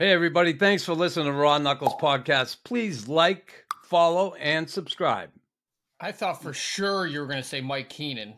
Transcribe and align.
Hey, 0.00 0.12
everybody. 0.12 0.54
Thanks 0.54 0.82
for 0.82 0.94
listening 0.94 1.26
to 1.26 1.32
Raw 1.32 1.58
Knuckles 1.58 1.92
podcast. 2.00 2.64
Please 2.64 3.06
like, 3.06 3.66
follow, 3.84 4.32
and 4.36 4.66
subscribe. 4.68 5.28
I 6.00 6.10
thought 6.10 6.42
for 6.42 6.54
sure 6.54 7.06
you 7.06 7.20
were 7.20 7.26
going 7.26 7.42
to 7.42 7.46
say 7.46 7.60
Mike 7.60 7.90
Keenan. 7.90 8.32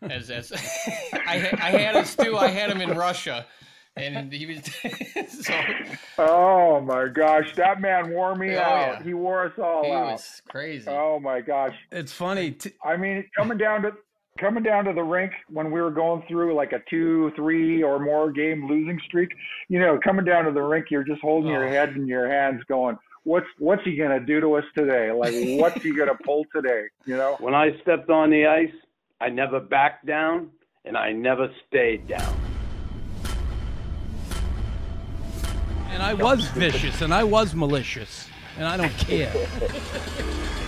As, 0.00 0.30
as 0.30 0.50
I, 1.12 1.50
I 1.52 1.70
had 1.72 1.94
him, 1.94 2.06
Stu, 2.06 2.38
I 2.38 2.48
had 2.48 2.70
him 2.70 2.80
in 2.80 2.96
Russia. 2.96 3.44
And 3.96 4.32
he 4.32 4.46
was 4.46 4.64
so. 5.44 5.60
Oh 6.16 6.80
my 6.80 7.08
gosh, 7.08 7.54
that 7.56 7.82
man 7.82 8.08
wore 8.14 8.34
me 8.34 8.56
Oh, 8.56 8.60
out. 8.60 8.98
yeah. 8.98 9.02
He 9.02 9.12
wore 9.12 9.44
us 9.44 9.58
all 9.62 9.84
He 9.84 9.90
out. 9.90 10.12
was 10.12 10.40
crazy. 10.48 10.88
Oh 10.88 11.20
my 11.20 11.42
gosh. 11.42 11.74
It's 11.92 12.12
funny. 12.14 12.52
T- 12.52 12.70
I 12.82 12.96
mean, 12.96 13.24
coming 13.36 13.58
down 13.58 13.82
to 13.82 13.90
coming 14.38 14.62
down 14.62 14.84
to 14.84 14.92
the 14.92 15.02
rink 15.02 15.32
when 15.48 15.70
we 15.70 15.80
were 15.80 15.90
going 15.90 16.22
through 16.28 16.54
like 16.54 16.72
a 16.72 16.80
two, 16.88 17.30
three, 17.36 17.82
or 17.82 17.98
more 17.98 18.30
game 18.30 18.66
losing 18.68 18.98
streak. 19.06 19.30
You 19.68 19.80
know, 19.80 19.98
coming 20.02 20.24
down 20.24 20.44
to 20.44 20.52
the 20.52 20.62
rink, 20.62 20.86
you're 20.90 21.04
just 21.04 21.20
holding 21.20 21.50
your 21.50 21.66
Oh. 21.66 21.70
head 21.70 21.90
in 21.96 22.06
your 22.06 22.28
hands, 22.28 22.62
going, 22.68 22.96
"What's 23.24 23.46
what's 23.58 23.82
he 23.84 23.96
gonna 23.96 24.20
do 24.20 24.40
to 24.40 24.54
us 24.54 24.64
today? 24.76 25.10
Like, 25.12 25.34
what's 25.60 25.82
he 25.82 25.94
gonna 25.94 26.16
pull 26.24 26.44
today?" 26.54 26.84
You 27.04 27.16
know. 27.16 27.36
When 27.40 27.54
I 27.54 27.78
stepped 27.82 28.10
on 28.10 28.30
the 28.30 28.46
ice, 28.46 28.72
I 29.20 29.28
never 29.28 29.60
backed 29.60 30.06
down 30.06 30.50
and 30.84 30.96
I 30.96 31.12
never 31.12 31.50
stayed 31.66 32.06
down. 32.06 32.34
and 35.90 36.02
I 36.02 36.14
was 36.14 36.46
vicious 36.50 37.02
and 37.02 37.12
I 37.12 37.24
was 37.24 37.54
malicious, 37.56 38.28
and 38.56 38.66
I 38.68 38.76
don't 38.76 38.96
care. 38.98 39.32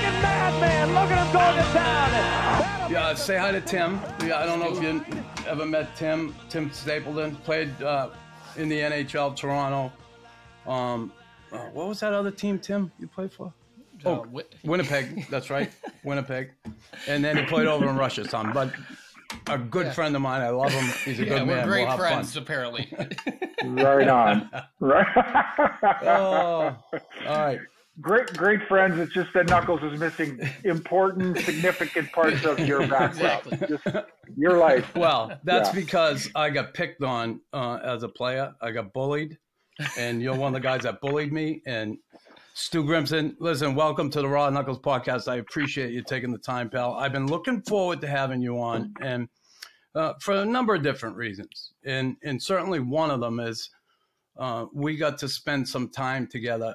freaking 0.00 0.22
madman. 0.22 0.88
Look 0.94 1.10
at 1.10 1.26
him 1.26 1.32
going 1.32 1.56
to 1.56 1.72
town. 1.72 2.90
Yeah, 2.92 3.14
say 3.14 3.36
hi 3.38 3.52
to 3.52 3.60
Tim. 3.60 4.00
Yeah, 4.24 4.40
I 4.40 4.46
don't 4.46 4.58
know 4.58 4.74
if 4.76 4.82
you 4.82 5.04
ever 5.46 5.64
met 5.66 5.94
Tim. 5.96 6.34
Tim 6.48 6.70
Stapleton 6.72 7.36
played 7.36 7.80
uh, 7.82 8.10
in 8.56 8.68
the 8.68 8.78
NHL 8.80 9.36
Toronto. 9.36 9.92
Um, 10.66 11.12
uh, 11.52 11.58
what 11.72 11.88
was 11.88 12.00
that 12.00 12.12
other 12.12 12.30
team, 12.30 12.58
Tim? 12.58 12.90
You 12.98 13.06
played 13.06 13.32
for? 13.32 13.46
Uh, 13.46 13.50
Oh, 14.08 14.16
Wi- 14.24 14.44
Winnipeg. 14.64 15.26
That's 15.28 15.50
right, 15.50 15.70
Winnipeg. 16.04 16.52
And 17.06 17.22
then 17.22 17.36
he 17.36 17.42
played 17.44 17.66
over 17.66 17.86
in 17.88 17.96
Russia 17.96 18.26
some. 18.26 18.50
But 18.52 18.72
a 19.46 19.58
good 19.58 19.86
Yeah. 19.86 19.92
friend 19.92 20.16
of 20.16 20.22
mine. 20.22 20.40
I 20.40 20.48
love 20.48 20.70
him. 20.72 20.86
He's 21.04 21.20
a 21.20 21.24
yeah, 21.24 21.28
good 21.40 21.48
we're 21.48 21.56
man. 21.56 21.68
great 21.68 21.80
we'll 21.82 21.90
have 21.90 21.98
friends, 22.00 22.32
Fun. 22.34 22.42
apparently. 22.42 22.92
Right 23.62 24.08
on. 24.08 24.48
Right. 24.80 25.06
Oh, 26.02 26.74
all 27.28 27.38
right. 27.38 27.58
Great, 28.00 28.32
great 28.36 28.66
friends. 28.68 28.98
It's 28.98 29.12
just 29.12 29.32
that 29.34 29.48
Knuckles 29.48 29.82
is 29.82 29.98
missing 29.98 30.40
important, 30.64 31.38
significant 31.38 32.10
parts 32.12 32.44
of 32.44 32.58
your 32.60 32.86
background. 32.86 33.42
Exactly. 33.46 33.68
Just 33.68 34.06
your 34.36 34.58
life. 34.58 34.94
Well, 34.94 35.38
that's 35.44 35.68
Yeah. 35.70 35.80
because 35.80 36.30
I 36.34 36.50
got 36.50 36.74
picked 36.74 37.02
on 37.02 37.40
uh, 37.52 37.78
as 37.82 38.02
a 38.02 38.08
player. 38.08 38.52
I 38.60 38.70
got 38.70 38.92
bullied, 38.92 39.38
and 39.98 40.22
you're 40.22 40.34
one 40.34 40.54
of 40.54 40.62
the 40.62 40.66
guys 40.66 40.82
that 40.82 41.00
bullied 41.00 41.32
me. 41.32 41.62
And 41.66 41.98
Stu 42.54 42.84
Grimson, 42.84 43.36
listen, 43.40 43.74
welcome 43.74 44.10
to 44.10 44.20
the 44.20 44.28
Raw 44.28 44.50
Knuckles 44.50 44.78
podcast. 44.80 45.28
I 45.30 45.36
appreciate 45.36 45.92
you 45.92 46.02
taking 46.02 46.32
the 46.32 46.38
time, 46.38 46.68
pal. 46.70 46.94
I've 46.94 47.12
been 47.12 47.26
looking 47.26 47.62
forward 47.62 48.00
to 48.02 48.06
having 48.06 48.40
you 48.40 48.60
on, 48.60 48.92
and 49.00 49.28
uh, 49.94 50.14
for 50.20 50.34
a 50.34 50.44
number 50.44 50.74
of 50.74 50.82
different 50.82 51.16
reasons. 51.16 51.72
And 51.84 52.16
and 52.22 52.42
certainly 52.42 52.80
one 52.80 53.10
of 53.10 53.20
them 53.20 53.40
is 53.40 53.70
uh, 54.38 54.66
we 54.72 54.96
got 54.96 55.18
to 55.18 55.28
spend 55.28 55.68
some 55.68 55.88
time 55.88 56.26
together 56.26 56.74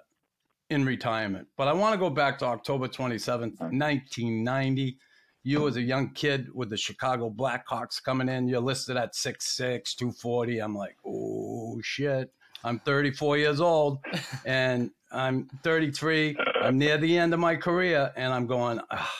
in 0.69 0.85
retirement. 0.85 1.47
But 1.57 1.67
I 1.67 1.73
want 1.73 1.93
to 1.93 1.99
go 1.99 2.09
back 2.09 2.39
to 2.39 2.45
October 2.45 2.87
27th, 2.87 3.59
1990 3.59 4.97
you 5.45 5.67
as 5.67 5.75
a 5.75 5.81
young 5.81 6.09
kid 6.09 6.47
with 6.55 6.71
the 6.71 6.77
Chicago 6.77 7.29
Blackhawks 7.29 8.03
coming 8.03 8.27
in, 8.27 8.47
you're 8.47 8.59
listed 8.59 8.97
at 8.97 9.13
6'6, 9.13 9.95
240. 9.95 10.57
I'm 10.59 10.75
like, 10.75 10.97
oh 11.05 11.79
shit. 11.83 12.33
I'm 12.63 12.79
34 12.79 13.37
years 13.37 13.61
old 13.61 13.99
and 14.45 14.89
I'm 15.11 15.47
33. 15.63 16.35
I'm 16.63 16.79
near 16.79 16.97
the 16.97 17.15
end 17.15 17.35
of 17.35 17.39
my 17.39 17.55
career 17.55 18.11
and 18.17 18.33
I'm 18.33 18.47
going, 18.47 18.79
ah, 18.89 19.15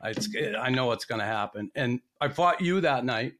I 0.00 0.70
know 0.70 0.86
what's 0.86 1.04
going 1.04 1.18
to 1.20 1.26
happen. 1.26 1.70
And 1.74 2.00
I 2.22 2.28
fought 2.28 2.62
you 2.62 2.80
that 2.80 3.04
night. 3.04 3.34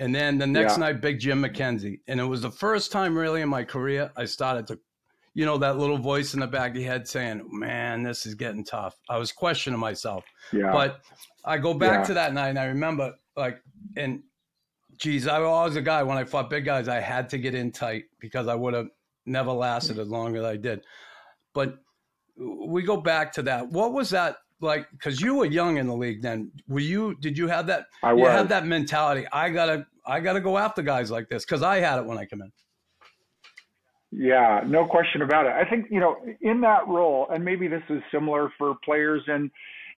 And 0.00 0.12
then 0.12 0.38
the 0.38 0.46
next 0.46 0.72
Yeah. 0.74 0.80
night, 0.80 1.00
Big 1.00 1.20
Jim 1.20 1.40
McKenzie. 1.42 2.00
And 2.08 2.18
it 2.18 2.24
was 2.24 2.42
the 2.42 2.50
first 2.50 2.90
time 2.90 3.16
really 3.16 3.42
in 3.42 3.48
my 3.48 3.62
career 3.62 4.10
I 4.16 4.24
started 4.24 4.66
to, 4.66 4.80
you 5.36 5.44
know, 5.44 5.58
that 5.58 5.76
little 5.76 5.98
voice 5.98 6.32
in 6.32 6.40
the 6.40 6.46
back 6.46 6.70
of 6.70 6.76
your 6.78 6.90
head 6.90 7.06
saying, 7.06 7.46
man, 7.52 8.02
this 8.02 8.24
is 8.24 8.34
getting 8.34 8.64
tough. 8.64 8.94
I 9.10 9.18
was 9.18 9.32
questioning 9.32 9.78
myself. 9.78 10.24
Yeah. 10.50 10.72
But 10.72 11.00
I 11.44 11.58
go 11.58 11.74
back 11.74 12.00
Yeah. 12.00 12.04
to 12.04 12.14
that 12.14 12.32
night 12.32 12.48
and 12.48 12.58
I 12.58 12.64
remember 12.64 13.12
like 13.36 13.60
and 13.98 14.22
geez, 14.96 15.28
I 15.28 15.38
was 15.38 15.46
always 15.46 15.76
a 15.76 15.82
guy 15.82 16.02
when 16.04 16.16
I 16.16 16.24
fought 16.24 16.48
big 16.48 16.64
guys, 16.64 16.88
I 16.88 17.00
had 17.00 17.28
to 17.30 17.38
get 17.38 17.54
in 17.54 17.70
tight 17.70 18.04
because 18.18 18.48
I 18.48 18.54
would 18.54 18.72
have 18.72 18.86
never 19.26 19.52
lasted 19.52 19.98
as 19.98 20.08
long 20.08 20.36
as 20.36 20.42
I 20.42 20.56
did. 20.56 20.80
But 21.52 21.74
we 22.38 22.82
go 22.82 22.96
back 22.96 23.32
to 23.34 23.42
that. 23.42 23.68
What 23.68 23.92
was 23.92 24.08
that 24.10 24.36
like? 24.62 24.90
Because 24.90 25.20
you 25.20 25.34
were 25.34 25.44
young 25.44 25.76
in 25.76 25.86
the 25.86 25.94
league 25.94 26.22
then. 26.22 26.50
Were 26.66 26.80
you? 26.80 27.14
Did 27.20 27.36
you 27.36 27.46
have 27.48 27.66
that? 27.66 27.84
I 28.02 28.12
you 28.12 28.22
was. 28.22 28.30
had 28.32 28.48
that 28.48 28.64
mentality. 28.64 29.26
I 29.30 29.50
gotta, 29.50 29.86
I 30.06 30.20
gotta 30.20 30.40
go 30.40 30.56
after 30.56 30.80
guys 30.80 31.10
like 31.10 31.28
this 31.28 31.44
because 31.44 31.62
I 31.62 31.80
had 31.80 31.98
it 31.98 32.06
when 32.06 32.16
I 32.16 32.24
come 32.24 32.40
in. 32.40 32.50
Yeah, 34.18 34.62
no 34.66 34.86
question 34.86 35.20
about 35.20 35.44
it. 35.44 35.52
I 35.52 35.68
think, 35.68 35.88
you 35.90 36.00
know, 36.00 36.16
in 36.40 36.62
that 36.62 36.88
role, 36.88 37.28
and 37.30 37.44
maybe 37.44 37.68
this 37.68 37.82
is 37.90 38.02
similar 38.10 38.50
for 38.56 38.74
players 38.82 39.22
and, 39.26 39.50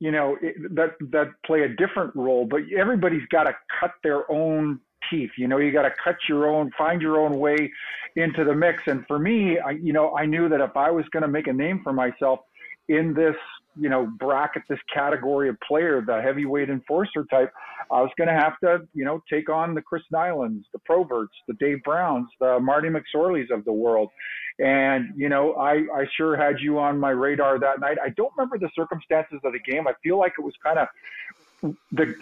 you 0.01 0.11
know, 0.11 0.39
that 0.71 0.95
that 1.11 1.35
play 1.45 1.63
a 1.63 1.69
different 1.69 2.17
role, 2.17 2.47
but 2.47 2.63
everybody's 2.75 3.27
got 3.29 3.45
to 3.45 3.55
cut 3.79 3.93
their 4.03 4.31
own 4.33 4.81
teeth. 5.11 5.33
You 5.37 5.49
know, 5.49 5.59
you 5.59 5.71
got 5.71 5.83
to 5.83 5.93
cut 6.03 6.17
your 6.31 6.49
own, 6.49 6.71
find 6.79 7.03
your 7.03 7.21
own 7.21 7.39
way 7.39 7.71
into 8.15 8.43
the 8.43 8.55
mix. 8.55 8.83
And 8.87 9.07
for 9.07 9.19
me, 9.19 9.59
I, 9.59 9.73
you 9.73 9.93
know, 9.93 10.17
I 10.17 10.25
knew 10.25 10.49
that 10.49 10.63
if 10.63 10.75
I 10.77 10.91
was 10.91 11.05
going 11.11 11.23
to 11.23 11.29
make 11.29 11.47
a 11.47 11.53
name 11.53 11.83
for 11.85 11.93
myself 11.93 12.41
in 12.89 13.13
this, 13.13 13.37
you 13.79 13.89
know, 13.89 14.07
bracket, 14.19 14.63
this 14.69 14.79
category 14.93 15.49
of 15.49 15.57
player, 15.61 16.01
the 16.01 16.21
heavyweight 16.21 16.71
enforcer 16.71 17.25
type, 17.31 17.53
I 17.91 18.01
was 18.01 18.11
going 18.17 18.29
to 18.29 18.35
have 18.35 18.59
to, 18.61 18.87
you 18.95 19.05
know, 19.05 19.23
take 19.31 19.49
on 19.49 19.75
the 19.75 19.83
Chris 19.83 20.03
Nilans, 20.13 20.65
the 20.73 20.81
Proberts, 20.81 21.29
the 21.47 21.55
Dave 21.55 21.83
Browns, 21.85 22.29
the 22.41 22.59
Marty 22.59 22.89
McSorleys 22.89 23.51
of 23.51 23.65
the 23.65 23.73
world. 23.73 24.11
And, 24.59 25.13
you 25.17 25.29
know, 25.29 25.55
I, 25.55 25.85
I 25.95 26.07
sure 26.17 26.37
had 26.37 26.61
you 26.61 26.79
on 26.79 26.99
my 26.99 27.11
radar 27.11 27.59
that 27.59 27.81
night. 27.81 27.99
I 28.03 28.09
don't 28.11 28.33
remember 28.37 28.59
the 28.59 28.71
circumstances 28.75 29.39
of 29.45 29.53
the 29.53 29.61
game. 29.61 29.87
I 29.87 29.93
feel 30.03 30.19
like 30.19 30.33
it 30.39 30.43
was 30.43 30.55
kind 30.63 30.79
of 30.79 30.89
the, 31.93 32.15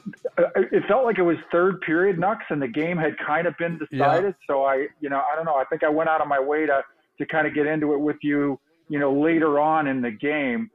it 0.73 0.85
felt 0.87 1.05
like 1.05 1.19
it 1.19 1.23
was 1.23 1.37
third 1.51 1.81
period 1.81 2.19
Nux 2.19 2.39
and 2.51 2.61
the 2.61 2.69
game 2.69 2.97
had 2.97 3.17
kind 3.19 3.47
of 3.47 3.57
been 3.59 3.79
decided. 3.79 4.35
So 4.47 4.65
I, 4.65 4.89
you 5.01 5.09
know, 5.09 5.23
I 5.33 5.37
don't 5.37 5.45
know. 5.45 5.57
I 5.57 5.65
think 5.65 5.83
I 5.83 5.89
went 5.89 6.09
out 6.09 6.21
of 6.21 6.29
my 6.29 6.41
way 6.41 6.67
to, 6.67 6.83
to 7.19 7.27
kind 7.27 7.47
of 7.47 7.55
get 7.55 7.67
into 7.67 7.95
it 7.95 8.01
with 8.01 8.17
you, 8.23 8.59
you 8.89 8.99
know, 8.99 9.13
later 9.13 9.61
on 9.61 9.87
in 9.87 10.03
the 10.03 10.11
game. 10.11 10.71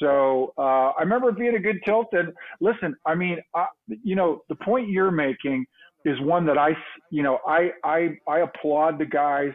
So 0.00 0.54
uh, 0.58 0.92
I 0.98 1.00
remember 1.00 1.28
it 1.28 1.38
being 1.38 1.54
a 1.54 1.60
good 1.60 1.80
tilt. 1.84 2.08
And 2.12 2.32
listen, 2.60 2.96
I 3.06 3.14
mean, 3.14 3.38
I, 3.54 3.66
you 4.02 4.16
know, 4.16 4.42
the 4.48 4.56
point 4.56 4.88
you're 4.88 5.10
making 5.10 5.66
is 6.04 6.18
one 6.20 6.46
that 6.46 6.58
I, 6.58 6.70
you 7.10 7.22
know, 7.22 7.38
I, 7.46 7.70
I, 7.84 8.16
I 8.26 8.40
applaud 8.40 8.98
the 8.98 9.04
guys 9.04 9.52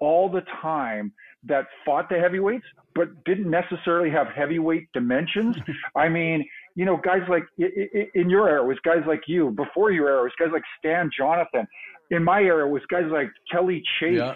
all 0.00 0.30
the 0.30 0.42
time 0.60 1.12
that 1.44 1.66
fought 1.84 2.08
the 2.08 2.18
heavyweights, 2.18 2.64
but 2.94 3.08
didn't 3.24 3.48
necessarily 3.48 4.10
have 4.10 4.26
heavyweight 4.28 4.88
dimensions. 4.92 5.56
I 5.96 6.08
mean, 6.08 6.44
you 6.74 6.84
know, 6.84 6.98
guys 7.02 7.22
like 7.28 7.44
in 7.58 8.28
your 8.28 8.48
era 8.48 8.62
it 8.62 8.66
was 8.66 8.78
guys 8.84 9.02
like 9.06 9.22
you. 9.26 9.50
Before 9.50 9.90
your 9.90 10.08
era 10.08 10.20
it 10.20 10.24
was 10.24 10.32
guys 10.38 10.48
like 10.52 10.62
Stan 10.78 11.10
Jonathan. 11.16 11.66
In 12.10 12.22
my 12.22 12.42
era 12.42 12.68
it 12.68 12.70
was 12.70 12.82
guys 12.90 13.04
like 13.10 13.30
Kelly 13.50 13.82
Chase. 14.00 14.18
Yeah. 14.18 14.34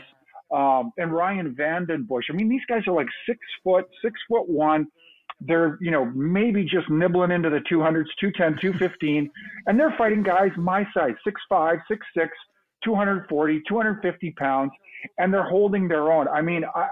Um, 0.53 0.93
and 0.97 1.13
Ryan 1.13 1.55
VandenBussche. 1.55 2.31
I 2.31 2.33
mean, 2.33 2.49
these 2.49 2.65
guys 2.69 2.83
are 2.89 2.95
like 2.95 3.07
six 3.29 3.39
foot, 3.63 3.85
six 4.03 4.19
foot 4.29 4.49
one. 4.49 4.87
They're, 5.41 5.79
you 5.81 5.91
know, 5.91 6.07
maybe 6.07 6.65
just 6.65 6.89
nibbling 6.91 7.31
into 7.31 7.51
the 7.51 7.61
200s, 7.71 8.07
210, 8.21 8.59
215, 8.61 9.31
and 9.67 9.79
they're 9.79 9.95
fighting 9.97 10.23
guys 10.23 10.51
my 10.57 10.87
size, 10.95 11.15
6'5, 11.27 11.79
6'6, 11.91 12.29
240, 12.85 13.63
250 13.69 14.31
pounds, 14.33 14.73
and 15.19 15.33
they're 15.33 15.49
holding 15.49 15.89
their 15.89 16.13
own. 16.13 16.29
I 16.29 16.43
mean, 16.43 16.65
I, 16.75 16.89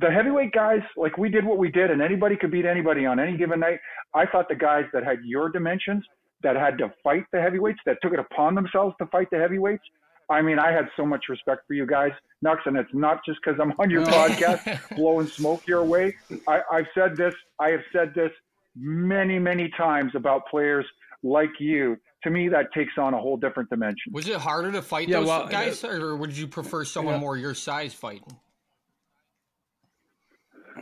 the 0.00 0.10
heavyweight 0.10 0.52
guys, 0.52 0.80
like 0.96 1.18
we 1.18 1.28
did 1.28 1.44
what 1.44 1.58
we 1.58 1.70
did, 1.70 1.90
and 1.90 2.02
anybody 2.02 2.36
could 2.36 2.50
beat 2.50 2.64
anybody 2.64 3.06
on 3.06 3.20
any 3.20 3.36
given 3.36 3.60
night. 3.60 3.78
I 4.14 4.26
thought 4.26 4.48
the 4.48 4.54
guys 4.54 4.84
that 4.92 5.04
had 5.04 5.18
your 5.24 5.50
dimensions, 5.50 6.04
that 6.42 6.56
had 6.56 6.78
to 6.78 6.92
fight 7.02 7.24
the 7.32 7.40
heavyweights, 7.40 7.80
that 7.86 7.98
took 8.02 8.12
it 8.12 8.18
upon 8.18 8.54
themselves 8.54 8.94
to 9.00 9.06
fight 9.06 9.28
the 9.30 9.38
heavyweights. 9.38 9.82
I 10.30 10.42
mean, 10.42 10.58
I 10.58 10.72
had 10.72 10.88
so 10.96 11.04
much 11.04 11.24
respect 11.28 11.66
for 11.66 11.74
you 11.74 11.86
guys, 11.86 12.12
Nux, 12.42 12.56
and 12.66 12.76
it's 12.76 12.92
not 12.92 13.24
just 13.24 13.40
because 13.44 13.58
I'm 13.60 13.72
on 13.78 13.90
your 13.90 14.04
podcast 14.04 14.80
blowing 14.96 15.26
smoke 15.26 15.66
your 15.66 15.84
way. 15.84 16.16
I, 16.48 16.60
I've 16.70 16.86
said 16.94 17.16
this, 17.16 17.34
I 17.58 17.70
have 17.70 17.82
said 17.92 18.14
this 18.14 18.30
many, 18.76 19.38
many 19.38 19.70
times 19.76 20.12
about 20.14 20.46
players 20.48 20.86
like 21.22 21.50
you. 21.58 21.98
To 22.24 22.30
me, 22.30 22.48
that 22.48 22.72
takes 22.72 22.92
on 22.96 23.12
a 23.12 23.18
whole 23.18 23.36
different 23.36 23.68
dimension. 23.68 24.12
Was 24.12 24.28
it 24.28 24.36
harder 24.36 24.72
to 24.72 24.80
fight 24.80 25.08
Yeah, 25.08 25.18
those 25.18 25.28
well, 25.28 25.46
guys, 25.46 25.84
uh, 25.84 25.88
or 25.88 26.16
would 26.16 26.34
you 26.34 26.46
prefer 26.46 26.84
someone 26.84 27.16
yeah. 27.16 27.20
more 27.20 27.36
your 27.36 27.54
size 27.54 27.92
fighting? 27.92 28.34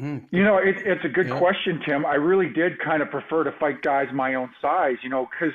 You 0.00 0.42
know, 0.44 0.56
it, 0.58 0.76
it's 0.84 1.04
a 1.04 1.08
good 1.08 1.28
Yeah. 1.28 1.38
question, 1.38 1.80
Tim. 1.86 2.06
I 2.06 2.14
really 2.14 2.48
did 2.48 2.78
kind 2.80 3.02
of 3.02 3.10
prefer 3.10 3.44
to 3.44 3.52
fight 3.60 3.82
guys 3.82 4.08
my 4.12 4.34
own 4.34 4.50
size, 4.60 4.96
you 5.02 5.10
know, 5.10 5.28
because 5.30 5.52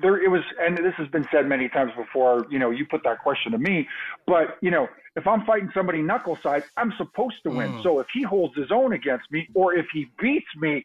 there 0.00 0.22
it 0.22 0.28
was, 0.30 0.42
and 0.60 0.76
this 0.78 0.94
has 0.96 1.08
been 1.08 1.26
said 1.32 1.46
many 1.46 1.68
times 1.68 1.90
before. 1.96 2.46
You 2.50 2.58
know, 2.58 2.70
you 2.70 2.86
put 2.86 3.02
that 3.04 3.18
question 3.20 3.52
to 3.52 3.58
me, 3.58 3.86
but 4.26 4.56
you 4.62 4.70
know, 4.70 4.86
if 5.16 5.26
I'm 5.26 5.44
fighting 5.44 5.70
somebody 5.74 6.02
knuckle 6.02 6.38
size, 6.42 6.62
I'm 6.76 6.92
supposed 6.96 7.36
to 7.44 7.50
win. 7.50 7.74
So 7.82 7.98
if 7.98 8.06
he 8.14 8.22
holds 8.22 8.56
his 8.56 8.70
own 8.70 8.92
against 8.92 9.30
me, 9.32 9.48
or 9.54 9.74
if 9.74 9.86
he 9.92 10.06
beats 10.20 10.46
me, 10.56 10.84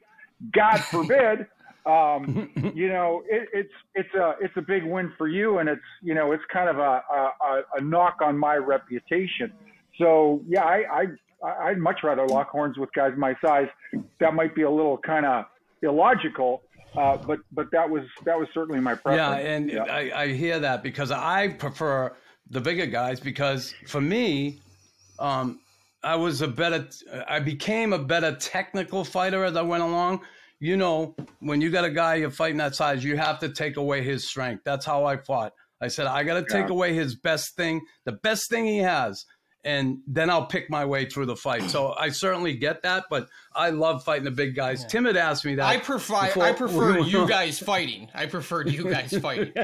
God 0.54 0.82
forbid, 0.92 1.46
um, 1.86 2.36
you 2.74 2.90
know, 2.90 3.22
it, 3.30 3.48
it's 3.54 3.74
it's 3.94 4.14
a 4.16 4.34
it's 4.42 4.58
a 4.58 4.62
big 4.62 4.84
win 4.84 5.14
for 5.18 5.28
you, 5.28 5.60
and 5.60 5.70
it's 5.70 5.82
you 6.02 6.16
know, 6.16 6.32
it's 6.32 6.44
kind 6.52 6.70
of 6.70 6.78
a 6.80 6.82
a, 7.12 7.32
a- 7.48 7.64
a 7.78 7.82
knock 7.82 8.16
on 8.22 8.38
my 8.38 8.56
reputation. 8.56 9.54
So 10.00 10.44
yeah, 10.48 10.64
I, 10.64 10.84
I 10.92 11.06
I- 11.46 11.70
I'd 11.70 11.78
much 11.78 12.00
rather 12.04 12.26
lock 12.28 12.50
horns 12.50 12.78
with 12.78 12.90
guys 12.94 13.14
my 13.18 13.36
size. 13.46 13.68
That 14.20 14.34
might 14.34 14.54
be 14.56 14.64
a 14.64 14.70
little 14.70 14.98
kind 14.98 15.26
of 15.26 15.46
illogical, 15.82 16.64
uh, 16.98 17.18
but 17.18 17.40
but 17.52 17.68
that 17.72 17.90
was 17.90 18.04
that 18.26 18.38
was 18.38 18.48
certainly 18.54 18.80
my 18.80 18.96
preference. 18.96 19.44
Yeah, 19.44 19.52
and 19.52 19.80
I, 19.90 20.24
I 20.24 20.28
hear 20.34 20.60
that 20.60 20.84
because 20.84 21.12
I 21.12 21.50
prefer 21.50 22.16
the 22.50 22.62
bigger 22.62 22.86
guys 22.86 23.20
because 23.20 23.74
for 23.88 24.02
me, 24.02 24.60
um, 25.20 25.60
I 26.04 26.16
was 26.16 26.42
a 26.42 26.48
better, 26.48 26.88
I 27.28 27.40
became 27.40 27.94
a 27.94 28.00
better 28.00 28.36
technical 28.36 29.04
fighter 29.04 29.44
as 29.44 29.56
I 29.56 29.62
went 29.64 29.84
along. 29.84 30.22
You 30.60 30.78
know, 30.78 31.16
when 31.40 31.62
you 31.62 31.70
got 31.72 31.84
a 31.86 31.90
guy 31.90 32.16
you're 32.16 32.30
fighting 32.32 32.58
that 32.58 32.76
size, 32.76 33.04
you 33.04 33.18
have 33.18 33.40
to 33.40 33.50
take 33.50 33.78
away 33.78 34.04
his 34.04 34.28
strength. 34.28 34.64
That's 34.64 34.86
how 34.86 35.04
I 35.06 35.18
fought. 35.18 35.54
I 35.82 35.88
said, 35.90 36.06
I 36.08 36.24
got 36.24 36.36
to 36.36 36.46
take 36.50 36.68
Yeah. 36.68 36.74
away 36.74 36.94
his 36.94 37.16
best 37.16 37.56
thing, 37.58 37.82
the 38.06 38.14
best 38.14 38.50
thing 38.50 38.66
he 38.66 38.78
has, 38.78 39.26
and 39.66 40.00
then 40.06 40.30
I'll 40.30 40.46
pick 40.46 40.70
my 40.70 40.86
way 40.86 41.06
through 41.06 41.26
the 41.26 41.36
fight. 41.36 41.64
So 41.64 41.96
I 41.98 42.10
certainly 42.10 42.56
get 42.56 42.84
that, 42.84 43.06
but 43.10 43.28
I 43.56 43.72
love 43.72 44.04
fighting 44.04 44.24
the 44.24 44.32
big 44.32 44.56
guys. 44.56 44.86
Tim 44.86 45.06
had 45.06 45.18
asked 45.18 45.44
me 45.44 45.56
that. 45.56 45.66
I 45.66 45.78
prefer 45.78 46.28
before 46.28 46.44
I 46.44 46.54
prefer 46.54 47.00
you 47.00 47.28
guys 47.28 47.60
fighting. 47.60 48.08
I 48.14 48.28
preferred 48.28 48.70
you 48.70 48.90
guys 48.90 49.18
fighting. 49.18 49.52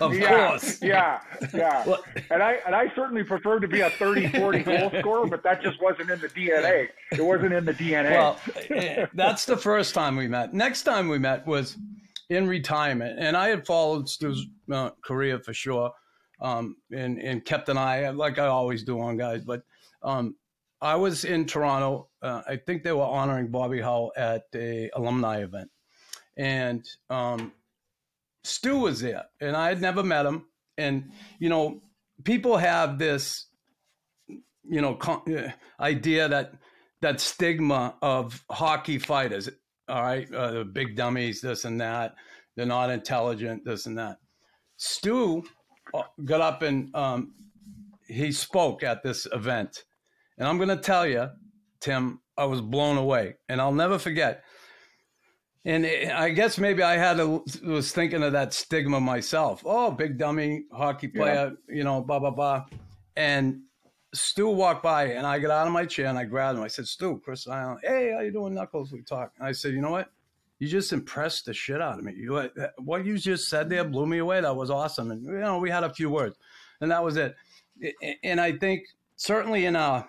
Of 0.00 0.14
yeah, 0.16 0.48
course. 0.48 0.80
Yeah, 0.82 1.20
yeah. 1.52 1.96
And 2.30 2.42
I 2.42 2.58
and 2.66 2.74
I 2.74 2.92
certainly 2.94 3.24
prefer 3.24 3.58
to 3.60 3.68
be 3.68 3.80
a 3.80 3.90
30, 3.90 4.28
40 4.28 4.62
goal 4.62 4.90
scorer, 5.00 5.26
but 5.26 5.42
that 5.42 5.62
just 5.62 5.80
wasn't 5.82 6.10
in 6.10 6.20
the 6.20 6.28
DNA. 6.28 6.88
It 7.12 7.20
wasn't 7.20 7.52
in 7.52 7.64
the 7.64 7.74
DNA. 7.74 8.10
Well, 8.12 8.38
eh, 8.70 9.06
that's 9.14 9.44
the 9.44 9.56
first 9.56 9.94
time 9.94 10.16
we 10.16 10.28
met. 10.28 10.54
Next 10.54 10.82
time 10.82 11.08
we 11.08 11.18
met 11.18 11.46
was 11.46 11.76
in 12.30 12.48
retirement, 12.48 13.18
and 13.18 13.36
I 13.36 13.48
had 13.48 13.66
followed 13.66 14.08
Stu's 14.08 14.46
uh, 14.72 14.90
career 15.04 15.40
for 15.40 15.52
sure, 15.52 15.92
um, 16.40 16.76
and 16.92 17.18
and 17.18 17.44
kept 17.44 17.68
an 17.68 17.78
eye, 17.78 18.08
like 18.10 18.38
I 18.38 18.46
always 18.46 18.82
do 18.82 19.00
on 19.00 19.16
guys. 19.16 19.44
But 19.44 19.62
um, 20.02 20.36
I 20.80 20.96
was 20.96 21.24
in 21.24 21.46
Toronto. 21.46 22.08
Uh, 22.22 22.42
I 22.46 22.56
think 22.56 22.82
they 22.82 22.92
were 22.92 23.02
honoring 23.04 23.48
Bobby 23.48 23.80
Hull 23.80 24.12
at 24.16 24.44
a 24.54 24.90
alumni 24.94 25.42
event, 25.42 25.70
and 26.36 26.86
um, 27.10 27.52
Stu 28.44 28.78
was 28.78 29.00
there, 29.00 29.24
and 29.40 29.56
I 29.56 29.68
had 29.68 29.80
never 29.80 30.02
met 30.02 30.26
him. 30.26 30.46
And 30.78 31.12
you 31.38 31.48
know, 31.48 31.82
people 32.24 32.56
have 32.56 32.98
this, 32.98 33.46
you 34.28 34.80
know, 34.80 34.94
con- 34.94 35.34
uh, 35.34 35.52
idea 35.80 36.28
that 36.28 36.54
that 37.02 37.20
stigma 37.20 37.96
of 38.02 38.42
hockey 38.50 38.98
fighters. 38.98 39.48
All 39.88 40.02
right, 40.02 40.32
uh, 40.32 40.52
the 40.52 40.64
big 40.64 40.96
dummies, 40.96 41.40
this 41.40 41.64
and 41.64 41.80
that. 41.80 42.14
They're 42.56 42.66
not 42.66 42.90
intelligent, 42.90 43.64
this 43.64 43.86
and 43.86 43.98
that. 43.98 44.18
Stu 44.76 45.42
got 46.24 46.40
up 46.40 46.62
and 46.62 46.94
um, 46.94 47.34
he 48.08 48.32
spoke 48.32 48.82
at 48.82 49.02
this 49.02 49.26
event, 49.32 49.84
and 50.38 50.46
I'm 50.48 50.56
going 50.56 50.68
to 50.68 50.76
tell 50.76 51.06
you, 51.06 51.28
Tim, 51.80 52.20
I 52.36 52.44
was 52.44 52.60
blown 52.60 52.96
away, 52.96 53.36
and 53.48 53.60
I'll 53.60 53.72
never 53.72 53.98
forget. 53.98 54.42
And 55.64 55.84
it- 55.84 56.10
I 56.10 56.30
guess 56.30 56.58
maybe 56.58 56.82
I 56.82 56.96
had 56.96 57.20
a, 57.20 57.40
was 57.62 57.92
thinking 57.92 58.22
of 58.22 58.32
that 58.32 58.52
stigma 58.54 58.98
myself. 59.00 59.62
Oh, 59.64 59.90
big 59.90 60.18
dummy 60.18 60.64
hockey 60.72 61.08
player, 61.08 61.52
you 61.68 61.84
know, 61.84 62.00
blah 62.00 62.18
blah 62.18 62.30
blah. 62.30 62.64
And 63.16 63.60
Stu 64.14 64.48
walked 64.48 64.82
by, 64.82 65.04
and 65.12 65.26
I 65.26 65.38
got 65.38 65.50
out 65.50 65.66
of 65.66 65.72
my 65.72 65.84
chair 65.84 66.06
and 66.06 66.18
I 66.18 66.24
grabbed 66.24 66.58
him. 66.58 66.64
I 66.64 66.68
said, 66.68 66.86
"Stu, 66.86 67.20
Chris 67.22 67.46
Nilan, 67.46 67.76
hey, 67.82 68.12
how 68.12 68.20
you 68.20 68.32
doing, 68.32 68.54
Knuckles?" 68.54 68.90
We 68.92 69.02
talk." 69.02 69.32
And 69.38 69.46
I 69.46 69.52
said, 69.52 69.72
"You 69.72 69.82
know 69.82 69.90
what? 69.90 70.10
You 70.60 70.68
just 70.68 70.92
impressed 70.92 71.46
the 71.46 71.54
shit 71.54 71.80
out 71.80 71.98
of 71.98 72.04
me. 72.04 72.14
You 72.16 72.48
what 72.78 73.04
you 73.04 73.18
just 73.18 73.48
said 73.48 73.68
there 73.68 73.82
blew 73.82 74.06
me 74.06 74.18
away. 74.18 74.40
That 74.40 74.54
was 74.54 74.70
awesome." 74.70 75.10
And 75.10 75.24
you 75.24 75.32
know, 75.32 75.58
we 75.58 75.70
had 75.70 75.82
a 75.82 75.92
few 75.92 76.08
words, 76.10 76.36
and 76.80 76.90
that 76.92 77.02
was 77.02 77.16
it. 77.16 77.34
And 78.22 78.40
I 78.40 78.52
think 78.52 78.86
certainly 79.16 79.66
in 79.66 79.74
our 79.74 80.08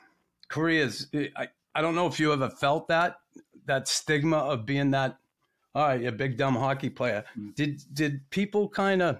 careers, 0.49 1.07
I 1.13 1.47
I 1.73 1.81
don't 1.81 1.95
know 1.95 2.05
if 2.05 2.19
you 2.19 2.31
ever 2.33 2.49
felt 2.49 2.87
that 2.89 3.17
that 3.65 3.87
stigma 3.87 4.37
of 4.37 4.65
being 4.65 4.91
that 4.91 5.17
all 5.73 5.87
right, 5.87 6.01
you're 6.01 6.09
a 6.09 6.15
big 6.15 6.37
dumb 6.37 6.55
hockey 6.55 6.89
player. 6.89 7.23
Mm-hmm. 7.31 7.51
Did 7.55 7.81
did 7.93 8.29
people 8.29 8.67
kind 8.67 9.01
of 9.01 9.19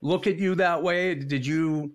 look 0.00 0.26
at 0.26 0.38
you 0.38 0.54
that 0.56 0.82
way? 0.82 1.14
Did 1.14 1.46
you? 1.46 1.92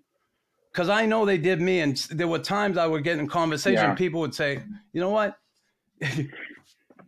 Because 0.72 0.90
I 0.90 1.06
know 1.06 1.26
they 1.26 1.38
did 1.38 1.62
me, 1.62 1.80
and 1.80 1.98
there 2.12 2.28
were 2.28 2.40
times 2.40 2.78
I 2.78 2.86
would 2.86 3.04
get 3.04 3.18
in 3.18 3.28
conversation. 3.28 3.84
Yeah. 3.84 3.96
People 3.96 4.20
would 4.22 4.36
say, 4.36 4.62
"You 4.94 5.02
know 5.02 5.10
what? 5.10 5.38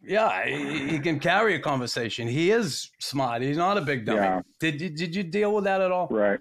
Yeah, 0.08 0.46
he, 0.46 0.88
he 0.88 1.00
can 1.00 1.20
carry 1.20 1.56
a 1.56 1.60
conversation. 1.60 2.28
He 2.28 2.52
is 2.52 2.90
smart. 3.00 3.42
He's 3.42 3.58
not 3.58 3.78
a 3.78 3.82
big 3.82 4.06
dummy." 4.06 4.20
Yeah. 4.20 4.42
Did 4.60 4.82
you 4.82 4.90
did 4.90 5.16
you 5.16 5.24
deal 5.24 5.54
with 5.54 5.66
that 5.66 5.82
at 5.82 5.92
all? 5.92 6.08
Right. 6.10 6.40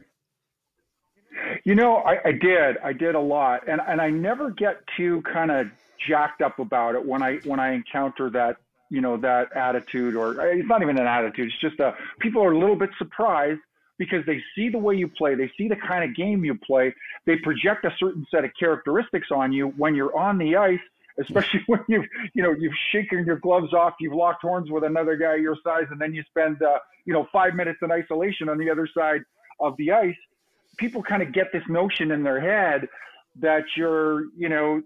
You 1.65 1.75
know, 1.75 1.97
I, 1.99 2.29
I 2.29 2.33
did. 2.33 2.79
I 2.79 2.93
did 2.93 3.15
a 3.15 3.21
lot, 3.21 3.69
and 3.69 3.81
and 3.87 4.01
I 4.01 4.11
never 4.11 4.51
get 4.51 4.83
too 4.97 5.23
kind 5.23 5.51
of 5.51 5.67
jacked 6.09 6.43
up 6.43 6.59
about 6.59 6.95
it 6.95 7.05
when 7.05 7.23
I 7.23 7.37
when 7.45 7.61
I 7.61 7.73
encounter 7.73 8.31
that 8.31 8.57
you 8.91 9.01
know 9.01 9.17
that 9.19 9.55
attitude, 9.57 10.15
or 10.15 10.47
it's 10.47 10.69
not 10.69 10.83
even 10.83 10.99
an 10.99 11.07
attitude. 11.07 11.49
It's 11.49 11.61
just 11.61 11.81
a 11.81 11.95
people 12.21 12.43
are 12.43 12.53
a 12.53 12.59
little 12.59 12.77
bit 12.77 12.91
surprised 12.99 13.61
because 13.99 14.25
they 14.27 14.43
see 14.55 14.69
the 14.69 14.79
way 14.79 14.95
you 14.95 15.09
play, 15.09 15.35
they 15.35 15.51
see 15.57 15.69
the 15.69 15.77
kind 15.77 16.05
of 16.05 16.15
game 16.15 16.45
you 16.45 16.55
play, 16.55 16.95
they 17.25 17.37
project 17.37 17.85
a 17.85 17.91
certain 17.99 18.27
set 18.31 18.45
of 18.45 18.51
characteristics 18.59 19.29
on 19.31 19.53
you 19.53 19.69
when 19.77 19.95
you're 19.95 20.17
on 20.17 20.39
the 20.39 20.57
ice. 20.57 20.79
Especially 21.19 21.61
when 21.67 21.81
you've, 21.89 22.05
you 22.35 22.43
know, 22.43 22.55
you've 22.59 22.75
shaken 22.93 23.25
your 23.25 23.37
gloves 23.37 23.73
off, 23.73 23.95
you've 24.01 24.15
locked 24.15 24.43
horns 24.43 24.71
with 24.71 24.85
another 24.85 25.17
guy 25.17 25.37
your 25.37 25.57
size, 25.65 25.87
and 25.91 26.01
then 26.01 26.15
you 26.15 26.23
spend, 26.29 26.63
uh, 26.63 26.79
you 27.05 27.13
know, 27.13 27.27
five 27.33 27.55
minutes 27.55 27.79
in 27.83 27.91
isolation 27.91 28.49
on 28.49 28.59
the 28.59 28.71
other 28.71 28.89
side 28.95 29.23
of 29.61 29.77
the 29.79 29.93
ice 29.93 30.15
people 30.77 31.03
kind 31.03 31.23
of 31.23 31.33
get 31.33 31.53
this 31.53 31.63
notion 31.69 32.11
in 32.11 32.23
their 32.23 32.41
head 32.41 32.89
that 33.41 33.65
you're, 33.77 34.25
you 34.37 34.49
know, 34.49 34.83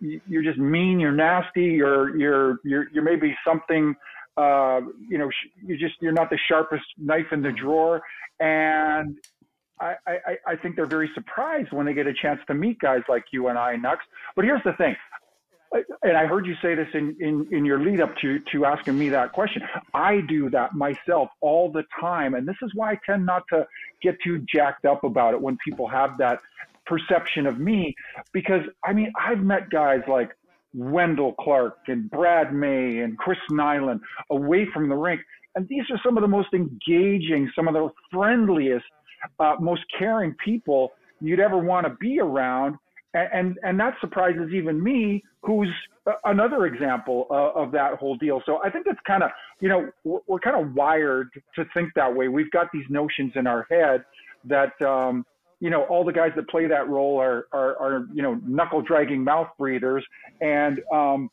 you're 0.00 0.42
just 0.42 0.58
mean, 0.58 0.98
you're 0.98 1.12
nasty, 1.12 1.64
you're, 1.64 2.16
you're, 2.16 2.58
you're, 2.64 2.88
you're 2.92 3.04
maybe 3.04 3.36
something, 3.46 3.94
uh, 4.36 4.80
you 5.08 5.18
know, 5.18 5.30
you 5.64 5.76
just 5.76 5.94
you're 6.00 6.12
not 6.12 6.30
the 6.30 6.38
sharpest 6.48 6.84
knife 6.98 7.26
in 7.30 7.42
the 7.42 7.52
drawer. 7.52 8.02
And 8.40 9.18
I, 9.80 9.94
I, 10.06 10.36
I 10.48 10.56
think 10.56 10.74
they're 10.74 10.86
very 10.86 11.10
surprised 11.14 11.72
when 11.72 11.86
they 11.86 11.94
get 11.94 12.06
a 12.06 12.14
chance 12.14 12.40
to 12.48 12.54
meet 12.54 12.80
guys 12.80 13.02
like 13.08 13.24
you 13.32 13.48
and 13.48 13.58
I, 13.58 13.76
Nux. 13.76 13.98
But 14.34 14.44
here's 14.44 14.62
the 14.64 14.72
thing. 14.72 14.96
And 16.02 16.16
I 16.16 16.26
heard 16.26 16.46
you 16.46 16.54
say 16.60 16.74
this 16.74 16.88
in, 16.92 17.16
in, 17.20 17.46
in 17.50 17.64
your 17.64 17.80
lead 17.80 18.00
up 18.00 18.14
to, 18.18 18.38
to 18.52 18.64
asking 18.66 18.98
me 18.98 19.08
that 19.10 19.32
question. 19.32 19.62
I 19.94 20.20
do 20.28 20.50
that 20.50 20.74
myself 20.74 21.30
all 21.40 21.72
the 21.72 21.84
time. 21.98 22.34
And 22.34 22.46
this 22.46 22.56
is 22.62 22.70
why 22.74 22.92
I 22.92 22.98
tend 23.06 23.24
not 23.24 23.44
to 23.50 23.66
get 24.02 24.16
too 24.22 24.44
jacked 24.52 24.84
up 24.84 25.04
about 25.04 25.32
it 25.34 25.40
when 25.40 25.56
people 25.64 25.88
have 25.88 26.18
that 26.18 26.40
perception 26.84 27.46
of 27.46 27.58
me. 27.58 27.94
Because, 28.32 28.62
I 28.84 28.92
mean, 28.92 29.12
I've 29.18 29.42
met 29.42 29.70
guys 29.70 30.00
like 30.08 30.36
Wendel 30.74 31.34
Clark 31.40 31.78
and 31.88 32.10
Brad 32.10 32.52
May 32.52 32.98
and 32.98 33.16
Chris 33.16 33.38
Nilan 33.50 34.00
away 34.30 34.66
from 34.72 34.88
the 34.88 34.96
rink. 34.96 35.20
And 35.54 35.68
these 35.68 35.84
are 35.90 36.00
some 36.04 36.16
of 36.16 36.22
the 36.22 36.28
most 36.28 36.48
engaging, 36.52 37.50
some 37.54 37.68
of 37.68 37.74
the 37.74 37.88
friendliest, 38.10 38.84
uh, 39.38 39.56
most 39.60 39.82
caring 39.98 40.34
people 40.44 40.92
you'd 41.20 41.40
ever 41.40 41.58
want 41.58 41.86
to 41.86 41.94
be 42.00 42.20
around. 42.20 42.76
And, 43.14 43.58
and, 43.62 43.78
that 43.78 43.94
surprises 44.00 44.52
even 44.54 44.82
me, 44.82 45.22
who's 45.42 45.68
another 46.24 46.64
example 46.64 47.26
uh, 47.30 47.50
of 47.50 47.70
that 47.72 47.98
whole 47.98 48.16
deal. 48.16 48.42
So 48.46 48.62
I 48.64 48.70
think 48.70 48.86
it's 48.88 49.00
kind 49.06 49.22
of, 49.22 49.30
you 49.60 49.68
know, 49.68 49.90
we're, 50.04 50.20
we're 50.26 50.38
kind 50.38 50.56
of 50.56 50.74
wired 50.74 51.28
to 51.56 51.66
think 51.74 51.92
that 51.94 52.14
way. 52.14 52.28
We've 52.28 52.50
got 52.50 52.68
these 52.72 52.86
notions 52.88 53.32
in 53.34 53.46
our 53.46 53.66
head 53.70 54.04
that, 54.44 54.80
um, 54.80 55.26
you 55.60 55.68
know, 55.68 55.82
all 55.84 56.04
the 56.04 56.12
guys 56.12 56.32
that 56.36 56.48
play 56.48 56.66
that 56.66 56.88
role 56.88 57.20
are, 57.20 57.48
are, 57.52 57.76
are 57.76 58.06
you 58.14 58.22
know, 58.22 58.40
knuckle 58.46 58.80
dragging 58.80 59.22
mouth 59.22 59.48
breathers. 59.58 60.04
And, 60.40 60.80
um, 60.90 61.30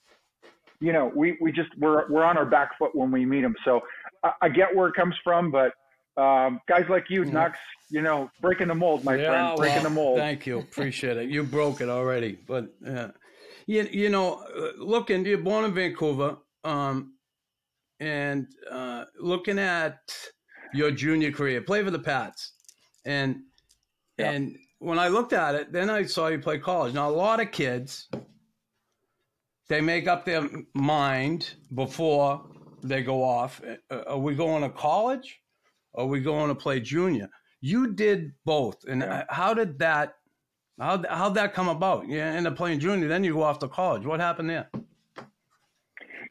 you 0.81 0.91
know, 0.91 1.11
we, 1.15 1.37
we 1.39 1.53
just, 1.53 1.69
we're, 1.77 2.09
we're 2.09 2.25
on 2.25 2.37
our 2.37 2.45
back 2.45 2.77
foot 2.77 2.93
when 2.93 3.09
we 3.09 3.25
meet 3.25 3.41
them. 3.41 3.55
So 3.63 3.81
I, 4.23 4.33
I 4.41 4.49
get 4.49 4.75
where 4.75 4.89
it 4.89 4.95
comes 4.95 5.15
from, 5.23 5.49
but 5.49 5.73
um, 6.21 6.59
guys 6.67 6.85
like 6.89 7.05
you, 7.09 7.23
Nux, 7.23 7.53
you 7.89 8.01
know, 8.01 8.29
breaking 8.41 8.67
the 8.67 8.75
mold, 8.75 9.03
my 9.03 9.17
friend, 9.17 9.57
breaking 9.57 9.75
well, 9.75 9.83
the 9.83 9.89
mold. 9.89 10.17
Thank 10.17 10.45
you, 10.45 10.59
appreciate 10.71 11.17
it. 11.17 11.29
You 11.29 11.43
broke 11.43 11.81
it 11.81 11.89
already, 11.89 12.37
but 12.47 12.69
uh, 12.87 13.09
you 13.65 13.87
you 13.91 14.09
know, 14.09 14.43
uh, 14.55 14.71
looking, 14.77 15.25
you're 15.25 15.39
born 15.39 15.65
in 15.65 15.73
Vancouver, 15.73 16.37
um, 16.63 17.15
and 17.99 18.47
uh, 18.69 19.05
looking 19.19 19.59
at 19.59 19.99
your 20.73 20.91
junior 20.91 21.31
career, 21.31 21.61
play 21.61 21.83
for 21.83 21.91
the 21.91 21.99
Pats, 21.99 22.53
and 23.05 23.41
Yeah. 24.17 24.31
and 24.31 24.55
when 24.79 24.97
I 24.97 25.09
looked 25.09 25.33
at 25.33 25.55
it, 25.55 25.71
then 25.73 25.89
I 25.89 26.03
saw 26.03 26.27
you 26.27 26.39
play 26.39 26.57
college. 26.59 26.93
Now 26.93 27.09
a 27.09 27.11
lot 27.11 27.41
of 27.41 27.51
kids 27.51 28.07
they 29.67 29.81
make 29.81 30.07
up 30.07 30.25
their 30.25 30.47
mind 30.73 31.53
before 31.75 32.43
they 32.81 33.03
go 33.03 33.23
off. 33.23 33.61
Uh, 33.91 34.01
Are 34.07 34.17
we 34.17 34.35
going 34.35 34.63
to 34.63 34.69
college? 34.69 35.39
Or 35.93 36.03
are 36.03 36.07
we 36.07 36.21
going 36.21 36.49
to 36.49 36.55
play 36.55 36.79
junior? 36.79 37.29
You 37.61 37.93
did 37.93 38.33
both, 38.45 38.85
and 38.87 39.01
Yeah. 39.01 39.19
Uh, 39.19 39.33
how 39.33 39.53
did 39.53 39.79
that? 39.79 40.15
How 40.79 41.03
how'd 41.09 41.35
that 41.35 41.53
come 41.53 41.67
about? 41.67 42.07
You 42.07 42.19
end 42.19 42.47
up 42.47 42.55
playing 42.55 42.79
junior, 42.79 43.07
then 43.07 43.23
you 43.23 43.33
go 43.33 43.43
off 43.43 43.59
to 43.59 43.67
college. 43.67 44.05
What 44.05 44.19
happened 44.19 44.49
there? 44.49 44.69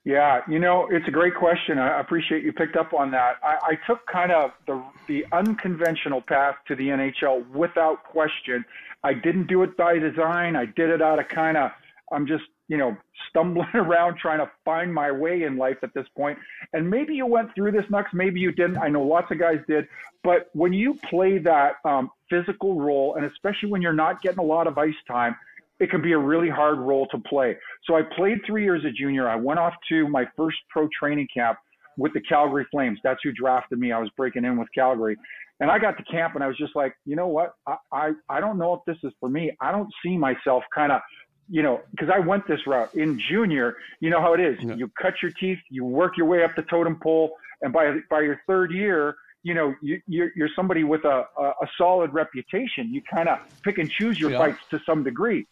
Yeah, 0.05 0.41
you 0.49 0.59
know, 0.59 0.89
it's 0.91 1.07
a 1.07 1.11
great 1.11 1.35
question. 1.35 1.79
I 1.79 2.01
appreciate 2.01 2.43
you 2.43 2.53
picked 2.53 2.77
up 2.77 2.95
on 2.95 3.11
that. 3.11 3.37
I, 3.43 3.59
I 3.63 3.79
took 3.87 4.07
kind 4.07 4.33
of 4.33 4.53
the 4.67 4.83
the 5.07 5.27
unconventional 5.33 6.23
path 6.23 6.55
to 6.69 6.75
the 6.75 6.89
NHL 6.89 7.47
without 7.51 8.05
question. 8.05 8.65
I 9.05 9.13
didn't 9.13 9.49
do 9.49 9.63
it 9.65 9.77
by 9.77 9.99
design. 9.99 10.57
I 10.57 10.65
did 10.65 10.89
it 10.89 11.03
out 11.03 11.19
of 11.19 11.29
kind 11.29 11.59
of 11.59 11.73
I'm 12.11 12.27
just 12.27 12.45
you 12.69 12.77
know 12.77 12.97
stumbling 13.29 13.69
around 13.75 14.19
trying 14.19 14.39
to 14.39 14.51
find 14.65 14.93
my 14.93 15.11
way 15.11 15.43
in 15.43 15.57
life 15.57 15.79
at 15.83 15.93
this 15.95 16.07
point. 16.17 16.39
And 16.73 16.89
maybe 16.89 17.15
you 17.15 17.27
went 17.27 17.55
through 17.55 17.73
this, 17.73 17.85
Nux. 17.91 18.05
Maybe 18.13 18.41
you 18.41 18.53
didn't. 18.53 18.79
I 18.79 18.89
know 18.89 19.03
lots 19.03 19.31
of 19.31 19.39
guys 19.39 19.59
did. 19.67 19.89
But 20.23 20.51
when 20.53 20.73
you 20.73 20.95
play 21.09 21.39
that 21.39 21.77
um, 21.85 22.11
physical 22.29 22.81
role, 22.81 23.15
and 23.15 23.25
especially 23.25 23.71
when 23.71 23.83
you're 23.83 23.93
not 23.93 24.23
getting 24.23 24.39
a 24.39 24.45
lot 24.45 24.67
of 24.67 24.77
ice 24.79 24.95
time, 25.07 25.37
it 25.81 25.91
can 25.91 26.03
be 26.03 26.13
a 26.13 26.19
really 26.19 26.49
hard 26.49 26.79
role 26.79 27.07
to 27.09 27.19
play. 27.19 27.57
So 27.85 27.95
I 27.95 28.03
played 28.03 28.39
three 28.47 28.65
years 28.65 28.83
as 28.85 28.91
a 28.91 28.93
junior. 28.93 29.29
I 29.29 29.37
went 29.37 29.61
off 29.61 29.75
to 29.91 30.09
my 30.09 30.27
first 30.37 30.59
pro 30.71 30.89
training 30.99 31.29
camp 31.33 31.59
with 31.97 32.13
the 32.15 32.21
Calgary 32.21 32.67
Flames. 32.71 32.99
That's 33.03 33.21
who 33.23 33.33
drafted 33.33 33.79
me. 33.79 33.93
I 33.93 33.99
was 33.99 34.11
breaking 34.17 34.45
in 34.45 34.59
with 34.59 34.69
Calgary. 34.75 35.17
And 35.61 35.71
I 35.71 35.79
got 35.79 35.97
to 35.99 36.05
camp 36.05 36.35
and 36.37 36.45
I 36.45 36.47
was 36.47 36.57
just 36.57 36.77
like, 36.77 36.95
you 37.05 37.17
know 37.17 37.27
what? 37.27 37.55
I, 37.67 37.77
I, 37.93 38.11
I 38.29 38.41
don't 38.41 38.59
know 38.59 38.75
if 38.75 38.81
this 38.87 38.97
is 39.03 39.13
for 39.19 39.29
me. 39.29 39.53
I 39.61 39.73
don't 39.73 39.93
see 40.05 40.17
myself 40.17 40.63
kind 40.73 40.93
of, 40.93 41.01
you 41.49 41.63
know, 41.63 41.81
because 41.91 42.09
I 42.15 42.19
went 42.19 42.47
this 42.47 42.61
route 42.67 42.91
in 42.95 43.19
junior. 43.31 43.77
You 44.01 44.11
know 44.11 44.21
how 44.21 44.35
it 44.35 44.41
is. 44.41 44.57
Yeah. 44.63 44.75
You 44.75 44.91
cut 45.01 45.15
your 45.23 45.33
teeth, 45.41 45.59
you 45.71 45.85
work 45.85 46.17
your 46.17 46.27
way 46.27 46.45
up 46.45 46.53
the 46.57 46.63
totem 46.71 46.99
pole, 47.03 47.33
and 47.63 47.73
by 47.73 47.97
by 48.11 48.21
your 48.21 48.41
third 48.47 48.71
year, 48.71 49.17
you 49.43 49.55
know, 49.55 49.75
you, 49.83 50.01
you're, 50.07 50.31
you're 50.37 50.49
somebody 50.55 50.85
with 50.85 51.05
a, 51.05 51.25
a, 51.39 51.43
a 51.43 51.67
solid 51.77 52.13
reputation. 52.13 52.93
You 52.93 53.03
kind 53.13 53.29
of 53.29 53.39
pick 53.65 53.79
and 53.79 53.91
choose 53.99 54.19
your 54.19 54.33
Yeah. 54.33 54.39
fights 54.39 54.59
to 54.71 54.79
some 54.85 55.03
degree. 55.05 55.47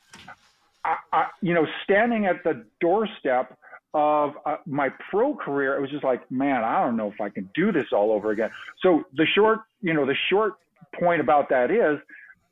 I, 0.84 0.96
I, 1.12 1.26
you 1.42 1.54
know, 1.54 1.66
standing 1.84 2.26
at 2.26 2.44
the 2.44 2.64
doorstep 2.80 3.56
of 3.94 4.34
uh, 4.44 4.56
my 4.66 4.90
pro 5.10 5.34
career, 5.34 5.76
it 5.76 5.80
was 5.80 5.90
just 5.90 6.04
like, 6.04 6.30
man, 6.30 6.62
I 6.62 6.84
don't 6.84 6.96
know 6.96 7.08
if 7.08 7.20
I 7.20 7.28
can 7.28 7.48
do 7.54 7.72
this 7.72 7.86
all 7.92 8.12
over 8.12 8.30
again. 8.30 8.50
So 8.82 9.04
the 9.16 9.26
short, 9.34 9.60
you 9.80 9.94
know, 9.94 10.04
the 10.04 10.14
short 10.30 10.54
point 11.00 11.20
about 11.20 11.48
that 11.48 11.70
is, 11.70 11.98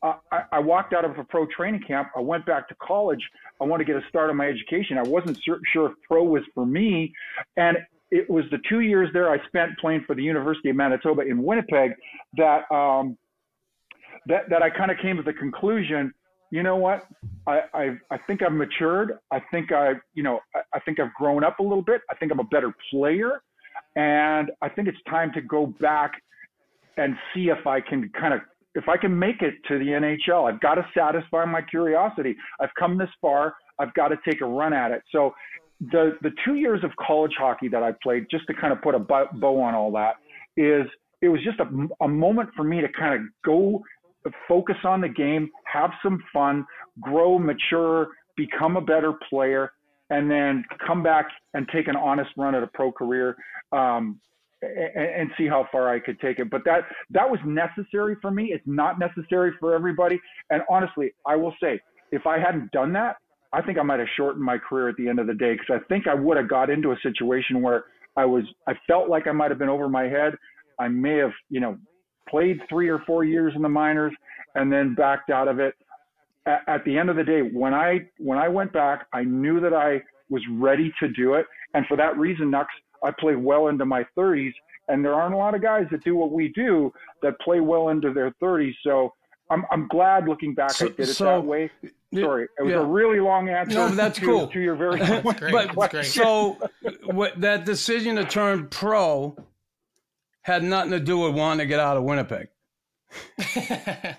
I, 0.04 0.42
I 0.52 0.58
walked 0.58 0.92
out 0.92 1.04
of 1.04 1.18
a 1.18 1.24
pro 1.24 1.46
training 1.46 1.82
camp. 1.86 2.08
I 2.16 2.20
went 2.20 2.44
back 2.44 2.68
to 2.68 2.74
college. 2.76 3.22
I 3.60 3.64
wanted 3.64 3.86
to 3.86 3.92
get 3.92 4.02
a 4.02 4.06
start 4.08 4.30
on 4.30 4.36
my 4.36 4.46
education. 4.46 4.98
I 4.98 5.02
wasn't 5.02 5.38
sur- 5.44 5.60
sure 5.72 5.86
if 5.86 5.92
pro 6.06 6.24
was 6.24 6.42
for 6.54 6.66
me, 6.66 7.12
and 7.56 7.78
it 8.10 8.28
was 8.28 8.44
the 8.50 8.58
two 8.68 8.80
years 8.80 9.08
there 9.12 9.30
I 9.30 9.38
spent 9.46 9.72
playing 9.80 10.04
for 10.06 10.14
the 10.14 10.22
University 10.22 10.70
of 10.70 10.76
Manitoba 10.76 11.22
in 11.22 11.42
Winnipeg 11.42 11.92
that 12.36 12.70
um, 12.74 13.16
that 14.26 14.48
that 14.50 14.62
I 14.62 14.70
kind 14.70 14.90
of 14.90 14.98
came 14.98 15.16
to 15.16 15.22
the 15.22 15.32
conclusion. 15.32 16.12
You 16.50 16.62
know 16.62 16.76
what? 16.76 17.06
I, 17.46 17.60
I 17.72 17.98
I 18.10 18.18
think 18.26 18.42
I've 18.42 18.52
matured. 18.52 19.18
I 19.32 19.40
think 19.50 19.72
I 19.72 19.94
you 20.14 20.22
know 20.22 20.40
I, 20.54 20.60
I 20.74 20.80
think 20.80 21.00
I've 21.00 21.14
grown 21.14 21.42
up 21.44 21.58
a 21.60 21.62
little 21.62 21.82
bit. 21.82 22.02
I 22.10 22.14
think 22.14 22.30
I'm 22.30 22.40
a 22.40 22.44
better 22.44 22.74
player, 22.90 23.42
and 23.96 24.50
I 24.60 24.68
think 24.68 24.86
it's 24.86 24.98
time 25.08 25.32
to 25.32 25.40
go 25.40 25.66
back 25.80 26.12
and 26.96 27.16
see 27.34 27.48
if 27.48 27.66
I 27.66 27.80
can 27.80 28.10
kind 28.10 28.34
of 28.34 28.40
if 28.74 28.88
I 28.88 28.96
can 28.96 29.16
make 29.16 29.40
it 29.40 29.54
to 29.68 29.78
the 29.78 29.86
NHL. 29.86 30.52
I've 30.52 30.60
got 30.60 30.74
to 30.74 30.86
satisfy 30.96 31.44
my 31.44 31.62
curiosity. 31.62 32.36
I've 32.60 32.74
come 32.78 32.98
this 32.98 33.08
far. 33.20 33.54
I've 33.78 33.94
got 33.94 34.08
to 34.08 34.16
take 34.28 34.40
a 34.40 34.46
run 34.46 34.72
at 34.72 34.90
it. 34.90 35.02
So 35.12 35.32
the 35.80 36.16
the 36.22 36.30
two 36.44 36.54
years 36.54 36.82
of 36.84 36.90
college 37.04 37.32
hockey 37.38 37.68
that 37.68 37.82
I 37.82 37.92
played, 38.02 38.26
just 38.30 38.46
to 38.46 38.54
kind 38.54 38.72
of 38.72 38.80
put 38.82 38.94
a 38.94 38.98
bow 38.98 39.60
on 39.60 39.74
all 39.74 39.92
that, 39.92 40.14
is 40.56 40.86
it 41.22 41.28
was 41.28 41.40
just 41.42 41.58
a, 41.60 42.04
a 42.04 42.08
moment 42.08 42.50
for 42.56 42.64
me 42.64 42.80
to 42.80 42.88
kind 42.88 43.14
of 43.14 43.28
go 43.44 43.82
focus 44.48 44.76
on 44.84 45.00
the 45.00 45.08
game, 45.08 45.50
have 45.64 45.90
some 46.02 46.22
fun, 46.32 46.64
grow, 47.00 47.38
mature, 47.38 48.08
become 48.36 48.76
a 48.76 48.80
better 48.80 49.14
player, 49.28 49.72
and 50.10 50.30
then 50.30 50.64
come 50.86 51.02
back 51.02 51.26
and 51.54 51.68
take 51.72 51.88
an 51.88 51.96
honest 51.96 52.30
run 52.36 52.54
at 52.54 52.62
a 52.62 52.68
pro 52.68 52.90
career. 52.90 53.36
Um, 53.72 54.20
and, 54.64 55.20
and 55.20 55.30
see 55.36 55.46
how 55.46 55.68
far 55.70 55.92
I 55.92 55.98
could 55.98 56.20
take 56.20 56.38
it. 56.38 56.50
But 56.50 56.62
that 56.64 56.82
that 57.10 57.28
was 57.28 57.40
necessary 57.44 58.16
for 58.20 58.30
me. 58.30 58.50
It's 58.52 58.64
not 58.66 58.98
necessary 58.98 59.52
for 59.60 59.74
everybody. 59.74 60.20
And 60.50 60.62
honestly, 60.70 61.12
I 61.26 61.36
will 61.36 61.54
say, 61.62 61.80
if 62.12 62.26
I 62.26 62.38
hadn't 62.38 62.70
done 62.72 62.92
that, 62.94 63.16
I 63.52 63.62
think 63.62 63.78
I 63.78 63.82
might 63.82 64.00
have 64.00 64.08
shortened 64.16 64.44
my 64.44 64.58
career 64.58 64.88
at 64.88 64.96
the 64.96 65.08
end 65.08 65.18
of 65.18 65.26
the 65.26 65.34
day 65.34 65.52
because 65.52 65.80
I 65.80 65.84
think 65.88 66.06
I 66.08 66.14
would 66.14 66.36
have 66.36 66.48
got 66.48 66.70
into 66.70 66.92
a 66.92 66.96
situation 67.02 67.62
where 67.62 67.84
I 68.16 68.24
was 68.24 68.44
I 68.66 68.74
felt 68.86 69.08
like 69.08 69.26
I 69.26 69.32
might 69.32 69.50
have 69.50 69.58
been 69.58 69.68
over 69.68 69.88
my 69.88 70.04
head. 70.04 70.34
I 70.78 70.88
may 70.88 71.16
have, 71.18 71.32
you 71.50 71.60
know, 71.60 71.78
played 72.28 72.60
three 72.68 72.88
or 72.88 73.00
four 73.06 73.24
years 73.24 73.52
in 73.54 73.62
the 73.62 73.68
minors 73.68 74.12
and 74.54 74.72
then 74.72 74.94
backed 74.94 75.30
out 75.30 75.48
of 75.48 75.60
it. 75.60 75.74
At, 76.46 76.60
at 76.66 76.84
the 76.84 76.98
end 76.98 77.10
of 77.10 77.16
the 77.16 77.24
day, 77.24 77.40
when 77.40 77.74
I 77.74 78.00
when 78.18 78.38
I 78.38 78.48
went 78.48 78.72
back, 78.72 79.06
I 79.12 79.22
knew 79.22 79.60
that 79.60 79.72
I 79.72 80.02
was 80.30 80.42
ready 80.52 80.92
to 81.00 81.08
do 81.08 81.34
it, 81.34 81.46
and 81.74 81.86
for 81.86 81.96
that 81.96 82.18
reason, 82.18 82.50
Nux, 82.50 82.66
I 83.04 83.10
play 83.18 83.36
well 83.36 83.68
into 83.68 83.84
my 83.84 84.04
30s. 84.16 84.52
And 84.88 85.04
there 85.04 85.14
aren't 85.14 85.34
a 85.34 85.38
lot 85.38 85.54
of 85.54 85.62
guys 85.62 85.86
that 85.92 86.04
do 86.04 86.14
what 86.14 86.30
we 86.30 86.48
do 86.48 86.92
that 87.22 87.38
play 87.40 87.60
well 87.60 87.88
into 87.88 88.12
their 88.12 88.32
30s. 88.42 88.74
So 88.82 89.14
I'm 89.50 89.64
I'm 89.70 89.88
glad 89.88 90.28
looking 90.28 90.54
back 90.54 90.72
So- 90.72 90.86
I 90.86 90.88
did 90.90 91.00
it 91.00 91.06
so- 91.06 91.24
that 91.24 91.44
way. 91.44 91.70
Sorry, 92.14 92.44
it 92.60 92.62
was 92.62 92.70
yeah. 92.70 92.78
a 92.78 92.84
really 92.84 93.18
long 93.18 93.48
answer. 93.48 93.74
No, 93.74 93.88
that's 93.88 94.20
to, 94.20 94.24
cool. 94.24 94.46
To 94.46 94.60
your 94.60 94.76
very 94.76 94.98
That's 95.00 95.40
great. 95.40 95.52
But 95.52 95.74
That's 95.74 95.90
great. 95.92 96.04
so 96.06 96.56
what, 97.06 97.40
that 97.40 97.64
decision 97.64 98.14
to 98.16 98.24
turn 98.24 98.68
pro 98.68 99.36
had 100.42 100.62
nothing 100.62 100.92
to 100.92 101.00
do 101.00 101.18
with 101.18 101.34
wanting 101.34 101.58
to 101.58 101.66
get 101.66 101.80
out 101.80 101.96
of 101.96 102.04
Winnipeg. 102.04 102.48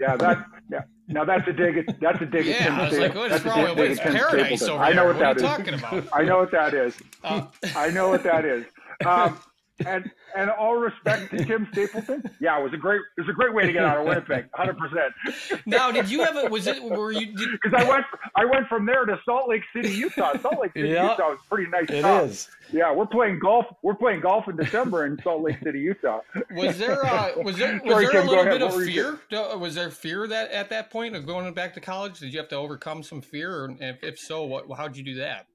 Yeah, 0.00 0.16
that 0.16 0.46
yeah. 0.70 0.80
Now 1.10 1.24
that's 1.24 1.46
a 1.48 1.52
dig 1.52 1.76
at 1.78 2.00
that's 2.00 2.20
a 2.22 2.26
dig 2.26 2.46
at 2.48 2.60
yeah, 2.60 2.78
I 2.80 2.88
was 2.88 2.98
like, 2.98 3.14
what 3.14 3.30
That's 3.30 3.44
wrong 3.44 3.76
with 3.76 3.98
at 3.98 4.12
paradise 4.12 4.62
over 4.62 4.82
I 4.82 4.92
know 4.92 5.06
what 5.06 5.16
What 5.16 5.22
are 5.24 5.30
you 5.32 5.36
is. 5.36 5.42
talking 5.42 5.74
about? 5.74 6.08
I 6.12 6.22
know 6.22 6.38
what 6.38 6.50
that 6.52 6.72
is. 6.74 6.96
Uh, 7.24 7.46
I 7.76 7.90
know 7.90 8.08
what 8.08 8.22
that 8.22 8.44
is. 8.44 8.64
Um, 9.04 9.38
and 9.86 10.10
and 10.36 10.50
all 10.50 10.76
respect 10.76 11.30
to 11.30 11.44
Tim 11.44 11.68
Stapleton. 11.72 12.22
Yeah, 12.40 12.58
it 12.58 12.62
was 12.62 12.72
a 12.72 12.76
great 12.76 13.00
it 13.16 13.20
was 13.22 13.28
a 13.28 13.32
great 13.32 13.54
way 13.54 13.66
to 13.66 13.72
get 13.72 13.84
out 13.84 13.98
of 13.98 14.06
Winnipeg, 14.06 14.46
hundred 14.54 14.76
percent. 14.78 15.60
now, 15.66 15.90
did 15.90 16.08
you 16.10 16.24
have 16.24 16.36
a? 16.36 16.48
Was 16.48 16.66
it? 16.66 16.82
Were 16.82 17.12
you? 17.12 17.28
Because 17.52 17.74
I 17.76 17.88
went 17.88 18.04
I 18.36 18.44
went 18.44 18.68
from 18.68 18.86
there 18.86 19.04
to 19.04 19.18
Salt 19.24 19.48
Lake 19.48 19.62
City, 19.74 19.90
Utah. 19.90 20.36
Salt 20.38 20.60
Lake 20.60 20.72
City, 20.74 20.90
Yeah. 20.90 21.10
Utah 21.12 21.30
was 21.30 21.38
pretty 21.48 21.70
nice. 21.70 21.86
It 21.90 22.00
stop. 22.00 22.24
is. 22.24 22.48
Yeah, 22.72 22.92
we're 22.92 23.06
playing 23.06 23.40
golf. 23.40 23.66
We're 23.82 23.94
playing 23.96 24.20
golf 24.20 24.46
in 24.48 24.56
December 24.56 25.04
in 25.06 25.20
Salt 25.22 25.42
Lake 25.42 25.56
City, 25.64 25.80
Utah. 25.80 26.20
was 26.52 26.78
there? 26.78 27.04
Uh, 27.04 27.30
was 27.42 27.56
there? 27.56 27.80
Was 27.84 27.90
Sorry, 27.92 28.04
there 28.06 28.12
Tim, 28.12 28.28
a 28.28 28.30
little 28.30 28.44
bit 28.44 28.62
of 28.62 28.74
fear? 28.84 29.18
Do- 29.30 29.58
Was 29.58 29.74
there 29.74 29.90
fear 29.90 30.26
that 30.28 30.50
at 30.52 30.70
that 30.70 30.90
point 30.90 31.16
of 31.16 31.26
going 31.26 31.52
back 31.54 31.74
to 31.74 31.80
college? 31.80 32.20
Did 32.20 32.32
you 32.32 32.38
have 32.38 32.48
to 32.50 32.56
overcome 32.56 33.02
some 33.02 33.20
fear? 33.20 33.64
And 33.64 33.80
if, 33.82 34.02
if 34.04 34.18
so, 34.18 34.44
what? 34.44 34.66
How'd 34.76 34.96
you 34.96 35.02
do 35.02 35.14
that? 35.16 35.46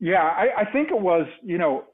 Yeah, 0.00 0.22
I, 0.22 0.62
I 0.62 0.72
think 0.72 0.90
it 0.90 0.98
was, 1.00 1.26
you 1.42 1.58
know, 1.58 1.84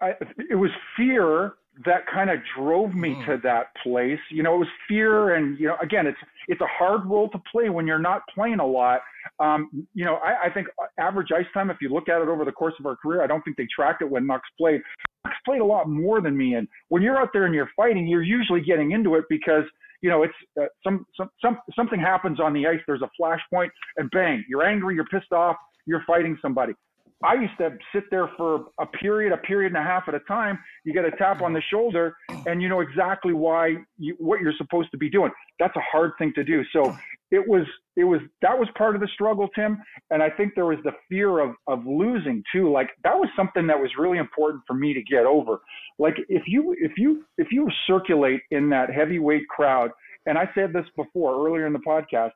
I, 0.00 0.14
it 0.50 0.56
was 0.56 0.70
fear 0.96 1.52
that 1.86 2.06
kind 2.12 2.28
of 2.28 2.38
drove 2.58 2.94
me 2.94 3.10
Mm. 3.14 3.26
to 3.26 3.36
that 3.44 3.66
place. 3.82 4.18
You 4.30 4.42
know, 4.42 4.56
it 4.56 4.58
was 4.58 4.68
fear, 4.88 5.34
and 5.36 5.58
you 5.58 5.68
know, 5.68 5.76
again, 5.80 6.06
it's 6.06 6.18
it's 6.48 6.60
a 6.60 6.66
hard 6.66 7.06
role 7.06 7.30
to 7.30 7.38
play 7.50 7.70
when 7.70 7.86
you're 7.86 7.98
not 8.00 8.22
playing 8.34 8.58
a 8.58 8.66
lot. 8.66 9.00
Um, 9.38 9.86
you 9.94 10.04
know, 10.04 10.16
I, 10.16 10.48
I 10.48 10.50
think 10.52 10.66
average 10.98 11.28
ice 11.34 11.46
time, 11.54 11.70
if 11.70 11.78
you 11.80 11.88
look 11.88 12.08
at 12.08 12.20
it 12.20 12.28
over 12.28 12.44
the 12.44 12.52
course 12.52 12.74
of 12.78 12.84
our 12.86 12.96
career, 12.96 13.22
I 13.22 13.26
don't 13.26 13.42
think 13.42 13.56
they 13.56 13.66
tracked 13.74 14.02
it 14.02 14.10
when 14.10 14.26
Nux 14.26 14.40
played. 14.58 14.82
Nux 15.24 15.32
played 15.46 15.60
a 15.60 15.64
lot 15.64 15.88
more 15.88 16.20
than 16.20 16.36
me, 16.36 16.54
and 16.54 16.68
when 16.88 17.00
you're 17.00 17.16
out 17.16 17.30
there 17.32 17.46
and 17.46 17.54
you're 17.54 17.70
fighting, 17.76 18.06
you're 18.06 18.22
usually 18.22 18.60
getting 18.60 18.90
into 18.90 19.14
it 19.14 19.24
because 19.30 19.64
you 20.02 20.10
know 20.10 20.24
it's 20.24 20.34
uh, 20.60 20.64
some, 20.84 21.06
some 21.16 21.30
some 21.40 21.58
something 21.74 22.00
happens 22.00 22.38
on 22.40 22.52
the 22.52 22.66
ice. 22.66 22.80
There's 22.86 23.02
a 23.02 23.10
flashpoint, 23.18 23.70
and 23.96 24.10
bang, 24.10 24.44
you're 24.48 24.64
angry, 24.64 24.94
you're 24.96 25.06
pissed 25.06 25.32
off, 25.32 25.56
you're 25.86 26.02
fighting 26.06 26.36
somebody. 26.42 26.74
I 27.24 27.34
used 27.34 27.56
to 27.58 27.70
sit 27.94 28.04
there 28.10 28.30
for 28.36 28.66
a 28.80 28.86
period, 28.86 29.32
a 29.32 29.36
period 29.38 29.72
and 29.72 29.82
a 29.82 29.82
half 29.82 30.04
at 30.08 30.14
a 30.14 30.20
time. 30.20 30.58
You 30.84 30.92
get 30.92 31.04
a 31.04 31.10
tap 31.12 31.42
on 31.42 31.52
the 31.52 31.62
shoulder, 31.70 32.14
and 32.46 32.60
you 32.60 32.68
know 32.68 32.80
exactly 32.80 33.32
why 33.32 33.76
you, 33.98 34.16
what 34.18 34.40
you're 34.40 34.54
supposed 34.58 34.90
to 34.92 34.98
be 34.98 35.08
doing. 35.08 35.30
That's 35.58 35.76
a 35.76 35.82
hard 35.90 36.12
thing 36.18 36.32
to 36.34 36.44
do. 36.44 36.62
So 36.72 36.96
it 37.30 37.46
was, 37.46 37.66
it 37.96 38.04
was 38.04 38.20
that 38.40 38.58
was 38.58 38.68
part 38.76 38.94
of 38.94 39.00
the 39.00 39.08
struggle, 39.14 39.48
Tim. 39.54 39.78
And 40.10 40.22
I 40.22 40.30
think 40.30 40.54
there 40.54 40.66
was 40.66 40.78
the 40.84 40.92
fear 41.08 41.38
of 41.38 41.54
of 41.66 41.86
losing 41.86 42.42
too. 42.52 42.72
Like 42.72 42.90
that 43.04 43.14
was 43.14 43.28
something 43.36 43.66
that 43.66 43.78
was 43.78 43.90
really 43.98 44.18
important 44.18 44.62
for 44.66 44.74
me 44.74 44.92
to 44.94 45.02
get 45.02 45.24
over. 45.24 45.60
Like 45.98 46.14
if 46.28 46.42
you 46.46 46.74
if 46.78 46.92
you 46.96 47.24
if 47.38 47.48
you 47.50 47.68
circulate 47.86 48.40
in 48.50 48.68
that 48.70 48.90
heavyweight 48.92 49.48
crowd, 49.48 49.90
and 50.26 50.38
I 50.38 50.48
said 50.54 50.72
this 50.72 50.86
before 50.96 51.46
earlier 51.46 51.66
in 51.66 51.72
the 51.72 51.80
podcast, 51.80 52.32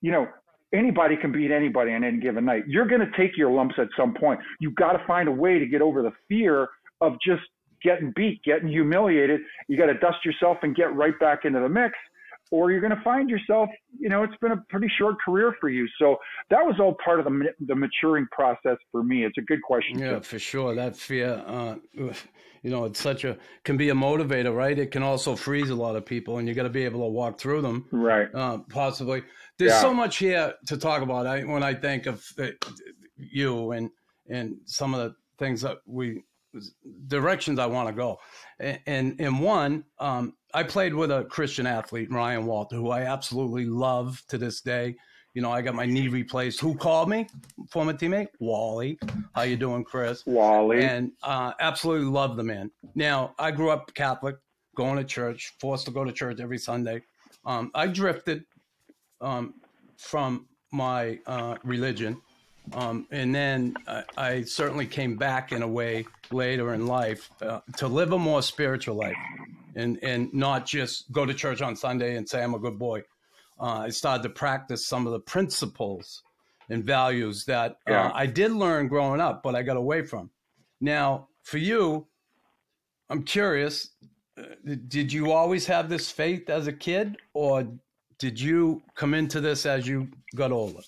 you 0.00 0.12
know, 0.12 0.26
anybody 0.74 1.16
can 1.16 1.30
beat 1.32 1.50
anybody 1.50 1.92
on 1.92 2.02
any 2.04 2.18
given 2.18 2.44
night. 2.44 2.64
You're 2.66 2.86
going 2.86 3.00
to 3.00 3.10
take 3.16 3.36
your 3.36 3.50
lumps 3.50 3.76
at 3.78 3.88
some 3.96 4.12
point. 4.14 4.40
You've 4.60 4.74
got 4.74 4.92
to 4.92 5.06
find 5.06 5.28
a 5.28 5.32
way 5.32 5.58
to 5.58 5.66
get 5.66 5.80
over 5.80 6.02
the 6.02 6.12
fear 6.28 6.68
of 7.00 7.12
just 7.26 7.42
getting 7.82 8.12
beat, 8.16 8.42
getting 8.44 8.68
humiliated. 8.68 9.40
You 9.68 9.76
got 9.78 9.86
to 9.86 9.94
dust 9.94 10.18
yourself 10.24 10.58
and 10.62 10.74
get 10.74 10.94
right 10.94 11.18
back 11.20 11.40
into 11.44 11.60
the 11.60 11.68
mix. 11.68 11.94
or 12.50 12.70
you're 12.70 12.80
going 12.80 12.94
to 12.96 13.02
find 13.02 13.28
yourself, 13.30 13.68
you 13.98 14.08
know, 14.08 14.22
it's 14.22 14.36
been 14.40 14.52
a 14.52 14.62
pretty 14.68 14.88
short 14.98 15.16
career 15.24 15.54
for 15.60 15.68
you. 15.68 15.86
So 15.98 16.16
that 16.50 16.64
was 16.64 16.76
all 16.78 16.96
part 17.04 17.18
of 17.18 17.24
the 17.26 17.46
the 17.66 17.74
maturing 17.74 18.26
process 18.30 18.76
for 18.92 19.02
me. 19.02 19.24
It's 19.24 19.38
a 19.38 19.42
good 19.42 19.62
question. 19.62 19.98
Yeah, 19.98 20.20
for 20.20 20.38
sure. 20.38 20.74
That 20.74 20.96
fear, 20.96 21.42
uh, 21.46 21.76
you 21.94 22.70
know, 22.70 22.84
it's 22.84 23.00
such 23.00 23.24
a 23.24 23.36
can 23.64 23.76
be 23.76 23.88
a 23.90 23.94
motivator, 23.94 24.54
right? 24.54 24.78
It 24.78 24.90
can 24.90 25.02
also 25.02 25.36
freeze 25.36 25.70
a 25.70 25.74
lot 25.74 25.96
of 25.96 26.04
people, 26.06 26.38
and 26.38 26.46
you 26.48 26.54
got 26.54 26.62
to 26.64 26.70
be 26.70 26.84
able 26.84 27.00
to 27.00 27.10
walk 27.10 27.38
through 27.38 27.62
them, 27.62 27.86
right? 27.90 28.28
Uh, 28.32 28.58
possibly. 28.70 29.22
There's 29.58 29.72
yeah. 29.72 29.80
so 29.80 29.94
much 29.94 30.16
here 30.16 30.54
to 30.66 30.76
talk 30.76 31.02
about. 31.02 31.26
I, 31.26 31.42
when 31.42 31.62
I 31.62 31.74
think 31.74 32.06
of 32.06 32.24
you 33.16 33.72
and 33.72 33.90
and 34.28 34.56
some 34.64 34.94
of 34.94 35.00
the 35.00 35.14
things 35.38 35.60
that 35.62 35.78
we 35.86 36.22
directions 37.06 37.58
I 37.58 37.66
want 37.66 37.88
to 37.88 37.94
go. 37.94 38.18
And 38.86 39.20
in 39.20 39.38
one, 39.38 39.84
um, 39.98 40.34
I 40.52 40.62
played 40.62 40.94
with 40.94 41.10
a 41.10 41.24
Christian 41.24 41.66
athlete, 41.66 42.10
Ryan 42.10 42.46
Walter, 42.46 42.76
who 42.76 42.90
I 42.90 43.02
absolutely 43.02 43.66
love 43.66 44.22
to 44.28 44.38
this 44.38 44.60
day. 44.60 44.94
You 45.34 45.42
know, 45.42 45.50
I 45.50 45.62
got 45.62 45.74
my 45.74 45.84
knee 45.84 46.06
replaced. 46.06 46.60
Who 46.60 46.76
called 46.76 47.08
me? 47.08 47.26
Former 47.68 47.92
teammate 47.92 48.28
Wally. 48.38 48.98
How 49.34 49.42
you 49.42 49.56
doing, 49.56 49.82
Chris? 49.82 50.24
Wally. 50.26 50.84
And 50.84 51.10
uh, 51.24 51.54
absolutely 51.58 52.06
love 52.06 52.36
the 52.36 52.44
man. 52.44 52.70
Now, 52.94 53.34
I 53.36 53.50
grew 53.50 53.70
up 53.70 53.92
Catholic, 53.94 54.36
going 54.76 54.96
to 54.96 55.04
church, 55.04 55.52
forced 55.58 55.86
to 55.86 55.90
go 55.90 56.04
to 56.04 56.12
church 56.12 56.38
every 56.40 56.58
Sunday. 56.58 57.02
Um, 57.44 57.72
I 57.74 57.88
drifted 57.88 58.44
um, 59.24 59.54
from 59.96 60.46
my 60.70 61.18
uh, 61.26 61.56
religion 61.64 62.20
um, 62.72 63.06
and 63.10 63.34
then 63.34 63.74
I, 63.86 64.04
I, 64.16 64.42
certainly 64.42 64.86
came 64.86 65.16
back 65.16 65.52
in 65.52 65.62
a 65.62 65.68
way 65.68 66.06
later 66.30 66.72
in 66.72 66.86
life 66.86 67.30
uh, 67.42 67.60
to 67.76 67.86
live 67.86 68.12
a 68.12 68.18
more 68.18 68.42
spiritual 68.42 68.96
life 68.96 69.16
and, 69.76 69.98
and 70.02 70.32
not 70.32 70.64
just 70.64 71.12
go 71.12 71.26
to 71.26 71.34
church 71.34 71.60
on 71.60 71.76
Sunday 71.76 72.16
and 72.16 72.28
say, 72.28 72.42
I'm 72.42 72.54
a 72.54 72.58
good 72.58 72.78
boy. 72.78 73.02
Uh, 73.60 73.80
I 73.80 73.90
started 73.90 74.22
to 74.22 74.30
practice 74.30 74.86
some 74.86 75.06
of 75.06 75.12
the 75.12 75.20
principles 75.20 76.22
and 76.70 76.82
values 76.82 77.44
that 77.44 77.72
uh, 77.86 77.92
yeah. 77.92 78.12
I 78.14 78.26
did 78.26 78.50
learn 78.52 78.88
growing 78.88 79.20
up, 79.20 79.42
but 79.42 79.54
I 79.54 79.62
got 79.62 79.76
away 79.76 80.02
from. 80.02 80.30
Now, 80.80 81.28
for 81.42 81.58
you, 81.58 82.06
I'm 83.10 83.24
curious 83.24 83.90
uh, 84.38 84.74
did 84.88 85.12
you 85.12 85.30
always 85.30 85.66
have 85.66 85.88
this 85.88 86.10
faith 86.10 86.50
as 86.50 86.66
a 86.66 86.72
kid, 86.72 87.18
or 87.34 87.68
did 88.18 88.40
you 88.40 88.82
come 88.94 89.14
into 89.14 89.40
this 89.40 89.66
as 89.66 89.86
you 89.86 90.08
got 90.34 90.52
older? 90.52 90.80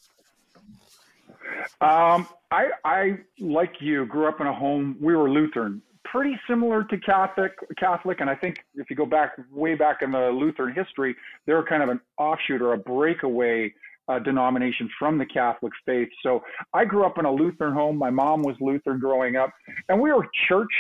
Um, 1.81 2.29
I, 2.51 2.69
I, 2.85 3.19
like 3.41 3.75
you, 3.81 4.07
grew 4.07 4.29
up 4.29 4.41
in 4.41 4.47
a 4.47 4.53
home. 4.53 4.97
We 5.01 5.17
were 5.17 5.29
Lutheran, 5.29 5.83
pretty 6.05 6.39
similar 6.49 6.85
to 6.85 6.99
Catholic. 6.99 7.53
Catholic, 7.79 8.21
and 8.21 8.31
I 8.31 8.35
think 8.35 8.65
if 8.75 8.89
you 8.89 8.97
go 8.97 9.07
back 9.07 9.33
way 9.51 9.75
back 9.75 10.03
in 10.03 10.13
the 10.13 10.31
Lutheran 10.31 10.75
history, 10.75 11.17
they 11.47 11.53
were 11.53 11.65
kind 11.65 11.83
of 11.83 11.89
an 11.89 12.01
offshoot 12.19 12.63
or 12.63 12.75
a 12.75 12.79
breakaway 12.79 13.73
uh, 14.09 14.19
denomination 14.21 14.89
from 14.99 15.19
the 15.19 15.27
Catholic 15.27 15.73
faith. 15.85 16.09
So 16.23 16.43
I 16.73 16.85
grew 16.85 17.05
up 17.05 17.19
in 17.19 17.25
a 17.25 17.33
Lutheran 17.33 17.75
home. 17.75 17.97
My 17.97 18.11
mom 18.11 18.43
was 18.43 18.57
Lutheran 18.61 19.01
growing 19.01 19.37
up, 19.37 19.51
and 19.89 20.01
we 20.01 20.13
were 20.13 20.27
churched 20.49 20.71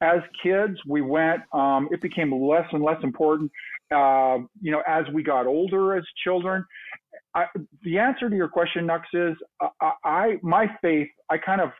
as 0.00 0.20
kids. 0.42 0.76
We 0.86 1.02
went. 1.02 1.42
Um, 1.52 1.88
it 1.90 2.00
became 2.00 2.32
less 2.32 2.66
and 2.72 2.82
less 2.82 3.02
important, 3.02 3.50
uh, 3.94 4.38
you 4.60 4.72
know, 4.72 4.82
as 4.86 5.04
we 5.12 5.22
got 5.22 5.46
older 5.46 5.96
as 5.96 6.04
children. 6.24 6.64
I, 7.34 7.44
the 7.82 7.98
answer 7.98 8.30
to 8.30 8.36
your 8.36 8.48
question, 8.48 8.86
Nux, 8.86 9.02
is 9.12 9.36
I, 9.80 9.92
I 10.04 10.36
my 10.42 10.66
faith. 10.80 11.08
I 11.30 11.38
kind 11.38 11.60
of 11.60 11.70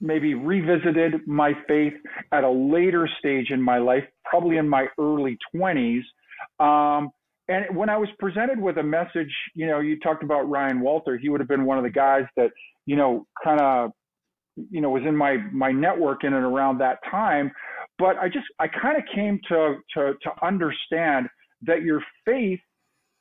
maybe 0.00 0.34
revisited 0.34 1.26
my 1.26 1.52
faith 1.66 1.94
at 2.32 2.44
a 2.44 2.50
later 2.50 3.08
stage 3.18 3.50
in 3.50 3.60
my 3.60 3.78
life, 3.78 4.04
probably 4.24 4.56
in 4.56 4.68
my 4.68 4.86
early 4.98 5.36
20s. 5.54 6.02
Um, 6.60 7.10
and 7.48 7.74
when 7.74 7.88
I 7.88 7.96
was 7.96 8.08
presented 8.18 8.60
with 8.60 8.78
a 8.78 8.82
message, 8.82 9.32
you 9.54 9.66
know, 9.66 9.80
you 9.80 9.98
talked 9.98 10.22
about 10.22 10.48
Ryan 10.48 10.80
Walter. 10.80 11.16
He 11.16 11.28
would 11.28 11.40
have 11.40 11.48
been 11.48 11.64
one 11.64 11.78
of 11.78 11.84
the 11.84 11.90
guys 11.90 12.24
that, 12.36 12.50
you 12.86 12.94
know, 12.94 13.26
kind 13.42 13.60
of, 13.60 13.90
you 14.70 14.80
know, 14.80 14.90
was 14.90 15.02
in 15.06 15.16
my 15.16 15.36
my 15.52 15.72
network 15.72 16.24
in 16.24 16.34
and 16.34 16.44
around 16.44 16.78
that 16.78 16.98
time. 17.10 17.50
But 17.98 18.18
I 18.18 18.28
just 18.28 18.46
I 18.58 18.66
kind 18.68 18.98
of 18.98 19.04
came 19.14 19.40
to 19.48 19.76
to 19.94 20.14
to 20.22 20.46
understand 20.46 21.28
that 21.62 21.82
your 21.82 22.02
faith 22.24 22.60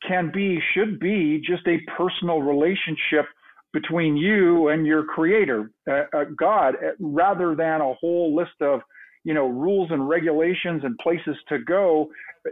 can 0.08 0.32
be, 0.34 0.60
should 0.73 1.00
be 1.00 1.41
just 1.45 1.67
a 1.67 1.78
personal 1.97 2.41
relationship 2.41 3.26
between 3.73 4.15
you 4.15 4.69
and 4.69 4.86
your 4.86 5.04
creator, 5.04 5.71
uh, 5.89 6.04
uh, 6.15 6.23
God, 6.38 6.76
uh, 6.76 6.91
rather 7.00 7.56
than 7.56 7.82
a 7.82 7.93
whole 7.95 8.36
list 8.36 8.62
of, 8.62 8.82
you 9.23 9.34
know, 9.34 9.47
rules 9.47 9.89
and 9.91 10.08
regulations 10.08 10.82
and 10.84 10.97
places 11.00 11.36
to 11.50 11.60
go. 11.60 12.08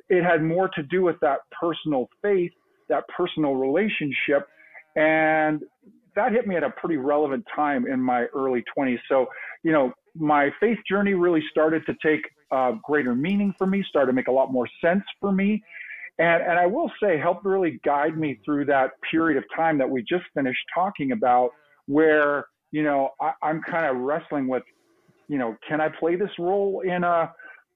It 0.10 0.24
had 0.24 0.44
more 0.44 0.70
to 0.76 0.84
do 0.84 1.04
with 1.04 1.16
that 1.22 1.40
personal 1.60 2.08
faith, 2.22 2.52
that 2.90 3.04
personal 3.16 3.56
relationship. 3.56 4.48
And 4.96 5.62
that 6.16 6.32
hit 6.32 6.48
me 6.48 6.56
at 6.56 6.64
a 6.64 6.70
pretty 6.72 6.98
relevant 6.98 7.46
time 7.56 7.86
in 7.88 8.00
my 8.02 8.26
early 8.36 8.64
20s. 8.78 9.00
So, 9.10 9.28
you 9.64 9.72
know, 9.72 9.94
my 10.16 10.50
faith 10.60 10.78
journey 10.90 11.14
really 11.14 11.44
started 11.52 11.86
to 11.86 11.94
take 12.04 12.22
uh, 12.52 12.74
greater 12.84 13.16
meaning 13.16 13.54
for 13.58 13.68
me, 13.68 13.84
started 13.88 14.08
to 14.08 14.14
make 14.14 14.28
a 14.28 14.32
lot 14.32 14.52
more 14.52 14.68
sense 14.82 15.04
for 15.20 15.32
me 15.32 15.64
and, 16.18 16.44
and 16.44 16.60
I 16.60 16.66
will 16.66 16.92
say 17.02 17.18
helped 17.18 17.46
really 17.46 17.80
guide 17.84 18.18
me 18.18 18.40
through 18.46 18.66
that 18.66 18.92
period 19.10 19.38
of 19.38 19.44
time 19.56 19.78
that 19.80 19.90
we 19.90 20.02
just 20.02 20.24
finished 20.34 20.60
talking 20.74 21.12
about 21.12 21.50
where, 21.88 22.46
you 22.72 22.84
know, 22.84 23.10
I, 23.22 23.32
I'm 23.42 23.62
kind 23.70 23.86
of 23.86 23.98
wrestling 23.98 24.48
with, 24.48 24.64
you 25.28 25.38
know, 25.38 25.56
can 25.68 25.82
I 25.82 25.90
play 25.90 26.16
this 26.16 26.30
role 26.40 26.82
in 26.86 27.04
a, 27.04 27.34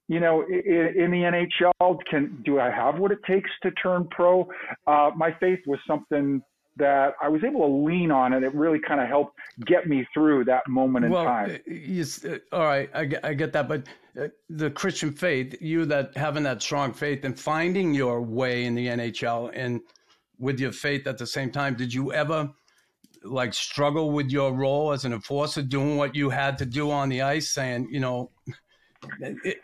you 0.08 0.20
know, 0.20 0.44
in, 0.48 0.94
in, 0.98 1.12
the 1.12 1.48
NHL? 1.82 1.98
Can 2.10 2.42
do 2.46 2.60
I 2.60 2.70
have 2.70 2.98
what 2.98 3.12
it 3.12 3.20
takes 3.28 3.50
to 3.64 3.72
turn 3.72 4.08
pro? 4.10 4.48
Uh, 4.88 5.12
my 5.16 5.36
faith 5.40 5.60
was 5.68 5.80
something 5.86 6.42
that 6.80 7.14
I 7.22 7.30
was 7.30 7.44
able 7.44 7.62
to 7.62 7.74
lean 7.86 8.12
on, 8.12 8.34
and 8.34 8.44
it 8.44 8.54
really 8.54 8.80
kind 8.80 9.00
of 9.00 9.08
helped 9.08 9.38
get 9.66 9.88
me 9.88 10.08
through 10.14 10.46
that 10.46 10.68
moment 10.68 11.06
in 11.06 11.12
well, 11.12 11.26
time. 11.26 11.52
Uh, 11.52 11.58
yes, 11.68 12.26
uh, 12.26 12.40
all 12.52 12.64
right, 12.64 12.90
I, 12.94 13.10
I 13.24 13.34
get 13.34 13.54
that, 13.54 13.68
but 13.68 13.88
uh, 14.20 14.28
the 14.50 14.72
Christian 14.72 15.12
faith, 15.12 15.56
you 15.62 15.86
that 15.86 16.16
having 16.18 16.44
that 16.44 16.62
strong 16.62 16.94
faith 16.94 17.24
and 17.24 17.40
finding 17.40 17.94
your 17.94 18.22
way 18.22 18.66
in 18.66 18.76
the 18.76 18.88
NHL, 18.88 19.52
and 19.54 19.82
with 20.40 20.60
your 20.60 20.72
faith 20.72 21.06
at 21.08 21.18
the 21.18 21.28
same 21.28 21.52
time, 21.52 21.76
did 21.76 21.94
you 21.94 22.14
ever? 22.14 22.50
like 23.26 23.54
struggle 23.54 24.12
with 24.12 24.30
your 24.30 24.54
role 24.54 24.94
as 24.94 25.04
an 25.04 25.12
enforcer 25.12 25.62
doing 25.62 25.98
what 25.98 26.16
you 26.16 26.30
had 26.30 26.58
to 26.58 26.66
do 26.66 26.90
on 26.90 27.10
the 27.10 27.22
ice 27.22 27.52
saying 27.52 27.86
you 27.92 28.00
know 28.00 28.32
it, 29.22 29.58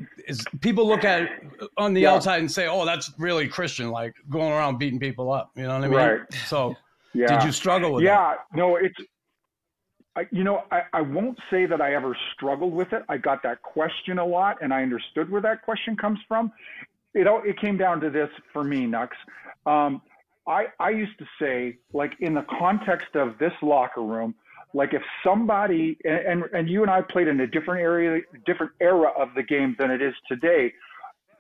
people 0.62 0.88
look 0.88 1.04
at 1.04 1.24
it 1.24 1.30
on 1.78 1.94
the 1.94 2.02
yeah. 2.02 2.14
outside 2.14 2.40
and 2.40 2.52
say, 2.52 2.68
"Oh, 2.68 2.86
that's 2.86 3.12
really 3.18 3.48
Christian, 3.48 3.92
like 3.92 4.14
going 4.30 4.52
around 4.52 4.78
beating 4.78 5.00
people 5.00 5.32
up." 5.32 5.52
You 5.56 5.64
know 5.64 5.80
what 5.80 5.84
I 5.84 5.88
mean? 5.88 5.98
Right. 5.98 6.34
So 6.48 6.76
yeah. 7.16 7.28
Did 7.28 7.46
you 7.46 7.52
struggle 7.52 7.94
with 7.94 8.04
yeah, 8.04 8.34
it? 8.34 8.38
Yeah, 8.54 8.58
no, 8.58 8.76
it's, 8.76 8.96
I, 10.16 10.28
you 10.32 10.44
know, 10.44 10.64
I, 10.72 10.82
I 10.94 11.02
won't 11.02 11.38
say 11.50 11.66
that 11.66 11.82
I 11.82 11.96
ever 11.96 12.16
struggled 12.34 12.74
with 12.74 12.94
it. 12.94 13.04
I 13.10 13.18
got 13.18 13.44
that 13.44 13.62
question 13.62 14.20
a 14.20 14.26
lot 14.26 14.58
and 14.62 14.74
I 14.74 14.84
understood 14.84 15.30
where 15.30 15.42
that 15.42 15.62
question 15.64 15.96
comes 15.98 16.20
from. 16.28 16.52
It, 17.14 17.28
all, 17.28 17.42
it 17.46 17.60
came 17.60 17.78
down 17.78 18.00
to 18.02 18.10
this 18.10 18.30
for 18.54 18.64
me, 18.64 18.86
Nux. 18.86 19.10
Um, 19.66 20.02
I, 20.48 20.68
I 20.80 20.90
used 20.90 21.18
to 21.20 21.26
say, 21.40 21.78
like, 21.94 22.14
in 22.20 22.34
the 22.34 22.46
context 22.60 23.16
of 23.16 23.38
this 23.40 23.54
locker 23.62 24.04
room, 24.04 24.36
like 24.74 24.94
if 24.94 25.02
somebody 25.24 25.98
and, 26.04 26.44
and, 26.44 26.44
and 26.54 26.70
you 26.70 26.82
and 26.82 26.92
I 26.92 27.02
played 27.02 27.28
in 27.28 27.40
a 27.40 27.48
different 27.48 27.82
area, 27.82 28.22
different 28.46 28.74
era 28.82 29.10
of 29.18 29.30
the 29.34 29.44
game 29.44 29.76
than 29.80 29.90
it 29.90 30.02
is 30.02 30.14
today. 30.28 30.74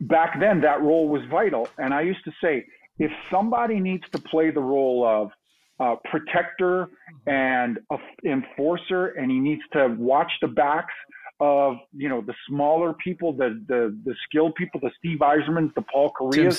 Back 0.02 0.40
then, 0.40 0.62
that 0.62 0.82
role 0.82 1.08
was 1.08 1.22
vital, 1.30 1.68
and 1.78 1.94
I 1.94 2.02
used 2.02 2.24
to 2.26 2.32
say, 2.42 2.66
if 2.98 3.12
somebody 3.30 3.80
needs 3.80 4.04
to 4.12 4.20
play 4.20 4.52
the 4.52 4.62
role 4.62 5.06
of 5.06 5.32
uh, 5.80 5.96
protector 6.10 6.90
and 7.28 7.80
enforcer, 8.26 9.08
and 9.08 9.32
he 9.32 9.40
needs 9.40 9.62
to 9.74 9.96
watch 9.98 10.32
the 10.42 10.48
backs 10.48 10.94
of 11.40 11.76
you 11.94 12.08
know 12.08 12.22
the 12.22 12.34
smaller 12.48 12.94
people, 12.94 13.34
the 13.34 13.62
the 13.68 13.98
the 14.06 14.16
skilled 14.26 14.56
people, 14.56 14.80
the 14.80 14.92
Steve 14.98 15.20
Yzermans, 15.20 15.74
the 15.76 15.82
Paul 15.82 16.14
Kariya's 16.20 16.58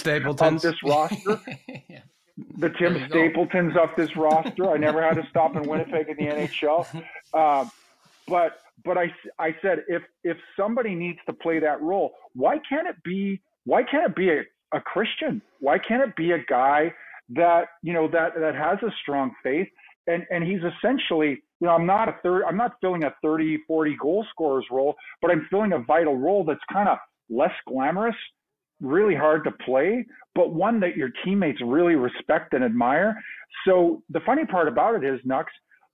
of 0.57 0.63
this 0.63 0.83
roster. 0.85 1.41
yeah. 1.89 2.01
The 2.59 2.69
Tim 2.69 3.03
Stapletons 3.09 3.73
go. 3.73 3.83
off 3.83 3.97
this 3.97 4.15
roster. 4.15 4.71
I 4.71 4.77
never 4.77 5.03
had 5.03 5.15
to 5.15 5.27
stop 5.31 5.57
in 5.57 5.63
Winnipeg 5.63 6.09
in 6.11 6.17
the 6.17 6.33
NHL, 6.33 7.05
uh, 7.35 7.67
but 8.29 8.61
but 8.85 8.99
I 8.99 9.11
I 9.39 9.57
said 9.63 9.85
if 9.89 10.03
if 10.23 10.37
somebody 10.57 10.95
needs 10.95 11.19
to 11.27 11.33
play 11.33 11.59
that 11.61 11.81
role, 11.81 12.13
why 12.35 12.59
can't 12.69 12.87
it 12.87 12.97
be 13.03 13.41
why 13.65 13.83
can't 13.83 14.05
it 14.11 14.15
be 14.15 14.29
a, 14.31 14.43
a 14.75 14.81
Christian? 14.81 15.41
Why 15.61 15.79
can't 15.79 16.03
it 16.03 16.15
be 16.17 16.33
a 16.33 16.45
guy 16.45 16.93
that 17.31 17.67
you 17.83 17.93
know 17.93 18.09
that 18.09 18.33
that 18.39 18.55
has 18.55 18.79
a 18.83 18.93
strong 19.03 19.33
faith. 19.43 19.69
And 20.07 20.25
and 20.31 20.45
he's 20.45 20.61
essentially 20.61 21.43
you 21.61 21.67
know 21.67 21.71
i'm 21.71 21.87
not 21.87 22.09
a 22.09 22.15
third 22.23 22.45
i'm 22.47 22.57
not 22.57 22.75
filling 22.81 23.03
a 23.03 23.15
30 23.23 23.59
40 23.67 23.97
goal 24.01 24.25
scorer's 24.31 24.67
role 24.71 24.95
but 25.21 25.31
i'm 25.33 25.47
filling 25.51 25.73
a 25.73 25.81
vital 25.81 26.17
role 26.17 26.45
that's 26.45 26.61
kind 26.73 26.89
of 26.89 26.99
less 27.29 27.51
glamorous 27.67 28.15
really 28.81 29.15
hard 29.15 29.43
to 29.45 29.51
play 29.65 30.05
but 30.35 30.53
one 30.53 30.79
that 30.81 30.97
your 30.97 31.09
teammates 31.25 31.59
really 31.65 31.95
respect 31.95 32.53
and 32.53 32.63
admire. 32.63 33.17
So 33.67 34.03
the 34.11 34.21
funny 34.27 34.45
part 34.45 34.69
about 34.69 34.95
it 34.95 35.05
is 35.05 35.19
nux 35.25 35.47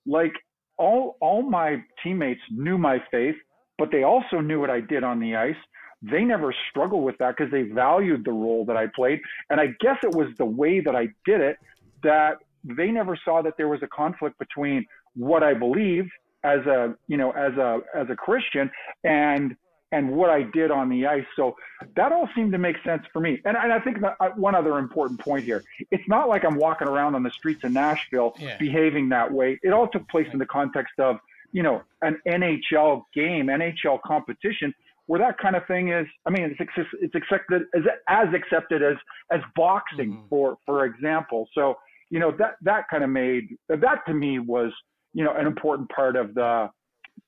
like 0.05 0.33
all 0.77 1.17
all 1.21 1.41
my 1.41 1.81
teammates 2.03 2.41
knew 2.51 2.77
my 2.77 3.01
faith 3.09 3.35
but 3.77 3.89
they 3.91 4.03
also 4.03 4.39
knew 4.41 4.59
what 4.59 4.69
i 4.69 4.81
did 4.81 5.03
on 5.03 5.19
the 5.19 5.35
ice 5.35 5.55
they 6.03 6.23
never 6.23 6.53
struggled 6.69 7.03
with 7.03 7.17
that 7.19 7.35
because 7.37 7.51
they 7.51 7.63
valued 7.63 8.25
the 8.25 8.31
role 8.31 8.65
that 8.65 8.75
I 8.75 8.87
played. 8.87 9.21
And 9.49 9.59
I 9.59 9.67
guess 9.79 9.97
it 10.03 10.13
was 10.13 10.27
the 10.37 10.45
way 10.45 10.81
that 10.81 10.95
I 10.95 11.07
did 11.25 11.39
it 11.41 11.57
that 12.03 12.37
they 12.63 12.91
never 12.91 13.17
saw 13.23 13.41
that 13.41 13.53
there 13.57 13.69
was 13.69 13.81
a 13.83 13.87
conflict 13.87 14.37
between 14.37 14.85
what 15.15 15.43
I 15.43 15.53
believed 15.53 16.11
as 16.43 16.59
a, 16.65 16.95
you 17.07 17.15
know, 17.15 17.31
as 17.31 17.53
a, 17.53 17.79
as 17.95 18.07
a 18.09 18.15
Christian 18.15 18.69
and, 19.05 19.55
and 19.93 20.09
what 20.09 20.29
I 20.29 20.43
did 20.53 20.71
on 20.71 20.89
the 20.89 21.05
ice. 21.05 21.23
So 21.37 21.55
that 21.95 22.11
all 22.11 22.27
seemed 22.35 22.51
to 22.51 22.57
make 22.57 22.75
sense 22.85 23.03
for 23.13 23.21
me. 23.21 23.39
And, 23.45 23.55
and 23.55 23.71
I 23.71 23.79
think 23.79 24.01
that 24.01 24.17
uh, 24.19 24.29
one 24.35 24.55
other 24.55 24.79
important 24.79 25.21
point 25.21 25.45
here, 25.45 25.63
it's 25.91 26.03
not 26.09 26.27
like 26.27 26.43
I'm 26.43 26.57
walking 26.57 26.87
around 26.89 27.15
on 27.15 27.23
the 27.23 27.31
streets 27.31 27.63
of 27.63 27.71
Nashville 27.71 28.33
Yeah. 28.39 28.57
behaving 28.59 29.07
that 29.09 29.31
way. 29.31 29.57
It 29.63 29.71
all 29.71 29.87
took 29.87 30.07
place 30.09 30.27
in 30.33 30.39
the 30.39 30.45
context 30.47 30.95
of, 30.99 31.17
you 31.53 31.63
know, 31.63 31.83
an 32.01 32.17
NHL 32.27 33.03
game, 33.13 33.47
NHL 33.47 34.01
competition 34.01 34.73
where 35.07 35.19
that 35.19 35.37
kind 35.37 35.55
of 35.55 35.65
thing 35.67 35.89
is, 35.89 36.07
I 36.25 36.29
mean, 36.29 36.55
it's, 36.57 36.71
it's 37.01 37.15
accepted 37.15 37.63
as, 37.75 37.83
as 38.07 38.27
accepted 38.33 38.81
as, 38.81 38.95
as 39.31 39.41
boxing 39.55 40.13
Mhm. 40.13 40.29
for, 40.29 40.57
for 40.65 40.85
example. 40.85 41.47
So, 41.53 41.75
you 42.09 42.19
know, 42.19 42.31
that, 42.37 42.55
that 42.61 42.85
kind 42.89 43.03
of 43.03 43.09
made, 43.09 43.57
that 43.67 44.05
to 44.07 44.13
me 44.13 44.39
was, 44.39 44.71
you 45.13 45.23
know, 45.23 45.33
an 45.33 45.45
important 45.45 45.89
part 45.89 46.15
of 46.15 46.33
the, 46.33 46.69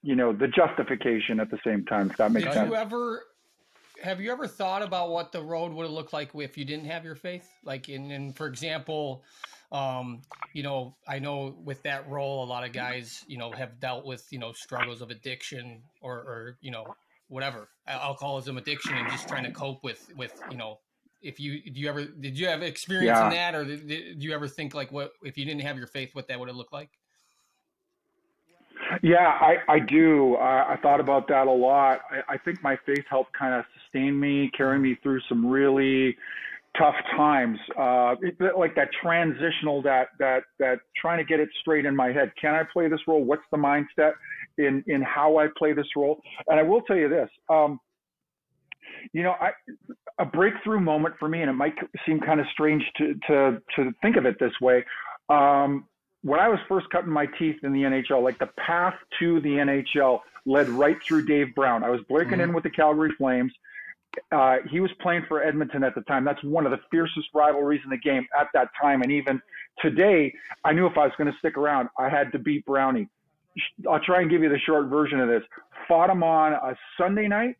you 0.02 0.16
know, 0.16 0.32
the 0.34 0.48
justification 0.48 1.40
at 1.40 1.52
the 1.52 1.60
same 1.66 1.86
time, 1.86 2.12
if 2.12 2.18
that 2.18 2.32
makes 2.32 2.46
Did 2.46 2.54
sense. 2.54 2.70
you 2.70 2.76
ever 2.76 3.24
have 4.04 4.20
you 4.20 4.32
ever 4.32 4.48
thought 4.48 4.82
about 4.82 5.10
what 5.10 5.32
the 5.32 5.42
road 5.42 5.72
would 5.72 5.84
have 5.84 5.92
looked 5.92 6.14
like 6.14 6.32
if 6.36 6.58
you 6.58 6.66
didn't 6.66 6.86
have 6.86 7.06
your 7.06 7.16
faith? 7.16 7.50
Like 7.64 7.90
in, 7.90 8.12
in 8.12 8.34
for 8.34 8.48
example, 8.48 9.24
um, 9.72 10.22
you 10.54 10.64
know, 10.64 10.96
I 11.08 11.20
know 11.20 11.56
with 11.64 11.82
that 11.84 12.08
role, 12.10 12.44
a 12.44 12.48
lot 12.48 12.66
of 12.66 12.74
guys, 12.74 13.24
you 13.28 13.38
know, 13.38 13.52
have 13.52 13.80
dealt 13.80 14.06
with, 14.06 14.28
you 14.32 14.40
know, 14.40 14.52
struggles 14.52 15.02
of 15.02 15.10
addiction 15.12 15.82
or, 16.02 16.14
or 16.14 16.58
you 16.62 16.72
know, 16.72 16.96
whatever, 17.28 17.70
alcoholism, 17.88 18.58
addiction, 18.58 18.96
and 18.98 19.10
just 19.10 19.28
trying 19.28 19.44
to 19.44 19.52
cope 19.52 19.84
with, 19.84 20.10
with, 20.16 20.34
you 20.50 20.58
know, 20.58 20.80
if 21.22 21.40
you, 21.40 21.62
do 21.72 21.80
you 21.80 21.90
ever, 21.90 22.06
did 22.06 22.38
you 22.38 22.48
have 22.48 22.62
experience 22.62 23.18
Yeah. 23.18 23.26
in 23.26 23.30
that 23.32 23.56
or 23.56 23.66
did, 23.66 23.88
did 23.88 24.24
you 24.24 24.34
ever 24.34 24.48
think 24.48 24.76
like 24.76 24.92
what, 24.92 25.12
if 25.24 25.38
you 25.38 25.46
didn't 25.46 25.62
have 25.62 25.78
your 25.78 25.88
faith, 25.88 26.12
what 26.14 26.28
that 26.28 26.40
would 26.40 26.50
have 26.50 26.56
looked 26.56 26.74
like? 26.74 26.90
Yeah, 29.02 29.28
I, 29.28 29.56
I 29.68 29.80
do. 29.80 30.36
I, 30.36 30.74
I 30.74 30.78
thought 30.82 31.00
about 31.00 31.28
that 31.30 31.48
a 31.48 31.52
lot. 31.52 32.02
I, 32.12 32.34
I 32.34 32.38
think 32.38 32.62
my 32.62 32.78
faith 32.86 33.04
helped 33.10 33.34
kind 33.34 33.54
of 33.54 33.66
sustain 33.82 34.20
me, 34.20 34.52
carry 34.56 34.78
me 34.78 34.96
through 35.02 35.22
some 35.28 35.46
really 35.46 36.16
tough 36.78 36.96
times. 37.16 37.58
Uh, 37.78 38.16
it, 38.22 38.58
like 38.58 38.76
that 38.76 38.90
transitional, 39.02 39.82
that 39.82 40.10
that 40.20 40.44
that 40.60 40.80
trying 40.96 41.18
to 41.18 41.24
get 41.24 41.40
it 41.40 41.50
straight 41.62 41.86
in 41.86 41.96
my 41.96 42.12
head. 42.12 42.32
Can 42.40 42.54
I 42.54 42.64
play 42.72 42.88
this 42.88 43.00
role? 43.08 43.24
What's 43.24 43.44
the 43.50 43.58
mindset 43.58 44.12
in 44.58 44.84
in 44.88 45.02
how 45.02 45.38
I 45.38 45.48
play 45.58 45.74
this 45.74 45.88
role? 45.96 46.20
And 46.48 46.60
I 46.60 46.64
will 46.64 46.82
tell 46.82 46.98
you 46.98 47.10
this. 47.10 47.30
Um, 47.50 47.80
you 49.14 49.24
know, 49.24 49.36
I, 49.40 49.52
a 50.20 50.26
breakthrough 50.26 50.80
moment 50.80 51.16
for 51.20 51.28
me, 51.28 51.42
and 51.42 51.50
it 51.50 51.54
might 51.54 51.76
seem 52.06 52.20
kind 52.20 52.40
of 52.40 52.46
strange 52.52 52.84
to 52.98 53.16
to 53.28 53.62
to 53.76 53.92
think 54.02 54.18
of 54.18 54.26
it 54.26 54.38
this 54.40 54.54
way. 54.62 54.84
Um, 55.30 55.86
when 56.22 56.40
I 56.40 56.48
was 56.48 56.60
first 56.68 56.90
cutting 56.90 57.12
my 57.12 57.28
teeth 57.38 57.58
in 57.64 57.72
the 57.72 57.82
NHL, 57.82 58.24
like 58.24 58.40
the 58.40 58.50
path 58.58 58.96
to 59.20 59.40
the 59.42 59.50
NHL 59.50 60.22
led 60.46 60.70
right 60.70 60.98
through 61.08 61.26
Dave 61.26 61.54
Brown. 61.54 61.84
I 61.84 61.90
was 61.90 62.02
breaking 62.10 62.40
in 62.40 62.52
with 62.54 62.64
the 62.64 62.70
Calgary 62.70 63.12
Flames. 63.18 63.52
Uh, 64.32 64.58
he 64.72 64.80
was 64.80 64.90
playing 65.02 65.24
for 65.28 65.44
Edmonton 65.44 65.84
at 65.84 65.94
the 65.94 66.02
time. 66.02 66.24
That's 66.24 66.44
one 66.44 66.66
of 66.66 66.72
the 66.72 66.80
fiercest 66.90 67.28
rivalries 67.34 67.82
in 67.84 67.90
the 67.90 67.98
game 67.98 68.26
at 68.40 68.48
that 68.54 68.70
time. 68.82 69.02
And 69.02 69.12
even 69.12 69.42
today, 69.82 70.34
I 70.64 70.74
knew 70.74 70.88
if 70.88 70.98
I 70.98 71.04
was 71.04 71.12
going 71.18 71.32
to 71.32 71.38
stick 71.38 71.58
around, 71.58 71.90
I 72.00 72.10
had 72.10 72.32
to 72.32 72.40
beat 72.40 72.66
Brownie. 72.66 73.08
I'll 73.90 74.00
try 74.00 74.22
and 74.22 74.30
give 74.30 74.42
you 74.44 74.50
the 74.50 74.60
short 74.60 74.88
version 74.88 75.20
of 75.20 75.28
this. 75.30 75.44
Fought 75.88 76.10
him 76.10 76.24
on 76.24 76.54
a 76.54 76.76
Sunday 77.00 77.28
night, 77.28 77.56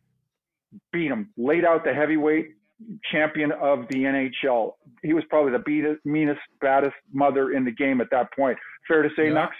beat 0.92 1.10
him, 1.10 1.30
laid 1.36 1.64
out 1.64 1.84
the 1.84 1.94
heavyweight 1.94 2.48
champion 3.10 3.52
of 3.52 3.86
the 3.88 4.00
NHL. 4.04 4.72
He 5.02 5.14
was 5.14 5.24
probably 5.30 5.52
the 5.52 5.60
beatest, 5.60 6.04
meanest, 6.04 6.40
baddest 6.60 6.94
mother 7.12 7.52
in 7.52 7.64
the 7.64 7.70
game 7.70 8.00
at 8.00 8.08
that 8.10 8.32
point. 8.34 8.58
Fair 8.86 9.02
to 9.02 9.08
say, 9.16 9.28
Yeah. 9.28 9.32
Nux? 9.34 9.50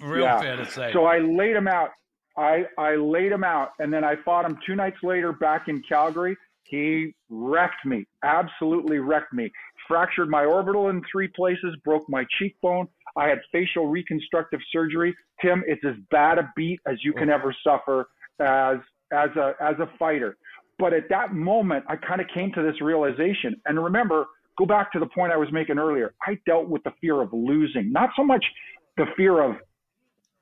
Real 0.00 0.24
Yeah. 0.24 0.40
fair 0.40 0.56
to 0.56 0.64
say. 0.64 0.92
So 0.92 1.04
I 1.04 1.18
laid 1.18 1.54
him 1.54 1.68
out. 1.68 1.90
I, 2.36 2.64
I 2.78 2.94
laid 2.96 3.32
him 3.32 3.44
out, 3.44 3.70
and 3.80 3.92
then 3.92 4.02
I 4.04 4.16
fought 4.16 4.44
him 4.44 4.58
two 4.64 4.74
nights 4.74 4.96
later 5.02 5.32
back 5.32 5.68
in 5.68 5.82
Calgary. 5.82 6.36
He 6.64 7.14
wrecked 7.28 7.84
me, 7.84 8.06
absolutely 8.22 8.98
wrecked 8.98 9.32
me. 9.32 9.50
Fractured 9.88 10.28
my 10.30 10.44
orbital 10.44 10.88
in 10.88 11.02
three 11.10 11.26
places, 11.28 11.76
broke 11.84 12.08
my 12.08 12.24
cheekbone. 12.38 12.88
I 13.16 13.28
had 13.28 13.38
facial 13.52 13.86
reconstructive 13.86 14.60
surgery. 14.72 15.14
Tim, 15.42 15.62
it's 15.66 15.84
as 15.84 15.94
bad 16.10 16.38
a 16.38 16.52
beat 16.56 16.80
as 16.86 16.96
you 17.02 17.12
can 17.12 17.30
oh. 17.30 17.34
ever 17.34 17.54
suffer 17.64 18.08
as 18.40 18.78
as 19.12 19.30
a 19.36 19.54
as 19.60 19.74
a 19.78 19.88
fighter. 19.98 20.36
But 20.78 20.94
at 20.94 21.08
that 21.10 21.34
moment, 21.34 21.84
I 21.88 21.96
kind 21.96 22.20
of 22.20 22.26
came 22.32 22.52
to 22.52 22.62
this 22.62 22.80
realization. 22.80 23.54
And 23.66 23.82
remember, 23.82 24.26
go 24.58 24.64
back 24.64 24.92
to 24.92 24.98
the 24.98 25.06
point 25.06 25.32
I 25.32 25.36
was 25.36 25.52
making 25.52 25.78
earlier. 25.78 26.14
I 26.26 26.38
dealt 26.46 26.68
with 26.68 26.82
the 26.84 26.92
fear 27.00 27.20
of 27.20 27.32
losing, 27.32 27.92
not 27.92 28.10
so 28.16 28.24
much 28.24 28.44
the 28.96 29.06
fear 29.16 29.40
of 29.42 29.56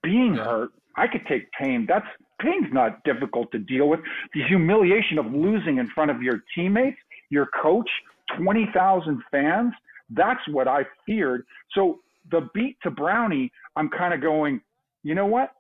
being 0.03 0.35
Yeah. 0.35 0.45
hurt. 0.45 0.71
I 0.97 1.07
could 1.07 1.27
take 1.27 1.51
pain. 1.53 1.87
That's 1.87 2.07
pain's 2.41 2.73
not 2.73 3.03
difficult 3.05 3.51
to 3.53 3.59
deal 3.59 3.89
with. 3.89 4.01
The 4.33 4.45
humiliation 4.45 5.19
of 5.19 5.27
losing 5.33 5.79
in 5.79 5.89
front 5.89 6.11
of 6.11 6.23
your 6.23 6.43
teammates, 6.55 6.99
your 7.31 7.47
coach, 7.47 7.91
20,000 8.37 9.23
fans, 9.31 9.73
that's 10.11 10.47
what 10.49 10.69
I 10.69 10.85
feared. 11.05 11.45
So 11.73 12.01
the 12.31 12.49
beat 12.55 12.77
to 12.83 12.91
Brownie, 12.91 13.53
I'm 13.77 13.89
kind 13.89 14.15
of 14.15 14.21
going, 14.21 14.61
you 15.03 15.15
know 15.15 15.27
what? 15.27 15.53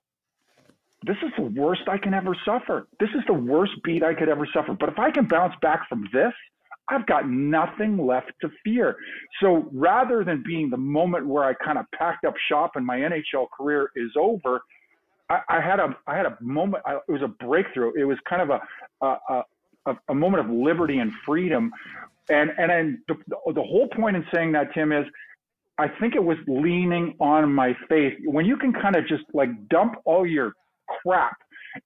This 1.07 1.16
is 1.22 1.31
the 1.37 1.44
worst 1.44 1.83
I 1.88 1.96
can 1.98 2.12
ever 2.12 2.37
suffer. 2.44 2.88
This 2.98 3.11
is 3.11 3.22
the 3.26 3.35
worst 3.35 3.72
beat 3.85 4.02
I 4.02 4.14
could 4.14 4.28
ever 4.28 4.46
suffer. 4.52 4.76
But 4.78 4.88
if 4.88 4.98
I 4.98 5.11
can 5.11 5.26
bounce 5.26 5.54
back 5.62 5.88
from 5.88 6.09
this, 6.12 6.33
I've 6.88 7.07
got 7.07 7.28
nothing 7.28 8.04
left 8.04 8.33
to 8.40 8.50
fear. 8.64 8.96
So 9.40 9.68
rather 9.72 10.24
than 10.24 10.42
being 10.44 10.70
the 10.70 10.76
moment 10.76 11.26
where 11.26 11.44
I 11.44 11.52
kind 11.54 11.78
of 11.78 11.85
packed 11.92 12.24
up 12.24 12.35
shop 12.48 12.72
and 12.74 12.85
my 12.85 12.96
NHL 12.96 13.46
career 13.57 13.90
is 13.94 14.11
over, 14.18 14.62
I, 15.28 15.40
I 15.48 15.61
had 15.61 15.78
a 15.78 15.96
I 16.07 16.16
had 16.16 16.26
a 16.26 16.37
moment. 16.40 16.83
I, 16.87 16.94
it 16.94 17.12
was 17.12 17.22
a 17.22 17.28
breakthrough. 17.28 17.92
It 17.94 18.04
was 18.04 18.18
kind 18.28 18.42
of 18.42 18.50
a 18.50 19.07
a, 19.07 19.42
a, 19.87 19.96
a 20.09 20.14
moment 20.14 20.46
of 20.46 20.50
liberty 20.50 20.98
and 20.98 21.12
freedom. 21.26 21.70
And 22.31 22.50
and 22.59 22.70
then 22.70 23.02
the, 23.09 23.52
the 23.52 23.62
whole 23.62 23.88
point 23.88 24.16
in 24.16 24.24
saying 24.33 24.52
that, 24.52 24.72
Tim, 24.74 24.92
is 24.92 25.04
I 25.79 25.87
think 26.01 26.14
it 26.17 26.23
was 26.23 26.37
leaning 26.49 27.14
on 27.21 27.53
my 27.53 27.73
faith. 27.88 28.14
When 28.25 28.45
you 28.45 28.57
can 28.57 28.73
kind 28.73 28.97
of 28.97 29.07
just 29.07 29.25
like 29.33 29.51
dump 29.69 29.95
all 30.05 30.27
your 30.27 30.53
crap 31.03 31.37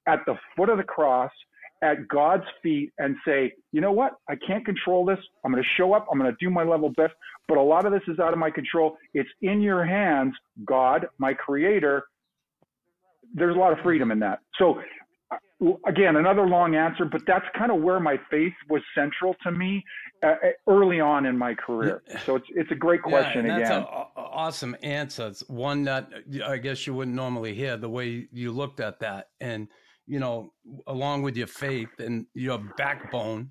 at 0.07 0.21
the 0.27 0.35
foot 0.57 0.71
of 0.71 0.79
the 0.79 0.85
cross 0.85 1.31
at 1.83 2.09
God's 2.09 2.45
feet 2.63 2.93
and 2.99 3.17
say, 3.27 3.53
you 3.73 3.81
know 3.81 3.93
what? 3.93 4.13
I 4.29 4.37
can't 4.47 4.65
control 4.65 5.05
this. 5.05 5.19
I'm 5.45 5.53
going 5.53 5.63
to 5.63 5.69
show 5.77 5.93
up. 5.93 6.07
I'm 6.11 6.19
going 6.19 6.31
to 6.31 6.37
do 6.41 6.49
my 6.49 6.63
level 6.63 6.91
best. 6.97 7.13
But 7.49 7.59
a 7.59 7.63
lot 7.63 7.85
of 7.85 7.93
this 7.93 8.03
is 8.07 8.19
out 8.19 8.33
of 8.33 8.39
my 8.39 8.51
control. 8.51 8.97
It's 9.15 9.29
in 9.43 9.61
your 9.61 9.85
hands, 9.85 10.33
God, 10.65 11.07
my 11.19 11.35
creator. 11.35 12.05
There's 13.35 13.57
a 13.57 13.59
lot 13.59 13.73
of 13.73 13.79
freedom 13.83 14.11
in 14.11 14.21
that. 14.21 14.41
So, 14.59 14.81
again, 15.87 16.17
another 16.17 16.47
long 16.47 16.75
answer, 16.75 17.05
but 17.05 17.23
that's 17.27 17.45
kind 17.57 17.71
of 17.71 17.81
where 17.81 18.01
my 18.01 18.19
faith 18.31 18.53
was 18.69 18.83
central 18.95 19.35
to 19.43 19.51
me 19.51 19.85
uh, 20.23 20.35
early 20.69 21.01
on 21.01 21.27
in 21.27 21.37
my 21.37 21.55
career. 21.55 22.03
So 22.25 22.37
it's 22.37 22.47
it's 22.51 22.71
a 22.71 22.77
great 22.77 23.03
question 23.03 23.47
yeah, 23.47 23.55
and 23.55 23.63
again. 23.63 23.81
That's 23.81 23.87
an 23.87 24.07
awesome 24.17 24.77
answer. 24.83 25.27
It's 25.29 25.49
one 25.49 25.85
that 25.85 26.09
I 26.45 26.57
guess 26.59 26.87
you 26.87 26.95
wouldn't 26.95 27.17
normally 27.17 27.55
hear 27.55 27.77
the 27.77 27.89
way 27.89 28.29
you 28.33 28.53
looked 28.53 28.81
at 28.81 29.01
that. 29.01 29.29
And, 29.41 29.69
you 30.07 30.21
know, 30.21 30.53
along 30.87 31.23
with 31.23 31.37
your 31.37 31.47
faith 31.47 31.91
and 31.99 32.27
your 32.35 32.59
backbone 32.77 33.51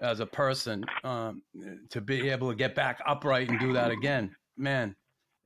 as 0.00 0.20
a 0.20 0.26
person, 0.26 0.84
um, 1.04 1.42
to 1.90 2.00
be 2.00 2.28
able 2.30 2.50
to 2.50 2.56
get 2.56 2.74
back 2.74 3.00
upright 3.06 3.48
and 3.48 3.60
do 3.60 3.72
that 3.72 3.90
again, 3.90 4.34
man, 4.56 4.96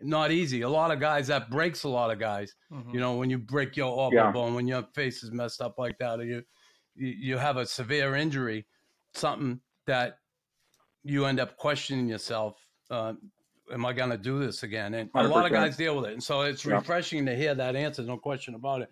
not 0.00 0.30
easy. 0.30 0.62
A 0.62 0.68
lot 0.68 0.90
of 0.90 1.00
guys, 1.00 1.26
that 1.28 1.50
breaks 1.50 1.84
a 1.84 1.88
lot 1.88 2.10
of 2.10 2.18
guys. 2.18 2.54
Mhm. 2.72 2.94
You 2.94 3.00
know, 3.00 3.16
when 3.16 3.30
you 3.30 3.38
break 3.38 3.76
your 3.76 3.90
orbital 3.90 4.26
Yeah. 4.26 4.32
bone, 4.32 4.54
when 4.54 4.66
your 4.68 4.82
face 4.94 5.22
is 5.22 5.32
messed 5.32 5.60
up 5.60 5.78
like 5.78 5.98
that, 5.98 6.20
or 6.20 6.24
you, 6.24 6.42
you 6.94 7.08
you 7.08 7.36
have 7.38 7.56
a 7.56 7.66
severe 7.66 8.14
injury, 8.14 8.66
something 9.14 9.60
that 9.86 10.18
you 11.04 11.24
end 11.26 11.40
up 11.40 11.56
questioning 11.56 12.08
yourself. 12.08 12.56
Uh, 12.90 13.14
am 13.72 13.84
I 13.86 13.92
going 13.92 14.10
to 14.10 14.18
do 14.18 14.38
this 14.38 14.62
again? 14.62 14.94
And 14.94 15.10
a 15.14 15.26
lot 15.28 15.46
of 15.46 15.52
guys 15.52 15.76
deal 15.76 15.96
with 15.96 16.06
it, 16.06 16.12
and 16.12 16.22
so 16.22 16.42
it's 16.42 16.64
Yeah. 16.64 16.74
refreshing 16.74 17.26
to 17.26 17.34
hear 17.34 17.54
that 17.54 17.76
answer. 17.76 18.02
No 18.02 18.18
question 18.18 18.54
about 18.54 18.82
it. 18.82 18.90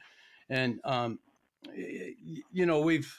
And 0.48 0.80
um, 0.84 1.18
y- 1.66 2.14
y- 2.24 2.42
you 2.52 2.66
know, 2.66 2.80
we've 2.80 3.10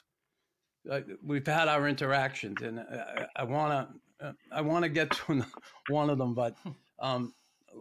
uh, 0.89 1.01
we've 1.21 1.45
had 1.45 1.67
our 1.67 1.87
interactions, 1.87 2.61
and 2.61 2.79
I- 2.79 3.27
I 3.35 3.43
want 3.43 3.89
to 4.19 4.35
I 4.51 4.61
want 4.61 4.83
to 4.83 4.89
get 4.89 5.11
to 5.11 5.45
one 5.89 6.09
of 6.09 6.17
them, 6.17 6.33
but 6.33 6.55
um, 6.99 7.33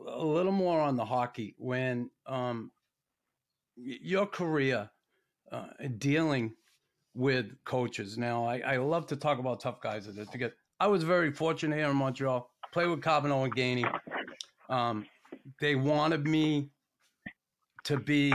a 0.06 0.24
little 0.24 0.52
more 0.52 0.80
on 0.80 0.96
the 0.96 1.04
hockey 1.04 1.54
when 1.58 2.10
um, 2.26 2.70
your 3.76 4.26
career 4.26 4.90
uh, 5.52 5.66
dealing 5.98 6.54
with 7.14 7.46
coaches. 7.64 8.18
Now, 8.18 8.44
I, 8.44 8.58
I 8.58 8.76
love 8.78 9.06
to 9.08 9.16
talk 9.16 9.38
about 9.38 9.60
tough 9.60 9.80
guys 9.80 10.06
this 10.14 10.28
because 10.30 10.52
I 10.80 10.86
was 10.86 11.02
very 11.02 11.30
fortunate 11.32 11.76
here 11.76 11.88
in 11.90 11.96
Montreal. 11.96 12.50
Play 12.72 12.86
with 12.86 13.00
Carbonneau 13.00 13.44
and 13.44 13.54
Gainey. 13.54 13.90
Um, 14.68 15.06
they 15.60 15.74
wanted 15.76 16.26
me 16.26 16.70
to 17.84 17.96
be 17.98 18.34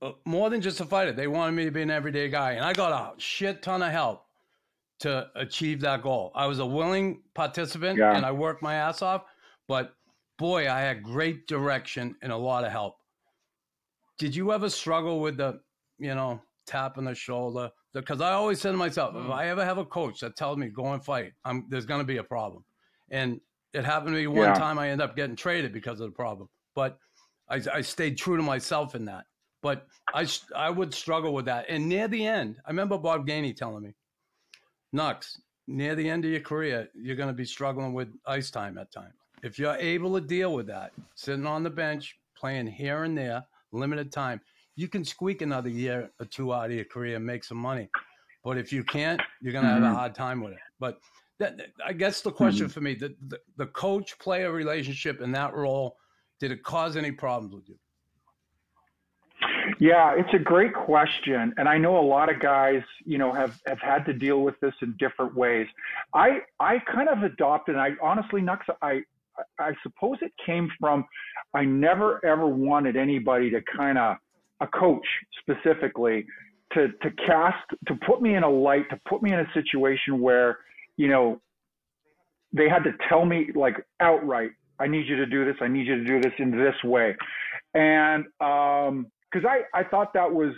uh, 0.00 0.12
more 0.24 0.48
than 0.50 0.60
just 0.60 0.80
a 0.80 0.84
fighter. 0.86 1.12
They 1.12 1.26
wanted 1.26 1.52
me 1.52 1.64
to 1.64 1.70
be 1.70 1.82
an 1.82 1.90
everyday 1.90 2.28
guy, 2.28 2.52
and 2.52 2.64
I 2.64 2.72
got 2.72 2.92
a 3.16 3.20
shit 3.20 3.62
ton 3.62 3.82
of 3.82 3.90
help 3.90 4.24
to 5.00 5.28
achieve 5.34 5.80
that 5.80 6.02
goal. 6.02 6.32
I 6.34 6.46
was 6.46 6.58
a 6.60 6.66
willing 6.66 7.22
participant, 7.34 7.98
Yeah. 7.98 8.16
and 8.16 8.24
I 8.24 8.32
worked 8.32 8.62
my 8.62 8.74
ass 8.76 9.02
off. 9.02 9.24
But 9.68 9.95
boy, 10.38 10.70
I 10.70 10.80
had 10.80 11.02
great 11.02 11.46
direction 11.46 12.14
and 12.22 12.32
a 12.32 12.36
lot 12.36 12.64
of 12.64 12.72
help. 12.72 12.96
Did 14.18 14.34
you 14.34 14.52
ever 14.52 14.70
struggle 14.70 15.20
with 15.20 15.36
the, 15.36 15.60
you 15.98 16.14
know, 16.14 16.40
tap 16.66 16.98
on 16.98 17.04
the 17.04 17.14
shoulder? 17.14 17.70
Because 17.92 18.20
I 18.20 18.32
always 18.32 18.60
said 18.60 18.72
to 18.72 18.76
myself, 18.76 19.14
if 19.14 19.22
mm. 19.22 19.32
I 19.32 19.48
ever 19.48 19.64
have 19.64 19.78
a 19.78 19.84
coach 19.84 20.20
that 20.20 20.36
tells 20.36 20.58
me 20.58 20.68
go 20.68 20.92
and 20.92 21.04
fight, 21.04 21.32
I'm, 21.44 21.66
there's 21.68 21.86
going 21.86 22.00
to 22.00 22.06
be 22.06 22.18
a 22.18 22.24
problem. 22.24 22.64
And 23.10 23.40
it 23.72 23.84
happened 23.84 24.14
to 24.14 24.20
me 24.20 24.26
one 24.26 24.48
Yeah. 24.48 24.54
time. 24.54 24.78
I 24.78 24.90
ended 24.90 25.08
up 25.08 25.16
getting 25.16 25.36
traded 25.36 25.72
because 25.72 26.00
of 26.00 26.08
the 26.08 26.14
problem. 26.14 26.48
But 26.74 26.98
I, 27.48 27.60
I 27.72 27.80
stayed 27.80 28.18
true 28.18 28.36
to 28.36 28.42
myself 28.42 28.94
in 28.94 29.04
that. 29.06 29.24
But 29.62 29.86
I, 30.14 30.26
I 30.54 30.70
would 30.70 30.94
struggle 30.94 31.32
with 31.32 31.46
that. 31.46 31.66
And 31.68 31.88
near 31.88 32.08
the 32.08 32.26
end, 32.26 32.56
I 32.66 32.70
remember 32.70 32.98
Bob 32.98 33.26
Gainey 33.26 33.56
telling 33.56 33.82
me, 33.82 33.94
Nux, 34.92 35.18
near 35.66 35.94
the 35.94 36.08
end 36.08 36.24
of 36.24 36.30
your 36.30 36.40
career, 36.40 36.88
you're 36.94 37.16
going 37.16 37.28
to 37.28 37.34
be 37.34 37.44
struggling 37.44 37.92
with 37.92 38.08
ice 38.26 38.50
time 38.50 38.78
at 38.78 38.92
times. 38.92 39.14
If 39.46 39.60
you're 39.60 39.76
able 39.76 40.12
to 40.14 40.20
deal 40.20 40.52
with 40.52 40.66
that, 40.66 40.90
sitting 41.14 41.46
on 41.46 41.62
the 41.62 41.70
bench, 41.70 42.18
playing 42.36 42.66
here 42.66 43.04
and 43.04 43.16
there, 43.16 43.44
limited 43.70 44.10
time, 44.10 44.40
you 44.74 44.88
can 44.88 45.04
squeak 45.04 45.40
another 45.40 45.68
year 45.68 46.10
or 46.18 46.26
two 46.26 46.52
out 46.52 46.66
of 46.66 46.72
your 46.72 46.84
career 46.84 47.14
and 47.14 47.24
make 47.24 47.44
some 47.44 47.56
money. 47.58 47.88
But 48.42 48.58
if 48.58 48.72
you 48.72 48.82
can't, 48.82 49.20
you're 49.40 49.52
going 49.52 49.64
to 49.64 49.70
have 49.70 49.84
a 49.84 49.86
Mhm. 49.86 49.94
hard 49.94 50.16
time 50.16 50.40
with 50.42 50.54
it. 50.54 50.58
But 50.80 50.98
that, 51.38 51.56
that- 51.58 51.70
I 51.84 51.92
guess 51.92 52.22
the 52.22 52.32
question 52.32 52.68
for 52.68 52.80
me, 52.80 52.94
the, 52.94 53.14
the, 53.28 53.38
the 53.56 53.66
coach 53.66 54.18
player 54.18 54.50
relationship 54.50 55.20
in 55.20 55.30
that 55.32 55.54
role, 55.54 55.96
did 56.40 56.50
it 56.50 56.64
cause 56.64 56.96
any 56.96 57.12
problems 57.12 57.54
with 57.54 57.68
you? 57.68 57.78
Yeah, 59.78 60.14
it's 60.16 60.32
a 60.34 60.38
great 60.40 60.74
question, 60.74 61.54
and 61.56 61.68
I 61.68 61.78
know 61.78 61.98
a 61.98 62.06
lot 62.16 62.28
of 62.30 62.40
guys, 62.40 62.82
you 63.04 63.18
know, 63.18 63.32
have 63.32 63.60
have 63.66 63.80
had 63.80 64.04
to 64.06 64.12
deal 64.12 64.42
with 64.42 64.58
this 64.60 64.74
in 64.80 64.96
different 64.98 65.34
ways. 65.36 65.66
I 66.14 66.40
I 66.58 66.78
kind 66.80 67.08
of 67.08 67.22
adopted. 67.22 67.74
And 67.76 67.82
I 67.82 67.90
honestly, 68.00 68.40
Nux, 68.40 68.58
I 68.80 69.02
I 69.58 69.72
suppose 69.82 70.18
it 70.22 70.32
came 70.44 70.68
from 70.78 71.04
I 71.54 71.64
never 71.64 72.24
ever 72.24 72.46
wanted 72.46 72.96
anybody 72.96 73.50
to 73.50 73.60
kind 73.76 73.98
of 73.98 74.16
a 74.60 74.66
coach 74.66 75.06
specifically 75.40 76.26
to 76.72 76.88
to 77.02 77.10
cast 77.26 77.64
to 77.88 77.94
put 78.06 78.20
me 78.22 78.34
in 78.34 78.42
a 78.42 78.50
light 78.50 78.88
to 78.90 79.00
put 79.08 79.22
me 79.22 79.32
in 79.32 79.40
a 79.40 79.46
situation 79.54 80.20
where 80.20 80.58
you 80.96 81.08
know 81.08 81.40
they 82.52 82.68
had 82.68 82.84
to 82.84 82.92
tell 83.08 83.24
me 83.24 83.48
like 83.54 83.76
outright 84.00 84.50
I 84.78 84.86
need 84.86 85.06
you 85.06 85.16
to 85.16 85.26
do 85.26 85.44
this 85.44 85.56
I 85.60 85.68
need 85.68 85.86
you 85.86 85.96
to 85.96 86.04
do 86.04 86.20
this 86.20 86.32
in 86.38 86.50
this 86.50 86.74
way. 86.84 87.16
And 87.74 88.24
um 88.40 89.06
because 89.32 89.46
I, 89.48 89.78
I 89.78 89.84
thought 89.84 90.12
that 90.14 90.32
was 90.32 90.54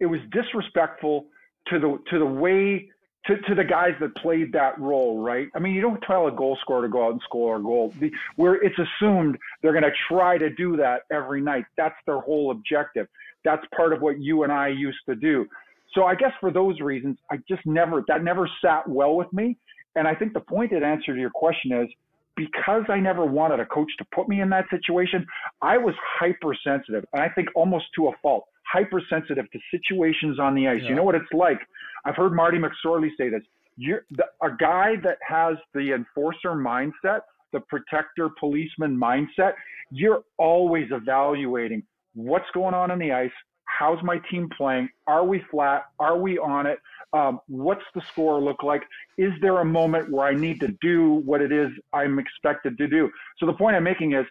it 0.00 0.06
was 0.06 0.20
disrespectful 0.32 1.26
to 1.68 1.78
the 1.78 1.98
to 2.10 2.18
the 2.18 2.26
way 2.26 2.88
to, 3.26 3.36
to 3.36 3.54
the 3.54 3.64
guys 3.64 3.92
that 4.00 4.14
played 4.16 4.52
that 4.52 4.78
role, 4.80 5.22
right? 5.22 5.48
I 5.54 5.58
mean, 5.58 5.74
you 5.74 5.80
don't 5.80 6.00
tell 6.02 6.26
a 6.26 6.32
goal 6.32 6.56
scorer 6.60 6.82
to 6.82 6.88
go 6.88 7.06
out 7.06 7.12
and 7.12 7.20
score 7.24 7.56
a 7.56 7.62
goal. 7.62 7.92
The, 8.00 8.10
where 8.36 8.54
it's 8.54 8.76
assumed 8.78 9.36
they're 9.62 9.72
going 9.72 9.84
to 9.84 9.92
try 10.08 10.38
to 10.38 10.50
do 10.50 10.76
that 10.78 11.02
every 11.12 11.40
night. 11.40 11.64
That's 11.76 11.94
their 12.06 12.20
whole 12.20 12.50
objective. 12.50 13.08
That's 13.44 13.64
part 13.76 13.92
of 13.92 14.00
what 14.00 14.20
you 14.20 14.42
and 14.42 14.52
I 14.52 14.68
used 14.68 15.00
to 15.06 15.14
do. 15.14 15.46
So 15.94 16.04
I 16.04 16.14
guess 16.14 16.32
for 16.40 16.50
those 16.50 16.80
reasons, 16.80 17.18
I 17.30 17.38
just 17.48 17.66
never 17.66 18.04
that 18.06 18.22
never 18.22 18.48
sat 18.62 18.88
well 18.88 19.16
with 19.16 19.32
me. 19.32 19.56
And 19.96 20.06
I 20.06 20.14
think 20.14 20.34
the 20.34 20.40
pointed 20.40 20.82
answer 20.82 21.14
to 21.14 21.20
your 21.20 21.30
question 21.30 21.72
is 21.72 21.88
because 22.36 22.84
I 22.88 22.98
never 23.00 23.24
wanted 23.24 23.60
a 23.60 23.66
coach 23.66 23.90
to 23.98 24.04
put 24.14 24.28
me 24.28 24.40
in 24.40 24.48
that 24.50 24.64
situation, 24.70 25.26
I 25.60 25.76
was 25.78 25.94
hypersensitive, 26.18 27.04
and 27.12 27.20
I 27.22 27.28
think 27.28 27.48
almost 27.54 27.86
to 27.96 28.08
a 28.08 28.12
fault, 28.22 28.46
hypersensitive 28.72 29.50
to 29.50 29.58
situations 29.70 30.38
on 30.38 30.54
the 30.54 30.68
ice. 30.68 30.80
Yeah. 30.82 30.90
You 30.90 30.94
know 30.94 31.02
what 31.02 31.16
it's 31.16 31.32
like? 31.32 31.58
I've 32.04 32.16
heard 32.16 32.32
Marty 32.32 32.58
McSorley 32.58 33.08
say 33.16 33.28
this. 33.28 33.42
You're 33.76 34.04
the, 34.10 34.24
a 34.42 34.50
guy 34.58 34.96
that 35.02 35.18
has 35.26 35.56
the 35.74 35.92
enforcer 35.92 36.50
mindset, 36.50 37.20
the 37.52 37.60
protector 37.60 38.30
policeman 38.38 38.96
mindset. 38.96 39.52
You're 39.90 40.22
always 40.38 40.88
evaluating 40.90 41.82
what's 42.14 42.50
going 42.52 42.74
on 42.74 42.90
in 42.90 42.98
the 42.98 43.12
ice. 43.12 43.30
How's 43.64 44.02
my 44.02 44.18
team 44.30 44.48
playing? 44.56 44.88
Are 45.06 45.24
we 45.24 45.42
flat? 45.50 45.84
Are 45.98 46.18
we 46.18 46.38
on 46.38 46.66
it? 46.66 46.78
Um, 47.12 47.40
what's 47.48 47.84
the 47.94 48.02
score 48.12 48.40
look 48.40 48.62
like? 48.62 48.82
Is 49.16 49.32
there 49.40 49.58
a 49.58 49.64
moment 49.64 50.10
where 50.10 50.26
I 50.26 50.34
need 50.34 50.60
to 50.60 50.68
do 50.80 51.22
what 51.24 51.40
it 51.40 51.52
is 51.52 51.70
I'm 51.92 52.18
expected 52.18 52.76
to 52.78 52.86
do? 52.86 53.10
So 53.38 53.46
the 53.46 53.52
point 53.52 53.76
I'm 53.76 53.84
making 53.84 54.12
is, 54.12 54.26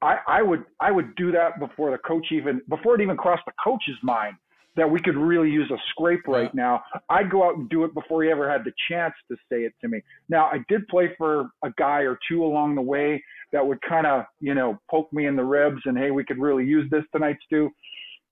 I, 0.00 0.18
I 0.28 0.42
would 0.42 0.64
I 0.80 0.92
would 0.92 1.14
do 1.16 1.32
that 1.32 1.58
before 1.58 1.90
the 1.90 1.98
coach 1.98 2.26
even 2.30 2.60
before 2.68 2.94
it 2.94 3.00
even 3.00 3.16
crossed 3.16 3.42
the 3.46 3.52
coach's 3.62 3.96
mind 4.02 4.36
that 4.78 4.88
we 4.88 5.00
could 5.00 5.16
really 5.16 5.50
use 5.50 5.70
a 5.72 5.76
scrape 5.90 6.26
right 6.28 6.54
now. 6.54 6.82
I'd 7.10 7.30
go 7.30 7.44
out 7.44 7.56
and 7.56 7.68
do 7.68 7.84
it 7.84 7.92
before 7.94 8.22
he 8.22 8.30
ever 8.30 8.50
had 8.50 8.64
the 8.64 8.72
chance 8.88 9.12
to 9.28 9.36
say 9.50 9.64
it 9.64 9.74
to 9.80 9.88
me. 9.88 10.00
Now 10.28 10.46
I 10.46 10.60
did 10.68 10.86
play 10.88 11.14
for 11.18 11.50
a 11.64 11.70
guy 11.76 12.02
or 12.02 12.16
two 12.28 12.44
along 12.44 12.76
the 12.76 12.82
way 12.82 13.22
that 13.52 13.66
would 13.66 13.82
kind 13.82 14.06
of 14.06 14.24
you 14.40 14.54
know 14.54 14.78
poke 14.88 15.12
me 15.12 15.26
in 15.26 15.36
the 15.36 15.44
ribs 15.44 15.82
and 15.84 15.98
hey 15.98 16.12
we 16.12 16.24
could 16.24 16.38
really 16.38 16.64
use 16.64 16.88
this 16.90 17.04
tonight 17.12 17.36
Stu. 17.46 17.70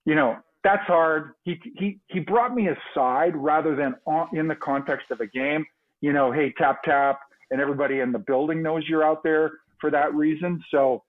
You 0.04 0.14
know 0.14 0.36
that's 0.62 0.86
hard. 0.86 1.32
He 1.42 1.60
he 1.76 1.98
he 2.06 2.20
brought 2.20 2.54
me 2.54 2.68
aside 2.68 3.34
rather 3.34 3.74
than 3.74 3.96
on, 4.06 4.28
in 4.32 4.46
the 4.46 4.56
context 4.56 5.10
of 5.10 5.20
a 5.20 5.26
game. 5.26 5.66
You 6.00 6.12
know 6.12 6.30
hey 6.30 6.54
tap 6.56 6.82
tap 6.84 7.18
and 7.50 7.60
everybody 7.60 8.00
in 8.00 8.12
the 8.12 8.20
building 8.20 8.62
knows 8.62 8.84
you're 8.88 9.04
out 9.04 9.24
there 9.24 9.52
for 9.80 9.90
that 9.90 10.14
reason. 10.14 10.62
So 10.70 11.02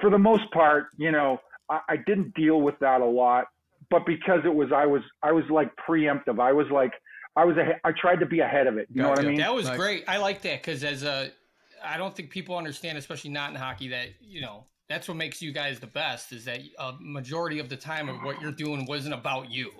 for 0.00 0.10
the 0.10 0.18
most 0.18 0.50
part, 0.52 0.86
you 0.96 1.12
know, 1.12 1.38
I, 1.68 1.80
I 1.88 1.96
didn't 1.96 2.34
deal 2.34 2.60
with 2.60 2.78
that 2.80 3.00
a 3.00 3.06
lot, 3.06 3.46
but 3.90 4.04
because 4.06 4.40
it 4.44 4.54
was, 4.54 4.70
I 4.74 4.86
was, 4.86 5.02
I 5.22 5.32
was 5.32 5.44
like 5.50 5.70
preemptive. 5.76 6.40
I 6.40 6.52
was 6.52 6.66
like, 6.70 6.92
I 7.36 7.44
was, 7.44 7.56
ahead, 7.56 7.80
I 7.84 7.92
tried 7.92 8.16
to 8.20 8.26
be 8.26 8.40
ahead 8.40 8.66
of 8.66 8.78
it. 8.78 8.88
You 8.92 9.02
know 9.02 9.10
what 9.10 9.20
I 9.20 9.22
mean? 9.22 9.38
That 9.38 9.54
was 9.54 9.66
Like- 9.66 9.78
great. 9.78 10.04
I 10.08 10.16
like 10.18 10.42
that 10.42 10.60
because 10.62 10.82
as 10.84 11.02
a, 11.04 11.30
I 11.84 11.96
don't 11.96 12.14
think 12.14 12.30
people 12.30 12.56
understand, 12.56 12.98
especially 12.98 13.30
not 13.30 13.50
in 13.50 13.56
hockey, 13.56 13.88
that 13.88 14.08
you 14.20 14.40
know 14.40 14.64
that's 14.88 15.06
what 15.06 15.16
makes 15.16 15.40
you 15.40 15.52
guys 15.52 15.78
the 15.78 15.86
best 15.86 16.32
is 16.32 16.44
that 16.46 16.60
a 16.78 16.94
majority 16.98 17.60
of 17.60 17.68
the 17.68 17.76
time 17.76 18.08
of 18.08 18.22
what 18.22 18.40
you're 18.42 18.50
doing 18.50 18.84
wasn't 18.86 19.14
about 19.14 19.48
you, 19.50 19.70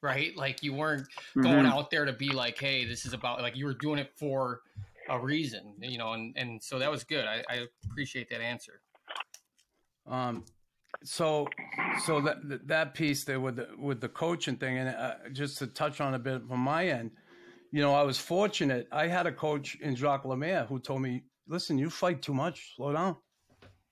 right? 0.00 0.36
Like 0.36 0.62
you 0.64 0.74
weren't 0.74 1.06
going 1.40 1.64
Mhm. 1.66 1.70
out 1.70 1.90
there 1.92 2.04
to 2.04 2.12
be 2.12 2.30
like, 2.30 2.58
hey, 2.58 2.84
this 2.84 3.06
is 3.06 3.12
about 3.12 3.40
like 3.42 3.54
you 3.56 3.64
were 3.66 3.74
doing 3.74 3.98
it 4.00 4.10
for 4.16 4.62
a 5.08 5.16
reason, 5.20 5.74
you 5.78 5.98
know, 5.98 6.14
and 6.14 6.36
and 6.36 6.60
so 6.60 6.80
that 6.80 6.90
was 6.90 7.04
good. 7.04 7.24
I, 7.26 7.44
I 7.48 7.66
appreciate 7.84 8.28
that 8.30 8.40
answer. 8.40 8.80
Um, 10.06 10.44
so, 11.04 11.48
so 12.04 12.20
that 12.20 12.66
that 12.66 12.94
piece 12.94 13.24
there 13.24 13.40
with 13.40 13.56
the 13.56 13.68
with 13.78 14.00
the 14.00 14.08
coaching 14.08 14.56
thing, 14.56 14.78
and 14.78 14.88
uh, 14.88 15.14
just 15.32 15.58
to 15.58 15.66
touch 15.66 16.00
on 16.00 16.14
a 16.14 16.18
bit 16.18 16.42
from 16.48 16.60
my 16.60 16.88
end, 16.88 17.10
you 17.72 17.82
know, 17.82 17.94
I 17.94 18.02
was 18.02 18.18
fortunate. 18.18 18.88
I 18.92 19.06
had 19.06 19.26
a 19.26 19.32
coach 19.32 19.76
in 19.76 19.94
Jacques 19.96 20.24
Lemaire 20.24 20.64
who 20.64 20.78
told 20.78 21.02
me, 21.02 21.24
"Listen, 21.46 21.78
you 21.78 21.90
fight 21.90 22.22
too 22.22 22.34
much. 22.34 22.74
Slow 22.76 22.92
down. 22.92 23.16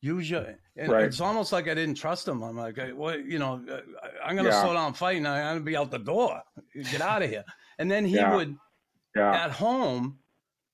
Use 0.01 0.29
your." 0.31 0.47
And 0.77 0.93
Right. 0.93 1.05
it's 1.05 1.21
almost 1.21 1.53
like 1.53 1.69
I 1.69 1.75
didn't 1.75 1.95
trust 1.97 2.27
him. 2.27 2.43
I'm 2.43 2.57
like, 2.57 2.77
well, 2.95 3.17
you 3.17 3.39
know, 3.39 3.65
uh, 3.71 3.81
I'm 4.25 4.35
going 4.35 4.45
to 4.45 4.51
Yeah. 4.51 4.63
slow 4.63 4.75
down 4.75 4.93
fighting. 4.93 5.25
I'm 5.25 5.41
going 5.45 5.59
to 5.59 5.65
be 5.65 5.77
out 5.77 5.91
the 5.93 5.99
door. 6.01 6.43
Get 6.75 7.01
out 7.01 7.23
of 7.23 7.31
here. 7.31 7.45
And 7.79 7.89
then 7.89 8.05
he 8.05 8.17
Yeah. 8.17 8.35
would 8.35 8.57
Yeah. 9.15 9.45
at 9.45 9.53
home, 9.53 10.19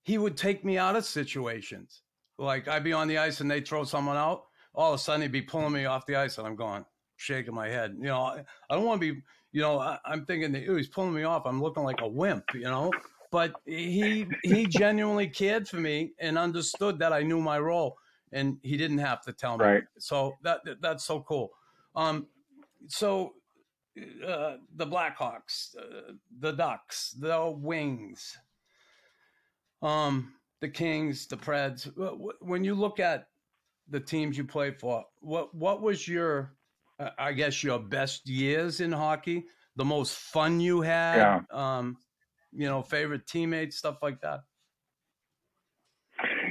he 0.03 0.17
would 0.17 0.39
take 0.39 0.65
me 0.65 0.79
out 0.79 0.97
of 0.97 1.05
situations. 1.05 2.03
Like 2.39 2.67
I'd 2.67 2.83
be 2.83 2.95
on 2.95 3.09
the 3.09 3.19
ice 3.19 3.41
and 3.43 3.51
they 3.51 3.61
throw 3.61 3.85
someone 3.85 4.17
out. 4.17 4.47
All 4.75 4.93
of 4.93 5.01
a 5.01 5.03
sudden, 5.03 5.23
he'd 5.23 5.33
be 5.33 5.43
pulling 5.43 5.73
me 5.73 5.85
off 5.87 6.07
the 6.07 6.17
ice, 6.17 6.39
and 6.39 6.47
I'm 6.47 6.57
going, 6.57 6.85
shaking 7.17 7.55
my 7.55 7.69
head. 7.69 7.97
You 7.99 8.07
know, 8.07 8.21
I, 8.21 8.45
I 8.69 8.75
don't 8.75 8.85
want 8.85 9.01
to 9.01 9.15
be. 9.15 9.21
You 9.53 9.63
know, 9.63 9.79
I, 9.81 9.99
I'm 10.05 10.25
thinking 10.25 10.53
that 10.53 10.63
"Ew, 10.63 10.77
he's 10.77 10.89
pulling 10.89 11.15
me 11.15 11.25
off. 11.25 11.43
I'm 11.45 11.61
looking 11.63 11.83
like 11.83 12.01
a 12.01 12.09
wimp. 12.09 12.45
You 12.55 12.63
know, 12.63 12.93
but 13.31 13.55
he 13.67 14.27
he 14.43 14.67
genuinely 14.69 15.29
cared 15.29 15.69
for 15.69 15.77
me 15.77 16.13
and 16.19 16.39
understood 16.39 16.99
that 17.01 17.13
I 17.13 17.23
knew 17.23 17.41
my 17.41 17.59
role, 17.59 17.99
and 18.33 18.59
he 18.63 18.77
didn't 18.77 18.99
have 18.99 19.23
to 19.23 19.33
tell 19.33 19.59
me. 19.59 19.65
Right. 19.65 19.83
So 19.99 20.37
that, 20.43 20.65
that 20.65 20.81
that's 20.81 21.05
so 21.05 21.21
cool. 21.21 21.51
Um, 21.97 22.29
so 22.87 23.35
uh, 24.25 24.57
the 24.77 24.87
Blackhawks, 24.87 25.77
uh, 25.77 26.13
the 26.39 26.53
Ducks, 26.53 27.11
the 27.19 27.51
Wings, 27.51 28.39
um, 29.83 30.35
the 30.61 30.69
Kings, 30.69 31.27
the 31.27 31.37
Preds. 31.37 31.85
Wh- 31.97 32.19
wh- 32.21 32.43
When 32.47 32.65
you 32.65 32.75
look 32.75 33.01
at 33.01 33.27
the 33.91 34.01
teams 34.01 34.39
you 34.39 34.45
played 34.45 34.79
for, 34.79 35.05
what 35.21 35.55
what 35.55 35.83
was 35.83 36.07
your, 36.07 36.55
uh, 36.99 37.11
I 37.19 37.33
guess, 37.33 37.63
your 37.63 37.79
best 37.79 38.29
years 38.29 38.81
in 38.81 38.93
hockey? 38.93 39.45
The 39.77 39.85
most 39.85 40.15
fun 40.15 40.61
you 40.61 40.81
had? 40.81 41.17
Yeah. 41.17 41.41
Um, 41.53 41.99
you 42.53 42.67
know, 42.67 42.83
favorite 42.83 43.27
teammates, 43.27 43.77
stuff 43.77 43.99
like 44.03 44.21
that. 44.21 44.41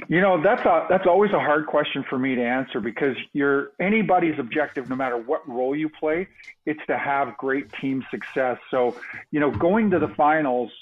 You 0.08 0.20
know, 0.20 0.42
that's 0.42 0.64
a 0.64 0.86
that's 0.90 1.06
always 1.06 1.30
a 1.30 1.38
hard 1.38 1.66
question 1.66 2.04
for 2.10 2.18
me 2.18 2.34
to 2.34 2.42
answer 2.42 2.80
because 2.80 3.16
you're 3.32 3.70
anybody's 3.80 4.38
objective, 4.40 4.88
no 4.88 4.96
matter 4.96 5.16
what 5.16 5.48
role 5.48 5.76
you 5.76 5.88
play, 5.88 6.26
it's 6.66 6.80
to 6.88 6.98
have 6.98 7.36
great 7.38 7.72
team 7.80 8.04
success. 8.10 8.58
So, 8.72 8.96
you 9.30 9.38
know, 9.38 9.52
going 9.52 9.88
to 9.90 10.00
the 10.00 10.08
finals 10.16 10.72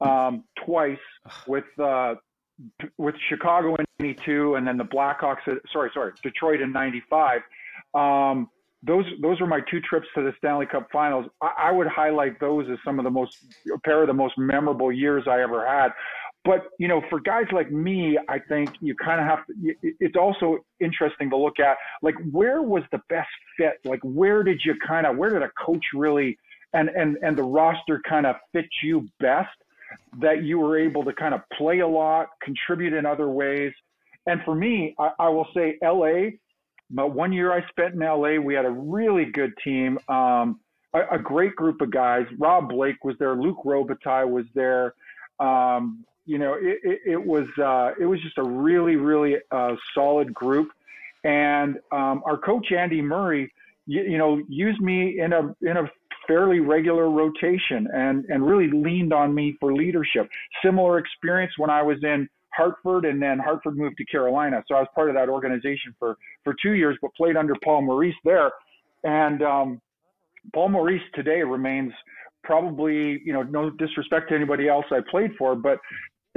um, 0.00 0.44
twice 0.64 0.98
with 1.48 1.64
uh, 1.80 2.14
with 2.98 3.14
Chicago 3.28 3.74
in 3.76 3.84
'92 4.00 4.54
and 4.54 4.66
then 4.66 4.76
the 4.76 4.84
Blackhawks. 4.84 5.38
Sorry, 5.72 5.90
sorry, 5.92 6.12
Detroit 6.22 6.60
in 6.60 6.72
'95. 6.72 7.40
Um, 7.94 8.50
those 8.82 9.04
those 9.20 9.40
are 9.40 9.46
my 9.46 9.60
two 9.70 9.80
trips 9.80 10.06
to 10.14 10.22
the 10.22 10.32
Stanley 10.38 10.66
Cup 10.66 10.88
Finals. 10.92 11.26
I, 11.42 11.52
I 11.58 11.72
would 11.72 11.86
highlight 11.86 12.38
those 12.40 12.66
as 12.70 12.78
some 12.84 12.98
of 12.98 13.04
the 13.04 13.10
most 13.10 13.32
a 13.74 13.78
pair 13.80 14.02
of 14.02 14.06
the 14.06 14.14
most 14.14 14.34
memorable 14.38 14.92
years 14.92 15.24
I 15.28 15.42
ever 15.42 15.66
had. 15.66 15.90
But 16.44 16.68
you 16.78 16.86
know, 16.86 17.02
for 17.10 17.18
guys 17.18 17.46
like 17.52 17.72
me, 17.72 18.18
I 18.28 18.38
think 18.38 18.70
you 18.80 18.94
kind 18.94 19.20
of 19.20 19.26
have 19.26 19.46
to. 19.46 19.74
It's 19.82 20.16
also 20.16 20.58
interesting 20.80 21.28
to 21.30 21.36
look 21.36 21.58
at 21.58 21.76
like 22.02 22.14
where 22.30 22.62
was 22.62 22.84
the 22.92 23.00
best 23.08 23.28
fit? 23.56 23.74
Like 23.84 24.00
where 24.02 24.42
did 24.44 24.60
you 24.64 24.74
kind 24.86 25.06
of 25.06 25.16
where 25.16 25.30
did 25.30 25.42
a 25.42 25.50
coach 25.64 25.84
really 25.92 26.38
and 26.72 26.88
and 26.90 27.16
and 27.22 27.36
the 27.36 27.42
roster 27.42 28.00
kind 28.08 28.26
of 28.26 28.36
fit 28.52 28.66
you 28.82 29.08
best 29.18 29.56
that 30.20 30.42
you 30.42 30.58
were 30.58 30.78
able 30.78 31.04
to 31.04 31.12
kind 31.12 31.34
of 31.34 31.40
play 31.56 31.80
a 31.80 31.88
lot, 31.88 32.28
contribute 32.42 32.92
in 32.92 33.06
other 33.06 33.28
ways. 33.28 33.72
And 34.26 34.40
for 34.44 34.54
me, 34.54 34.94
I, 34.98 35.10
I 35.18 35.28
will 35.28 35.46
say 35.54 35.78
LA. 35.82 36.30
But 36.90 37.14
one 37.14 37.32
year 37.32 37.52
I 37.52 37.66
spent 37.68 37.94
in 37.94 38.00
LA, 38.00 38.36
we 38.40 38.54
had 38.54 38.64
a 38.64 38.70
really 38.70 39.24
good 39.24 39.52
team, 39.62 39.98
um, 40.08 40.60
a, 40.94 41.16
a, 41.16 41.18
great 41.18 41.56
group 41.56 41.80
of 41.80 41.90
guys. 41.90 42.26
Rob 42.38 42.68
Blake 42.68 43.04
was 43.04 43.16
there, 43.18 43.34
Luc 43.34 43.56
Robitaille 43.64 44.30
was 44.30 44.46
there. 44.54 44.94
Um, 45.40 46.04
you 46.26 46.38
know, 46.38 46.54
it, 46.54 46.78
it, 46.82 47.00
it 47.06 47.24
was 47.24 47.46
uh, 47.58 47.92
it 48.00 48.06
was 48.06 48.20
just 48.20 48.38
a 48.38 48.42
really 48.42 48.96
really 48.96 49.36
uh, 49.50 49.76
solid 49.94 50.34
group, 50.34 50.70
and 51.24 51.78
um, 51.92 52.22
our 52.24 52.36
coach 52.36 52.72
Andy 52.72 53.00
Murray, 53.00 53.52
you, 53.86 54.02
you, 54.02 54.18
know, 54.18 54.42
used 54.48 54.80
me 54.80 55.20
in 55.20 55.32
a 55.32 55.54
in 55.62 55.76
a 55.76 55.90
fairly 56.26 56.60
regular 56.60 57.10
rotation 57.10 57.88
and 57.94 58.24
and 58.28 58.46
really 58.46 58.70
leaned 58.70 59.12
on 59.12 59.34
me 59.34 59.56
for 59.60 59.74
leadership. 59.74 60.28
Similar 60.64 60.98
experience 60.98 61.52
when 61.56 61.70
I 61.70 61.82
was 61.82 61.98
in 62.02 62.28
Hartford, 62.54 63.04
and 63.04 63.20
then 63.20 63.38
Hartford 63.38 63.76
moved 63.76 63.96
to 63.98 64.04
Carolina, 64.06 64.62
so 64.66 64.74
I 64.74 64.80
was 64.80 64.88
part 64.94 65.10
of 65.10 65.14
that 65.16 65.28
organization 65.28 65.94
for 65.98 66.16
for 66.44 66.54
two 66.62 66.72
years, 66.72 66.96
but 67.02 67.14
played 67.14 67.36
under 67.36 67.54
Paul 67.62 67.82
Maurice 67.82 68.14
there, 68.24 68.50
and 69.04 69.42
um, 69.42 69.80
Paul 70.54 70.70
Maurice 70.70 71.02
today 71.14 71.42
remains 71.42 71.92
probably, 72.44 73.20
you 73.24 73.32
know, 73.32 73.42
no 73.42 73.70
disrespect 73.70 74.28
to 74.28 74.34
anybody 74.34 74.68
else 74.68 74.86
I 74.90 75.00
played 75.10 75.32
for, 75.36 75.56
but 75.56 75.78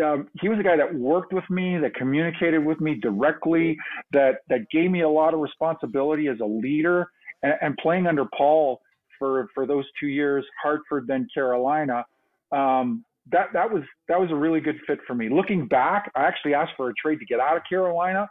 um, 0.03 0.27
he 0.41 0.49
was 0.49 0.57
a 0.59 0.63
guy 0.63 0.75
that 0.75 0.93
worked 0.93 1.33
with 1.33 1.47
me, 1.49 1.77
that 1.77 1.93
communicated 1.93 2.65
with 2.65 2.79
me 2.81 2.95
directly, 2.95 3.77
that 4.11 4.39
that 4.49 4.61
gave 4.71 4.89
me 4.91 5.01
a 5.01 5.09
lot 5.09 5.33
of 5.33 5.39
responsibility 5.39 6.27
as 6.27 6.39
a 6.41 6.45
leader. 6.45 7.07
And, 7.41 7.53
and 7.61 7.77
playing 7.77 8.05
under 8.05 8.25
Paul 8.37 8.81
for 9.19 9.47
for 9.53 9.67
those 9.67 9.85
two 9.99 10.07
years, 10.07 10.45
Hartford 10.63 11.05
then 11.07 11.27
Carolina, 11.33 12.05
um, 12.51 13.05
that 13.31 13.47
that 13.53 13.71
was 13.71 13.83
that 14.07 14.19
was 14.19 14.31
a 14.31 14.35
really 14.35 14.61
good 14.61 14.79
fit 14.87 14.99
for 15.05 15.13
me. 15.13 15.29
Looking 15.29 15.67
back, 15.67 16.11
I 16.15 16.23
actually 16.23 16.53
asked 16.53 16.71
for 16.77 16.89
a 16.89 16.93
trade 16.93 17.19
to 17.19 17.25
get 17.25 17.39
out 17.39 17.57
of 17.57 17.63
Carolina. 17.69 18.27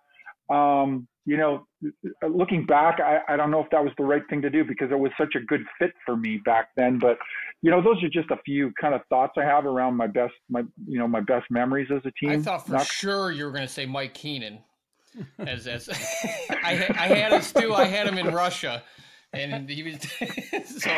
Um, 0.50 1.06
you 1.26 1.36
know, 1.36 1.66
looking 2.26 2.64
back, 2.64 3.00
I, 3.00 3.18
I 3.28 3.36
don't 3.36 3.50
know 3.50 3.60
if 3.60 3.68
that 3.70 3.84
was 3.84 3.92
the 3.98 4.04
right 4.04 4.22
thing 4.30 4.40
to 4.40 4.48
do 4.48 4.64
because 4.64 4.90
it 4.90 4.98
was 4.98 5.12
such 5.20 5.34
a 5.34 5.40
good 5.40 5.60
fit 5.78 5.92
for 6.06 6.16
me 6.16 6.40
back 6.42 6.70
then. 6.74 6.98
But 6.98 7.18
you 7.60 7.70
know, 7.70 7.82
those 7.82 8.02
are 8.02 8.08
just 8.08 8.30
a 8.30 8.38
few 8.46 8.72
kind 8.80 8.94
of 8.94 9.02
thoughts 9.10 9.34
I 9.36 9.42
have 9.42 9.66
around 9.66 9.94
my 9.94 10.06
best, 10.06 10.32
my 10.48 10.62
you 10.86 10.98
know, 10.98 11.06
my 11.06 11.20
best 11.20 11.44
memories 11.50 11.88
as 11.94 12.00
a 12.06 12.12
team. 12.12 12.30
I 12.30 12.42
thought 12.42 12.66
for 12.66 12.72
Not- 12.72 12.86
sure 12.86 13.30
you 13.30 13.44
were 13.44 13.50
going 13.50 13.66
to 13.66 13.72
say 13.72 13.84
Mike 13.84 14.14
Keenan. 14.14 14.60
As 15.38 15.66
as 15.66 15.88
I 16.50 16.86
I 16.96 17.06
had 17.08 17.32
him 17.32 17.42
too. 17.62 17.74
I 17.74 17.84
had 17.84 18.06
him 18.06 18.16
in 18.16 18.34
Russia, 18.34 18.82
and 19.32 19.68
he 19.68 19.82
was 19.82 19.98
so. 20.82 20.90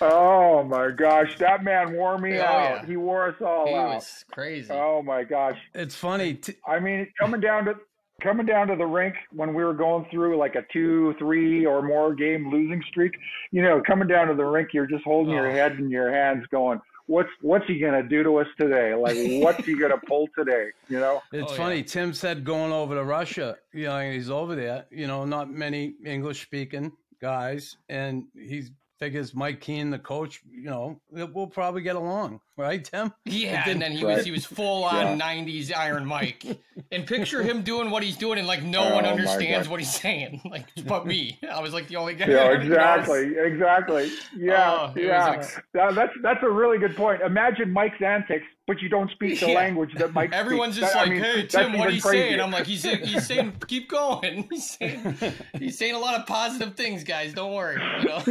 Oh 0.00 0.62
my 0.64 0.90
gosh, 0.90 1.36
that 1.38 1.64
man 1.64 1.94
wore 1.94 2.18
me 2.18 2.38
oh, 2.38 2.44
out. 2.44 2.70
Yeah. 2.82 2.86
He 2.86 2.96
wore 2.96 3.28
us 3.28 3.36
all 3.40 3.66
he 3.66 3.74
out. 3.74 3.88
He 3.88 3.94
was 3.96 4.24
crazy. 4.30 4.72
Oh 4.72 5.02
my 5.02 5.24
gosh, 5.24 5.58
it's 5.74 5.94
funny. 5.94 6.34
T- 6.34 6.56
I 6.66 6.78
mean, 6.78 7.06
coming 7.18 7.40
down 7.40 7.64
to 7.66 7.74
coming 8.22 8.46
down 8.46 8.68
to 8.68 8.76
the 8.76 8.86
rink 8.86 9.14
when 9.32 9.54
we 9.54 9.64
were 9.64 9.74
going 9.74 10.06
through 10.10 10.38
like 10.38 10.54
a 10.54 10.64
two, 10.72 11.14
three, 11.18 11.66
or 11.66 11.82
more 11.82 12.14
game 12.14 12.50
losing 12.50 12.82
streak, 12.88 13.12
you 13.50 13.62
know, 13.62 13.82
coming 13.86 14.08
down 14.08 14.28
to 14.28 14.34
the 14.34 14.44
rink, 14.44 14.70
you're 14.72 14.86
just 14.86 15.04
holding 15.04 15.34
oh. 15.34 15.42
your 15.42 15.50
head 15.50 15.78
in 15.78 15.90
your 15.90 16.12
hands, 16.12 16.44
going, 16.50 16.80
"What's 17.06 17.30
what's 17.40 17.66
he 17.66 17.78
gonna 17.78 18.02
do 18.02 18.22
to 18.22 18.36
us 18.36 18.46
today? 18.58 18.94
Like, 18.94 19.16
what's 19.42 19.64
he 19.64 19.76
gonna 19.76 19.98
pull 20.06 20.28
today?" 20.36 20.68
You 20.88 21.00
know. 21.00 21.22
It's 21.32 21.52
oh, 21.52 21.56
funny. 21.56 21.78
Yeah. 21.78 21.84
Tim 21.84 22.14
said 22.14 22.44
going 22.44 22.72
over 22.72 22.94
to 22.94 23.04
Russia. 23.04 23.56
You 23.72 23.84
know, 23.84 24.10
he's 24.10 24.30
over 24.30 24.54
there. 24.54 24.86
You 24.90 25.06
know, 25.06 25.24
not 25.24 25.50
many 25.50 25.94
English 26.04 26.42
speaking 26.42 26.92
guys, 27.24 27.78
and 27.88 28.24
he's 28.34 28.70
figures 28.98 29.34
Mike 29.34 29.58
Keen, 29.58 29.88
the 29.88 29.98
coach, 29.98 30.42
you 30.50 30.68
know, 30.68 31.00
we'll 31.10 31.46
probably 31.46 31.80
get 31.80 31.96
along, 31.96 32.38
right, 32.58 32.84
Tim? 32.84 33.12
Yeah, 33.24 33.68
and 33.68 33.80
then 33.80 33.92
he 33.92 34.04
right. 34.04 34.16
was 34.16 34.24
he 34.24 34.30
was 34.30 34.44
full 34.44 34.84
on 34.84 35.18
yeah. 35.18 35.34
'90s 35.34 35.74
Iron 35.74 36.06
Mike, 36.06 36.44
and 36.92 37.06
picture 37.06 37.42
him 37.42 37.62
doing 37.62 37.90
what 37.90 38.02
he's 38.02 38.16
doing, 38.16 38.38
and 38.38 38.46
like 38.46 38.62
no 38.62 38.90
oh, 38.90 38.94
one 38.94 39.06
understands 39.06 39.68
what 39.68 39.80
he's 39.80 39.94
saying, 39.94 40.40
like 40.50 40.66
but 40.86 41.06
me. 41.06 41.38
I 41.50 41.60
was 41.60 41.72
like 41.72 41.88
the 41.88 41.96
only 41.96 42.14
guy. 42.14 42.26
Yeah, 42.26 42.52
exactly, 42.52 43.34
exactly. 43.36 44.10
Yeah, 44.36 44.70
oh, 44.70 44.92
yeah. 44.96 45.32
Ex- 45.32 45.60
that, 45.72 45.94
that's 45.94 46.12
that's 46.22 46.42
a 46.42 46.50
really 46.50 46.78
good 46.78 46.96
point. 46.96 47.22
Imagine 47.22 47.70
Mike's 47.72 48.00
antics 48.02 48.46
but 48.66 48.80
you 48.80 48.88
don't 48.88 49.10
speak 49.10 49.38
the 49.40 49.48
yeah. 49.48 49.54
language 49.54 49.94
that 49.96 50.14
Mike. 50.14 50.32
Everyone's 50.32 50.76
speaks. 50.76 50.92
just 50.92 50.94
that, 50.94 51.08
like, 51.08 51.10
I 51.10 51.14
mean, 51.14 51.22
"Hey, 51.22 51.46
Tim, 51.46 51.78
what 51.78 51.88
are 51.88 51.90
you 51.90 52.00
saying?" 52.00 52.40
I'm 52.40 52.50
like, 52.50 52.66
"He's 52.66 52.82
he's 52.82 53.26
saying, 53.26 53.52
keep 53.66 53.88
going. 53.88 54.48
He's 54.50 54.70
saying 54.70 55.18
he's 55.58 55.76
saying 55.76 55.94
a 55.94 55.98
lot 55.98 56.18
of 56.18 56.26
positive 56.26 56.74
things, 56.74 57.04
guys. 57.04 57.34
Don't 57.34 57.52
worry." 57.52 57.80
You 58.00 58.08
know. 58.08 58.22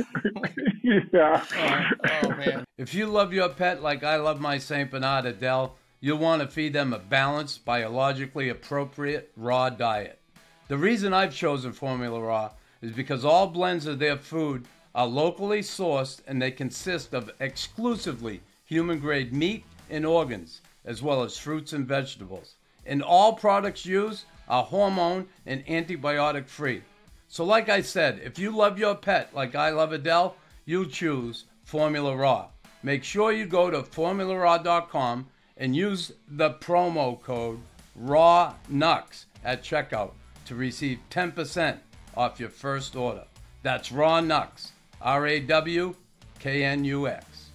yeah. 1.14 1.46
Oh, 1.56 2.22
oh, 2.24 2.30
man. 2.30 2.66
If 2.78 2.94
you 2.94 3.06
love 3.08 3.34
your 3.34 3.50
pet 3.50 3.84
like 3.84 4.04
I 4.04 4.13
love 4.18 4.40
my 4.40 4.58
Saint 4.58 4.92
Bernard 4.92 5.26
Adele, 5.26 5.76
you'll 6.00 6.18
want 6.18 6.42
to 6.42 6.48
feed 6.48 6.74
them 6.74 6.94
a 6.94 7.00
balanced, 7.00 7.66
biologically 7.66 8.50
appropriate 8.50 9.32
raw 9.36 9.70
diet. 9.70 10.20
The 10.68 10.78
reason 10.78 11.14
I've 11.14 11.34
chosen 11.34 11.72
Formula 11.72 12.20
Raw 12.20 12.52
is 12.82 12.92
because 12.92 13.24
all 13.24 13.48
blends 13.48 13.86
of 13.86 14.00
their 14.00 14.18
food 14.18 14.66
are 14.96 15.08
locally 15.08 15.62
sourced 15.62 16.22
and 16.28 16.42
they 16.42 16.52
consist 16.52 17.14
of 17.14 17.32
exclusively 17.40 18.42
human 18.66 19.00
grade 19.00 19.34
meat 19.34 19.66
and 19.90 20.06
organs, 20.06 20.62
as 20.86 21.02
well 21.02 21.24
as 21.24 21.38
fruits 21.38 21.74
and 21.74 21.88
vegetables. 21.88 22.56
And 22.86 23.02
all 23.02 23.34
products 23.34 23.86
used 23.86 24.26
are 24.48 24.64
hormone 24.64 25.28
and 25.46 25.66
antibiotic 25.66 26.48
free. 26.48 26.82
So, 27.28 27.44
like 27.44 27.70
I 27.70 27.82
said, 27.82 28.22
if 28.24 28.38
you 28.38 28.52
love 28.56 28.78
your 28.78 28.96
pet 28.96 29.34
like 29.34 29.56
I 29.56 29.70
love 29.70 29.94
Adele, 29.94 30.36
you 30.66 30.86
choose 30.86 31.46
Formula 31.64 32.16
Raw. 32.16 32.50
Make 32.86 33.06
sure 33.06 33.32
you 33.32 33.46
go 33.46 33.70
to 33.70 33.82
formularaw.com 33.82 35.28
and 35.56 35.74
use 35.74 36.12
the 36.28 36.52
promo 36.52 37.22
code 37.22 37.60
RAWKNUX 37.98 39.26
at 39.46 39.64
checkout 39.64 40.12
to 40.46 40.56
receive 40.56 41.00
10% 41.10 41.78
off 42.18 42.42
your 42.42 42.50
first 42.50 42.98
order. 42.98 43.24
That's 43.62 43.90
RAWKNUX, 43.90 44.72
R 45.02 45.28
A 45.28 45.40
W 45.40 45.96
K 46.40 46.66
N 46.66 46.84
U 46.84 47.08
X. 47.08 47.52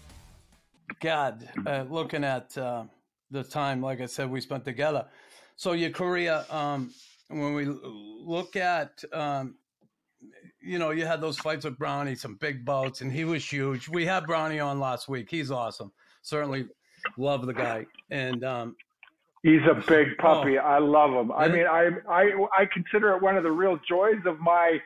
God, 1.00 1.46
uh, 1.66 1.84
looking 1.90 2.24
at 2.24 2.56
uh, 2.56 2.84
the 3.30 3.44
time, 3.44 3.82
like 3.82 4.00
I 4.00 4.06
said, 4.06 4.30
we 4.30 4.40
spent 4.40 4.64
together. 4.64 5.06
So 5.56 5.72
your 5.72 5.90
career, 5.90 6.42
um, 6.50 6.90
when 7.28 7.52
we 7.52 7.66
look 7.66 8.56
at, 8.56 9.04
um, 9.12 9.56
you 10.60 10.78
know, 10.78 10.90
you 10.90 11.06
had 11.06 11.20
those 11.20 11.38
fights 11.38 11.64
with 11.64 11.78
Brownie, 11.78 12.14
some 12.14 12.34
big 12.36 12.64
bouts, 12.64 13.00
and 13.00 13.12
he 13.12 13.24
was 13.24 13.44
huge. 13.44 13.88
We 13.88 14.04
had 14.04 14.26
Brownie 14.26 14.60
on 14.60 14.80
last 14.80 15.08
week. 15.08 15.28
He's 15.30 15.50
awesome. 15.50 15.92
Certainly 16.22 16.66
love 17.16 17.46
the 17.46 17.54
guy. 17.54 17.86
And 18.10 18.44
um, 18.44 18.76
he's 19.42 19.60
a 19.70 19.74
big 19.86 20.16
puppy. 20.18 20.58
Oh, 20.58 20.62
I 20.62 20.78
love 20.78 21.12
him. 21.12 21.32
I 21.32 21.48
mean, 21.48 21.66
I 21.66 21.90
I 22.08 22.22
I 22.56 22.66
consider 22.72 23.14
it 23.14 23.22
one 23.22 23.36
of 23.36 23.44
the 23.44 23.50
real 23.50 23.78
joys 23.88 24.20
of 24.26 24.38
my 24.40 24.78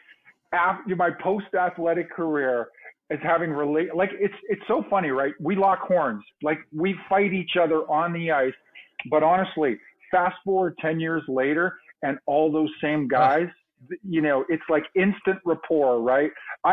my 0.97 1.11
post 1.23 1.47
athletic 1.59 2.11
career 2.11 2.69
is 3.11 3.19
having 3.23 3.51
relate 3.51 3.95
like 3.95 4.11
it's 4.13 4.35
it's 4.49 4.63
so 4.69 4.85
funny, 4.91 5.11
right? 5.11 5.35
We 5.41 5.57
lock 5.57 5.81
horns, 5.81 6.25
like 6.43 6.59
we 6.75 6.95
fight 7.09 7.33
each 7.33 7.57
other 7.61 7.91
on 7.91 8.13
the 8.13 8.31
ice, 8.31 8.53
but 9.11 9.23
honestly, 9.23 9.79
fast 10.11 10.37
forward 10.45 10.77
ten 10.81 11.01
years 11.01 11.23
later, 11.29 11.79
and 12.03 12.19
all 12.27 12.53
those 12.53 12.71
same 12.83 13.09
guys, 13.09 13.49
you 14.09 14.21
know, 14.21 14.45
it's 14.49 14.63
like 14.69 14.85
instant 14.95 15.39
rapport, 15.45 16.01
right? 16.01 16.31
I 16.65 16.71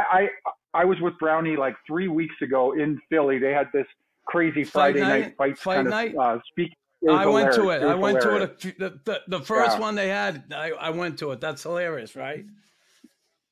I 0.74 0.82
I 0.82 0.86
was 0.86 0.98
with 1.02 1.14
Brownie 1.20 1.58
like 1.58 1.76
three 1.88 2.08
weeks 2.08 2.36
ago 2.42 2.74
in 2.74 3.00
Philly. 3.10 3.40
They 3.40 3.52
had 3.52 3.68
this 3.74 3.88
crazy 4.26 4.64
Friday 4.64 5.02
night, 5.02 5.20
night 5.20 5.38
fight, 5.38 5.58
fight 5.58 5.76
kind 5.76 5.90
night. 5.90 6.16
of 6.16 6.38
uh, 6.38 6.40
speak. 6.52 6.72
I 7.10 7.26
went 7.26 7.54
to 7.54 7.70
it. 7.70 7.82
it 7.82 7.88
I 7.88 7.96
went 7.96 8.22
hilarious. 8.22 8.52
to 8.60 8.68
it. 8.70 8.80
The, 8.80 9.00
the, 9.06 9.22
the 9.38 9.40
first 9.40 9.78
yeah. 9.78 9.80
one 9.80 9.96
they 9.96 10.10
had, 10.10 10.44
I, 10.54 10.72
I 10.72 10.90
went 10.90 11.18
to 11.20 11.32
it. 11.32 11.40
That's 11.40 11.64
hilarious, 11.64 12.14
right? 12.16 12.44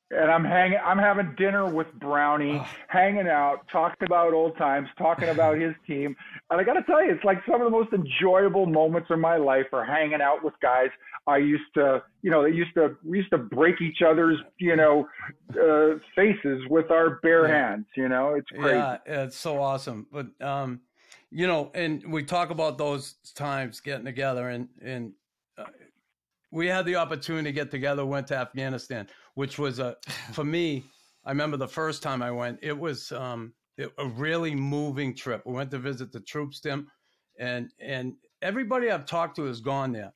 And 0.10 0.32
I'm 0.32 0.46
hanging, 0.46 0.80
I'm 0.84 0.98
having 0.98 1.34
dinner 1.38 1.66
with 1.66 1.88
Brownie, 1.99 2.60
oh. 2.62 2.68
hanging 2.88 3.28
out, 3.28 3.68
talking 3.70 4.05
about 4.05 4.34
old 4.34 4.58
times, 4.58 4.88
talking 4.97 5.30
about 5.30 5.58
his 5.58 5.74
team. 5.86 6.16
And 6.49 6.62
I 6.62 6.64
got 6.64 6.74
to 6.74 6.84
tell 6.84 7.03
you, 7.03 7.12
it's 7.12 7.24
like 7.26 7.39
some 7.45 7.62
of 7.62 7.66
the 7.66 7.78
most 7.78 7.91
enjoyable 7.91 8.66
moments 8.66 9.10
of 9.12 9.20
my 9.20 9.36
life 9.36 9.66
are 9.74 9.84
hanging 9.84 10.22
out 10.22 10.43
with 10.43 10.53
guys 10.62 10.89
I 11.28 11.38
used 11.38 11.74
to, 11.74 12.03
you 12.22 12.32
know, 12.32 12.43
they 12.43 12.55
used 12.55 12.74
to, 12.76 12.95
we 13.03 13.18
used 13.18 13.32
to 13.32 13.38
break 13.38 13.82
each 13.82 14.01
other's, 14.01 14.38
you 14.60 14.78
know, 14.78 15.10
uh, 15.51 15.99
faces 16.16 16.62
with 16.70 16.89
our 16.89 17.20
bare 17.22 17.47
yeah. 17.47 17.70
hands. 17.70 17.86
You 17.97 18.08
know, 18.08 18.36
it's 18.36 18.49
crazy. 18.49 18.78
Yeah, 18.78 18.97
it's 19.05 19.38
so 19.38 19.62
awesome. 19.62 20.08
But, 20.10 20.28
um, 20.41 20.80
you 21.32 21.47
know, 21.47 21.70
and 21.74 22.01
we 22.10 22.24
talk 22.24 22.49
about 22.49 22.78
those 22.78 23.16
times 23.36 23.82
getting 23.82 24.05
together 24.05 24.47
and, 24.47 24.70
and, 24.82 25.12
uh, 25.58 25.66
we 26.49 26.68
had 26.68 26.86
the 26.86 26.95
opportunity 26.95 27.49
to 27.49 27.51
get 27.51 27.72
together, 27.72 28.05
went 28.05 28.28
to 28.28 28.38
Afghanistan 28.38 29.10
which 29.38 29.60
was 29.60 29.78
a 29.78 29.96
for 30.34 30.44
me 30.44 30.84
I 31.24 31.30
remember 31.30 31.58
the 31.58 31.68
first 31.68 32.02
time 32.02 32.22
I 32.22 32.32
went, 32.32 32.58
it 32.62 32.78
was 32.78 33.12
um, 33.12 33.54
it, 33.78 33.92
a 33.98 34.08
really 34.08 34.56
moving 34.56 35.14
trip. 35.14 35.44
We 35.46 35.54
went 35.54 35.70
to 35.72 35.78
visit 35.78 36.12
the 36.12 36.22
troops, 36.22 36.62
Tim, 36.62 36.88
and 37.38 37.70
and 37.80 38.14
everybody 38.42 38.90
I've 38.90 39.06
talked 39.06 39.36
to 39.36 39.44
has 39.44 39.62
gone 39.62 39.92
there. 39.92 40.14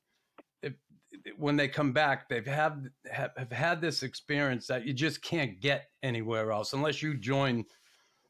When 1.36 1.56
they 1.56 1.68
come 1.68 1.92
back, 1.92 2.28
they've 2.28 2.46
have, 2.46 2.78
have 3.10 3.32
have 3.36 3.52
had 3.52 3.80
this 3.82 4.02
experience 4.02 4.66
that 4.68 4.86
you 4.86 4.94
just 4.94 5.22
can't 5.22 5.60
get 5.60 5.90
anywhere 6.02 6.50
else 6.50 6.72
unless 6.72 7.02
you 7.02 7.16
join 7.18 7.64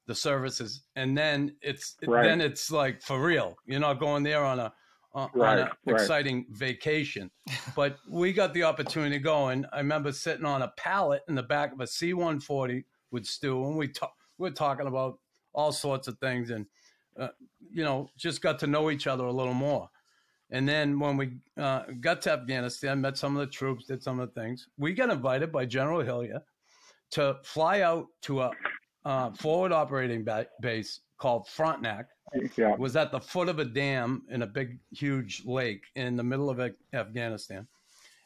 the 0.07 0.14
services, 0.14 0.82
and 0.97 1.16
then 1.16 1.55
it's 1.62 1.95
Right. 2.05 2.24
then 2.24 2.40
it's 2.40 2.70
like 2.70 3.01
for 3.01 3.24
real. 3.24 3.57
You're 3.64 3.80
not 3.80 4.01
going 4.01 4.24
there 4.24 4.45
on 4.45 4.59
a 4.59 4.72
on, 5.14 5.30
Right, 5.34 5.58
on 5.58 5.58
an 5.66 5.68
right. 5.86 6.00
exciting 6.00 6.46
vacation. 6.50 7.30
But 7.76 7.98
we 8.08 8.32
got 8.32 8.54
the 8.54 8.64
opportunity 8.64 9.16
to 9.16 9.22
go, 9.22 9.48
and 9.48 9.66
I 9.72 9.78
remember 9.78 10.12
sitting 10.12 10.44
on 10.44 10.62
a 10.62 10.72
pallet 10.76 11.22
in 11.28 11.34
the 11.34 11.42
back 11.42 11.72
of 11.72 11.80
a 11.80 11.86
C-140 11.86 12.84
with 13.10 13.26
Stu, 13.26 13.64
and 13.66 13.76
we 13.76 13.88
talk, 13.88 14.14
we're 14.38 14.50
talking 14.50 14.86
about 14.86 15.18
all 15.52 15.72
sorts 15.72 16.08
of 16.08 16.18
things, 16.18 16.50
and 16.50 16.66
uh, 17.18 17.28
you 17.70 17.84
know, 17.84 18.08
just 18.16 18.40
got 18.40 18.58
to 18.60 18.66
know 18.66 18.90
each 18.90 19.06
other 19.06 19.24
a 19.24 19.32
little 19.32 19.54
more. 19.54 19.88
And 20.50 20.68
then 20.68 20.98
when 20.98 21.16
we 21.16 21.36
uh, 21.58 21.82
got 22.00 22.22
to 22.22 22.32
Afghanistan, 22.32 23.00
met 23.00 23.16
some 23.18 23.36
of 23.36 23.40
the 23.40 23.52
troops, 23.52 23.86
did 23.86 24.02
some 24.02 24.20
of 24.20 24.32
the 24.32 24.40
things. 24.40 24.68
We 24.78 24.92
got 24.92 25.10
invited 25.10 25.52
by 25.52 25.66
General 25.66 26.00
Hillier 26.02 26.40
to 27.12 27.36
fly 27.42 27.80
out 27.82 28.06
to 28.22 28.42
a 28.42 28.50
uh, 29.04 29.30
forward 29.32 29.72
operating 29.72 30.24
ba- 30.24 30.46
base 30.60 31.00
called 31.18 31.48
Frontenac, 31.48 32.08
Yeah. 32.56 32.76
was 32.76 32.96
at 32.96 33.12
the 33.12 33.20
foot 33.20 33.48
of 33.48 33.58
a 33.58 33.64
dam 33.64 34.22
in 34.30 34.42
a 34.42 34.46
big, 34.46 34.78
huge 34.90 35.44
lake 35.44 35.84
in 35.94 36.16
the 36.16 36.22
middle 36.22 36.50
of 36.50 36.60
Afghanistan. 36.92 37.66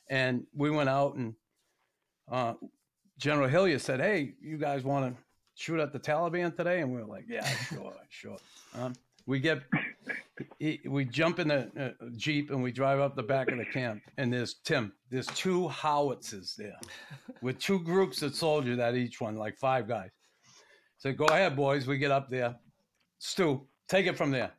And 0.09 0.46
we 0.54 0.70
went 0.70 0.88
out, 0.88 1.16
and 1.16 1.34
uh, 2.30 2.54
General 3.18 3.48
Hillier 3.48 3.78
said, 3.78 4.00
Hey, 4.00 4.34
you 4.40 4.59
guys 4.59 4.84
want 4.84 5.14
to 5.14 5.22
shoot 5.54 5.80
at 5.80 5.92
the 5.92 5.98
Taliban 5.98 6.54
today? 6.57 6.80
And 6.80 6.92
we 6.92 7.00
were 7.00 7.07
like, 7.07 7.24
Yeah, 7.28 7.46
sure, 7.68 7.94
sure. 8.09 8.36
Um, 8.74 8.94
we 9.26 9.40
get, 9.40 9.62
he, 10.59 10.80
we 10.86 11.04
jump 11.04 11.40
in 11.40 11.48
the 11.48 11.70
uh, 11.78 12.07
Jeep 12.16 12.50
and 12.50 12.62
we 12.62 12.70
drive 12.70 13.00
up 13.00 13.16
the 13.16 13.22
back 13.22 13.50
of 13.50 13.59
the 13.59 13.64
camp. 13.64 14.02
And 14.18 14.32
there's 14.32 14.54
Tim, 14.64 14.92
there's 15.11 15.26
two 15.28 15.68
howitzers 15.68 16.54
there 16.57 16.78
with 17.42 17.59
two 17.59 17.80
groups 17.80 18.22
of 18.22 18.34
soldiers 18.34 18.78
at 18.78 18.94
each 18.94 19.20
one, 19.20 19.36
like 19.36 19.57
five 19.59 19.88
guys. 19.88 20.11
So 20.98 21.12
go 21.12 21.26
ahead, 21.26 21.57
boys. 21.57 21.86
We 21.86 21.98
get 21.98 22.11
up 22.11 22.30
there. 22.30 22.54
Stu, 23.18 23.66
take 23.89 24.07
it 24.07 24.16
from 24.16 24.30
there. 24.30 24.53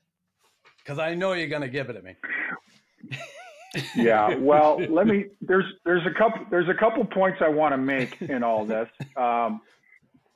Because 0.79 0.99
I 0.99 1.15
know 1.15 1.33
you're 1.33 1.47
going 1.47 1.61
to 1.61 1.69
give 1.69 1.89
it 1.89 1.93
to 1.93 2.01
me. 2.01 2.15
yeah 3.95 4.35
well 4.35 4.79
let 4.89 5.07
me 5.07 5.25
there's 5.41 5.65
there's 5.85 6.05
a 6.05 6.17
couple 6.17 6.45
there's 6.49 6.69
a 6.69 6.73
couple 6.73 7.03
points 7.05 7.39
i 7.41 7.49
want 7.49 7.73
to 7.73 7.77
make 7.77 8.21
in 8.21 8.41
all 8.41 8.65
this 8.65 8.87
um, 9.17 9.61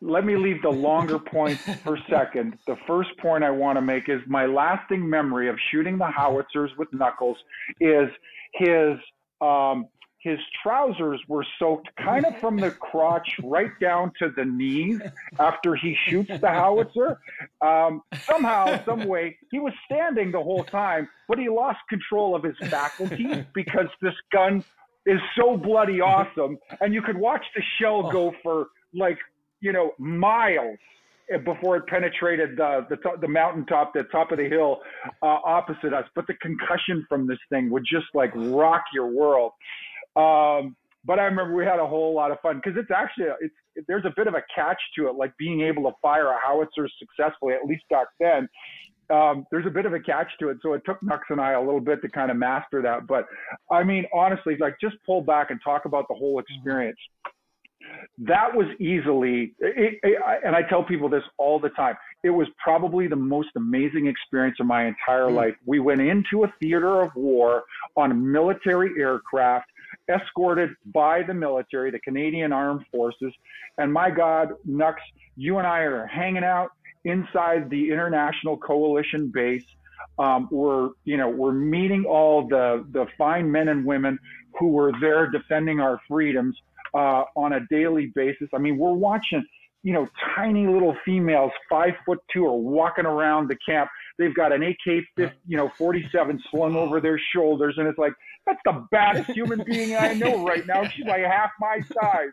let 0.02 0.26
me 0.26 0.36
leave 0.36 0.62
the 0.62 0.70
longer 0.70 1.18
points 1.18 1.62
for 1.84 1.98
second 2.10 2.58
the 2.68 2.76
first 2.86 3.10
point 3.20 3.44
i 3.44 3.50
want 3.50 3.78
to 3.78 3.82
make 3.82 4.10
is 4.10 4.22
my 4.28 4.46
lasting 4.46 5.08
memory 5.08 5.48
of 5.48 5.56
shooting 5.72 5.98
the 5.98 6.06
howitzers 6.06 6.72
with 6.78 6.92
knuckles 6.94 7.38
is 7.80 8.10
his 8.54 8.98
um, 9.40 9.88
his 10.22 10.38
trousers 10.62 11.20
were 11.28 11.46
soaked 11.58 11.90
kind 11.98 12.26
of 12.26 12.38
from 12.40 12.58
the 12.58 12.72
crotch 12.92 13.28
right 13.44 13.72
down 13.80 14.12
to 14.20 14.32
the 14.36 14.46
knees 14.46 15.00
after 15.40 15.76
he 15.76 15.98
shoots 16.08 16.30
the 16.40 16.48
howitzer. 16.48 17.20
Um, 17.62 18.04
somehow, 18.24 18.84
some 18.86 19.08
way, 19.08 19.38
he 19.52 19.60
was 19.60 19.74
standing 19.86 20.32
the 20.32 20.42
whole 20.42 20.64
time, 20.64 21.10
but 21.28 21.40
he 21.40 21.50
lost 21.50 21.80
control 21.90 22.36
of 22.36 22.44
his 22.44 22.56
faculties 22.70 23.46
because 23.54 23.88
this 24.02 24.14
gun 24.32 24.64
is 25.08 25.20
so 25.36 25.58
bloody 25.58 26.02
awesome, 26.02 26.58
and 26.80 26.94
you 26.94 27.02
could 27.02 27.18
watch 27.18 27.44
the 27.56 27.64
shell 27.80 28.12
go 28.12 28.34
for 28.44 28.68
like 28.94 29.18
you 29.62 29.72
know 29.72 29.92
miles 29.98 30.78
before 31.46 31.78
it 31.78 31.88
penetrated 31.88 32.58
the 32.58 32.86
the, 32.90 32.98
top, 32.98 33.22
the 33.22 33.28
mountaintop, 33.28 33.94
the 33.94 34.04
top 34.04 34.32
of 34.32 34.38
the 34.38 34.48
hill 34.48 34.82
uh, 35.24 35.26
opposite 35.26 35.94
us. 35.94 36.06
But 36.14 36.28
the 36.28 36.36
concussion 36.36 37.06
from 37.10 37.26
this 37.26 37.40
thing 37.50 37.72
would 37.72 37.86
just 37.90 38.08
like 38.14 38.32
rock 38.36 38.84
your 38.94 39.08
world. 39.08 39.54
Um, 40.16 40.76
but 41.04 41.18
I 41.20 41.24
remember 41.24 41.56
we 41.56 41.66
had 41.66 41.80
a 41.80 41.88
whole 41.88 42.14
lot 42.14 42.32
of 42.32 42.40
fun 42.42 42.62
because 42.64 42.78
it's 42.80 42.92
actually 42.92 43.26
it's 43.42 43.56
there's 43.88 44.06
a 44.06 44.14
bit 44.16 44.28
of 44.28 44.34
a 44.36 44.44
catch 44.54 44.80
to 44.98 45.08
it, 45.08 45.16
like 45.16 45.36
being 45.38 45.62
able 45.62 45.84
to 45.84 45.92
fire 46.02 46.28
a 46.28 46.38
howitzer 46.46 46.88
successfully, 47.00 47.54
at 47.54 47.66
least 47.66 47.84
back 47.90 48.08
then. 48.20 48.48
Um, 49.10 49.46
there's 49.52 49.66
a 49.66 49.70
bit 49.70 49.86
of 49.86 49.94
a 49.94 50.00
catch 50.00 50.28
to 50.40 50.50
it, 50.50 50.58
so 50.62 50.74
it 50.74 50.84
took 50.86 51.02
Nux 51.04 51.20
and 51.30 51.42
I 51.42 51.52
a 51.54 51.60
little 51.62 51.82
bit 51.82 52.02
to 52.02 52.10
kind 52.10 52.32
of 52.32 52.38
master 52.38 52.82
that. 52.82 53.08
But 53.08 53.26
I 53.72 53.84
mean, 53.84 54.06
honestly, 54.14 54.58
like 54.60 54.76
just 54.80 54.96
pull 55.06 55.22
back 55.22 55.52
and 55.52 55.60
talk 55.64 55.86
about 55.86 56.08
the 56.08 56.14
whole 56.14 56.40
experience. 56.40 57.00
That 58.20 58.56
was 58.56 58.68
easily, 58.80 59.54
it, 59.60 60.00
it, 60.04 60.22
I- 60.26 60.38
and 60.46 60.56
I 60.56 60.62
tell 60.64 60.84
people 60.84 61.10
this 61.10 61.24
all 61.38 61.60
the 61.60 61.70
time. 61.70 61.96
It 62.24 62.30
was 62.30 62.48
probably 62.64 63.08
the 63.08 63.16
most 63.16 63.50
amazing 63.56 64.06
experience 64.06 64.58
of 64.60 64.68
my 64.68 64.86
entire 64.86 65.26
Mm. 65.26 65.34
life. 65.36 65.56
We 65.66 65.80
went 65.80 66.02
into 66.02 66.44
a 66.44 66.54
theater 66.62 67.02
of 67.02 67.14
war 67.16 67.64
on 67.98 68.12
a 68.12 68.14
military 68.14 68.92
aircraft 69.02 69.71
escorted 70.12 70.72
by 70.86 71.24
the 71.24 71.34
military, 71.34 71.92
the 71.92 72.00
Canadian 72.00 72.52
Armed 72.52 72.86
Forces. 72.92 73.34
And 73.78 73.92
my 73.92 74.10
God, 74.10 74.50
Nux, 74.66 74.96
you 75.36 75.58
and 75.58 75.68
I 75.68 75.80
are 75.80 76.06
hanging 76.06 76.44
out 76.44 76.72
inside 77.04 77.70
the 77.70 77.92
International 77.92 78.58
Coalition 78.58 79.32
base. 79.34 79.66
Um, 80.20 80.48
we're, 80.52 80.90
you 81.06 81.18
know, 81.18 81.30
we're 81.30 81.54
meeting 81.54 82.06
all 82.06 82.48
the, 82.48 82.86
the 82.92 83.08
fine 83.18 83.52
men 83.52 83.70
and 83.70 83.86
women 83.86 84.20
who 84.60 84.68
were 84.70 84.92
there 85.00 85.28
defending 85.30 85.80
our 85.80 86.00
freedoms 86.08 86.56
uh, 86.94 87.24
on 87.36 87.54
a 87.54 87.62
daily 87.70 88.12
basis. 88.14 88.50
I 88.54 88.58
mean, 88.58 88.78
we're 88.78 88.94
watching, 88.94 89.46
you 89.84 89.94
know, 89.94 90.08
tiny 90.36 90.68
little 90.68 90.96
females, 91.06 91.52
five 91.70 91.94
foot 92.06 92.20
two, 92.34 92.46
are 92.46 92.56
walking 92.56 93.06
around 93.06 93.50
the 93.50 93.58
camp. 93.68 93.90
They've 94.18 94.36
got 94.36 94.52
an 94.52 94.62
AK, 94.64 95.06
you 95.18 95.58
know, 95.58 95.72
47 95.78 96.42
slung 96.52 96.76
over 96.76 97.00
their 97.00 97.20
shoulders, 97.34 97.76
and 97.78 97.88
it's 97.88 97.98
like 97.98 98.14
that's 98.46 98.60
the 98.66 98.88
baddest 98.92 99.30
human 99.32 99.64
being 99.66 99.96
I 99.96 100.14
know 100.14 100.46
right 100.46 100.66
now. 100.66 100.88
She's 100.88 101.06
like 101.06 101.24
half 101.24 101.52
my 101.60 101.82
size. 101.94 102.30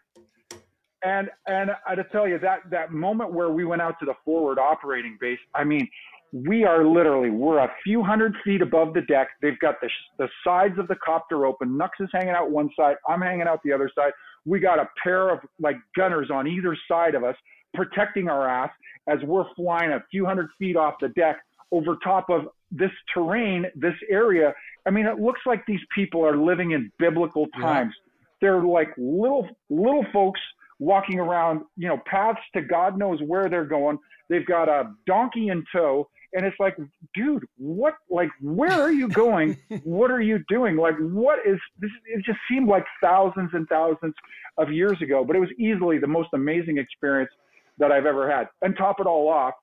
And 1.04 1.28
and 1.46 1.70
I 1.86 1.94
to 1.94 2.04
tell 2.04 2.26
you 2.26 2.38
that 2.40 2.61
that 2.70 2.92
moment 2.92 3.32
where 3.32 3.50
we 3.50 3.64
went 3.64 3.82
out 3.82 3.98
to 4.00 4.06
the 4.06 4.14
forward 4.24 4.59
operating 4.59 5.16
base, 5.20 5.38
I 5.54 5.64
mean, 5.64 5.88
we 6.32 6.64
are 6.64 6.84
literally 6.84 7.30
we're 7.30 7.59
a 7.59 7.70
few 7.84 8.02
hundred 8.02 8.34
feet 8.44 8.62
above 8.62 8.94
the 8.94 9.02
deck. 9.02 9.28
They've 9.40 9.59
got 9.61 9.76
the 9.80 9.88
the 10.18 10.28
sides 10.44 10.78
of 10.78 10.88
the 10.88 10.96
copter 10.96 11.46
open. 11.46 11.76
Nux 11.76 11.90
is 12.00 12.09
hanging 12.12 12.34
out 12.34 12.50
one 12.50 12.70
side. 12.76 12.96
I'm 13.09 13.20
hanging 13.20 13.46
out 13.46 13.61
the 13.64 13.72
other 13.72 13.90
side. 13.94 14.12
We 14.44 14.59
got 14.61 14.78
a 14.78 14.88
pair 15.02 15.30
of 15.30 15.40
like 15.61 15.76
gunners 15.96 16.30
on 16.32 16.48
either 16.48 16.76
side 16.88 17.14
of 17.14 17.22
us 17.22 17.36
protecting 17.74 18.28
our 18.28 18.48
ass 18.48 18.70
as 19.09 19.18
we're 19.24 19.44
flying 19.54 19.92
a 19.92 20.02
few 20.11 20.26
hundred 20.26 20.48
feet 20.59 20.76
off 20.76 20.94
the 21.00 21.09
deck 21.11 21.36
over 21.72 21.96
top 22.02 22.30
of 22.30 22.48
this 22.70 22.90
terrain, 23.12 23.66
this 23.74 23.94
area. 24.10 24.54
I 24.86 24.90
mean, 24.90 25.06
it 25.06 25.18
looks 25.18 25.40
like 25.46 25.64
these 25.66 25.80
people 25.94 26.24
are 26.24 26.36
living 26.36 26.72
in 26.72 26.90
biblical 26.98 27.46
Yeah. 27.56 27.62
times. 27.62 27.94
They're 28.40 28.62
like 28.62 28.88
little 28.96 29.48
little 29.68 30.04
folks 30.12 30.40
walking 30.78 31.18
around, 31.18 31.62
you 31.76 31.88
know, 31.88 31.98
paths 32.06 32.38
to 32.54 32.62
God 32.62 32.96
knows 32.96 33.20
where 33.22 33.48
they're 33.48 33.64
going. 33.64 33.98
They've 34.28 34.46
got 34.46 34.68
a 34.68 34.92
donkey 35.06 35.48
in 35.48 35.64
tow, 35.72 36.08
and 36.34 36.44
it's 36.46 36.56
like, 36.60 36.76
dude, 37.14 37.44
what? 37.56 37.94
Like, 38.10 38.28
where 38.40 38.70
are 38.80 38.92
you 38.92 39.08
going? 39.24 39.56
what 39.84 40.10
are 40.10 40.20
you 40.20 40.38
doing? 40.48 40.76
Like, 40.76 40.94
what 40.98 41.40
is 41.46 41.58
this? 41.80 41.90
It 42.06 42.24
just 42.24 42.38
seemed 42.48 42.68
like 42.68 42.84
thousands 43.02 43.50
and 43.54 43.66
thousands 43.68 44.14
of 44.58 44.70
years 44.70 45.00
ago, 45.02 45.24
but 45.24 45.34
it 45.34 45.40
was 45.40 45.50
easily 45.58 45.98
the 45.98 46.06
most 46.06 46.28
amazing 46.34 46.78
experience 46.78 47.30
that 47.78 47.90
I've 47.90 48.06
ever 48.06 48.30
had. 48.30 48.48
And 48.62 48.76
top 48.76 49.00
it 49.00 49.06
all 49.06 49.28
off, 49.28 49.54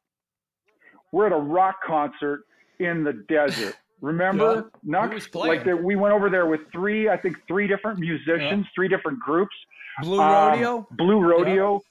we're 1.15 1.27
at 1.27 1.31
a 1.31 1.37
rock 1.37 1.77
concert 1.81 2.43
in 2.79 3.05
the 3.05 3.13
desert. 3.13 3.77
Remember, 4.01 4.69
Nux? 4.83 5.07
was? 5.13 5.33
Like 5.33 5.63
there, 5.63 5.77
we 5.77 5.95
went 5.95 6.13
over 6.13 6.29
there 6.29 6.45
with 6.45 6.59
three, 6.73 7.07
I 7.07 7.15
think, 7.15 7.37
three 7.47 7.67
different 7.67 7.99
musicians, 7.99 8.65
three 8.75 8.89
different 8.89 9.21
groups. 9.21 9.55
Blue 10.01 10.19
Um, 10.19 10.51
Rodeo? 10.51 10.87
Blue 10.91 11.21
Rodeo. 11.21 11.81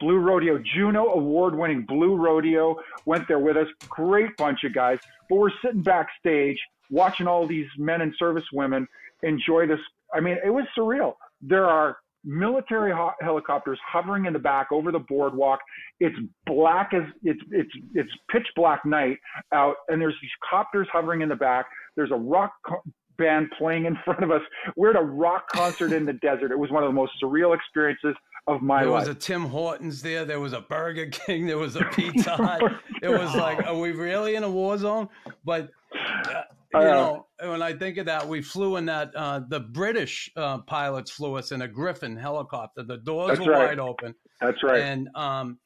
Blue 0.00 0.18
Rodeo, 0.18 0.58
Juno 0.74 1.06
award 1.12 1.54
winning 1.56 1.82
Blue 1.86 2.16
Rodeo 2.16 2.76
went 3.06 3.28
there 3.28 3.38
with 3.38 3.56
us. 3.56 3.68
Great 3.88 4.36
bunch 4.36 4.64
of 4.64 4.74
guys. 4.74 4.98
But 5.30 5.36
we're 5.36 5.52
sitting 5.64 5.82
backstage 5.82 6.58
watching 6.90 7.28
all 7.28 7.46
these 7.46 7.68
men 7.78 8.00
and 8.00 8.12
service 8.18 8.44
women 8.52 8.88
enjoy 9.22 9.68
this. 9.68 9.78
I 10.12 10.18
mean, 10.18 10.36
it 10.44 10.50
was 10.50 10.64
surreal. 10.76 11.14
There 11.40 11.66
are 11.66 11.98
military 12.24 12.92
ho- 12.92 13.12
helicopters 13.20 13.78
hovering 13.86 14.26
in 14.26 14.32
the 14.32 14.38
back 14.38 14.68
over 14.72 14.90
the 14.92 14.98
boardwalk. 14.98 15.60
It's 16.00 16.16
black 16.46 16.92
as 16.94 17.02
it's 17.22 17.40
it's 17.50 17.70
it's 17.94 18.10
pitch 18.30 18.46
black 18.56 18.84
night 18.84 19.18
out, 19.52 19.76
and 19.88 20.00
there's 20.00 20.16
these 20.20 20.30
copters 20.48 20.88
hovering 20.92 21.20
in 21.22 21.28
the 21.28 21.36
back. 21.36 21.66
There's 21.96 22.10
a 22.10 22.16
rock 22.16 22.52
co- 22.66 22.82
band 23.18 23.48
playing 23.58 23.84
in 23.86 23.96
front 24.04 24.22
of 24.24 24.30
us. 24.30 24.42
We're 24.76 24.90
at 24.90 24.96
a 24.96 25.04
rock 25.04 25.48
concert 25.52 25.92
in 25.92 26.04
the 26.06 26.14
desert. 26.14 26.50
It 26.50 26.58
was 26.58 26.70
one 26.70 26.82
of 26.82 26.88
the 26.88 26.94
most 26.94 27.12
surreal 27.22 27.54
experiences 27.54 28.14
of 28.46 28.60
my 28.60 28.82
There 28.82 28.90
life. 28.90 29.04
There 29.04 29.12
was 29.14 29.16
a 29.16 29.20
Tim 29.26 29.42
Hortons 29.42 30.02
there. 30.02 30.24
There 30.24 30.40
was 30.40 30.52
a 30.52 30.60
Burger 30.60 31.06
King. 31.06 31.46
There 31.46 31.58
was 31.58 31.76
a 31.76 31.84
Pizza 31.92 32.36
Hut. 32.36 32.62
It 33.02 33.08
was 33.08 33.34
like, 33.34 33.66
are 33.66 33.78
we 33.78 33.92
really 33.92 34.34
in 34.34 34.44
a 34.44 34.50
war 34.50 34.78
zone? 34.78 35.10
But 35.44 35.68
uh, 35.94 36.42
you 36.82 36.88
Uh, 36.88 36.92
know, 36.92 37.26
when 37.50 37.62
I 37.62 37.72
think 37.72 37.98
of 37.98 38.06
that, 38.06 38.26
we 38.28 38.42
flew 38.42 38.76
in 38.76 38.86
that. 38.86 39.10
Uh, 39.14 39.40
the 39.48 39.60
British 39.60 40.30
uh, 40.36 40.58
pilots 40.58 41.10
flew 41.10 41.36
us 41.36 41.52
in 41.52 41.62
a 41.62 41.68
Griffin 41.68 42.16
helicopter. 42.16 42.82
The 42.82 42.98
doors 42.98 43.38
were 43.40 43.52
right. 43.52 43.68
wide 43.68 43.78
open. 43.78 44.14
That's 44.40 44.62
right. 44.62 44.80
And 44.80 45.08
um, 45.14 45.58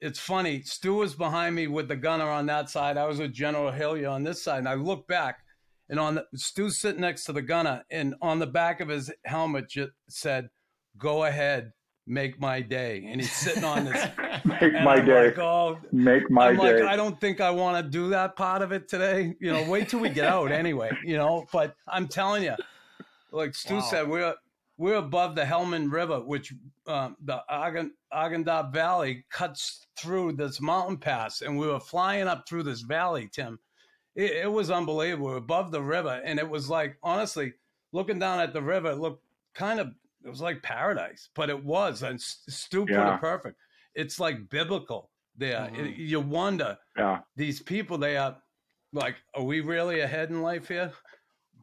it's 0.00 0.18
funny. 0.18 0.62
Stu 0.62 0.94
was 0.94 1.14
behind 1.14 1.54
me 1.54 1.66
with 1.66 1.88
the 1.88 1.96
gunner 1.96 2.28
on 2.28 2.46
that 2.46 2.68
side. 2.70 2.96
I 2.96 3.06
was 3.06 3.18
with 3.18 3.32
General 3.32 3.70
Hillier 3.70 4.08
on 4.08 4.22
this 4.24 4.42
side, 4.42 4.58
and 4.58 4.68
I 4.68 4.74
look 4.74 5.06
back, 5.08 5.38
and 5.88 5.98
on 6.00 6.16
the 6.16 6.24
Stu's 6.34 6.80
sitting 6.80 7.00
next 7.00 7.24
to 7.24 7.32
the 7.32 7.42
gunner, 7.42 7.84
and 7.90 8.14
on 8.20 8.38
the 8.38 8.46
back 8.46 8.80
of 8.80 8.88
his 8.88 9.10
helmet 9.24 9.68
just 9.70 9.92
said, 10.08 10.48
"Go 10.98 11.24
ahead, 11.24 11.72
make 12.06 12.40
my 12.40 12.60
day." 12.60 13.06
And 13.10 13.20
he's 13.20 13.32
sitting 13.32 13.64
on 13.64 13.84
this. 13.84 14.04
Make 14.44 14.72
my 14.74 14.96
I'm 14.96 15.06
day. 15.06 15.26
Like, 15.28 15.38
oh, 15.38 15.78
Make 15.92 16.30
my 16.30 16.48
I'm 16.48 16.56
day. 16.56 16.82
like, 16.82 16.82
I 16.82 16.96
don't 16.96 17.18
think 17.20 17.40
I 17.40 17.50
want 17.50 17.82
to 17.82 17.90
do 17.90 18.10
that 18.10 18.36
part 18.36 18.60
of 18.60 18.72
it 18.72 18.88
today. 18.88 19.34
You 19.40 19.52
know, 19.52 19.62
wait 19.62 19.88
till 19.88 20.00
we 20.00 20.10
get 20.10 20.26
out 20.26 20.52
anyway. 20.62 20.90
You 21.04 21.16
know, 21.16 21.46
but 21.52 21.74
I'm 21.88 22.06
telling 22.08 22.42
you, 22.42 22.54
like 23.32 23.54
Stu 23.54 23.74
Wow. 23.74 23.80
said, 23.80 24.08
we're 24.08 24.34
we're 24.76 24.96
above 24.96 25.34
the 25.34 25.44
Helmand 25.44 25.92
River, 25.92 26.20
which 26.20 26.52
um, 26.86 27.16
the 27.24 27.42
Argan, 27.48 27.92
Arghandab 28.12 28.72
Valley 28.72 29.24
cuts 29.30 29.86
through 29.96 30.32
this 30.32 30.60
mountain 30.60 30.96
pass, 30.98 31.42
and 31.42 31.56
we 31.58 31.66
were 31.66 31.80
flying 31.80 32.26
up 32.26 32.46
through 32.48 32.64
this 32.64 32.80
valley, 32.82 33.28
Tim. 33.32 33.58
It, 34.16 34.32
it 34.32 34.52
was 34.52 34.70
unbelievable. 34.70 35.26
We 35.26 35.32
were 35.32 35.38
above 35.38 35.70
the 35.70 35.80
river, 35.82 36.20
and 36.24 36.38
it 36.38 36.48
was 36.48 36.68
like 36.68 36.96
honestly 37.02 37.54
looking 37.92 38.18
down 38.18 38.40
at 38.40 38.52
the 38.52 38.62
river, 38.62 38.90
it 38.90 38.98
looked 38.98 39.22
kind 39.54 39.78
of 39.80 39.88
it 40.24 40.28
was 40.30 40.40
like 40.40 40.62
paradise, 40.62 41.28
but 41.34 41.50
it 41.50 41.64
was, 41.64 42.02
and 42.02 42.14
S- 42.14 42.42
Stu 42.48 42.86
put 42.86 42.94
Yeah. 42.94 43.14
it 43.16 43.20
perfect. 43.20 43.58
It's 43.94 44.18
like 44.18 44.48
biblical. 44.48 45.10
There, 45.36 45.58
Mhm. 45.58 45.78
It- 45.90 45.96
you 45.96 46.20
wonder 46.20 46.78
yeah. 46.96 47.20
these 47.36 47.60
people 47.60 47.98
they 47.98 48.16
are 48.16 48.40
like 48.92 49.16
are 49.34 49.42
we 49.42 49.60
really 49.60 50.00
ahead 50.00 50.30
in 50.30 50.40
life 50.42 50.68
here 50.68 50.92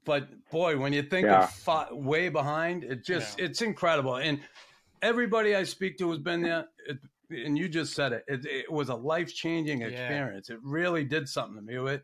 but 0.04 0.28
boy 0.50 0.78
when 0.78 0.92
you 0.92 1.02
think 1.02 1.26
Yeah. 1.26 1.44
of 1.44 1.50
fa- 1.54 1.88
way 1.92 2.28
behind 2.28 2.84
it 2.84 3.06
just 3.06 3.40
it's 3.40 3.62
incredible 3.62 4.18
and 4.18 4.42
everybody 5.02 5.56
i 5.56 5.64
speak 5.64 5.98
to 6.00 6.10
has 6.10 6.20
been 6.20 6.42
there 6.42 6.66
it, 6.86 6.98
and 7.30 7.58
you 7.58 7.70
just 7.70 7.94
said 7.94 8.12
it 8.12 8.26
it, 8.28 8.46
it 8.46 8.70
was 8.70 8.90
a 8.90 8.96
life-changing 8.96 9.80
Yeah. 9.80 9.88
experience 9.88 10.50
it 10.50 10.60
really 10.62 11.06
did 11.06 11.30
something 11.30 11.56
to 11.56 11.62
me 11.62 11.76
it 11.94 12.04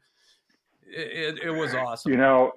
it, 0.84 1.38
it, 1.40 1.44
it 1.48 1.52
was 1.52 1.76
awesome 1.76 2.14
You 2.14 2.18
know, 2.20 2.54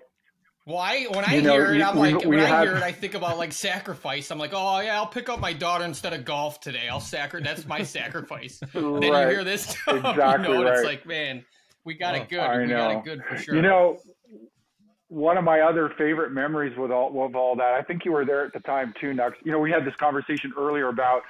I 0.76 1.04
when 1.04 1.24
I 1.24 1.34
You 1.34 1.42
know, 1.42 1.52
hear 1.52 1.74
it, 1.74 1.82
I'm 1.82 1.96
we- 1.98 2.12
like 2.12 2.24
we 2.24 2.36
when 2.36 2.40
I 2.40 2.60
hear 2.62 2.76
it, 2.76 2.82
I 2.82 2.92
think 2.92 3.14
about 3.14 3.38
like 3.38 3.52
sacrifice. 3.52 4.30
I'm 4.30 4.38
like, 4.38 4.52
oh 4.54 4.80
yeah, 4.80 4.96
I'll 4.96 5.06
pick 5.06 5.28
up 5.28 5.40
my 5.40 5.52
daughter 5.52 5.84
instead 5.84 6.12
of 6.12 6.24
golf 6.24 6.60
today. 6.60 6.88
I'll 6.88 7.00
sacri 7.00 7.42
That's 7.42 7.66
my 7.66 7.82
sacrifice. 7.82 8.60
Then 8.72 9.02
you 9.02 9.12
hear 9.12 9.44
this 9.44 9.62
stuff, 9.66 9.96
Exactly 9.96 10.48
you 10.48 10.54
know, 10.54 10.66
and 10.66 10.76
it's 10.76 10.84
like, 10.84 11.06
man, 11.06 11.44
we 11.84 11.94
got 11.94 12.14
Oh, 12.14 12.22
it 12.22 12.28
good. 12.28 12.40
I 12.40 12.58
we 12.58 12.68
got 12.68 12.90
it 12.92 13.04
good 13.04 13.22
for 13.28 13.36
sure. 13.36 13.56
You 13.56 13.62
know, 13.62 13.98
one 15.08 15.36
of 15.36 15.44
my 15.44 15.60
other 15.60 15.92
favorite 15.98 16.30
memories 16.32 16.76
with 16.78 16.90
all 16.90 17.12
with 17.12 17.34
all 17.34 17.56
that, 17.56 17.74
I 17.74 17.82
think 17.82 18.04
you 18.04 18.12
were 18.12 18.24
there 18.24 18.44
at 18.44 18.52
the 18.52 18.60
time 18.60 18.94
too, 19.00 19.12
Nux. 19.12 19.32
You 19.44 19.52
know, 19.52 19.58
we 19.58 19.70
had 19.70 19.84
this 19.84 19.96
conversation 19.96 20.52
earlier 20.56 20.88
about, 20.88 21.22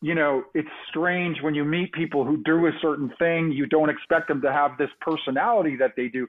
you 0.00 0.14
know, 0.14 0.44
it's 0.54 0.68
strange 0.88 1.40
when 1.40 1.54
you 1.54 1.64
meet 1.64 1.92
people 1.92 2.24
who 2.24 2.42
do 2.42 2.66
a 2.66 2.72
certain 2.82 3.12
thing, 3.18 3.52
you 3.52 3.66
don't 3.66 3.90
expect 3.90 4.28
them 4.28 4.40
to 4.42 4.52
have 4.52 4.76
this 4.78 4.90
personality 5.00 5.76
that 5.76 5.92
they 5.96 6.08
do. 6.08 6.26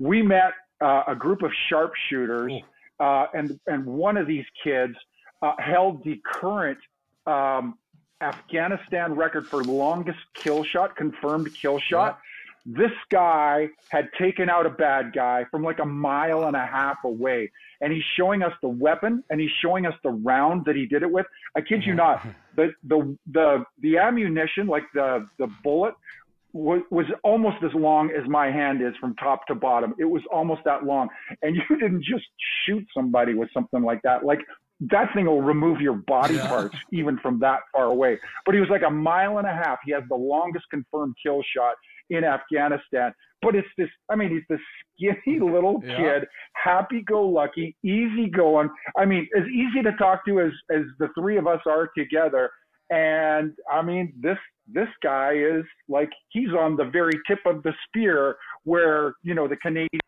We 0.00 0.22
met 0.22 0.52
uh, 0.80 1.02
a 1.08 1.14
group 1.14 1.42
of 1.42 1.50
sharpshooters, 1.68 2.52
uh, 3.00 3.26
and 3.34 3.58
and 3.66 3.84
one 3.84 4.16
of 4.16 4.26
these 4.26 4.44
kids 4.62 4.94
uh, 5.42 5.52
held 5.58 6.04
the 6.04 6.20
current 6.24 6.78
um, 7.26 7.78
Afghanistan 8.20 9.14
record 9.14 9.46
for 9.46 9.62
longest 9.62 10.18
kill 10.34 10.64
shot, 10.64 10.96
confirmed 10.96 11.54
kill 11.54 11.78
shot. 11.78 12.18
This 12.66 12.92
guy 13.10 13.68
had 13.88 14.10
taken 14.18 14.50
out 14.50 14.66
a 14.66 14.70
bad 14.70 15.12
guy 15.14 15.44
from 15.50 15.62
like 15.62 15.78
a 15.78 15.86
mile 15.86 16.44
and 16.44 16.56
a 16.56 16.66
half 16.66 16.98
away 17.04 17.50
and 17.80 17.92
he's 17.92 18.04
showing 18.16 18.42
us 18.42 18.52
the 18.62 18.68
weapon 18.68 19.22
and 19.30 19.40
he's 19.40 19.50
showing 19.62 19.86
us 19.86 19.94
the 20.02 20.10
round 20.10 20.64
that 20.64 20.76
he 20.76 20.86
did 20.86 21.02
it 21.02 21.10
with. 21.10 21.26
I 21.56 21.60
kid 21.60 21.84
you 21.84 21.94
not 21.94 22.26
the 22.56 22.72
the 22.84 23.16
the 23.30 23.64
the 23.80 23.98
ammunition 23.98 24.66
like 24.66 24.84
the 24.94 25.26
the 25.38 25.48
bullet 25.62 25.94
was, 26.58 26.80
was 26.90 27.06
almost 27.24 27.58
as 27.64 27.72
long 27.74 28.10
as 28.10 28.28
my 28.28 28.46
hand 28.50 28.82
is 28.82 28.94
from 29.00 29.14
top 29.16 29.46
to 29.46 29.54
bottom 29.54 29.94
it 29.98 30.04
was 30.16 30.22
almost 30.32 30.62
that 30.64 30.84
long 30.84 31.08
and 31.42 31.56
you 31.56 31.62
didn't 31.82 32.02
just 32.04 32.24
shoot 32.64 32.84
somebody 32.96 33.34
with 33.34 33.48
something 33.54 33.82
like 33.82 34.00
that 34.02 34.24
like 34.24 34.40
that 34.80 35.08
thing 35.14 35.26
will 35.26 35.42
remove 35.42 35.80
your 35.80 35.94
body 36.16 36.36
Yeah. 36.36 36.48
parts 36.48 36.76
even 36.92 37.18
from 37.18 37.38
that 37.40 37.60
far 37.72 37.86
away 37.86 38.18
but 38.44 38.54
he 38.54 38.60
was 38.60 38.70
like 38.70 38.82
a 38.86 38.90
mile 38.90 39.38
and 39.38 39.46
a 39.46 39.52
half 39.64 39.78
he 39.84 39.92
has 39.92 40.02
the 40.08 40.16
longest 40.16 40.64
confirmed 40.70 41.14
kill 41.24 41.42
shot 41.56 41.74
in 42.10 42.24
Afghanistan. 42.24 43.12
But 43.42 43.54
it's 43.54 43.68
this, 43.76 43.88
I 44.10 44.16
mean, 44.16 44.30
he's 44.30 44.42
this 44.48 44.60
skinny 44.96 45.38
little 45.54 45.82
Yeah. 45.84 45.96
kid, 46.20 46.28
happy 46.54 47.02
go 47.02 47.22
lucky, 47.26 47.76
easy 47.84 48.28
going. 48.30 48.68
I 48.96 49.04
mean, 49.04 49.28
as 49.36 49.44
easy 49.46 49.82
to 49.82 49.92
talk 49.92 50.24
to 50.26 50.40
as, 50.40 50.52
as 50.70 50.82
the 50.98 51.08
three 51.18 51.36
of 51.36 51.46
us 51.46 51.60
are 51.66 51.90
together. 51.96 52.50
And 52.90 53.52
I 53.70 53.82
mean, 53.82 54.14
this, 54.20 54.38
this 54.72 54.88
guy 55.02 55.32
is 55.34 55.64
like, 55.88 56.10
he's 56.30 56.50
on 56.50 56.76
the 56.76 56.84
very 56.84 57.12
tip 57.26 57.38
of 57.46 57.62
the 57.62 57.72
spear 57.86 58.36
where, 58.64 59.14
you 59.22 59.34
know, 59.34 59.48
the 59.48 59.56
Canadian 59.56 60.00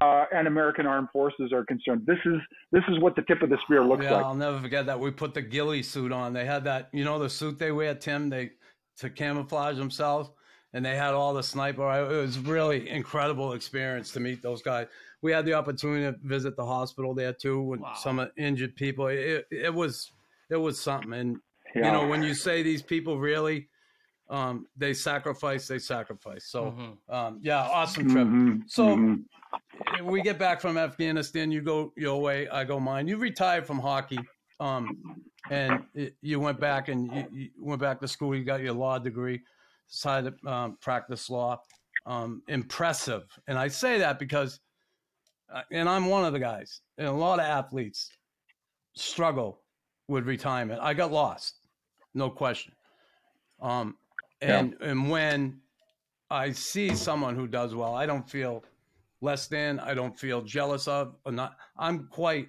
uh, 0.00 0.24
and 0.34 0.48
American 0.48 0.86
armed 0.86 1.08
forces 1.12 1.52
are 1.52 1.64
concerned. 1.64 2.02
This 2.06 2.18
is, 2.26 2.36
this 2.72 2.82
is 2.88 2.98
what 3.00 3.14
the 3.14 3.22
tip 3.22 3.42
of 3.42 3.50
the 3.50 3.58
spear 3.64 3.84
looks 3.84 4.02
yeah 4.04 4.14
like. 4.16 4.24
i'll 4.24 4.34
never 4.34 4.58
forget 4.58 4.86
that 4.86 4.98
we 4.98 5.10
put 5.12 5.34
the 5.34 5.42
ghillie 5.42 5.82
suit 5.84 6.10
on 6.10 6.32
they 6.32 6.44
had 6.44 6.64
that 6.64 6.88
you 6.92 7.04
know 7.04 7.18
the 7.20 7.30
suit 7.30 7.58
they 7.58 7.70
wear 7.70 7.94
tim 7.94 8.28
they 8.28 8.50
to 8.98 9.08
camouflage 9.08 9.76
themselves 9.76 10.30
and 10.72 10.84
they 10.84 10.96
had 10.96 11.14
all 11.14 11.32
the 11.32 11.42
sniper 11.42 11.88
it 12.10 12.16
was 12.20 12.38
really 12.40 12.88
incredible 12.90 13.52
experience 13.52 14.10
to 14.10 14.18
meet 14.18 14.42
those 14.42 14.62
guys 14.62 14.88
we 15.22 15.30
had 15.30 15.44
the 15.46 15.54
opportunity 15.54 16.02
to 16.10 16.18
visit 16.26 16.56
the 16.56 16.64
hospital 16.66 17.14
there 17.14 17.32
too 17.32 17.62
with 17.62 17.80
Wow. 17.80 17.94
some 17.94 18.28
injured 18.36 18.74
people 18.74 19.06
it, 19.06 19.46
it 19.52 19.72
was 19.72 20.10
it 20.50 20.56
was 20.56 20.80
something 20.80 21.12
and 21.12 21.36
Yeah. 21.76 21.86
you 21.86 21.92
know 21.92 22.08
when 22.08 22.24
you 22.24 22.34
say 22.34 22.64
these 22.64 22.82
people 22.82 23.20
really 23.20 23.68
um 24.30 24.66
they 24.76 24.94
sacrifice 24.94 25.68
they 25.68 25.78
sacrifice 25.78 26.46
so 26.46 26.72
Mhm. 26.72 27.14
um 27.14 27.38
yeah 27.42 27.60
awesome 27.68 28.08
trip 28.10 28.26
Mhm, 28.26 28.62
So- 28.66 28.96
mhm. 28.96 29.24
we 30.02 30.22
get 30.22 30.38
back 30.38 30.60
from 30.60 30.76
Afghanistan. 30.78 31.50
You 31.52 31.60
go 31.62 31.92
your 31.96 32.20
way, 32.20 32.48
I 32.48 32.64
go 32.64 32.80
mine. 32.80 33.06
You 33.06 33.16
retired 33.18 33.66
from 33.66 33.78
hockey, 33.78 34.18
um, 34.60 35.20
and 35.50 35.84
it, 35.94 36.16
you 36.22 36.40
went 36.40 36.58
back 36.58 36.88
and 36.88 37.12
you, 37.14 37.26
you 37.32 37.50
went 37.58 37.80
back 37.80 38.00
to 38.00 38.08
school. 38.08 38.34
You 38.34 38.44
got 38.44 38.60
your 38.60 38.72
law 38.72 38.98
degree, 38.98 39.42
decided 39.88 40.34
to 40.40 40.48
um, 40.52 40.78
practice 40.80 41.28
law. 41.30 41.60
Um, 42.06 42.42
impressive, 42.48 43.24
and 43.46 43.58
I 43.58 43.68
say 43.68 43.98
that 43.98 44.18
because, 44.18 44.60
uh, 45.52 45.62
and 45.70 45.88
I'm 45.88 46.06
one 46.06 46.24
of 46.24 46.32
the 46.32 46.40
guys. 46.40 46.80
And 46.98 47.06
a 47.08 47.12
lot 47.12 47.38
of 47.38 47.44
athletes 47.46 48.10
struggle 48.94 49.60
with 50.08 50.26
retirement. 50.26 50.80
I 50.82 50.94
got 50.94 51.12
lost, 51.12 51.60
no 52.14 52.28
question. 52.30 52.74
Um, 53.60 53.96
and 54.50 54.76
and 54.80 55.10
when 55.10 55.60
I 56.30 56.52
see 56.52 56.94
someone 56.94 57.36
who 57.36 57.46
does 57.46 57.74
well, 57.74 57.94
I 57.94 58.06
don't 58.06 58.28
feel 58.28 58.64
less 59.20 59.46
than. 59.46 59.78
I 59.80 59.94
don't 59.94 60.18
feel 60.18 60.42
jealous 60.42 60.88
of 60.88 61.16
or 61.24 61.32
not. 61.32 61.56
I'm 61.78 62.08
quite 62.08 62.48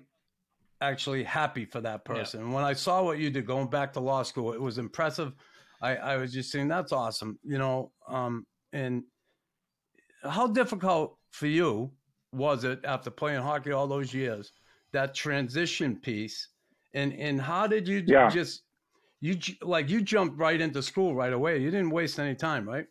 actually 0.82 1.24
happy 1.24 1.66
for 1.66 1.82
that 1.82 2.04
person. 2.06 2.52
When 2.52 2.64
I 2.64 2.74
saw 2.74 3.04
what 3.04 3.18
you 3.18 3.30
did 3.30 3.46
going 3.46 3.70
back 3.70 3.94
to 3.94 4.00
law 4.00 4.24
school, 4.24 4.54
it 4.54 4.62
was 4.62 4.78
impressive. 4.78 5.34
I, 5.82 5.96
I 5.96 6.18
was 6.18 6.34
just 6.34 6.52
saying 6.52 6.68
that's 6.68 6.92
awesome, 6.92 7.40
you 7.44 7.58
know. 7.58 7.92
Um, 8.08 8.46
and 8.74 9.04
how 10.24 10.48
difficult 10.48 11.18
for 11.32 11.48
you 11.48 11.92
was 12.32 12.64
it 12.64 12.80
after 12.84 13.10
playing 13.10 13.42
hockey 13.42 13.72
all 13.72 13.88
those 13.88 14.14
years, 14.14 14.52
that 14.92 15.14
transition 15.16 15.96
piece, 15.96 16.50
and 16.94 17.14
and 17.14 17.40
how 17.42 17.68
did 17.68 17.88
you 17.88 18.04
Yeah. 18.06 18.30
just 18.30 18.64
you 19.26 19.38
like 19.62 19.90
you 19.90 20.02
jumped 20.02 20.38
right 20.38 20.60
into 20.62 20.82
school 20.84 21.16
right 21.16 21.34
away? 21.34 21.58
You 21.58 21.72
didn't 21.72 21.90
waste 21.90 22.20
any 22.20 22.36
time, 22.36 22.68
right? 22.68 22.86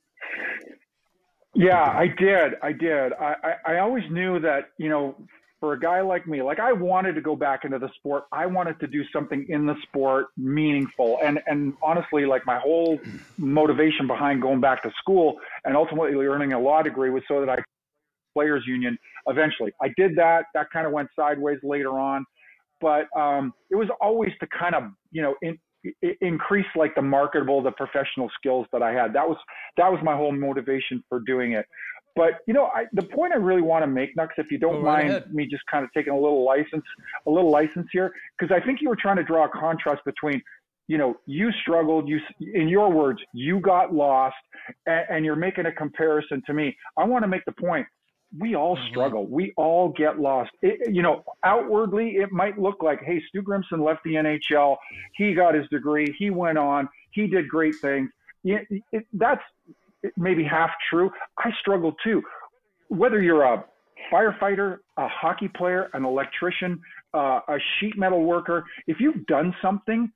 Yeah, 1.54 1.82
I 1.82 2.08
did. 2.08 2.54
I 2.62 2.72
did. 2.72 3.12
I, 3.12 3.34
I, 3.44 3.74
I 3.74 3.78
always 3.78 4.02
knew 4.10 4.40
that, 4.40 4.70
you 4.76 4.88
know, 4.88 5.14
for 5.60 5.74
a 5.74 5.78
guy 5.78 6.00
like 6.00 6.26
me, 6.26 6.42
like 6.42 6.58
I 6.58 6.72
wanted 6.72 7.14
to 7.14 7.20
go 7.20 7.36
back 7.36 7.64
into 7.64 7.78
the 7.78 7.88
sport. 7.94 8.24
I 8.32 8.46
wanted 8.46 8.80
to 8.80 8.88
do 8.88 9.04
something 9.12 9.46
in 9.48 9.64
the 9.64 9.76
sport 9.84 10.26
meaningful. 10.36 11.18
And 11.22 11.40
and 11.46 11.74
honestly, 11.82 12.26
like 12.26 12.44
my 12.44 12.58
whole 12.58 12.98
motivation 13.38 14.08
behind 14.08 14.42
going 14.42 14.60
back 14.60 14.82
to 14.82 14.90
school 14.98 15.36
and 15.64 15.76
ultimately 15.76 16.26
earning 16.26 16.52
a 16.52 16.58
law 16.58 16.82
degree 16.82 17.10
was 17.10 17.22
so 17.28 17.38
that 17.40 17.48
I 17.48 17.62
players 18.34 18.64
union 18.66 18.98
eventually. 19.28 19.72
I 19.80 19.90
did 19.96 20.16
that. 20.16 20.46
That 20.54 20.66
kind 20.72 20.86
of 20.86 20.92
went 20.92 21.08
sideways 21.14 21.58
later 21.62 22.00
on. 22.00 22.24
But 22.80 23.06
um, 23.16 23.54
it 23.70 23.76
was 23.76 23.88
always 24.00 24.32
to 24.40 24.48
kind 24.48 24.74
of, 24.74 24.82
you 25.12 25.22
know, 25.22 25.36
in, 25.40 25.56
increase 26.20 26.66
like 26.76 26.94
the 26.94 27.02
marketable, 27.02 27.62
the 27.62 27.72
professional 27.72 28.30
skills 28.38 28.66
that 28.72 28.82
I 28.82 28.92
had. 28.92 29.12
That 29.12 29.28
was 29.28 29.36
that 29.76 29.90
was 29.90 30.00
my 30.02 30.16
whole 30.16 30.32
motivation 30.32 31.02
for 31.08 31.20
doing 31.20 31.52
it. 31.52 31.66
But 32.16 32.40
you 32.46 32.54
know, 32.54 32.66
I, 32.66 32.84
the 32.92 33.02
point 33.02 33.32
I 33.32 33.36
really 33.36 33.62
want 33.62 33.82
to 33.82 33.86
make, 33.86 34.16
Nux, 34.16 34.28
if 34.38 34.50
you 34.50 34.58
don't 34.58 34.82
right 34.82 35.04
mind 35.04 35.10
ahead. 35.10 35.34
me 35.34 35.46
just 35.46 35.64
kind 35.70 35.84
of 35.84 35.92
taking 35.92 36.12
a 36.12 36.18
little 36.18 36.44
license, 36.44 36.84
a 37.26 37.30
little 37.30 37.50
license 37.50 37.88
here, 37.92 38.12
because 38.38 38.54
I 38.54 38.64
think 38.64 38.80
you 38.80 38.88
were 38.88 38.96
trying 38.96 39.16
to 39.16 39.24
draw 39.24 39.46
a 39.46 39.48
contrast 39.48 40.02
between, 40.04 40.40
you 40.86 40.96
know, 40.96 41.16
you 41.26 41.50
struggled, 41.62 42.08
you, 42.08 42.20
in 42.54 42.68
your 42.68 42.90
words, 42.90 43.20
you 43.32 43.58
got 43.58 43.92
lost, 43.92 44.36
and, 44.86 45.04
and 45.10 45.24
you're 45.24 45.34
making 45.34 45.66
a 45.66 45.72
comparison 45.72 46.40
to 46.46 46.54
me. 46.54 46.76
I 46.96 47.04
want 47.04 47.24
to 47.24 47.28
make 47.28 47.44
the 47.46 47.52
point. 47.52 47.86
We 48.38 48.54
all 48.56 48.76
Mm-hmm. 48.76 48.88
struggle. 48.90 49.26
We 49.26 49.52
all 49.56 49.90
get 49.90 50.18
lost. 50.18 50.50
It, 50.62 50.92
you 50.94 51.02
know, 51.02 51.22
outwardly, 51.44 52.16
it 52.16 52.32
might 52.32 52.58
look 52.58 52.82
like, 52.82 53.00
hey, 53.02 53.22
Stu 53.28 53.42
Grimson 53.42 53.84
left 53.84 54.02
the 54.04 54.14
NHL. 54.14 54.76
He 55.14 55.34
got 55.34 55.54
his 55.54 55.68
degree. 55.68 56.14
He 56.18 56.30
went 56.30 56.58
on. 56.58 56.88
he 57.12 57.26
did 57.26 57.48
great 57.48 57.74
things. 57.80 58.10
Yeah, 58.42 58.58
it, 58.92 59.06
that's 59.12 59.42
maybe 60.16 60.44
half 60.44 60.70
true. 60.90 61.10
I 61.38 61.50
struggle 61.60 61.94
too. 62.02 62.22
Whether 62.88 63.22
you're 63.22 63.42
a 63.44 63.64
firefighter, 64.12 64.78
a 64.98 65.08
hockey 65.08 65.48
player, 65.48 65.88
an 65.94 66.04
electrician, 66.04 66.80
uh, 67.14 67.40
a 67.48 67.56
sheet 67.78 67.96
metal 67.96 68.22
worker, 68.24 68.64
if 68.86 68.98
you've 69.00 69.24
done 69.26 69.54
something, 69.62 70.10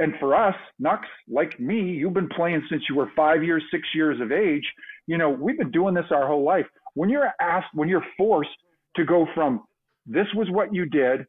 and 0.00 0.14
for 0.20 0.34
us, 0.34 0.54
Nux, 0.78 1.00
like 1.28 1.58
me, 1.60 1.80
you've 1.80 2.14
been 2.14 2.28
playing 2.28 2.62
since 2.70 2.82
you 2.88 2.94
were 2.96 3.10
five 3.16 3.42
years, 3.44 3.62
six 3.70 3.86
years 3.94 4.20
of 4.20 4.30
age. 4.32 4.62
You 5.06 5.18
know, 5.18 5.30
we've 5.30 5.58
been 5.58 5.70
doing 5.72 5.94
this 5.94 6.04
our 6.10 6.26
whole 6.26 6.44
life. 6.44 6.66
When 6.98 7.08
you're 7.08 7.32
asked, 7.40 7.68
when 7.74 7.88
you're 7.88 8.04
forced 8.16 8.50
to 8.96 9.04
go 9.04 9.24
from 9.32 9.62
this 10.04 10.26
was 10.34 10.50
what 10.50 10.74
you 10.74 10.84
did, 10.84 11.26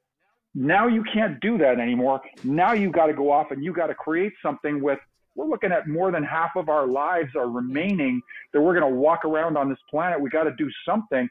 now 0.55 0.87
you 0.87 1.03
can't 1.13 1.39
do 1.41 1.59
that 1.59 1.79
anymore. 1.79 2.21
Now 2.43 2.73
you 2.73 2.89
got 2.89 3.05
to 3.05 3.13
go 3.13 3.31
off 3.31 3.51
and 3.51 3.63
you 3.63 3.71
got 3.71 3.85
to 3.87 3.93
create 3.93 4.33
something 4.41 4.81
with 4.81 4.97
we're 5.35 5.45
looking 5.45 5.71
at 5.71 5.87
more 5.87 6.11
than 6.11 6.23
half 6.23 6.55
of 6.55 6.69
our 6.69 6.87
lives 6.87 7.35
are 7.35 7.47
remaining 7.47 8.19
that 8.51 8.59
we're 8.59 8.77
going 8.77 8.91
to 8.91 8.99
walk 8.99 9.25
around 9.25 9.57
on 9.57 9.69
this 9.69 9.77
planet. 9.91 10.19
We 10.19 10.31
got 10.31 10.45
to 10.45 10.55
do 10.57 10.67
something. 10.87 11.29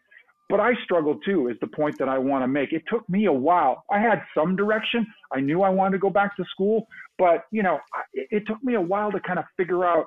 But 0.48 0.60
I 0.60 0.74
struggle 0.84 1.18
too, 1.26 1.48
is 1.48 1.56
the 1.60 1.66
point 1.66 1.98
that 1.98 2.08
I 2.08 2.18
want 2.18 2.44
to 2.44 2.48
make. 2.48 2.72
It 2.72 2.84
took 2.88 3.08
me 3.08 3.26
a 3.26 3.32
while. 3.32 3.82
I 3.90 3.98
had 3.98 4.22
some 4.36 4.54
direction. 4.54 5.04
I 5.32 5.40
knew 5.40 5.62
I 5.62 5.68
wanted 5.68 5.92
to 5.92 5.98
go 5.98 6.10
back 6.10 6.36
to 6.36 6.44
school, 6.44 6.86
but 7.18 7.46
you 7.50 7.64
know, 7.64 7.80
it, 8.14 8.28
it 8.30 8.46
took 8.46 8.62
me 8.62 8.74
a 8.74 8.80
while 8.80 9.10
to 9.10 9.18
kind 9.18 9.40
of 9.40 9.46
figure 9.56 9.84
out 9.84 10.06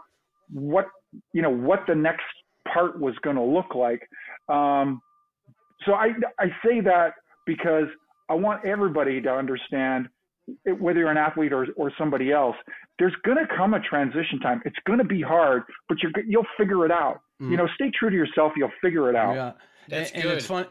what 0.54 0.88
you 1.34 1.42
know 1.42 1.50
what 1.50 1.82
the 1.86 1.96
next 1.96 2.24
part 2.74 3.00
was 3.00 3.16
going 3.24 3.36
to 3.36 3.44
look 3.44 3.76
like. 3.76 4.02
Um, 4.50 5.02
so 5.86 5.94
I 5.94 6.10
I 6.40 6.48
say 6.66 6.82
that 6.82 7.14
because 7.46 7.88
I 8.30 8.34
want 8.36 8.66
everybody 8.66 9.22
to 9.22 9.30
understand 9.30 10.08
whether 10.80 11.00
you're 11.00 11.12
an 11.12 11.18
athlete 11.18 11.54
or, 11.54 11.68
or 11.76 11.92
somebody 11.98 12.32
else, 12.32 12.56
there's 13.00 13.16
going 13.24 13.38
to 13.38 13.48
come 13.56 13.74
a 13.74 13.80
transition 13.80 14.40
time. 14.40 14.62
It's 14.66 14.76
going 14.86 15.00
to 15.00 15.06
be 15.06 15.22
hard, 15.22 15.64
but 15.88 15.98
you're, 16.02 16.12
you'll 16.28 16.48
figure 16.58 16.86
it 16.86 16.92
out. 16.92 17.22
Mm. 17.42 17.52
You 17.52 17.58
know, 17.58 17.68
stay 17.76 17.92
true 17.98 18.10
to 18.10 18.16
yourself. 18.16 18.54
You'll 18.56 18.72
figure 18.82 19.10
it 19.10 19.16
out. 19.16 19.36
Yeah, 19.36 19.52
that's 19.88 20.12
and, 20.12 20.24
good. 20.24 20.32
And 20.32 20.38
it's 20.38 20.48
fun. 20.48 20.66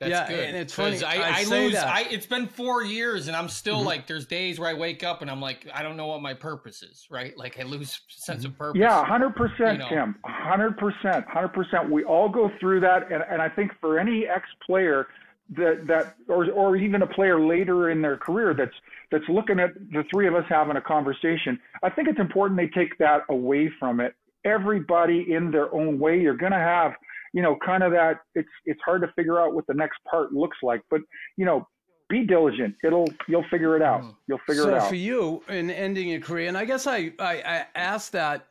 That's 0.00 0.10
yeah, 0.10 0.28
good. 0.28 0.48
and 0.48 0.56
it's 0.56 0.72
funny. 0.72 1.02
I, 1.02 1.16
I, 1.16 1.40
I 1.40 1.44
lose. 1.44 1.74
I, 1.74 2.06
it's 2.08 2.26
been 2.26 2.46
four 2.46 2.84
years, 2.84 3.26
and 3.26 3.36
I'm 3.36 3.48
still 3.48 3.78
mm-hmm. 3.78 3.86
like. 3.86 4.06
There's 4.06 4.26
days 4.26 4.60
where 4.60 4.70
I 4.70 4.74
wake 4.74 5.02
up 5.02 5.22
and 5.22 5.30
I'm 5.30 5.40
like, 5.40 5.66
I 5.74 5.82
don't 5.82 5.96
know 5.96 6.06
what 6.06 6.22
my 6.22 6.34
purpose 6.34 6.82
is. 6.82 7.08
Right? 7.10 7.36
Like 7.36 7.58
I 7.58 7.64
lose 7.64 8.00
sense 8.08 8.44
of 8.44 8.56
purpose. 8.56 8.78
Yeah, 8.78 9.04
hundred 9.04 9.34
percent, 9.34 9.82
Tim. 9.88 10.14
Hundred 10.24 10.78
percent, 10.78 11.26
hundred 11.26 11.48
percent. 11.48 11.90
We 11.90 12.04
all 12.04 12.28
go 12.28 12.50
through 12.60 12.80
that, 12.80 13.10
and, 13.10 13.24
and 13.28 13.42
I 13.42 13.48
think 13.48 13.72
for 13.80 13.98
any 13.98 14.26
ex-player 14.26 15.08
that 15.56 15.86
that 15.86 16.14
or 16.28 16.50
or 16.50 16.76
even 16.76 17.02
a 17.02 17.06
player 17.06 17.40
later 17.40 17.90
in 17.90 18.02
their 18.02 18.16
career 18.16 18.54
that's 18.54 18.74
that's 19.10 19.24
looking 19.28 19.58
at 19.58 19.72
the 19.92 20.04
three 20.10 20.28
of 20.28 20.34
us 20.34 20.44
having 20.46 20.76
a 20.76 20.80
conversation 20.80 21.58
i 21.82 21.88
think 21.88 22.06
it's 22.06 22.20
important 22.20 22.58
they 22.58 22.68
take 22.68 22.98
that 22.98 23.22
away 23.30 23.70
from 23.78 23.98
it 23.98 24.14
everybody 24.44 25.32
in 25.32 25.50
their 25.50 25.74
own 25.74 25.98
way 25.98 26.20
you're 26.20 26.36
going 26.36 26.52
to 26.52 26.58
have 26.58 26.92
you 27.32 27.42
know 27.42 27.56
kind 27.64 27.82
of 27.82 27.92
that 27.92 28.18
it's 28.34 28.48
it's 28.64 28.80
hard 28.84 29.02
to 29.02 29.08
figure 29.16 29.40
out 29.40 29.54
what 29.54 29.66
the 29.66 29.74
next 29.74 29.98
part 30.10 30.32
looks 30.32 30.58
like 30.62 30.80
but 30.90 31.00
you 31.36 31.44
know 31.44 31.66
be 32.08 32.24
diligent 32.24 32.74
it'll 32.84 33.08
you'll 33.28 33.44
figure 33.50 33.76
it 33.76 33.82
out 33.82 34.02
mm. 34.02 34.14
you'll 34.26 34.40
figure 34.46 34.62
so 34.62 34.68
it 34.68 34.74
out 34.74 34.82
so 34.82 34.88
for 34.88 34.94
you 34.94 35.42
in 35.48 35.70
ending 35.70 36.08
your 36.08 36.20
career 36.20 36.48
and 36.48 36.56
i 36.56 36.64
guess 36.64 36.86
I, 36.86 37.12
I 37.18 37.42
i 37.42 37.66
asked 37.74 38.12
that 38.12 38.46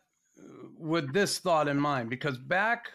with 0.78 1.12
this 1.14 1.40
thought 1.40 1.68
in 1.68 1.80
mind 1.80 2.10
because 2.10 2.38
back 2.38 2.90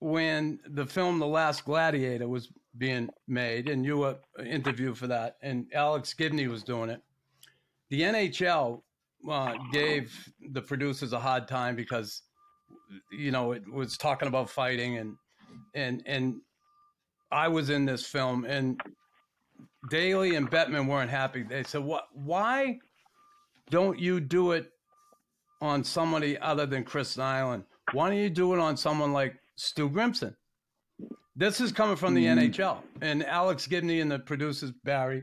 when 0.00 0.58
the 0.66 0.86
film 0.86 1.18
the 1.18 1.26
last 1.26 1.64
gladiator 1.64 2.28
was 2.28 2.48
being 2.76 3.10
made, 3.26 3.68
and 3.68 3.84
you 3.84 3.98
were 3.98 4.16
interviewed 4.44 4.96
for 4.96 5.06
that, 5.08 5.36
and 5.42 5.66
Alex 5.74 6.14
Gibney 6.14 6.48
was 6.48 6.62
doing 6.62 6.90
it. 6.90 7.02
The 7.90 8.02
NHL 8.02 8.82
uh, 9.28 9.54
gave 9.72 10.32
the 10.52 10.62
producers 10.62 11.12
a 11.12 11.18
hard 11.18 11.48
time 11.48 11.74
because 11.74 12.22
you 13.10 13.30
know 13.30 13.52
it 13.52 13.62
was 13.70 13.96
talking 13.96 14.28
about 14.28 14.50
fighting 14.50 14.98
and 14.98 15.16
and 15.74 16.02
and 16.06 16.40
I 17.30 17.48
was 17.48 17.70
in 17.70 17.84
this 17.84 18.06
film 18.06 18.44
and 18.44 18.80
Daly 19.90 20.34
and 20.34 20.50
Bettman 20.50 20.88
weren't 20.88 21.10
happy. 21.10 21.42
They 21.42 21.62
said, 21.62 21.82
"What? 21.82 22.04
Why 22.12 22.78
don't 23.70 23.98
you 23.98 24.20
do 24.20 24.52
it 24.52 24.70
on 25.60 25.84
somebody 25.84 26.38
other 26.38 26.66
than 26.66 26.84
Chris 26.84 27.16
Nilan? 27.16 27.64
Why 27.92 28.08
don't 28.08 28.18
you 28.18 28.30
do 28.30 28.54
it 28.54 28.60
on 28.60 28.76
someone 28.76 29.12
like 29.12 29.36
Stu 29.56 29.88
Grimson?" 29.88 30.34
This 31.38 31.60
is 31.60 31.70
coming 31.70 31.94
from 31.94 32.14
the 32.14 32.26
mm. 32.26 32.52
NHL. 32.52 32.78
And 33.00 33.24
Alex 33.24 33.68
Gibney 33.68 34.00
and 34.00 34.10
the 34.10 34.18
producers, 34.18 34.72
Barry, 34.82 35.22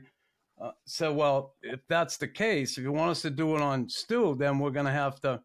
uh, 0.61 0.71
said, 0.85 1.09
well, 1.09 1.55
if 1.61 1.81
that's 1.89 2.15
the 2.15 2.27
case, 2.29 2.77
if 2.77 2.85
you 2.85 2.93
want 2.93 3.11
us 3.11 3.21
to 3.23 3.29
do 3.29 3.53
it 3.57 3.61
on 3.61 3.89
Stu, 3.89 4.33
then 4.39 4.57
we're 4.57 4.71
going 4.71 4.85
to 4.85 4.93
have 4.93 5.19
to 5.21 5.41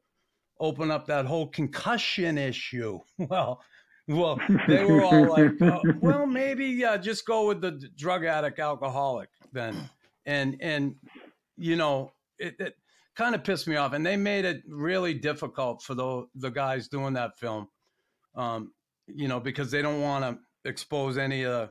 open 0.61 0.91
up 0.91 1.07
that 1.07 1.27
whole 1.27 1.49
concussion 1.49 2.39
issue. 2.39 3.01
Well, 3.29 3.61
well, 4.09 4.41
they 4.67 4.85
were 4.85 5.05
all 5.05 5.29
like, 5.29 5.53
oh, 5.61 5.81
well, 6.01 6.27
maybe 6.27 6.85
uh, 6.85 6.99
just 6.99 7.25
go 7.27 7.47
with 7.47 7.61
the 7.61 7.81
drug 7.97 8.25
addict 8.25 8.59
alcoholic 8.59 9.29
then. 9.53 9.89
And, 10.27 10.57
and 10.61 10.97
you 11.57 11.77
know, 11.77 12.13
it, 12.39 12.57
it 12.59 12.75
kind 13.15 13.35
of 13.35 13.45
pissed 13.45 13.69
me 13.69 13.77
off. 13.77 13.93
And 13.93 14.05
they 14.05 14.17
made 14.17 14.45
it 14.45 14.63
really 14.69 15.15
difficult 15.15 15.83
for 15.83 15.95
the, 15.95 16.27
the 16.35 16.51
guys 16.51 16.89
doing 16.89 17.15
that 17.15 17.39
film, 17.39 17.69
um, 18.35 18.73
you 19.07 19.29
know, 19.29 19.39
because 19.39 19.71
they 19.71 19.83
don't 19.83 20.01
want 20.01 20.25
to 20.25 20.69
expose 20.69 21.17
any 21.17 21.45
of 21.45 21.53
uh, 21.53 21.67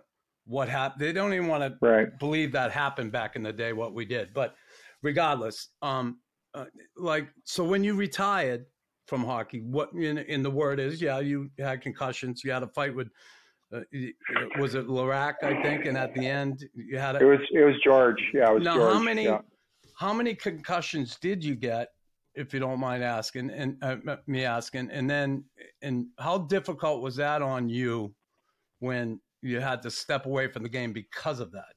what 0.46 0.70
happened. 0.70 1.02
They 1.02 1.12
don't 1.12 1.34
even 1.34 1.48
want 1.48 1.64
to 1.64 1.78
right. 1.86 2.08
believe 2.20 2.54
that 2.54 2.72
happened 2.72 3.12
back 3.12 3.36
in 3.36 3.44
the 3.44 3.54
day, 3.54 3.74
what 3.74 3.94
we 3.94 4.06
did. 4.06 4.34
But 4.34 4.56
regardless, 5.02 5.70
um, 5.82 6.20
uh, 6.54 6.66
like, 6.96 7.28
so 7.44 7.66
when 7.66 7.84
you 7.84 7.96
retired 7.96 8.66
from 9.10 9.24
hockey, 9.26 9.62
what 9.62 9.92
in, 9.94 10.20
in 10.20 10.44
the 10.44 10.52
word 10.52 10.80
is, 10.80 11.02
yeah, 11.02 11.20
you 11.20 11.50
had 11.58 11.82
concussions. 11.82 12.44
You 12.44 12.52
had 12.52 12.64
a 12.64 12.68
fight 12.68 12.96
with, 12.96 13.10
uh, 13.74 13.82
was 14.60 14.76
it 14.76 14.88
Laraque, 14.88 15.44
I 15.44 15.62
think? 15.62 15.86
And 15.86 15.98
at 15.98 16.14
the 16.14 16.26
end, 16.26 16.64
you 16.76 16.98
had 16.98 17.16
a, 17.16 17.20
it 17.20 17.26
was 17.26 17.40
it 17.52 17.66
was 17.66 17.76
George. 17.84 18.22
Yeah, 18.34 18.52
it 18.52 18.54
was 18.56 18.64
now 18.64 18.76
George. 18.76 18.94
how 18.94 19.00
many 19.00 19.26
yeah. 19.26 19.40
how 19.96 20.14
many 20.14 20.34
concussions 20.36 21.18
did 21.18 21.44
you 21.44 21.56
get? 21.56 21.90
If 22.36 22.54
you 22.54 22.60
don't 22.60 22.80
mind 22.80 23.04
asking, 23.04 23.50
and 23.50 23.76
uh, 23.82 23.98
me 24.28 24.46
asking, 24.46 24.92
and 24.92 25.10
then, 25.10 25.44
and 25.82 26.06
how 26.20 26.38
difficult 26.38 27.02
was 27.02 27.16
that 27.18 27.42
on 27.42 27.68
you 27.68 28.14
when 28.80 29.20
you 29.42 29.60
had 29.60 29.82
to 29.82 29.92
step 29.92 30.26
away 30.26 30.48
from 30.48 30.64
the 30.64 30.70
game 30.70 30.94
because 30.94 31.40
of 31.40 31.52
that? 31.52 31.74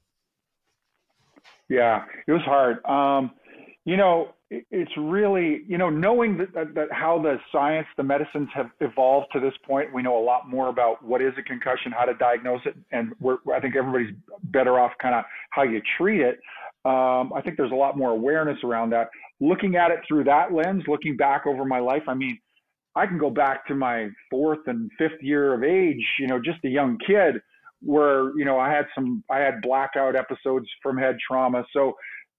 Yeah, 1.69 2.05
it 2.27 2.31
was 2.31 2.41
hard. 2.43 2.85
Um, 2.85 3.31
you 3.83 3.97
know, 3.97 4.35
it's 4.71 4.91
really, 4.97 5.63
you 5.67 5.77
know, 5.77 5.89
knowing 5.89 6.37
that, 6.37 6.53
that, 6.75 6.87
how 6.91 7.19
the 7.21 7.37
science, 7.51 7.87
the 7.97 8.03
medicines 8.03 8.49
have 8.53 8.69
evolved 8.81 9.27
to 9.33 9.39
this 9.39 9.53
point, 9.65 9.93
we 9.93 10.01
know 10.01 10.17
a 10.17 10.23
lot 10.23 10.49
more 10.49 10.69
about 10.69 11.03
what 11.03 11.21
is 11.21 11.33
a 11.37 11.41
concussion, 11.41 11.91
how 11.91 12.05
to 12.05 12.13
diagnose 12.13 12.61
it, 12.65 12.75
and 12.91 13.13
we're, 13.19 13.37
I 13.53 13.59
think 13.59 13.75
everybody's 13.75 14.15
better 14.43 14.79
off 14.79 14.91
kind 15.01 15.15
of 15.15 15.23
how 15.51 15.63
you 15.63 15.81
treat 15.97 16.21
it. 16.21 16.39
Um, 16.85 17.31
I 17.33 17.41
think 17.43 17.57
there's 17.57 17.71
a 17.71 17.75
lot 17.75 17.97
more 17.97 18.11
awareness 18.11 18.57
around 18.63 18.89
that. 18.91 19.09
Looking 19.39 19.75
at 19.75 19.91
it 19.91 19.99
through 20.07 20.25
that 20.25 20.53
lens, 20.53 20.83
looking 20.87 21.15
back 21.15 21.47
over 21.47 21.65
my 21.65 21.79
life, 21.79 22.03
I 22.07 22.13
mean, 22.13 22.37
I 22.95 23.07
can 23.07 23.17
go 23.17 23.29
back 23.29 23.65
to 23.67 23.75
my 23.75 24.09
fourth 24.29 24.67
and 24.67 24.91
fifth 24.97 25.21
year 25.21 25.53
of 25.53 25.63
age, 25.63 26.05
you 26.19 26.27
know, 26.27 26.39
just 26.39 26.59
a 26.63 26.69
young 26.69 26.97
kid 27.05 27.35
where, 27.81 28.37
you 28.37 28.45
know, 28.45 28.59
I 28.59 28.69
had 28.69 28.85
some, 28.93 29.23
I 29.29 29.39
had 29.39 29.61
blackout 29.61 30.15
episodes 30.15 30.67
from 30.81 30.97
head 30.97 31.17
trauma. 31.25 31.65
So 31.73 31.93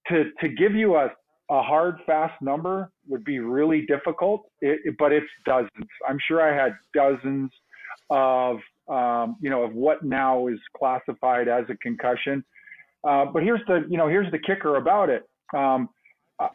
to, 0.09 0.25
to 0.41 0.49
give 0.49 0.75
you 0.75 0.97
a, 0.97 1.11
a 1.51 1.63
hard, 1.63 1.99
fast 2.07 2.41
number 2.41 2.91
would 3.09 3.25
be 3.25 3.39
really 3.39 3.85
difficult, 3.87 4.47
it, 4.61 4.81
it, 4.85 4.95
but 4.99 5.13
it's 5.13 5.27
dozens. 5.45 5.89
I'm 6.09 6.19
sure 6.27 6.41
I 6.41 6.55
had 6.55 6.75
dozens 6.95 7.51
of, 8.11 8.59
um, 8.89 9.37
you 9.41 9.51
know, 9.51 9.63
of 9.63 9.75
what 9.75 10.03
now 10.03 10.47
is 10.49 10.59
classified 10.77 11.49
as 11.49 11.65
a 11.69 11.77
concussion. 11.77 12.45
Uh, 13.03 13.27
but 13.27 13.43
here's 13.43 13.61
the, 13.67 13.85
you 13.89 13.99
know, 13.99 14.09
here's 14.09 14.31
the 14.33 14.39
kicker 14.39 14.77
about 14.77 15.11
it. 15.11 15.29
Um, 15.55 15.91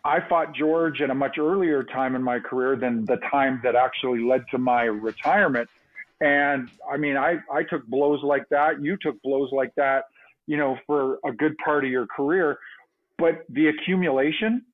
I 0.03 0.19
fought 0.27 0.53
George 0.53 1.01
at 1.01 1.09
a 1.09 1.15
much 1.15 1.37
earlier 1.37 1.83
time 1.83 2.15
in 2.15 2.21
my 2.21 2.39
career 2.39 2.75
than 2.75 3.05
the 3.05 3.17
time 3.31 3.61
that 3.63 3.75
actually 3.75 4.21
led 4.21 4.43
to 4.51 4.57
my 4.57 4.83
retirement. 4.83 5.69
And 6.19 6.69
I 6.91 6.97
mean, 6.97 7.15
I, 7.15 7.37
I 7.53 7.63
took 7.63 7.85
blows 7.87 8.21
like 8.23 8.49
that. 8.49 8.81
You 8.81 8.97
took 9.01 9.21
blows 9.21 9.51
like 9.53 9.73
that, 9.75 10.05
you 10.47 10.57
know, 10.57 10.77
for 10.85 11.19
a 11.25 11.31
good 11.31 11.57
part 11.63 11.85
of 11.85 11.91
your 11.91 12.07
career. 12.07 12.59
But 13.17 13.45
the 13.49 13.67
accumulation 13.67 14.65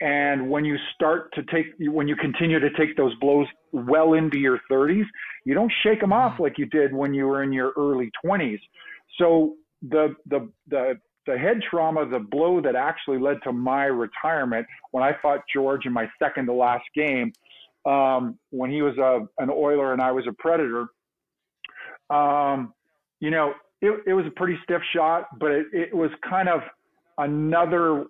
and 0.00 0.50
when 0.50 0.64
you 0.64 0.76
start 0.94 1.32
to 1.34 1.42
take, 1.44 1.66
when 1.78 2.08
you 2.08 2.16
continue 2.16 2.58
to 2.58 2.70
take 2.70 2.96
those 2.96 3.14
blows 3.20 3.46
well 3.72 4.14
into 4.14 4.38
your 4.38 4.60
30s, 4.70 5.04
you 5.44 5.54
don't 5.54 5.72
shake 5.82 6.00
them 6.00 6.12
off 6.12 6.40
like 6.40 6.58
you 6.58 6.66
did 6.66 6.92
when 6.92 7.14
you 7.14 7.26
were 7.26 7.42
in 7.42 7.52
your 7.52 7.72
early 7.76 8.10
20s. 8.24 8.58
So 9.18 9.54
the, 9.82 10.14
the, 10.26 10.50
the, 10.68 10.98
the 11.26 11.38
head 11.38 11.60
trauma, 11.70 12.08
the 12.08 12.18
blow 12.18 12.60
that 12.60 12.74
actually 12.74 13.18
led 13.18 13.38
to 13.44 13.52
my 13.52 13.84
retirement 13.84 14.66
when 14.90 15.04
I 15.04 15.12
fought 15.22 15.40
George 15.52 15.86
in 15.86 15.92
my 15.92 16.08
second 16.18 16.46
to 16.46 16.52
last 16.52 16.84
game, 16.94 17.32
um, 17.86 18.38
when 18.50 18.70
he 18.70 18.82
was 18.82 18.96
a, 18.98 19.26
an 19.42 19.48
Oiler 19.50 19.92
and 19.92 20.02
I 20.02 20.10
was 20.10 20.26
a 20.26 20.32
Predator, 20.32 20.86
um, 22.10 22.74
you 23.20 23.30
know, 23.30 23.54
it, 23.80 24.02
it 24.06 24.12
was 24.14 24.26
a 24.26 24.30
pretty 24.30 24.58
stiff 24.64 24.82
shot, 24.94 25.28
but 25.38 25.50
it, 25.50 25.66
it 25.72 25.94
was 25.94 26.10
kind 26.28 26.48
of 26.48 26.60
another 27.18 28.06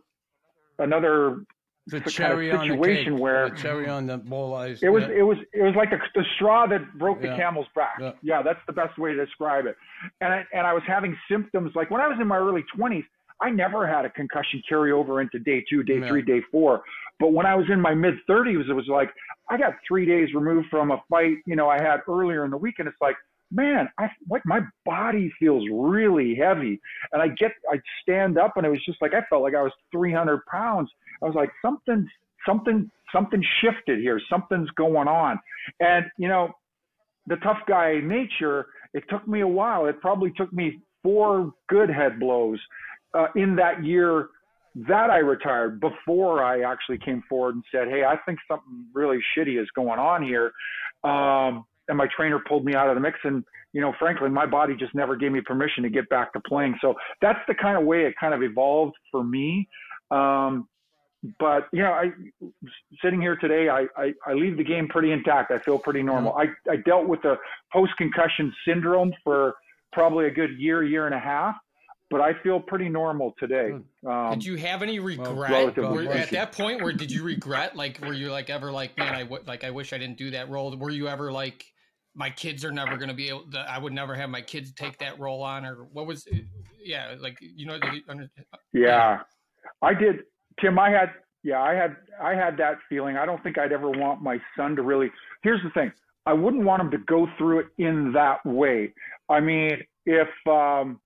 another 0.78 1.44
The 1.86 2.00
kind 2.00 2.12
cherry 2.12 2.50
of 2.50 2.60
on 2.60 2.68
the 2.68 2.74
situation 2.74 3.14
cake, 3.14 3.22
where 3.22 3.50
the 3.50 3.56
cherry 3.56 3.88
on 3.88 4.06
the 4.06 4.16
bowl 4.16 4.54
ice. 4.54 4.78
it 4.82 4.88
was 4.88 5.02
yeah. 5.02 5.18
it 5.18 5.22
was 5.22 5.36
it 5.52 5.62
was 5.62 5.74
like 5.76 5.90
the, 5.90 5.98
the 6.14 6.24
straw 6.36 6.66
that 6.66 6.98
broke 6.98 7.20
the 7.20 7.28
camel's 7.28 7.66
back. 7.74 7.96
Yeah. 8.00 8.12
Yeah. 8.22 8.42
that's 8.42 8.60
the 8.66 8.72
best 8.72 8.98
way 8.98 9.12
to 9.12 9.24
describe 9.24 9.66
it. 9.66 9.76
And 10.22 10.32
I, 10.32 10.44
and 10.54 10.66
I 10.66 10.72
was 10.72 10.82
having 10.86 11.14
symptoms 11.30 11.72
like 11.74 11.90
when 11.90 12.00
I 12.00 12.08
was 12.08 12.16
in 12.20 12.26
my 12.26 12.38
early 12.38 12.64
20s, 12.78 13.04
I 13.40 13.50
never 13.50 13.86
had 13.86 14.06
a 14.06 14.10
concussion 14.10 14.62
carry 14.66 14.92
over 14.92 15.20
into 15.20 15.38
day 15.38 15.62
two, 15.68 15.82
day 15.82 15.98
Yeah. 15.98 16.08
three, 16.08 16.22
day 16.22 16.40
four. 16.50 16.82
But 17.20 17.32
when 17.32 17.46
I 17.46 17.54
was 17.54 17.66
in 17.70 17.80
my 17.80 17.94
mid 17.94 18.14
30s, 18.28 18.68
it 18.68 18.72
was 18.72 18.88
like 18.88 19.10
I 19.50 19.58
got 19.58 19.74
three 19.86 20.06
days 20.06 20.32
removed 20.34 20.68
from 20.70 20.90
a 20.90 21.02
fight, 21.10 21.36
you 21.46 21.56
know, 21.56 21.68
I 21.68 21.80
had 21.80 22.00
earlier 22.08 22.44
in 22.44 22.50
the 22.50 22.56
week, 22.56 22.76
and 22.78 22.88
it's 22.88 22.96
like, 23.00 23.16
man, 23.50 23.88
I 23.98 24.08
like 24.28 24.42
my 24.44 24.60
body 24.84 25.32
feels 25.38 25.64
really 25.72 26.34
heavy, 26.34 26.80
and 27.12 27.22
I 27.22 27.28
get 27.28 27.52
I 27.70 27.80
stand 28.02 28.38
up, 28.38 28.56
and 28.56 28.66
it 28.66 28.70
was 28.70 28.84
just 28.84 29.00
like 29.00 29.14
I 29.14 29.22
felt 29.28 29.42
like 29.42 29.54
I 29.54 29.62
was 29.62 29.72
300 29.92 30.44
pounds. 30.46 30.90
I 31.22 31.26
was 31.26 31.34
like 31.34 31.50
something, 31.62 32.08
something, 32.46 32.90
something 33.12 33.44
shifted 33.60 34.00
here. 34.00 34.20
Something's 34.30 34.70
going 34.70 35.08
on, 35.08 35.38
and 35.80 36.06
you 36.18 36.28
know, 36.28 36.52
the 37.26 37.36
tough 37.36 37.58
guy 37.66 38.00
nature. 38.02 38.66
It 38.92 39.02
took 39.08 39.26
me 39.26 39.40
a 39.40 39.48
while. 39.48 39.86
It 39.86 40.00
probably 40.00 40.32
took 40.36 40.52
me 40.52 40.78
four 41.02 41.52
good 41.68 41.90
head 41.90 42.20
blows 42.20 42.60
uh, 43.12 43.26
in 43.34 43.56
that 43.56 43.84
year 43.84 44.28
that 44.88 45.10
I 45.10 45.18
retired 45.18 45.80
before 45.80 46.42
I 46.42 46.62
actually 46.62 46.98
came 46.98 47.22
forward 47.28 47.54
and 47.54 47.64
said, 47.70 47.88
Hey, 47.88 48.04
I 48.04 48.16
think 48.26 48.38
something 48.48 48.86
really 48.92 49.18
shitty 49.36 49.60
is 49.60 49.68
going 49.76 50.00
on 50.00 50.22
here. 50.22 50.52
Um, 51.04 51.64
and 51.88 51.98
my 51.98 52.06
trainer 52.16 52.38
pulled 52.48 52.64
me 52.64 52.74
out 52.74 52.88
of 52.88 52.94
the 52.94 53.00
mix. 53.00 53.18
And, 53.24 53.44
you 53.72 53.80
know, 53.80 53.92
frankly, 53.98 54.28
my 54.30 54.46
body 54.46 54.74
just 54.78 54.94
never 54.94 55.16
gave 55.16 55.32
me 55.32 55.40
permission 55.40 55.82
to 55.82 55.90
get 55.90 56.08
back 56.08 56.32
to 56.32 56.40
playing. 56.40 56.76
So 56.80 56.94
that's 57.20 57.40
the 57.48 57.54
kind 57.54 57.76
of 57.76 57.84
way 57.84 58.04
it 58.06 58.14
kind 58.18 58.34
of 58.34 58.42
evolved 58.42 58.94
for 59.10 59.22
me. 59.24 59.68
Um, 60.10 60.68
but 61.38 61.68
you 61.72 61.82
know, 61.82 61.90
I 61.92 62.10
sitting 63.02 63.20
here 63.20 63.36
today, 63.36 63.68
I, 63.70 63.86
I, 63.96 64.12
I 64.26 64.34
leave 64.34 64.58
the 64.58 64.64
game 64.64 64.88
pretty 64.88 65.10
intact. 65.10 65.50
I 65.50 65.58
feel 65.58 65.78
pretty 65.78 66.02
normal. 66.02 66.34
I, 66.36 66.48
I 66.70 66.76
dealt 66.76 67.08
with 67.08 67.22
the 67.22 67.36
post 67.72 67.92
concussion 67.96 68.52
syndrome 68.66 69.12
for 69.24 69.54
probably 69.92 70.26
a 70.26 70.30
good 70.30 70.50
year, 70.58 70.82
year 70.82 71.06
and 71.06 71.14
a 71.14 71.18
half, 71.18 71.54
but 72.10 72.20
I 72.20 72.32
feel 72.42 72.60
pretty 72.60 72.90
normal 72.90 73.32
today. 73.38 73.72
Um, 74.06 74.30
Did 74.32 74.44
you 74.44 74.56
have 74.56 74.82
any 74.82 74.98
regret 74.98 75.50
relatively 75.50 76.06
were- 76.06 76.12
at 76.12 76.30
that 76.30 76.52
point? 76.52 76.82
Where 76.82 76.92
did 76.92 77.10
you 77.10 77.22
regret? 77.22 77.74
Like, 77.74 78.00
were 78.02 78.12
you 78.12 78.30
like 78.30 78.50
ever 78.50 78.70
like, 78.70 78.98
man, 78.98 79.14
I 79.14 79.22
w- 79.22 79.42
like 79.46 79.64
I 79.64 79.70
wish 79.70 79.94
I 79.94 79.98
didn't 79.98 80.18
do 80.18 80.32
that 80.32 80.50
role? 80.50 80.76
Were 80.76 80.90
you 80.90 81.08
ever 81.08 81.32
like, 81.32 81.64
my 82.14 82.30
kids 82.30 82.64
are 82.64 82.70
never 82.70 82.96
going 82.96 83.08
to 83.08 83.14
be 83.14 83.28
able? 83.28 83.44
To, 83.52 83.58
I 83.58 83.78
would 83.78 83.92
never 83.92 84.14
have 84.14 84.30
my 84.30 84.40
kids 84.40 84.72
take 84.72 84.98
that 84.98 85.18
role 85.18 85.42
on, 85.42 85.64
or 85.64 85.86
what 85.92 86.06
was? 86.06 86.26
Yeah, 86.82 87.14
like 87.18 87.38
you 87.40 87.66
know, 87.66 87.78
under, 88.08 88.30
Yeah, 88.72 89.20
I 89.82 89.94
did, 89.94 90.20
Tim. 90.60 90.78
I 90.78 90.90
had, 90.90 91.10
yeah, 91.42 91.60
I 91.60 91.74
had, 91.74 91.96
I 92.22 92.34
had 92.34 92.56
that 92.58 92.78
feeling. 92.88 93.16
I 93.16 93.26
don't 93.26 93.42
think 93.42 93.58
I'd 93.58 93.72
ever 93.72 93.90
want 93.90 94.22
my 94.22 94.38
son 94.56 94.76
to 94.76 94.82
really. 94.82 95.10
Here's 95.42 95.62
the 95.62 95.70
thing: 95.70 95.92
I 96.26 96.32
wouldn't 96.32 96.64
want 96.64 96.82
him 96.82 96.90
to 96.92 96.98
go 96.98 97.26
through 97.36 97.60
it 97.60 97.66
in 97.78 98.12
that 98.12 98.44
way. 98.44 98.92
I 99.28 99.40
mean, 99.40 99.78
if 100.06 100.28
um, 100.46 101.00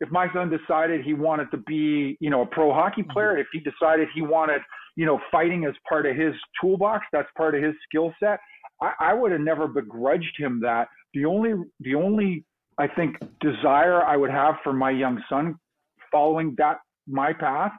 if 0.00 0.10
my 0.10 0.32
son 0.32 0.50
decided 0.50 1.04
he 1.04 1.14
wanted 1.14 1.50
to 1.50 1.56
be, 1.58 2.16
you 2.20 2.30
know, 2.30 2.42
a 2.42 2.46
pro 2.46 2.72
hockey 2.72 3.02
player, 3.02 3.36
if 3.36 3.46
he 3.52 3.60
decided 3.60 4.08
he 4.14 4.22
wanted, 4.22 4.60
you 4.96 5.06
know, 5.06 5.20
fighting 5.30 5.64
as 5.64 5.74
part 5.88 6.06
of 6.06 6.16
his 6.16 6.34
toolbox, 6.60 7.04
that's 7.12 7.28
part 7.36 7.54
of 7.54 7.62
his 7.62 7.74
skill 7.88 8.12
set. 8.22 8.38
I, 8.80 8.92
I 9.00 9.14
would 9.14 9.32
have 9.32 9.40
never 9.40 9.66
begrudged 9.66 10.36
him 10.36 10.60
that. 10.62 10.88
The 11.14 11.24
only, 11.24 11.54
the 11.80 11.94
only, 11.94 12.44
I 12.78 12.86
think, 12.86 13.16
desire 13.40 14.02
I 14.02 14.16
would 14.16 14.30
have 14.30 14.56
for 14.62 14.72
my 14.72 14.90
young 14.90 15.22
son 15.28 15.56
following 16.12 16.54
that 16.58 16.78
my 17.06 17.32
path 17.32 17.72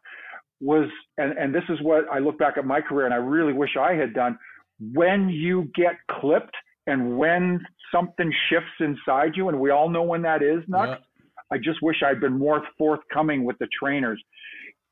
was 0.62 0.89
and 1.18 1.38
and 1.38 1.56
this 1.56 1.64
is 1.70 1.80
what 1.82 2.06
I 2.12 2.20
look 2.20 2.38
back 2.38 2.58
at 2.58 2.66
my 2.66 2.82
career 2.82 3.06
and 3.06 3.14
I 3.14 3.18
really 3.18 3.54
wish 3.54 3.78
I 3.80 3.93
had 3.93 4.14
done 4.14 4.38
when 4.93 5.30
you 5.30 5.70
get 5.76 5.95
clipped 6.20 6.56
and 6.88 7.18
when 7.18 7.66
something 7.93 8.32
shifts 8.50 8.72
inside 8.80 9.32
you 9.36 9.50
and 9.50 9.60
we 9.60 9.70
all 9.70 9.89
know 9.89 10.04
when 10.04 10.22
that 10.24 10.41
is 10.41 10.64
Nux, 10.68 10.88
Yeah. 10.88 10.97
I 11.52 11.58
just 11.58 11.82
wish 11.82 12.04
I'd 12.06 12.20
been 12.20 12.38
more 12.38 12.64
forthcoming 12.78 13.45
with 13.45 13.58
the 13.60 13.68
trainers 13.68 14.22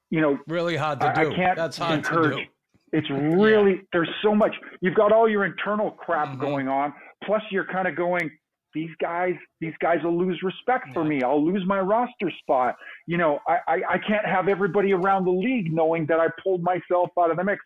you 0.10 0.22
know 0.22 0.38
really 0.48 0.78
hard 0.78 1.00
to 1.02 1.08
I, 1.08 1.24
do. 1.24 1.32
I 1.32 1.36
can't 1.36 1.58
That's 1.58 1.78
hard 1.78 1.92
to 2.04 2.10
encourage 2.10 2.46
do. 2.46 2.52
It's 2.94 3.10
really 3.10 3.82
there's 3.92 4.10
so 4.22 4.34
much. 4.34 4.56
You've 4.82 4.96
got 4.96 5.12
all 5.12 5.28
your 5.30 5.46
internal 5.46 5.92
crap 5.92 6.30
Mhm. 6.30 6.40
going 6.40 6.68
on 6.68 6.94
plus 7.24 7.42
you're 7.52 7.66
kind 7.66 7.88
of 7.88 7.96
going 7.96 8.30
these 8.74 8.92
guys 9.02 9.34
these 9.60 9.74
guys 9.80 10.04
will 10.04 10.18
lose 10.18 10.42
respect 10.44 10.88
for 10.94 11.04
Yeah. 11.04 11.10
me. 11.10 11.24
I'll 11.24 11.44
lose 11.44 11.66
my 11.66 11.80
roster 11.80 12.32
spot. 12.42 12.76
You 13.06 13.18
know 13.18 13.40
I, 13.48 13.60
I 13.68 13.82
i 13.90 13.98
can't 13.98 14.26
have 14.26 14.48
everybody 14.48 14.94
around 14.94 15.26
the 15.26 15.32
league 15.32 15.74
knowing 15.74 16.06
that 16.08 16.20
i 16.20 16.28
pulled 16.44 16.64
myself 16.64 17.10
out 17.20 17.32
of 17.32 17.38
the 17.38 17.44
mix. 17.44 17.64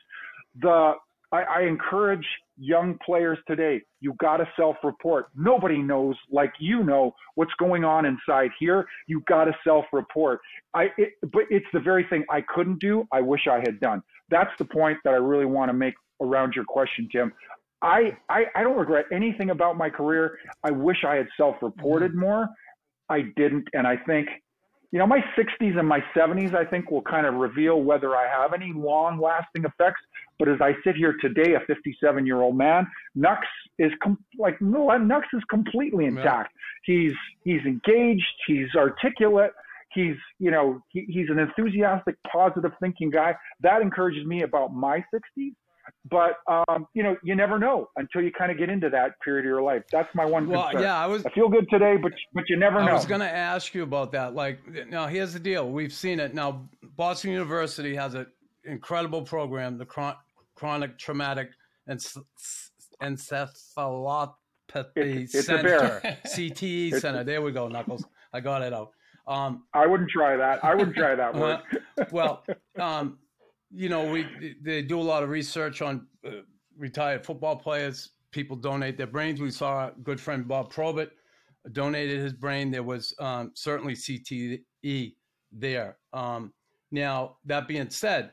The 0.62 0.94
i, 1.32 1.42
I 1.44 1.62
encourage 1.62 2.28
young 2.58 2.98
players 3.06 3.40
today 3.48 3.82
you 4.02 4.14
got 4.20 4.38
to 4.38 4.48
self-report. 4.56 5.28
Nobody 5.36 5.78
knows 5.78 6.16
like 6.32 6.52
you 6.60 6.84
know 6.84 7.14
what's 7.36 7.54
going 7.60 7.84
on 7.84 8.06
inside 8.06 8.50
here. 8.60 8.86
You 9.08 9.22
got 9.28 9.46
to 9.46 9.56
self-report. 9.64 10.40
I 10.74 10.90
it, 10.98 11.14
but 11.32 11.44
it's 11.50 11.66
the 11.74 11.80
very 11.80 12.06
thing 12.10 12.24
i 12.30 12.42
couldn't 12.42 12.80
do 12.80 13.08
i 13.12 13.22
wish 13.22 13.48
i 13.48 13.60
had 13.60 13.80
done 13.80 14.02
that's 14.32 14.52
the 14.58 14.66
point 14.66 14.98
that 15.04 15.14
I 15.14 15.18
really 15.18 15.46
want 15.46 15.70
to 15.70 15.74
make 15.74 15.94
around 16.22 16.54
your 16.56 16.66
question, 16.66 17.08
Tim. 17.12 17.32
I, 17.82 18.16
I, 18.30 18.46
I 18.56 18.64
don't 18.64 18.78
regret 18.78 19.06
anything 19.12 19.50
about 19.50 19.78
my 19.78 19.90
career. 19.90 20.38
I 20.64 20.72
wish 20.72 21.04
I 21.06 21.16
had 21.16 21.28
self 21.36 21.56
reported 21.62 22.12
mm-hmm. 22.12 22.22
more. 22.22 22.50
I 23.10 23.22
didn't. 23.36 23.68
And 23.74 23.88
I 23.88 23.98
think, 23.98 24.30
you 24.92 25.00
know, 25.00 25.08
my 25.08 25.24
60s 25.38 25.78
and 25.78 25.88
my 25.88 26.04
70s, 26.16 26.54
I 26.54 26.64
think 26.64 26.92
will 26.92 27.02
kind 27.02 27.26
of 27.26 27.36
reveal 27.36 27.82
whether 27.82 28.16
I 28.16 28.28
have 28.28 28.54
any 28.54 28.72
long 28.74 29.20
lasting 29.20 29.66
effects. 29.66 30.02
But 30.38 30.48
as 30.48 30.62
I 30.62 30.74
sit 30.84 30.96
here 30.96 31.16
today, 31.22 31.56
a 31.56 31.60
57 31.62 32.26
year 32.26 32.42
old 32.42 32.58
man, 32.58 32.88
Nux 33.16 33.40
is 33.80 33.92
com- 34.02 34.24
like, 34.38 34.62
no, 34.62 34.96
Nux 34.98 35.24
is 35.34 35.44
completely 35.50 36.06
intact. 36.06 36.54
He's, 36.86 37.14
he's 37.44 37.62
engaged. 37.66 38.26
He's 38.48 38.70
articulate 38.76 39.52
he's 39.94 40.16
you 40.40 40.52
know 40.52 40.80
he, 40.90 41.06
he's 41.08 41.30
an 41.30 41.40
enthusiastic 41.40 42.16
positive 42.32 42.72
thinking 42.82 43.10
guy 43.10 43.36
that 43.62 43.82
encourages 43.82 44.26
me 44.26 44.44
about 44.44 44.74
my 44.74 45.04
60s 45.14 45.52
but 46.10 46.34
um, 46.48 46.86
you 46.94 47.02
know 47.04 47.16
you 47.24 47.36
never 47.36 47.58
know 47.60 47.90
until 47.98 48.22
you 48.22 48.32
kind 48.32 48.52
of 48.52 48.58
get 48.58 48.70
into 48.70 48.90
that 48.90 49.12
period 49.24 49.46
of 49.46 49.50
your 49.50 49.62
life 49.62 49.82
that's 49.92 50.14
my 50.16 50.24
one 50.24 50.48
Well, 50.48 50.64
concern. 50.66 50.84
yeah, 50.84 50.96
I 50.98 51.08
was 51.08 51.26
i 51.26 51.30
feel 51.32 51.50
good 51.50 51.68
today 51.70 51.98
but 51.98 52.12
but 52.34 52.44
you 52.50 52.58
never 52.58 52.80
know. 52.82 52.92
I 52.92 52.94
was 52.94 53.06
going 53.06 53.22
to 53.22 53.30
ask 53.30 53.74
you 53.74 53.84
about 53.84 54.12
that. 54.14 54.34
Like, 54.36 54.60
now 54.90 55.08
here's 55.08 55.34
the 55.34 55.40
deal. 55.40 55.70
We've 55.70 55.92
seen 55.94 56.20
it 56.20 56.34
now. 56.34 56.70
Boston 56.96 57.32
University 57.32 57.96
has 57.96 58.14
an 58.14 58.28
incredible 58.64 59.24
program, 59.24 59.78
the 59.80 59.86
chron- 59.86 60.16
chronic 60.56 60.98
traumatic 61.00 61.50
Enc- 61.90 62.24
encephalopathy 63.02 64.34
It's- 64.96 65.36
it's 65.36 65.46
center. 65.48 66.02
CTE 66.28 67.00
center. 67.00 67.24
There 67.24 67.42
we 67.42 67.52
go, 67.52 67.68
Knuckles. 67.68 68.06
I 68.34 68.40
got 68.40 68.62
it 68.62 68.72
out. 68.74 68.92
Um, 69.32 69.64
i 69.74 69.86
wouldn't 69.88 70.10
try 70.10 70.36
that 70.36 70.64
i 70.64 70.76
wouldn't 70.76 70.96
try 70.96 71.16
that 71.16 71.34
word 71.34 71.62
uh, 72.00 72.06
well, 72.12 72.44
um, 72.80 73.18
you 73.74 73.90
know, 73.90 74.10
we 74.10 74.56
they 74.62 74.82
do 74.82 75.00
a 75.00 75.02
lot 75.02 75.24
of 75.24 75.30
research 75.30 75.82
on 75.82 76.08
uh, 76.26 76.42
retired 76.78 77.26
football 77.26 77.56
players. 77.56 78.12
People 78.32 78.56
donate 78.56 78.98
their 78.98 79.08
brains. 79.08 79.42
We 79.42 79.52
saw 79.52 79.70
our 79.70 79.94
good 80.04 80.20
friend 80.20 80.48
Bob 80.48 80.72
Probert 80.72 81.12
donated 81.72 82.20
his 82.20 82.34
brain. 82.34 82.72
There 82.72 82.84
was 82.84 83.14
um, 83.20 83.52
certainly 83.54 83.94
CTE 83.94 85.14
there. 85.52 85.98
Um, 86.14 86.54
now, 86.92 87.38
that 87.46 87.68
being 87.68 87.90
said, 87.90 88.32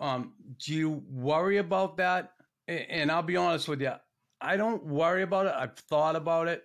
um, 0.00 0.34
do 0.64 0.74
you 0.74 1.02
worry 1.08 1.58
about 1.58 1.96
that? 1.96 2.32
And 2.68 3.10
I'll 3.10 3.22
be 3.22 3.36
honest 3.36 3.68
with 3.68 3.80
you, 3.80 3.92
I 4.40 4.56
don't 4.56 4.84
worry 4.84 5.22
about 5.22 5.46
it. 5.46 5.54
I've 5.56 5.76
thought 5.76 6.16
about 6.16 6.48
it, 6.48 6.62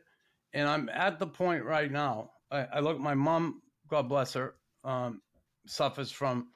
and 0.54 0.68
I'm 0.68 0.90
at 0.90 1.20
the 1.20 1.28
point 1.28 1.64
right 1.64 1.92
now. 1.92 2.32
I, 2.52 2.68
I 2.74 2.80
look, 2.80 3.00
my 3.00 3.14
mom, 3.14 3.62
God 3.90 4.10
bless 4.10 4.34
her, 4.34 4.56
um, 4.84 5.22
suffers 5.68 6.12
from 6.12 6.48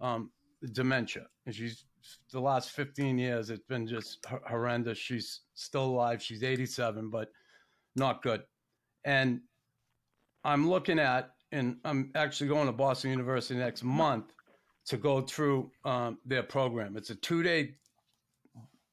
um, 0.00 0.30
dementia, 0.72 1.26
and 1.46 1.54
she's 1.54 1.84
the 2.32 2.40
last 2.40 2.70
15 2.70 3.18
years. 3.18 3.50
It's 3.50 3.64
been 3.68 3.86
just 3.86 4.24
hor- 4.26 4.42
horrendous. 4.48 4.98
She's 4.98 5.40
still 5.54 5.84
alive. 5.84 6.22
She's 6.22 6.42
87, 6.42 7.10
but 7.10 7.28
not 7.94 8.22
good. 8.22 8.42
And 9.04 9.40
I'm 10.44 10.68
looking 10.68 10.98
at, 10.98 11.30
and 11.52 11.76
I'm 11.84 12.10
actually 12.14 12.48
going 12.48 12.66
to 12.66 12.72
Boston 12.72 13.10
University 13.10 13.58
next 13.58 13.82
month 13.82 14.32
to 14.86 14.96
go 14.96 15.20
through 15.20 15.70
um, 15.84 16.18
their 16.24 16.42
program. 16.42 16.96
It's 16.96 17.10
a 17.10 17.14
two 17.16 17.42
day 17.42 17.74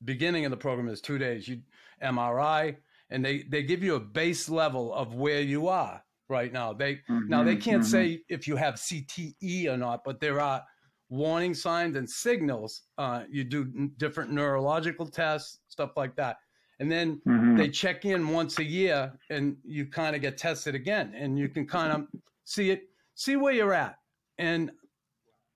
beginning 0.04 0.46
of 0.46 0.52
the 0.52 0.58
program 0.58 0.90
is 0.90 1.02
two 1.02 1.18
days. 1.18 1.48
You 1.48 1.62
MRI, 2.04 2.76
and 3.10 3.24
they 3.24 3.44
they 3.44 3.64
give 3.64 3.84
you 3.84 3.96
a 3.96 4.00
base 4.00 4.50
level 4.50 4.94
of 4.94 5.16
where 5.16 5.42
you 5.42 5.68
are 5.68 6.03
right 6.30 6.52
now. 6.52 6.74
They 6.74 7.02
now 7.28 7.44
they 7.44 7.56
Mhm, 7.56 7.62
can't 7.62 7.84
mhm. 7.84 7.88
say 7.90 8.24
if 8.30 8.48
you 8.48 8.56
have 8.56 8.76
CTE 8.76 9.68
or 9.68 9.78
not, 9.78 10.04
but 10.04 10.20
there 10.20 10.40
are 10.40 10.64
warning 11.10 11.54
signs 11.54 11.96
and 11.96 12.10
signals. 12.10 12.84
Uh, 12.98 13.24
you 13.30 13.44
do 13.44 13.62
n- 13.78 13.94
different 13.98 14.32
neurological 14.32 15.06
tests, 15.08 15.60
stuff 15.68 15.92
like 15.98 16.16
that, 16.16 16.38
and 16.80 16.92
then 16.92 17.22
Mhm. 17.26 17.58
they 17.58 17.70
check 17.70 18.06
in 18.06 18.28
once 18.30 18.60
a 18.60 18.64
year, 18.64 19.18
and 19.30 19.58
you 19.64 19.86
kind 19.86 20.16
of 20.16 20.22
get 20.22 20.38
tested 20.38 20.76
again, 20.76 21.14
and 21.16 21.38
you 21.38 21.50
can 21.50 21.68
kind 21.68 21.92
of 21.92 22.08
see 22.46 22.72
it, 22.72 22.90
see 23.16 23.36
where 23.36 23.54
you're 23.54 23.74
at. 23.74 24.00
And 24.38 24.72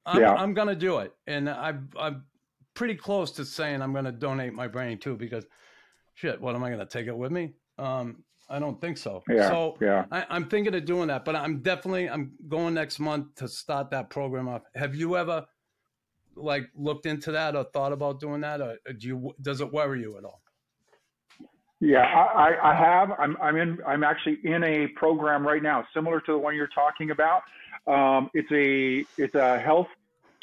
I'm, 0.05 0.21
Yeah. 0.21 0.33
I'm 0.33 0.53
gonna 0.53 0.75
do 0.75 0.99
it, 0.99 1.13
and 1.27 1.49
I'm 1.49 1.89
I'm 1.97 2.25
pretty 2.73 2.95
close 2.95 3.31
to 3.31 3.45
saying 3.45 3.81
I'm 3.81 3.93
gonna 3.93 4.11
donate 4.11 4.53
my 4.53 4.67
brain 4.67 4.99
too 4.99 5.15
because 5.17 5.47
shit, 6.13 6.39
what 6.39 6.55
am 6.55 6.63
I 6.63 6.69
gonna 6.69 6.85
take 6.85 7.07
it 7.07 7.17
with 7.17 7.31
me? 7.31 7.53
Um, 7.77 8.23
I 8.49 8.59
don't 8.59 8.79
think 8.79 8.97
so. 8.97 9.23
Yeah, 9.29 9.49
So 9.49 9.77
yeah. 9.81 10.05
I, 10.11 10.25
I'm 10.29 10.47
thinking 10.47 10.73
of 10.73 10.85
doing 10.85 11.07
that, 11.09 11.25
but 11.25 11.35
I'm 11.35 11.59
definitely 11.61 12.09
I'm 12.09 12.31
going 12.47 12.73
next 12.73 12.99
month 12.99 13.35
to 13.35 13.47
start 13.47 13.91
that 13.91 14.09
program 14.09 14.47
off. 14.47 14.61
Have 14.75 14.95
you 14.95 15.17
ever 15.17 15.45
like 16.35 16.69
looked 16.75 17.05
into 17.05 17.31
that 17.33 17.55
or 17.55 17.65
thought 17.73 17.91
about 17.91 18.19
doing 18.19 18.41
that, 18.41 18.61
or 18.61 18.77
do 18.97 19.07
you 19.07 19.31
does 19.41 19.59
it 19.59 19.71
worry 19.73 20.01
you 20.01 20.17
at 20.17 20.23
all? 20.23 20.41
Yeah, 21.79 21.99
I, 22.03 22.51
I- 22.53 22.71
I 22.71 22.75
have. 22.75 23.11
I'm, 23.19 23.37
I'm 23.41 23.55
in. 23.57 23.77
I'm 23.85 24.03
actually 24.03 24.39
in 24.43 24.63
a 24.63 24.87
program 24.95 25.45
right 25.45 25.61
now, 25.61 25.85
similar 25.93 26.19
to 26.21 26.31
the 26.31 26.37
one 26.37 26.55
you're 26.55 26.69
talking 26.73 27.11
about. 27.11 27.41
Um, 27.85 28.29
it's 28.33 28.51
a 28.51 29.05
it's 29.21 29.35
a 29.35 29.59
health 29.59 29.87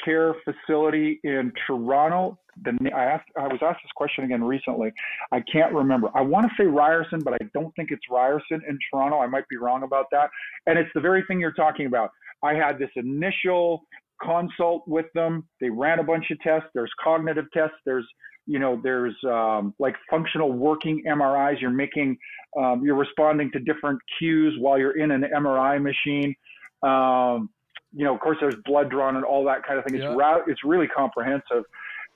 care 0.05 0.35
facility 0.45 1.19
in 1.23 1.51
Toronto. 1.67 2.37
The 2.63 2.71
I 2.95 3.03
asked. 3.03 3.27
I 3.37 3.47
was 3.47 3.59
asked 3.61 3.79
this 3.83 3.91
question 3.95 4.23
again 4.23 4.41
recently. 4.41 4.93
I 5.33 5.41
can't 5.51 5.73
remember. 5.73 6.09
I 6.15 6.21
want 6.21 6.45
to 6.45 6.51
say 6.57 6.65
Ryerson, 6.65 7.19
but 7.23 7.33
I 7.33 7.39
don't 7.53 7.75
think 7.75 7.91
it's 7.91 8.03
Ryerson 8.09 8.61
in 8.67 8.79
Toronto. 8.89 9.19
I 9.19 9.27
might 9.27 9.47
be 9.49 9.57
wrong 9.57 9.83
about 9.83 10.05
that. 10.11 10.29
And 10.65 10.79
it's 10.79 10.89
the 10.95 11.01
very 11.01 11.23
thing 11.27 11.39
you're 11.41 11.51
talking 11.51 11.87
about. 11.87 12.11
I 12.43 12.53
had 12.53 12.79
this 12.79 12.91
initial 12.95 13.81
consult 14.23 14.87
with 14.87 15.07
them. 15.13 15.47
They 15.59 15.69
ran 15.69 15.99
a 15.99 16.03
bunch 16.03 16.31
of 16.31 16.39
tests. 16.39 16.69
There's 16.73 16.91
cognitive 17.03 17.45
tests. 17.53 17.75
There's 17.85 18.07
you 18.47 18.59
know 18.59 18.79
there's 18.83 19.15
um, 19.25 19.73
like 19.79 19.95
functional 20.09 20.51
working 20.53 21.03
MRIs. 21.07 21.59
You're 21.59 21.71
making 21.71 22.17
um, 22.57 22.83
you're 22.85 22.95
responding 22.95 23.51
to 23.51 23.59
different 23.59 23.99
cues 24.17 24.55
while 24.59 24.77
you're 24.77 24.97
in 24.97 25.11
an 25.11 25.25
MRI 25.35 25.81
machine. 25.81 26.35
Um, 26.83 27.49
you 27.95 28.03
know, 28.03 28.13
of 28.13 28.19
course, 28.19 28.37
there's 28.41 28.55
blood 28.65 28.89
drawn 28.89 29.15
and 29.15 29.25
all 29.25 29.45
that 29.45 29.65
kind 29.65 29.79
of 29.79 29.85
thing. 29.85 29.95
Yeah. 29.99 30.09
It's 30.09 30.17
ra- 30.17 30.43
it's 30.47 30.63
really 30.63 30.87
comprehensive. 30.87 31.63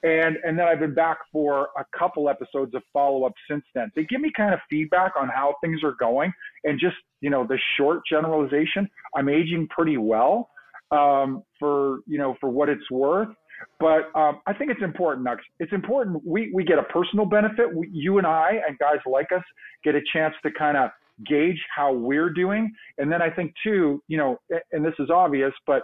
And 0.03 0.37
and 0.43 0.57
then 0.57 0.65
I've 0.65 0.79
been 0.79 0.93
back 0.93 1.17
for 1.31 1.69
a 1.77 1.85
couple 1.97 2.29
episodes 2.29 2.73
of 2.73 2.83
follow 2.93 3.25
up 3.25 3.33
since 3.49 3.63
then. 3.75 3.91
They 3.95 4.03
give 4.05 4.21
me 4.21 4.31
kind 4.35 4.53
of 4.53 4.59
feedback 4.69 5.13
on 5.19 5.27
how 5.27 5.55
things 5.61 5.83
are 5.83 5.95
going, 5.99 6.31
and 6.63 6.79
just 6.79 6.95
you 7.21 7.29
know 7.29 7.45
the 7.45 7.57
short 7.77 8.01
generalization. 8.09 8.89
I'm 9.15 9.27
aging 9.27 9.67
pretty 9.69 9.97
well 9.97 10.49
um, 10.91 11.43
for 11.59 11.99
you 12.07 12.17
know 12.17 12.35
for 12.39 12.49
what 12.49 12.69
it's 12.69 12.89
worth. 12.89 13.29
But 13.77 14.09
um, 14.15 14.39
I 14.47 14.53
think 14.53 14.71
it's 14.71 14.81
important, 14.81 15.25
Nux. 15.25 15.37
It's 15.59 15.73
important. 15.73 16.25
We 16.25 16.51
we 16.53 16.63
get 16.63 16.79
a 16.79 16.83
personal 16.83 17.25
benefit. 17.25 17.73
We, 17.75 17.89
you 17.91 18.17
and 18.17 18.27
I 18.27 18.61
and 18.67 18.77
guys 18.79 18.99
like 19.05 19.33
us 19.35 19.43
get 19.83 19.95
a 19.95 20.01
chance 20.13 20.33
to 20.43 20.51
kind 20.57 20.77
of 20.77 20.91
gauge 21.27 21.59
how 21.75 21.93
we're 21.93 22.29
doing. 22.29 22.71
And 22.97 23.11
then 23.11 23.21
I 23.21 23.29
think 23.29 23.53
too, 23.63 24.01
you 24.07 24.17
know, 24.17 24.39
and 24.71 24.83
this 24.85 24.93
is 24.99 25.09
obvious, 25.09 25.53
but 25.67 25.83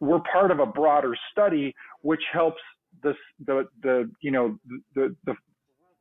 we're 0.00 0.20
part 0.30 0.50
of 0.50 0.60
a 0.60 0.66
broader 0.66 1.14
study 1.32 1.74
which 2.02 2.22
helps 2.32 2.60
this 3.02 3.16
the 3.46 3.66
the 3.82 4.10
you 4.20 4.30
know 4.30 4.58
the 4.94 5.14
the 5.24 5.34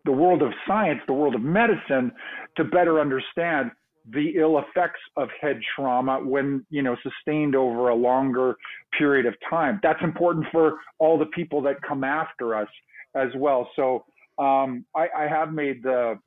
the 0.06 0.12
world 0.12 0.42
of 0.42 0.52
science, 0.68 1.00
the 1.08 1.14
world 1.14 1.36
of 1.36 1.42
medicine, 1.42 2.12
to 2.58 2.64
better 2.64 3.00
understand 3.00 3.72
the 4.12 4.34
ill 4.38 4.60
effects 4.60 5.00
of 5.16 5.30
head 5.40 5.60
trauma 5.76 6.20
when 6.20 6.66
you 6.70 6.82
know 6.82 6.96
sustained 7.04 7.56
over 7.56 7.90
a 7.90 7.96
longer 7.96 8.56
period 8.98 9.26
of 9.26 9.34
time. 9.50 9.80
That's 9.82 10.02
important 10.04 10.46
for 10.52 10.80
all 11.00 11.18
the 11.18 11.28
people 11.28 11.62
that 11.64 11.82
come 11.88 12.04
after 12.04 12.56
us 12.56 12.68
as 13.16 13.30
well. 13.38 13.70
So 13.76 14.04
um, 14.38 14.86
I, 14.96 15.08
I 15.18 15.28
have 15.30 15.54
made 15.54 15.84
the 15.84 16.20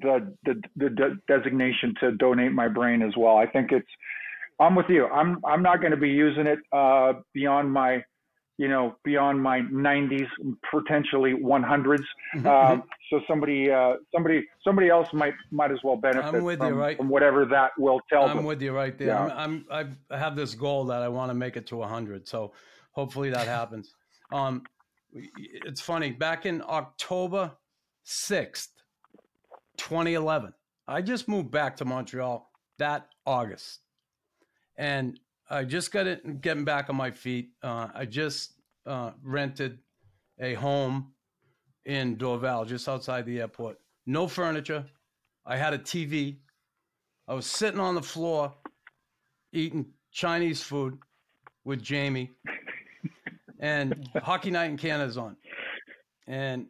the, 0.00 0.34
the 0.44 0.60
the 0.76 0.90
de- 0.90 1.16
designation 1.28 1.94
to 2.00 2.12
donate 2.12 2.52
my 2.52 2.68
brain 2.68 3.02
as 3.02 3.12
well. 3.16 3.36
I 3.36 3.46
think 3.46 3.72
it's 3.72 3.88
I'm 4.60 4.74
with 4.74 4.86
you. 4.88 5.06
I'm 5.06 5.38
I'm 5.44 5.62
not 5.62 5.80
going 5.80 5.90
to 5.90 5.96
be 5.96 6.10
using 6.10 6.46
it 6.46 6.58
uh, 6.72 7.14
beyond 7.34 7.72
my 7.72 8.02
you 8.58 8.68
know 8.68 8.96
beyond 9.04 9.42
my 9.42 9.60
90s, 9.60 10.26
potentially 10.70 11.34
100s. 11.34 11.98
Um, 12.46 12.84
so 13.10 13.20
somebody 13.28 13.70
uh, 13.70 13.94
somebody 14.14 14.46
somebody 14.64 14.88
else 14.88 15.08
might 15.12 15.34
might 15.50 15.72
as 15.72 15.78
well 15.82 15.96
benefit 15.96 16.24
I'm 16.24 16.44
with 16.44 16.60
you, 16.60 16.68
right? 16.68 16.96
from 16.96 17.08
whatever 17.08 17.44
that 17.46 17.70
will 17.78 18.00
tell 18.08 18.24
I'm 18.24 18.36
them. 18.36 18.46
with 18.46 18.62
you 18.62 18.72
right 18.72 18.96
there. 18.96 19.08
Yeah. 19.08 19.34
I'm, 19.36 19.64
I'm 19.70 19.98
I 20.10 20.18
have 20.18 20.36
this 20.36 20.54
goal 20.54 20.84
that 20.86 21.02
I 21.02 21.08
want 21.08 21.30
to 21.30 21.34
make 21.34 21.56
it 21.56 21.66
to 21.68 21.76
100. 21.76 22.28
So 22.28 22.52
hopefully 22.92 23.30
that 23.30 23.46
happens. 23.58 23.94
Um, 24.32 24.62
it's 25.14 25.80
funny. 25.80 26.10
Back 26.10 26.46
in 26.46 26.62
October 26.66 27.52
6th, 28.06 28.68
2011, 29.88 30.52
I 30.86 31.02
just 31.02 31.28
moved 31.28 31.50
back 31.50 31.76
to 31.76 31.84
Montreal 31.84 32.48
that 32.78 33.08
August, 33.26 33.80
and 34.76 35.18
I 35.50 35.64
just 35.64 35.92
got 35.92 36.06
it 36.06 36.40
getting 36.40 36.64
back 36.64 36.88
on 36.88 36.96
my 36.96 37.10
feet. 37.10 37.50
Uh, 37.62 37.88
I 37.94 38.06
just 38.06 38.52
uh, 38.86 39.10
rented 39.22 39.78
a 40.40 40.54
home 40.54 41.12
in 41.84 42.16
Dorval, 42.16 42.66
just 42.66 42.88
outside 42.88 43.26
the 43.26 43.40
airport. 43.40 43.78
No 44.06 44.28
furniture. 44.28 44.84
I 45.44 45.56
had 45.56 45.74
a 45.74 45.78
TV. 45.78 46.36
I 47.26 47.34
was 47.34 47.46
sitting 47.46 47.80
on 47.80 47.94
the 47.94 48.02
floor 48.02 48.52
eating 49.52 49.86
Chinese 50.12 50.62
food 50.62 50.96
with 51.64 51.82
Jamie, 51.82 52.30
and 53.58 54.08
Hockey 54.22 54.50
Night 54.50 54.70
in 54.70 54.76
Canada's 54.76 55.18
on. 55.18 55.36
And 56.26 56.66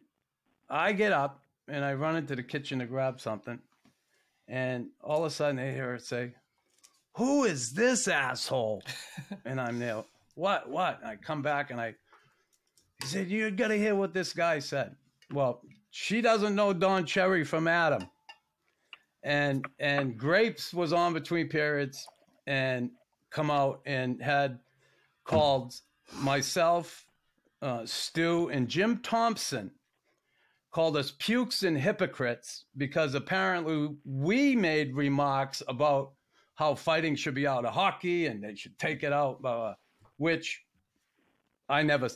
I 0.69 0.93
get 0.93 1.11
up 1.11 1.42
and 1.67 1.83
I 1.83 1.93
run 1.93 2.15
into 2.15 2.35
the 2.35 2.43
kitchen 2.43 2.79
to 2.79 2.85
grab 2.85 3.19
something, 3.19 3.59
and 4.47 4.87
all 5.01 5.19
of 5.19 5.25
a 5.25 5.29
sudden 5.29 5.59
I 5.59 5.71
hear 5.71 5.91
her 5.91 5.99
say, 5.99 6.33
"Who 7.17 7.43
is 7.43 7.73
this 7.73 8.07
asshole?" 8.07 8.83
and 9.45 9.59
I'm 9.59 9.79
there. 9.79 10.03
What? 10.35 10.69
What? 10.69 10.99
And 11.01 11.09
I 11.09 11.15
come 11.15 11.41
back 11.41 11.71
and 11.71 11.79
I. 11.79 11.95
He 13.01 13.07
said, 13.07 13.29
"You 13.29 13.49
got 13.51 13.69
to 13.69 13.77
hear 13.77 13.95
what 13.95 14.13
this 14.13 14.33
guy 14.33 14.59
said." 14.59 14.95
Well, 15.31 15.61
she 15.91 16.21
doesn't 16.21 16.55
know 16.55 16.73
Don 16.73 17.05
Cherry 17.05 17.43
from 17.43 17.67
Adam 17.67 18.07
and 19.23 19.65
and 19.79 20.17
grapes 20.17 20.73
was 20.73 20.93
on 20.93 21.13
between 21.13 21.47
periods 21.47 22.07
and 22.45 22.91
come 23.29 23.49
out 23.49 23.81
and 23.85 24.21
had 24.21 24.59
called 25.23 25.73
myself 26.15 27.05
uh, 27.61 27.85
stu 27.85 28.49
and 28.49 28.67
jim 28.67 28.97
thompson 28.97 29.71
called 30.73 30.97
us 30.97 31.11
pukes 31.11 31.63
and 31.63 31.77
hypocrites 31.77 32.65
because 32.77 33.15
apparently 33.15 33.95
we 34.05 34.55
made 34.55 34.95
remarks 34.95 35.63
about 35.67 36.11
how 36.55 36.75
fighting 36.75 37.15
should 37.15 37.35
be 37.35 37.47
out 37.47 37.65
of 37.65 37.73
hockey 37.73 38.27
and 38.27 38.43
they 38.43 38.55
should 38.55 38.77
take 38.77 39.03
it 39.03 39.13
out 39.13 39.41
blah, 39.41 39.55
blah, 39.55 39.75
which 40.17 40.63
i 41.69 41.81
never 41.81 42.09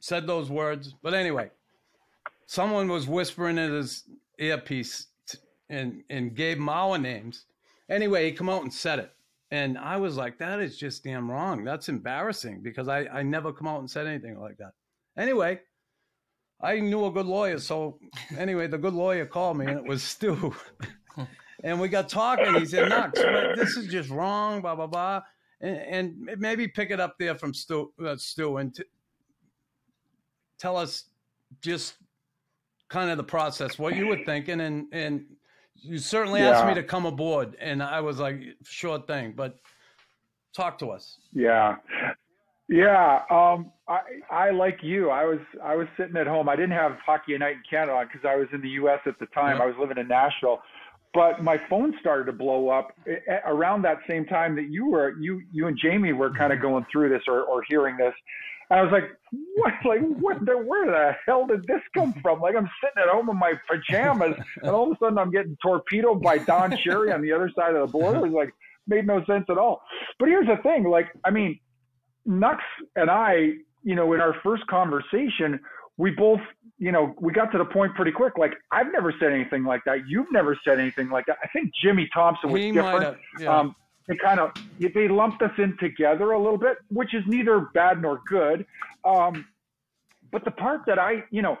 said 0.00 0.26
those 0.26 0.48
words 0.48 0.94
but 1.02 1.12
anyway 1.12 1.50
someone 2.46 2.88
was 2.88 3.06
whispering 3.06 3.58
in 3.58 3.72
his 3.72 4.04
earpiece 4.38 5.06
and 5.72 6.04
and 6.10 6.34
gave 6.36 6.58
him 6.58 6.68
our 6.68 6.98
names. 6.98 7.46
Anyway, 7.88 8.26
he 8.26 8.36
come 8.36 8.48
out 8.48 8.62
and 8.62 8.72
said 8.72 8.98
it. 8.98 9.12
And 9.50 9.76
I 9.76 9.96
was 9.96 10.16
like, 10.16 10.38
that 10.38 10.60
is 10.60 10.78
just 10.78 11.04
damn 11.04 11.30
wrong. 11.30 11.64
That's 11.64 11.88
embarrassing 11.88 12.60
because 12.62 12.88
I, 12.88 13.00
I 13.06 13.22
never 13.22 13.52
come 13.52 13.68
out 13.68 13.80
and 13.80 13.90
said 13.90 14.06
anything 14.06 14.38
like 14.38 14.56
that. 14.58 14.72
Anyway, 15.16 15.60
I 16.62 16.78
knew 16.80 17.06
a 17.06 17.10
good 17.10 17.26
lawyer. 17.26 17.58
So 17.58 17.98
anyway, 18.38 18.66
the 18.68 18.78
good 18.78 18.94
lawyer 18.94 19.26
called 19.26 19.58
me 19.58 19.66
and 19.66 19.78
it 19.78 19.84
was 19.84 20.02
Stu. 20.14 20.54
and 21.64 21.80
we 21.80 21.88
got 21.88 22.08
talking. 22.08 22.54
He 22.54 22.66
said, 22.66 22.88
Nux, 22.88 23.10
this 23.56 23.76
is 23.76 23.88
just 23.88 24.10
wrong, 24.10 24.60
blah, 24.60 24.74
blah, 24.74 24.86
blah. 24.86 25.22
And, 25.60 26.28
and 26.28 26.40
maybe 26.40 26.68
pick 26.68 26.90
it 26.90 27.00
up 27.00 27.16
there 27.18 27.34
from 27.34 27.52
Stu, 27.54 27.92
uh, 28.04 28.16
Stu 28.16 28.56
and 28.58 28.74
t- 28.74 28.84
tell 30.58 30.76
us 30.76 31.04
just 31.60 31.94
kind 32.88 33.10
of 33.10 33.16
the 33.16 33.24
process, 33.24 33.78
what 33.78 33.96
you 33.96 34.06
were 34.06 34.22
thinking, 34.24 34.60
and 34.60 34.86
and 34.92 35.24
you 35.74 35.98
certainly 35.98 36.40
asked 36.40 36.66
me 36.66 36.74
to 36.74 36.82
come 36.82 37.06
aboard, 37.06 37.56
and 37.58 37.82
I 37.82 38.00
was 38.00 38.18
like, 38.18 38.40
sure 38.64 39.00
thing, 39.00 39.32
but 39.34 39.56
talk 40.54 40.78
to 40.78 40.90
us. 40.90 41.18
Yeah. 41.32 41.76
Yeah, 42.72 43.20
um, 43.30 43.70
I, 43.86 44.00
I 44.30 44.50
like 44.50 44.78
you. 44.82 45.10
I 45.10 45.24
was 45.24 45.40
I 45.62 45.76
was 45.76 45.86
sitting 45.98 46.16
at 46.16 46.26
home. 46.26 46.48
I 46.48 46.56
didn't 46.56 46.70
have 46.72 46.92
hockey 47.04 47.36
night 47.36 47.56
in 47.56 47.62
Canada 47.68 48.02
because 48.10 48.26
I 48.26 48.34
was 48.36 48.48
in 48.54 48.62
the 48.62 48.68
U.S. 48.80 49.00
at 49.04 49.18
the 49.18 49.26
time. 49.26 49.58
Yeah. 49.58 49.64
I 49.64 49.66
was 49.66 49.74
living 49.78 49.98
in 49.98 50.08
Nashville, 50.08 50.62
but 51.12 51.42
my 51.42 51.60
phone 51.68 51.94
started 52.00 52.24
to 52.24 52.32
blow 52.32 52.70
up 52.70 52.94
a- 53.06 53.18
a- 53.30 53.52
around 53.54 53.82
that 53.82 53.98
same 54.08 54.24
time 54.24 54.56
that 54.56 54.70
you 54.70 54.86
were 54.88 55.14
you 55.20 55.42
you 55.52 55.66
and 55.66 55.78
Jamie 55.78 56.14
were 56.14 56.30
kind 56.30 56.50
of 56.50 56.60
Mm-hmm. 56.60 56.68
going 56.68 56.86
through 56.90 57.10
this 57.10 57.22
or, 57.28 57.42
or 57.42 57.62
hearing 57.68 57.98
this. 57.98 58.14
And 58.70 58.80
I 58.80 58.82
was 58.82 58.90
like, 58.92 59.04
what? 59.56 59.74
Like, 59.84 60.00
what? 60.18 60.42
The, 60.46 60.56
where 60.56 60.86
the 60.86 61.12
hell 61.26 61.46
did 61.46 61.66
this 61.66 61.82
come 61.94 62.14
from? 62.22 62.40
Like, 62.40 62.56
I'm 62.56 62.70
sitting 62.82 63.02
at 63.06 63.10
home 63.12 63.28
in 63.28 63.36
my 63.36 63.52
pajamas, 63.68 64.34
and 64.62 64.70
all 64.70 64.90
of 64.90 64.96
a 64.96 64.98
sudden, 65.04 65.18
I'm 65.18 65.30
getting 65.30 65.58
torpedoed 65.62 66.22
by 66.22 66.38
Don 66.38 66.74
Cherry 66.78 67.12
on 67.12 67.20
the 67.20 67.32
other 67.32 67.50
side 67.54 67.74
of 67.74 67.86
the 67.86 67.92
border. 67.92 68.18
It 68.20 68.22
was 68.22 68.32
like 68.32 68.54
made 68.86 69.06
no 69.06 69.22
sense 69.26 69.44
at 69.50 69.58
all. 69.58 69.82
But 70.18 70.28
here's 70.30 70.46
the 70.46 70.56
thing: 70.62 70.84
like, 70.84 71.08
I 71.22 71.30
mean, 71.30 71.60
Nux 72.26 72.58
and 72.96 73.10
I, 73.10 73.52
you 73.82 73.94
know, 73.94 74.12
in 74.12 74.20
our 74.20 74.34
first 74.42 74.66
conversation, 74.66 75.60
we 75.96 76.10
both, 76.10 76.40
you 76.78 76.92
know, 76.92 77.14
we 77.20 77.32
got 77.32 77.52
to 77.52 77.58
the 77.58 77.64
point 77.64 77.94
pretty 77.94 78.12
quick. 78.12 78.38
Like, 78.38 78.54
I've 78.70 78.92
never 78.92 79.12
said 79.20 79.32
anything 79.32 79.64
like 79.64 79.82
that. 79.84 80.08
You've 80.08 80.30
never 80.32 80.58
said 80.64 80.78
anything 80.78 81.10
like 81.10 81.26
that. 81.26 81.38
I 81.42 81.48
think 81.48 81.70
Jimmy 81.82 82.08
Thompson 82.14 82.50
was 82.50 82.60
He 82.60 82.72
different. 82.72 83.04
have, 83.04 83.16
yeah. 83.38 83.58
Um, 83.58 83.76
they 84.08 84.16
kind 84.16 84.40
of 84.40 84.50
they 84.80 85.06
lumped 85.08 85.42
us 85.42 85.52
in 85.58 85.76
together 85.78 86.32
a 86.32 86.38
little 86.38 86.58
bit, 86.58 86.78
which 86.90 87.14
is 87.14 87.22
neither 87.26 87.60
bad 87.60 88.02
nor 88.02 88.20
good. 88.26 88.66
Um, 89.04 89.46
but 90.32 90.44
the 90.44 90.50
part 90.50 90.82
that 90.86 90.98
I, 90.98 91.24
you 91.30 91.42
know, 91.42 91.58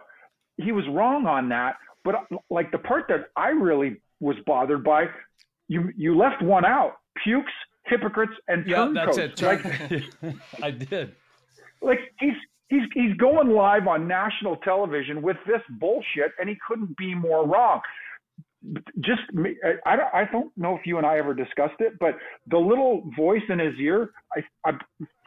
he 0.56 0.72
was 0.72 0.84
wrong 0.88 1.26
on 1.26 1.48
that. 1.50 1.76
But 2.04 2.26
like 2.50 2.72
the 2.72 2.78
part 2.78 3.06
that 3.08 3.26
I 3.36 3.50
really 3.50 4.00
was 4.18 4.36
bothered 4.44 4.82
by, 4.82 5.06
you 5.68 5.90
you 5.96 6.16
left 6.16 6.42
one 6.42 6.64
out: 6.64 6.94
pukes, 7.22 7.52
hypocrites, 7.86 8.32
and 8.48 8.66
Yeah, 8.66 8.76
turncoats. 8.94 9.16
that's 9.16 9.42
it. 9.42 10.22
Like, 10.22 10.34
I 10.62 10.70
did. 10.70 11.14
like 11.80 11.98
he's 12.20 12.34
he's 12.68 12.82
he's 12.94 13.14
going 13.16 13.50
live 13.50 13.86
on 13.86 14.06
national 14.08 14.56
television 14.56 15.22
with 15.22 15.36
this 15.46 15.60
bullshit, 15.78 16.32
and 16.38 16.48
he 16.48 16.56
couldn't 16.66 16.96
be 16.96 17.14
more 17.14 17.46
wrong. 17.46 17.80
Just 19.00 19.22
I, 19.64 19.74
I 19.84 19.96
don't 19.96 20.14
I 20.14 20.24
don't 20.30 20.56
know 20.56 20.76
if 20.76 20.86
you 20.86 20.96
and 20.98 21.06
I 21.06 21.18
ever 21.18 21.34
discussed 21.34 21.80
it, 21.80 21.98
but 21.98 22.16
the 22.48 22.58
little 22.58 23.02
voice 23.16 23.42
in 23.48 23.58
his 23.58 23.74
ear, 23.80 24.12
I, 24.36 24.70
I 24.70 24.72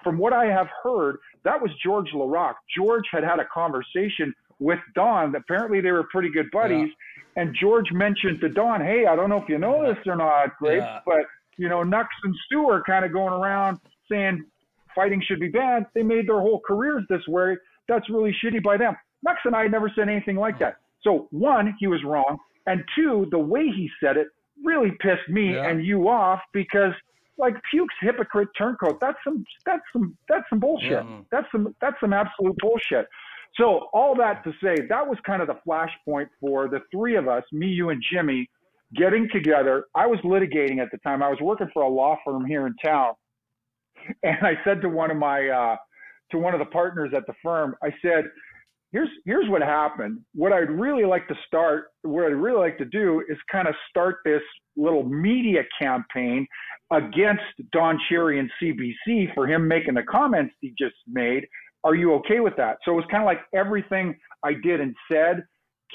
from 0.03 0.17
what 0.17 0.31
I 0.31 0.45
have 0.45 0.67
heard, 0.83 1.17
that 1.43 1.61
was 1.61 1.69
George 1.83 2.09
Laraque. 2.13 2.55
George 2.77 3.03
had 3.11 3.23
had 3.23 3.39
a 3.39 3.45
conversation 3.53 4.33
with 4.59 4.79
Don. 4.93 5.35
Apparently, 5.35 5.81
they 5.81 5.91
were 5.91 6.05
pretty 6.11 6.29
good 6.29 6.49
buddies. 6.51 6.89
And 7.35 7.53
George 7.59 7.91
mentioned 7.91 8.39
to 8.39 8.47
Don, 8.47 8.79
"Hey, 8.79 9.05
I 9.07 9.17
don't 9.17 9.29
know 9.29 9.41
if 9.41 9.49
you 9.49 9.57
know 9.57 9.83
this 9.85 9.97
or 10.07 10.15
not, 10.15 10.55
Grace, 10.57 10.81
Yeah. 10.81 10.99
but 11.05 11.25
you 11.57 11.69
know, 11.69 11.83
Nux 11.83 12.07
and 12.23 12.35
Stu 12.45 12.69
are 12.69 12.83
kind 12.83 13.05
of 13.05 13.11
going 13.13 13.33
around 13.33 13.79
saying 14.09 14.43
fighting 14.93 15.21
should 15.25 15.39
be 15.39 15.49
banned. 15.49 15.85
They 15.93 16.03
made 16.03 16.27
their 16.27 16.39
whole 16.39 16.61
careers 16.65 17.03
this 17.09 17.25
way. 17.27 17.57
That's 17.87 18.09
really 18.09 18.35
shitty 18.43 18.63
by 18.63 18.77
them. 18.77 18.95
Nux 19.23 19.35
and 19.45 19.55
I 19.55 19.67
never 19.67 19.91
said 19.95 20.09
anything 20.09 20.35
like 20.37 20.59
that. 20.59 20.77
So 21.03 21.27
one, 21.31 21.75
he 21.79 21.87
was 21.87 22.03
wrong, 22.03 22.37
and 22.67 22.83
two, 22.95 23.27
the 23.31 23.39
way 23.39 23.67
he 23.67 23.89
said 24.01 24.17
it 24.17 24.27
really 24.63 24.91
pissed 24.99 25.27
me 25.29 25.53
Yeah. 25.53 25.67
and 25.69 25.85
you 25.85 26.07
off 26.07 26.39
because 26.53 26.93
like 27.37 27.55
pukes 27.69 27.93
hypocrite 28.01 28.47
turncoat. 28.57 28.99
That's 29.01 29.17
some 29.23 29.43
that's 29.65 29.83
some 29.91 30.17
that's 30.29 30.45
some 30.49 30.59
bullshit. 30.59 30.91
Yeah. 30.91 31.17
That's 31.31 31.47
some 31.51 31.75
that's 31.81 31.99
some 31.99 32.13
absolute 32.13 32.55
bullshit. 32.59 33.07
So 33.59 33.87
all 33.93 34.15
that 34.15 34.43
to 34.45 34.51
say, 34.63 34.75
that 34.89 35.07
was 35.07 35.17
kind 35.25 35.41
of 35.41 35.47
the 35.47 35.57
flashpoint 35.67 36.27
for 36.41 36.67
the 36.67 36.79
three 36.91 37.15
of 37.15 37.27
us, 37.27 37.43
me, 37.53 37.67
you, 37.67 37.89
and 37.89 38.01
Jimmy, 38.11 38.49
getting 38.95 39.27
together. 39.31 39.85
I 39.95 40.07
was 40.07 40.19
litigating 40.23 40.79
at 40.79 40.89
the 40.91 40.97
time. 40.99 41.21
I 41.23 41.29
was 41.29 41.39
working 41.41 41.69
for 41.73 41.83
a 41.83 41.89
law 41.89 42.17
firm 42.25 42.45
here 42.45 42.67
in 42.67 42.75
town, 42.83 43.13
and 44.23 44.37
I 44.41 44.53
said 44.63 44.81
to 44.81 44.89
one 44.89 45.11
of 45.11 45.17
my 45.17 45.47
uh, 45.47 45.75
to 46.31 46.37
one 46.37 46.53
of 46.53 46.59
the 46.59 46.65
partners 46.65 47.11
at 47.15 47.25
the 47.27 47.33
firm, 47.43 47.75
I 47.83 47.89
said, 48.01 48.25
"Here's 48.91 49.09
here's 49.25 49.49
what 49.49 49.61
happened. 49.61 50.19
What 50.33 50.53
I'd 50.53 50.71
really 50.71 51.05
like 51.05 51.27
to 51.27 51.35
start, 51.45 51.87
what 52.03 52.25
I'd 52.25 52.35
really 52.35 52.59
like 52.59 52.77
to 52.79 52.85
do, 52.85 53.23
is 53.29 53.37
kind 53.51 53.67
of 53.67 53.75
start 53.89 54.17
this 54.25 54.41
little 54.75 55.03
media 55.03 55.63
campaign 55.81 56.47
against 56.91 57.43
Don 57.71 57.99
Cherry 58.09 58.39
and 58.39 58.49
CBC 58.61 59.33
for 59.33 59.47
him 59.47 59.67
making 59.67 59.95
the 59.95 60.03
comments 60.03 60.53
he 60.61 60.73
just 60.77 60.95
made. 61.07 61.45
Are 61.83 61.95
you 61.95 62.13
okay 62.15 62.39
with 62.39 62.55
that?" 62.57 62.77
So 62.83 62.91
it 62.91 62.95
was 62.95 63.05
kind 63.11 63.23
of 63.23 63.27
like 63.27 63.41
everything 63.53 64.15
I 64.43 64.53
did 64.53 64.81
and 64.81 64.95
said 65.11 65.43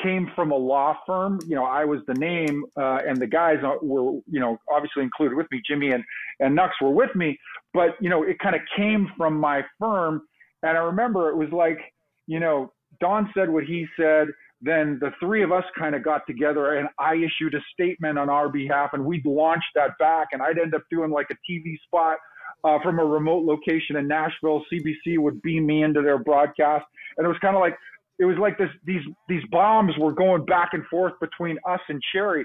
came 0.03 0.31
from 0.35 0.51
a 0.53 0.57
law 0.57 0.97
firm. 1.07 1.41
You 1.47 1.57
know, 1.57 1.65
I 1.65 1.85
was 1.85 2.01
the 2.07 2.15
name, 2.15 2.65
uh, 2.77 2.99
and 3.07 3.17
the 3.17 3.27
guys 3.27 3.59
uh, 3.65 3.77
were, 3.83 4.21
you 4.27 4.41
know, 4.41 4.59
obviously 4.71 5.03
included 5.03 5.37
with 5.37 5.47
me. 5.51 5.61
Jimmy 5.67 5.91
and 5.91 6.05
and 6.41 6.55
Nux 6.55 6.71
were 6.81 6.91
with 6.91 7.15
me, 7.15 7.39
but 7.75 7.91
you 8.01 8.09
know, 8.09 8.23
it 8.23 8.39
kind 8.39 8.55
of 8.55 8.63
came 8.77 9.11
from 9.17 9.39
my 9.39 9.63
firm. 9.79 10.23
And 10.63 10.77
I 10.77 10.81
remember 10.81 11.31
it 11.31 11.37
was 11.37 11.51
like, 11.53 11.79
you 12.27 12.41
know, 12.41 12.73
Don 13.01 13.31
said 13.35 13.51
what 13.51 13.65
he 13.65 13.87
said. 13.99 14.29
Then 14.63 14.99
the 15.01 15.11
three 15.21 15.43
of 15.43 15.53
us 15.53 15.65
kind 15.79 15.95
of 15.95 16.05
got 16.05 16.27
together, 16.27 16.75
and 16.75 16.89
I 16.99 17.15
issued 17.15 17.55
a 17.55 17.61
statement 17.73 18.19
on 18.19 18.29
our 18.29 18.51
behalf, 18.51 18.91
and 18.93 19.05
we'd 19.05 19.25
launched 19.25 19.73
that 19.75 19.97
back. 19.99 20.29
And 20.33 20.43
I'd 20.43 20.59
end 20.59 20.75
up 20.75 20.83
doing 20.91 21.11
like 21.11 21.29
a 21.31 21.51
TV 21.51 21.77
spot 21.87 22.19
uh, 22.63 22.79
from 22.83 22.99
a 22.99 23.05
remote 23.05 23.45
location 23.45 23.97
in 23.97 24.07
Nashville. 24.07 24.63
CBC 24.71 25.19
would 25.19 25.41
beam 25.41 25.67
me 25.67 25.83
into 25.83 26.03
their 26.03 26.19
broadcast, 26.19 26.85
and 27.17 27.25
it 27.25 27.29
was 27.29 27.39
kind 27.41 27.57
of 27.57 27.61
like 27.61 27.77
it 28.21 28.25
was 28.27 28.37
like 28.39 28.57
this 28.59 28.69
these 28.85 29.03
these 29.29 29.43
bombs 29.51 29.93
were 29.99 30.13
going 30.13 30.45
back 30.45 30.71
and 30.75 30.85
forth 30.87 31.15
between 31.21 31.59
us 31.69 31.81
and 31.89 32.01
Cherry. 32.13 32.45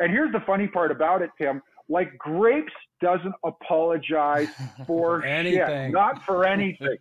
And 0.00 0.10
here's 0.10 0.32
the 0.32 0.40
funny 0.46 0.68
part 0.68 0.90
about 0.90 1.20
it, 1.22 1.30
Tim. 1.36 1.60
Like 1.90 2.16
Grapes 2.18 2.72
doesn't 3.02 3.34
apologize 3.44 4.48
for 4.86 5.24
Anything. 5.40 5.66
shit, 5.66 5.92
not 5.92 6.24
for 6.24 6.44
anything. 6.46 6.96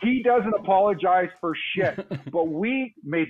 He 0.00 0.22
doesn't 0.22 0.54
apologize 0.54 1.28
for 1.40 1.54
shit. 1.74 2.06
But 2.32 2.48
we 2.48 2.94
made 3.02 3.28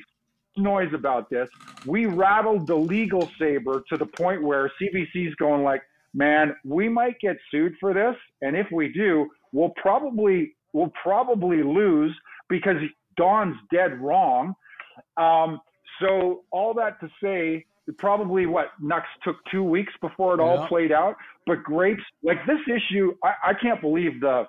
noise 0.57 0.93
about 0.95 1.29
this. 1.31 1.49
We 1.87 2.07
rattled 2.07 2.67
the 2.67 2.77
legal 2.77 3.29
saber 3.39 3.83
to 3.91 3.97
the 3.97 4.07
point 4.07 4.43
where 4.43 4.71
CBC's 4.81 5.35
going 5.37 5.63
like, 5.65 5.83
man, 6.15 6.55
we 6.65 6.89
might 6.89 7.19
get 7.21 7.37
sued 7.51 7.75
for 7.81 7.93
this, 7.93 8.17
and 8.43 8.57
if 8.57 8.67
we 8.73 8.89
do, 8.93 9.29
we'll 9.53 9.73
probably 9.83 10.55
we'll 10.73 10.93
probably 11.03 11.63
lose 11.63 12.15
because 12.49 12.77
Don's 13.17 13.57
dead 13.73 14.01
wrong. 14.01 14.55
Um, 15.17 15.61
so 16.01 16.43
all 16.51 16.75
that 16.75 17.01
to 17.01 17.09
say, 17.23 17.65
probably 17.99 18.47
what 18.47 18.69
Nux 18.81 19.03
took 19.23 19.37
two 19.51 19.63
weeks 19.63 19.93
before 20.01 20.35
it 20.35 20.41
all 20.41 20.61
Yeah. 20.61 20.69
played 20.69 20.93
out. 20.93 21.17
But 21.47 21.63
grapes, 21.63 22.03
like 22.23 22.45
this 22.47 22.59
issue, 22.69 23.15
I, 23.23 23.35
I 23.51 23.55
can't 23.55 23.81
believe 23.81 24.21
the 24.21 24.49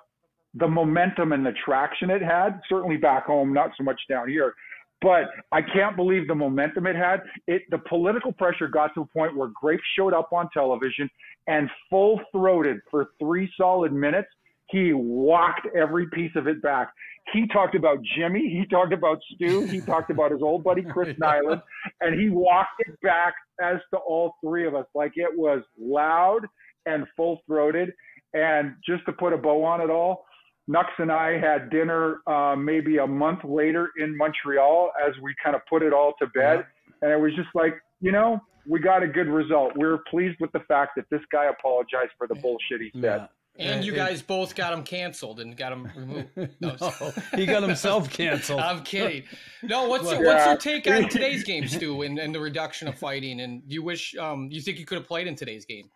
the 0.54 0.66
momentum 0.66 1.32
and 1.32 1.44
the 1.44 1.52
traction 1.64 2.10
it 2.10 2.22
had. 2.22 2.60
Certainly 2.68 2.96
back 2.96 3.26
home, 3.26 3.52
not 3.52 3.70
so 3.76 3.84
much 3.84 4.00
down 4.08 4.28
here. 4.28 4.54
But 5.00 5.26
I 5.52 5.62
can't 5.62 5.94
believe 5.94 6.26
the 6.26 6.34
momentum 6.34 6.86
it 6.86 6.96
had. 6.96 7.22
It 7.46 7.62
the 7.70 7.78
political 7.78 8.32
pressure 8.32 8.66
got 8.66 8.92
to 8.94 9.02
a 9.02 9.06
point 9.06 9.36
where 9.36 9.48
Grapes 9.60 9.84
showed 9.96 10.12
up 10.12 10.32
on 10.32 10.48
television 10.52 11.08
and 11.46 11.70
full 11.88 12.20
throated 12.32 12.80
for 12.90 13.10
three 13.20 13.48
solid 13.56 13.92
minutes. 13.92 14.28
He 14.70 14.92
walked 14.92 15.66
every 15.76 16.08
piece 16.10 16.32
of 16.36 16.46
it 16.46 16.62
back. 16.62 16.92
He 17.32 17.46
talked 17.48 17.74
about 17.74 17.98
Jimmy. 18.16 18.40
He 18.40 18.66
talked 18.66 18.92
about 18.92 19.18
Stu. 19.34 19.66
He 19.66 19.80
talked 19.86 20.10
about 20.10 20.30
his 20.30 20.42
old 20.42 20.64
buddy 20.64 20.82
Chris 20.82 21.16
Nilan, 21.18 21.62
and 22.00 22.20
he 22.20 22.28
walked 22.30 22.80
it 22.80 23.00
back 23.02 23.34
as 23.62 23.76
to 23.92 23.98
all 23.98 24.34
three 24.44 24.66
of 24.66 24.74
us. 24.74 24.86
Like 24.94 25.12
it 25.16 25.30
was 25.36 25.62
loud 25.78 26.40
and 26.86 27.06
full 27.16 27.40
throated. 27.46 27.92
And 28.34 28.74
just 28.86 29.04
to 29.06 29.12
put 29.12 29.32
a 29.32 29.38
bow 29.38 29.64
on 29.64 29.80
it 29.80 29.90
all, 29.90 30.24
Nux 30.66 30.84
and 30.98 31.10
I 31.10 31.38
had 31.38 31.70
dinner 31.70 32.20
uh, 32.26 32.54
maybe 32.54 32.98
a 32.98 33.06
month 33.06 33.40
later 33.42 33.90
in 33.98 34.16
Montreal 34.16 34.90
as 35.06 35.14
we 35.22 35.34
kind 35.42 35.56
of 35.56 35.62
put 35.68 35.82
it 35.82 35.94
all 35.94 36.12
to 36.20 36.26
bed. 36.28 36.66
And 37.00 37.10
it 37.10 37.18
was 37.18 37.32
just 37.34 37.48
like, 37.54 37.74
you 38.00 38.12
know, 38.12 38.38
we 38.68 38.80
got 38.80 39.02
a 39.02 39.06
good 39.06 39.28
result. 39.28 39.72
We 39.76 39.86
were 39.86 40.02
pleased 40.10 40.36
with 40.40 40.52
the 40.52 40.60
fact 40.68 40.92
that 40.96 41.06
this 41.10 41.22
guy 41.32 41.46
apologized 41.46 42.12
for 42.18 42.26
the 42.26 42.34
bullshit 42.34 42.80
he 42.80 42.90
said. 42.94 43.02
Yeah. 43.02 43.26
And 43.60 43.84
you 43.84 43.92
it- 43.92 43.96
guys 43.96 44.22
both 44.22 44.54
got 44.54 44.72
him 44.72 44.84
canceled 44.84 45.40
and 45.40 45.56
got 45.56 45.72
him 45.72 45.90
removed. 45.96 46.28
No, 46.60 46.76
No, 46.80 46.90
he 47.34 47.44
got 47.46 47.62
himself 47.62 48.08
canceled. 48.08 48.60
I'm 48.60 48.82
kidding. 48.84 49.24
No, 49.62 49.88
what's 49.88 50.04
Well- 50.04 50.22
what's 50.22 50.46
your 50.46 50.56
take 50.56 50.86
on 50.88 51.08
today's 51.08 51.42
game, 51.44 51.66
Stu, 51.66 52.02
and, 52.02 52.18
and 52.18 52.34
the 52.34 52.40
reduction 52.40 52.86
of 52.88 52.96
fighting? 52.96 53.40
And 53.40 53.62
you 53.66 53.82
wish 53.82 54.16
um 54.16 54.48
you 54.50 54.60
think 54.60 54.78
you 54.78 54.86
could 54.86 54.98
have 54.98 55.08
played 55.08 55.26
in 55.26 55.34
today's 55.34 55.64
game? 55.64 55.90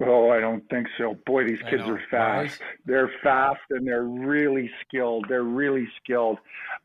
Oh, 0.00 0.30
I 0.30 0.38
don't 0.38 0.62
think 0.70 0.86
so. 0.96 1.16
Boy, 1.26 1.44
these 1.44 1.58
kids 1.68 1.82
are 1.82 2.00
fast. 2.10 2.60
right? 2.60 2.68
They're 2.86 3.10
fast 3.22 3.60
and 3.70 3.84
they're 3.86 4.04
really 4.04 4.70
skilled. 4.86 5.26
They're 5.28 5.42
really 5.42 5.88
skilled. 6.02 6.38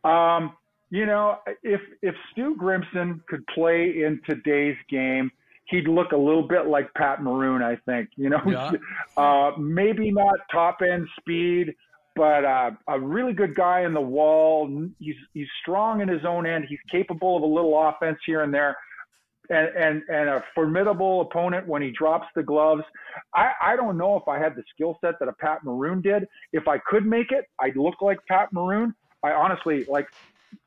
Um, 0.03 0.57
you 0.89 1.05
know, 1.05 1.37
if 1.61 1.81
if 2.01 2.15
Stu 2.31 2.55
Grimson 2.55 3.21
could 3.27 3.45
play 3.47 4.03
in 4.03 4.19
today's 4.27 4.77
game, 4.89 5.31
he'd 5.65 5.87
look 5.87 6.11
a 6.11 6.17
little 6.17 6.47
bit 6.47 6.67
like 6.67 6.93
Pat 6.93 7.21
Maroon. 7.23 7.61
I 7.61 7.77
think. 7.85 8.09
You 8.15 8.29
know, 8.29 8.41
Yeah. 8.45 8.71
uh, 9.17 9.51
maybe 9.57 10.11
not 10.11 10.35
top 10.51 10.81
end 10.81 11.07
speed, 11.19 11.73
but 12.15 12.45
uh, 12.45 12.71
a 12.87 12.99
really 12.99 13.33
good 13.33 13.55
guy 13.55 13.81
in 13.81 13.93
the 13.93 14.01
wall. 14.01 14.89
He's 14.99 15.15
he's 15.33 15.47
strong 15.61 16.01
in 16.01 16.07
his 16.07 16.25
own 16.25 16.45
end. 16.45 16.65
He's 16.67 16.79
capable 16.91 17.37
of 17.37 17.43
a 17.43 17.47
little 17.47 17.87
offense 17.87 18.19
here 18.25 18.43
and 18.43 18.53
there. 18.53 18.77
And, 19.49 19.67
and 19.75 20.03
and 20.07 20.29
a 20.29 20.43
formidable 20.55 21.19
opponent 21.19 21.67
when 21.67 21.81
he 21.81 21.91
drops 21.91 22.27
the 22.33 22.43
gloves. 22.43 22.83
I, 23.35 23.51
I 23.61 23.75
don't 23.75 23.97
know 23.97 24.15
if 24.15 24.25
I 24.25 24.39
had 24.39 24.55
the 24.55 24.63
skill 24.73 24.97
set 25.01 25.19
that 25.19 25.27
a 25.27 25.33
Pat 25.33 25.65
Maroon 25.65 26.01
did. 26.01 26.25
If 26.53 26.69
I 26.69 26.77
could 26.77 27.05
make 27.05 27.33
it, 27.33 27.49
I'd 27.59 27.75
look 27.75 28.01
like 28.01 28.19
Pat 28.27 28.53
Maroon. 28.53 28.95
I 29.21 29.31
honestly 29.31 29.83
like. 29.89 30.07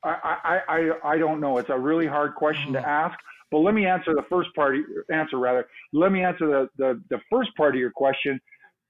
I 0.05 0.37
I 0.45 0.61
I, 0.69 1.13
I 1.15 1.19
don't 1.19 1.41
know. 1.41 1.57
It's 1.57 1.71
a 1.71 1.79
really 1.79 2.07
hard 2.07 2.35
question 2.35 2.75
to 2.75 2.87
ask. 2.87 3.19
But 3.51 3.59
let 3.59 3.75
me 3.75 3.87
answer 3.87 4.15
the 4.15 4.25
first 4.29 4.51
part. 4.55 4.77
Answer 5.13 5.39
rather. 5.39 5.67
Let 5.93 6.13
me 6.13 6.23
answer 6.23 6.47
the, 6.47 6.69
the 6.79 7.03
the 7.11 7.19
first 7.31 7.51
part 7.57 7.75
of 7.75 7.81
your 7.81 7.93
question. 7.93 8.41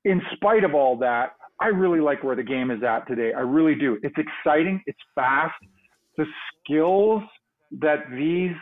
In 0.05 0.23
spite 0.35 0.65
of 0.65 0.75
all 0.75 0.97
that, 0.99 1.33
I 1.61 1.67
really 1.67 2.01
like 2.01 2.23
where 2.23 2.37
the 2.37 2.43
game 2.43 2.71
is 2.71 2.83
at 2.83 3.07
today. 3.07 3.33
I 3.37 3.41
really 3.41 3.75
do. 3.75 3.99
It's 4.03 4.17
exciting. 4.17 4.83
It's 4.87 4.99
fast. 5.15 5.55
The 6.17 6.25
skills 6.65 7.23
that 7.81 8.05
these 8.11 8.57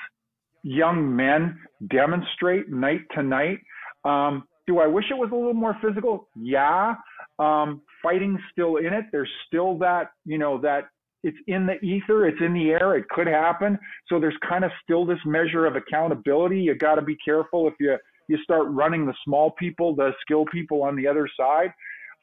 young 0.63 1.15
men 1.15 1.59
demonstrate 1.91 2.71
night 2.71 3.03
to 3.15 3.23
night. 3.23 3.59
Um, 4.05 4.45
do 4.67 4.79
I 4.79 4.87
wish 4.87 5.05
it 5.11 5.15
was 5.15 5.31
a 5.31 5.35
little 5.35 5.55
more 5.55 5.77
physical? 5.83 6.29
Yeah. 6.35 6.95
Um, 7.39 7.83
fighting's 8.03 8.41
still 8.51 8.77
in 8.77 8.93
it. 8.93 9.05
There's 9.13 9.31
still 9.47 9.79
that, 9.79 10.13
you 10.25 10.39
know, 10.39 10.59
that 10.63 10.85
it's 11.25 11.37
in 11.49 11.67
the 11.67 11.81
ether, 11.85 12.27
it's 12.29 12.41
in 12.41 12.53
the 12.53 12.71
air, 12.71 12.95
it 12.97 13.09
could 13.09 13.27
happen. 13.27 13.77
So 14.09 14.21
there's 14.21 14.37
kind 14.49 14.63
of 14.65 14.71
still 14.83 15.05
this 15.05 15.19
measure 15.25 15.67
of 15.67 15.75
accountability. 15.75 16.61
You 16.61 16.75
got 16.77 16.95
to 16.97 17.03
be 17.03 17.17
careful 17.25 17.67
if 17.67 17.75
you 17.81 17.97
you 18.29 18.39
start 18.43 18.67
running 18.69 19.05
the 19.05 19.15
small 19.25 19.51
people, 19.51 19.95
the 19.95 20.13
skill 20.23 20.45
people 20.47 20.83
on 20.83 20.97
the 20.97 21.07
other 21.07 21.29
side. 21.39 21.71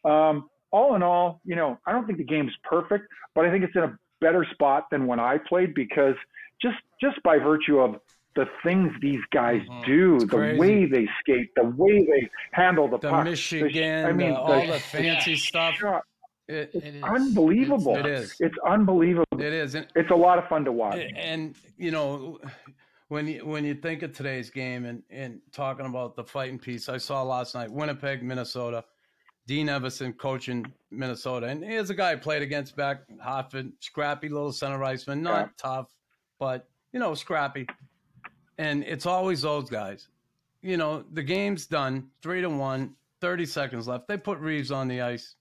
Um, 0.03 0.49
all 0.71 0.95
in 0.95 1.03
all, 1.03 1.41
you 1.45 1.55
know, 1.55 1.77
I 1.85 1.91
don't 1.91 2.05
think 2.07 2.17
the 2.17 2.23
game's 2.23 2.53
perfect, 2.63 3.05
but 3.35 3.45
I 3.45 3.51
think 3.51 3.63
it's 3.63 3.75
in 3.75 3.83
a 3.83 3.97
better 4.19 4.45
spot 4.53 4.85
than 4.89 5.05
when 5.05 5.19
I 5.19 5.37
played 5.37 5.73
because 5.75 6.15
just 6.61 6.77
just 7.01 7.21
by 7.23 7.37
virtue 7.37 7.79
of 7.79 7.99
the 8.35 8.45
things 8.63 8.91
these 9.01 9.19
guys 9.33 9.61
Mhm. 9.69 9.85
do, 9.85 10.19
the 10.19 10.27
crazy. 10.37 10.59
way 10.59 10.85
they 10.85 11.05
skate, 11.19 11.49
the 11.55 11.65
way 11.65 12.05
they 12.05 12.29
handle 12.53 12.87
the, 12.87 12.97
The 12.97 13.09
puck, 13.09 13.25
Michigan, 13.25 14.05
I 14.05 14.13
mean, 14.13 14.29
the- 14.29 14.39
all 14.39 14.61
the 14.61 14.67
the 14.73 14.79
fancy 14.79 15.35
stuff. 15.35 15.75
shot, 15.75 16.03
It, 16.51 16.71
it's 16.73 16.85
It 16.85 16.95
is. 16.95 17.03
unbelievable. 17.03 17.95
It 17.97 18.05
is. 18.05 18.35
It's 18.39 18.55
unbelievable. 18.67 19.25
it 19.39 19.53
is. 19.53 19.75
And, 19.75 19.87
It's 19.95 20.11
a 20.11 20.15
lot 20.15 20.37
of 20.37 20.47
fun 20.47 20.65
to 20.65 20.71
watch. 20.71 21.01
and 21.15 21.55
you 21.77 21.91
know 21.91 22.39
when 23.07 23.27
you 23.27 23.45
when 23.45 23.65
you 23.65 23.73
think 23.75 24.03
of 24.03 24.13
today's 24.13 24.49
game 24.49 24.85
and 24.85 25.03
and 25.09 25.39
talking 25.51 25.85
about 25.85 26.15
the 26.15 26.23
fighting 26.23 26.57
piece 26.59 26.87
i 26.87 26.97
saw 26.97 27.21
last 27.23 27.55
night 27.55 27.69
winnipeg 27.69 28.23
minnesota 28.23 28.83
dean 29.47 29.67
Evason 29.67 30.17
coaching 30.17 30.65
minnesota 30.91 31.47
and 31.47 31.61
here's 31.63 31.89
a 31.89 31.93
guy 31.93 32.11
I 32.11 32.15
played 32.15 32.41
against 32.41 32.75
back 32.77 32.99
hartford 33.21 33.73
scrappy 33.81 34.29
little 34.29 34.53
center 34.53 34.81
iceman 34.83 35.21
not 35.23 35.39
Yeah. 35.47 35.47
tough 35.57 35.87
but 36.39 36.69
you 36.93 36.99
know 37.01 37.13
scrappy 37.13 37.67
and 38.57 38.83
it's 38.85 39.05
always 39.05 39.41
those 39.41 39.69
guys 39.69 40.07
you 40.61 40.77
know 40.77 41.03
the 41.11 41.23
game's 41.23 41.65
done 41.65 42.07
three 42.21 42.39
to 42.41 42.49
one 42.49 42.95
30 43.19 43.45
seconds 43.45 43.87
left 43.89 44.07
they 44.07 44.15
put 44.17 44.39
Reaves 44.39 44.71
on 44.71 44.87
the 44.87 45.01
ice 45.01 45.35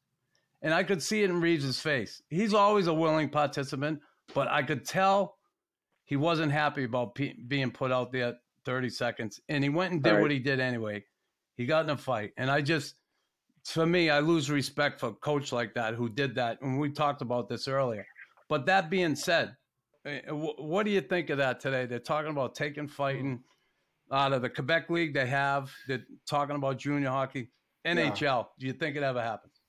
and 0.62 0.72
i 0.74 0.82
could 0.82 1.02
see 1.02 1.22
it 1.22 1.30
in 1.30 1.40
Reaves' 1.40 1.80
face. 1.80 2.22
He's 2.28 2.54
always 2.54 2.86
a 2.86 2.94
willing 2.94 3.28
participant 3.28 4.00
but 4.34 4.48
i 4.48 4.62
could 4.62 4.84
tell 4.84 5.36
he 6.04 6.16
wasn't 6.16 6.52
happy 6.52 6.84
about 6.84 7.14
pe 7.14 7.32
being 7.48 7.70
put 7.70 7.92
out 7.92 8.12
there 8.12 8.34
30 8.64 8.90
seconds 8.90 9.40
and 9.48 9.64
he 9.64 9.70
went 9.70 9.92
and 9.92 10.02
did 10.02 10.12
Right. 10.12 10.20
what 10.22 10.30
he 10.30 10.38
did 10.38 10.60
anyway. 10.60 11.04
He 11.56 11.66
got 11.66 11.84
in 11.84 11.90
a 11.90 11.96
fight 11.96 12.32
and 12.36 12.50
i 12.50 12.60
just 12.60 12.94
for 13.64 13.86
me 13.86 14.10
i 14.10 14.20
lose 14.20 14.50
respect 14.50 15.00
for 15.00 15.08
a 15.08 15.12
coach 15.14 15.52
like 15.52 15.74
that 15.74 15.94
who 15.94 16.08
did 16.08 16.34
that 16.34 16.60
and 16.62 16.78
we 16.78 16.90
talked 16.90 17.22
about 17.22 17.48
this 17.48 17.68
earlier. 17.68 18.06
But 18.48 18.66
that 18.66 18.90
being 18.90 19.14
said 19.16 19.56
eh, 20.04 20.20
what 20.30 20.84
do 20.84 20.90
you 20.90 21.00
think 21.00 21.30
of 21.30 21.38
that 21.38 21.60
today? 21.60 21.86
They're 21.86 21.98
talking 21.98 22.30
about 22.30 22.54
taking 22.54 22.88
fighting 22.88 23.42
out 24.12 24.32
of 24.32 24.42
the 24.42 24.50
quebec 24.50 24.90
league 24.90 25.14
they 25.14 25.26
have 25.26 25.70
they're 25.86 26.04
talking 26.28 26.56
about 26.56 26.78
junior 26.78 27.08
hockey 27.10 27.48
nhl 27.86 28.46
do 28.58 28.66
you 28.66 28.72
think 28.72 28.96
it 28.96 29.04
ever 29.04 29.22
happens 29.22 29.59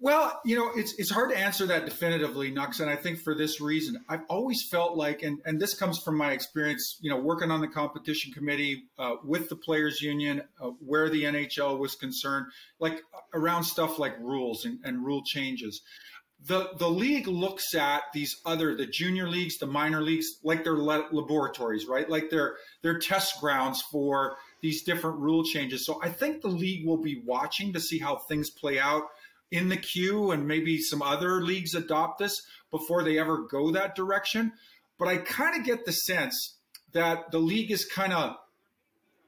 Well, 0.00 0.40
you 0.44 0.56
know, 0.56 0.70
it's 0.74 0.94
it's 0.98 1.10
hard 1.10 1.30
to 1.30 1.38
answer 1.38 1.66
that 1.66 1.84
definitively, 1.84 2.50
Nux, 2.50 2.80
and 2.80 2.90
I 2.90 2.96
think 2.96 3.20
for 3.20 3.34
this 3.34 3.60
reason, 3.60 4.04
I've 4.08 4.24
always 4.28 4.66
felt 4.70 4.96
like, 4.96 5.22
and 5.22 5.40
and 5.44 5.60
this 5.60 5.74
comes 5.74 5.98
from 5.98 6.16
my 6.16 6.32
experience, 6.32 6.98
you 7.00 7.10
know, 7.10 7.18
working 7.18 7.50
on 7.50 7.60
the 7.60 7.68
competition 7.68 8.32
committee 8.32 8.84
uh, 8.98 9.16
with 9.24 9.48
the 9.48 9.56
players' 9.56 10.00
union, 10.00 10.42
uh, 10.60 10.68
where 10.84 11.08
the 11.08 11.24
NHL 11.24 11.78
was 11.78 11.94
concerned, 11.94 12.46
like 12.78 13.00
around 13.32 13.64
stuff 13.64 13.98
like 13.98 14.18
rules 14.20 14.64
and, 14.64 14.78
and 14.84 15.04
rule 15.04 15.22
changes. 15.24 15.82
The 16.46 16.70
the 16.78 16.90
league 16.90 17.26
looks 17.26 17.74
at 17.74 18.02
these 18.12 18.36
other 18.44 18.76
the 18.76 18.86
junior 18.86 19.28
leagues, 19.28 19.58
the 19.58 19.66
minor 19.66 20.02
leagues, 20.02 20.26
like 20.42 20.64
they're 20.64 20.76
laboratories, 20.76 21.86
right? 21.86 22.08
Like 22.08 22.28
they're 22.30 22.56
they're 22.82 22.98
test 22.98 23.40
grounds 23.40 23.80
for 23.80 24.36
these 24.60 24.82
different 24.82 25.18
rule 25.18 25.44
changes. 25.44 25.84
So 25.84 26.00
I 26.02 26.08
think 26.08 26.42
the 26.42 26.48
league 26.48 26.86
will 26.86 27.00
be 27.00 27.22
watching 27.24 27.72
to 27.74 27.80
see 27.80 27.98
how 27.98 28.16
things 28.16 28.50
play 28.50 28.78
out 28.78 29.04
in 29.54 29.68
the 29.68 29.76
queue 29.76 30.32
and 30.32 30.48
maybe 30.48 30.80
some 30.80 31.00
other 31.00 31.40
leagues 31.40 31.74
adopt 31.74 32.18
this 32.18 32.42
before 32.72 33.04
they 33.04 33.18
ever 33.20 33.46
go 33.48 33.70
that 33.70 33.94
direction. 33.94 34.52
But 34.98 35.06
I 35.06 35.18
kind 35.18 35.58
of 35.58 35.64
get 35.64 35.84
the 35.84 35.92
sense 35.92 36.56
that 36.92 37.30
the 37.30 37.38
league 37.38 37.70
is 37.70 37.84
kind 37.84 38.12
of 38.12 38.36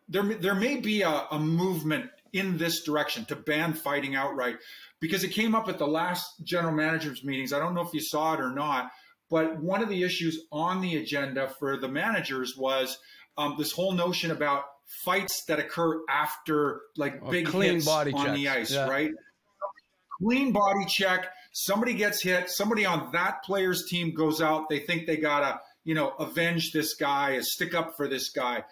there. 0.08 0.24
There 0.24 0.54
may 0.54 0.78
be 0.78 1.02
a, 1.02 1.26
a 1.30 1.38
movement 1.38 2.10
in 2.32 2.58
this 2.58 2.82
direction 2.82 3.24
to 3.26 3.36
ban 3.36 3.72
fighting 3.72 4.16
outright 4.16 4.56
because 5.00 5.22
it 5.22 5.28
came 5.28 5.54
up 5.54 5.68
at 5.68 5.78
the 5.78 5.86
last 5.86 6.44
general 6.44 6.74
managers 6.74 7.22
meetings. 7.22 7.52
I 7.52 7.60
don't 7.60 7.74
know 7.74 7.82
if 7.82 7.94
you 7.94 8.00
saw 8.00 8.34
it 8.34 8.40
or 8.40 8.50
not, 8.50 8.90
but 9.30 9.60
one 9.60 9.80
of 9.80 9.88
the 9.88 10.02
issues 10.02 10.40
on 10.50 10.80
the 10.80 10.96
agenda 10.96 11.48
for 11.60 11.76
the 11.76 11.88
managers 11.88 12.56
was 12.56 12.98
um, 13.38 13.54
this 13.58 13.70
whole 13.70 13.92
notion 13.92 14.32
about 14.32 14.64
fights 15.04 15.44
that 15.46 15.58
occur 15.60 16.00
after 16.08 16.80
like 16.96 17.20
Oh, 17.22 17.30
big 17.30 17.46
clean 17.46 17.74
hits 17.74 17.86
body 17.86 18.12
on 18.12 18.34
the 18.34 18.48
ice, 18.48 18.72
yeah. 18.72 18.88
right? 18.88 19.10
Clean 20.18 20.52
body 20.52 20.84
check. 20.86 21.28
Somebody 21.52 21.94
gets 21.94 22.22
hit. 22.22 22.50
Somebody 22.50 22.84
on 22.84 23.10
that 23.12 23.42
player's 23.44 23.86
team 23.86 24.14
goes 24.14 24.40
out. 24.40 24.68
They 24.68 24.80
think 24.80 25.06
they 25.06 25.16
gotta, 25.16 25.60
you 25.84 25.94
know, 25.94 26.10
avenge 26.18 26.72
this 26.72 26.94
guy, 26.94 27.40
stick 27.40 27.74
up 27.74 27.96
for 27.96 28.08
this 28.08 28.30
guy. 28.30 28.64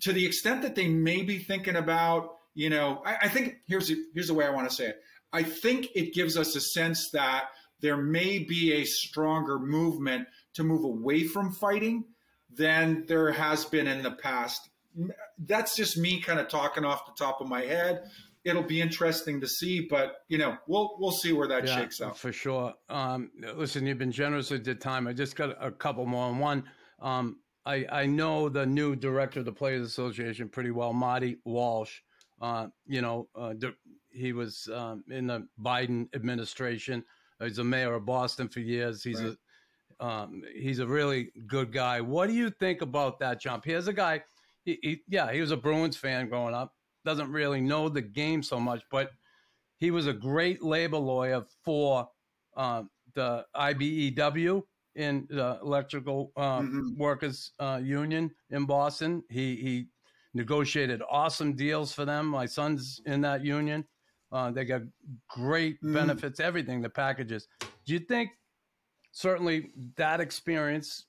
To 0.00 0.12
the 0.12 0.26
extent 0.26 0.62
that 0.62 0.74
they 0.74 0.88
may 0.88 1.22
be 1.22 1.38
thinking 1.38 1.76
about, 1.76 2.36
you 2.54 2.70
know, 2.70 3.02
I, 3.04 3.16
I 3.22 3.28
think 3.28 3.56
here's 3.66 3.90
here's 4.12 4.28
the 4.28 4.34
way 4.34 4.46
I 4.46 4.50
want 4.50 4.68
to 4.68 4.74
say 4.74 4.86
it. 4.86 5.00
I 5.32 5.42
think 5.42 5.88
it 5.94 6.14
gives 6.14 6.36
us 6.36 6.54
a 6.54 6.60
sense 6.60 7.10
that 7.10 7.46
there 7.80 7.96
may 7.96 8.38
be 8.38 8.74
a 8.74 8.84
stronger 8.84 9.58
movement 9.58 10.28
to 10.54 10.62
move 10.62 10.84
away 10.84 11.24
from 11.24 11.52
fighting 11.52 12.04
than 12.56 13.04
there 13.06 13.32
has 13.32 13.64
been 13.64 13.88
in 13.88 14.02
the 14.02 14.12
past. 14.12 14.70
That's 15.38 15.76
just 15.76 15.96
me 15.96 16.20
kind 16.20 16.38
of 16.38 16.48
talking 16.48 16.84
off 16.84 17.06
the 17.06 17.12
top 17.24 17.40
of 17.40 17.48
my 17.48 17.62
head 17.62 18.04
it'll 18.44 18.62
be 18.62 18.80
interesting 18.80 19.40
to 19.40 19.48
see, 19.48 19.80
but 19.80 20.16
you 20.28 20.38
know, 20.38 20.56
we'll 20.66 20.96
we'll 20.98 21.12
see 21.12 21.32
where 21.32 21.48
that 21.48 21.68
shakes 21.68 22.00
out. 22.00 22.18
for 22.18 22.32
sure. 22.32 22.74
Um, 22.88 23.30
listen, 23.56 23.86
you've 23.86 23.98
been 23.98 24.12
generous 24.12 24.50
with 24.50 24.66
your 24.66 24.76
time. 24.76 25.06
I 25.06 25.12
just 25.12 25.34
got 25.34 25.56
a 25.60 25.70
couple 25.70 26.06
more. 26.06 26.32
One, 26.32 26.64
um, 27.00 27.38
I 27.66 27.86
I 27.90 28.06
know 28.06 28.48
the 28.48 28.66
new 28.66 28.94
director 28.94 29.40
of 29.40 29.46
the 29.46 29.52
Players 29.52 29.86
Association 29.86 30.48
pretty 30.48 30.70
well, 30.70 30.92
Marty 30.92 31.38
Walsh. 31.44 32.00
Uh, 32.40 32.68
you 32.86 33.00
know, 33.00 33.28
uh, 33.34 33.54
he 34.10 34.32
was 34.32 34.68
um, 34.72 35.04
in 35.10 35.26
the 35.26 35.46
Biden 35.60 36.14
administration. 36.14 37.04
He's 37.40 37.58
a 37.58 37.64
mayor 37.64 37.94
of 37.94 38.04
Boston 38.06 38.48
for 38.48 38.60
years. 38.60 39.02
He's 39.02 39.20
Right. 39.22 39.32
a 39.32 39.36
um, 40.00 40.42
he's 40.54 40.80
a 40.80 40.86
really 40.86 41.30
good 41.46 41.72
guy. 41.72 42.00
What 42.00 42.26
do 42.26 42.34
you 42.34 42.50
think 42.50 42.82
about 42.82 43.20
that 43.20 43.40
jump? 43.40 43.64
Here's 43.64 43.86
a 43.86 43.92
guy. 43.92 44.24
He, 44.64 44.78
he, 44.82 45.02
yeah, 45.08 45.32
he 45.32 45.40
was 45.40 45.50
a 45.50 45.56
Bruins 45.56 45.96
fan 45.96 46.28
growing 46.28 46.54
up. 46.54 46.74
Doesn't 47.04 47.30
really 47.30 47.60
know 47.60 47.88
the 47.88 48.00
game 48.00 48.42
so 48.42 48.58
much, 48.58 48.82
but 48.90 49.10
he 49.78 49.90
was 49.90 50.06
a 50.06 50.12
great 50.12 50.62
labor 50.62 50.96
lawyer 50.96 51.44
for 51.64 52.08
uh, 52.56 52.84
the 53.14 53.44
IBEW 53.54 54.62
in 54.94 55.26
the 55.28 55.58
Electrical 55.62 56.32
uh, 56.36 56.60
Mhm. 56.60 56.96
Workers 56.96 57.52
uh, 57.58 57.80
Union 57.82 58.34
in 58.50 58.64
Boston. 58.64 59.22
He 59.28 59.56
he 59.56 59.88
negotiated 60.32 61.02
awesome 61.10 61.54
deals 61.54 61.92
for 61.92 62.04
them. 62.04 62.26
My 62.26 62.46
son's 62.46 63.00
in 63.06 63.20
that 63.22 63.44
union. 63.44 63.86
Uh, 64.32 64.50
they 64.50 64.64
got 64.64 64.82
great 65.28 65.80
Mhm. 65.82 65.94
benefits, 65.94 66.40
everything, 66.40 66.80
the 66.80 66.90
packages. 66.90 67.48
Do 67.84 67.92
you 67.92 68.00
think 68.00 68.30
certainly 69.12 69.72
that 69.96 70.20
experience 70.20 71.06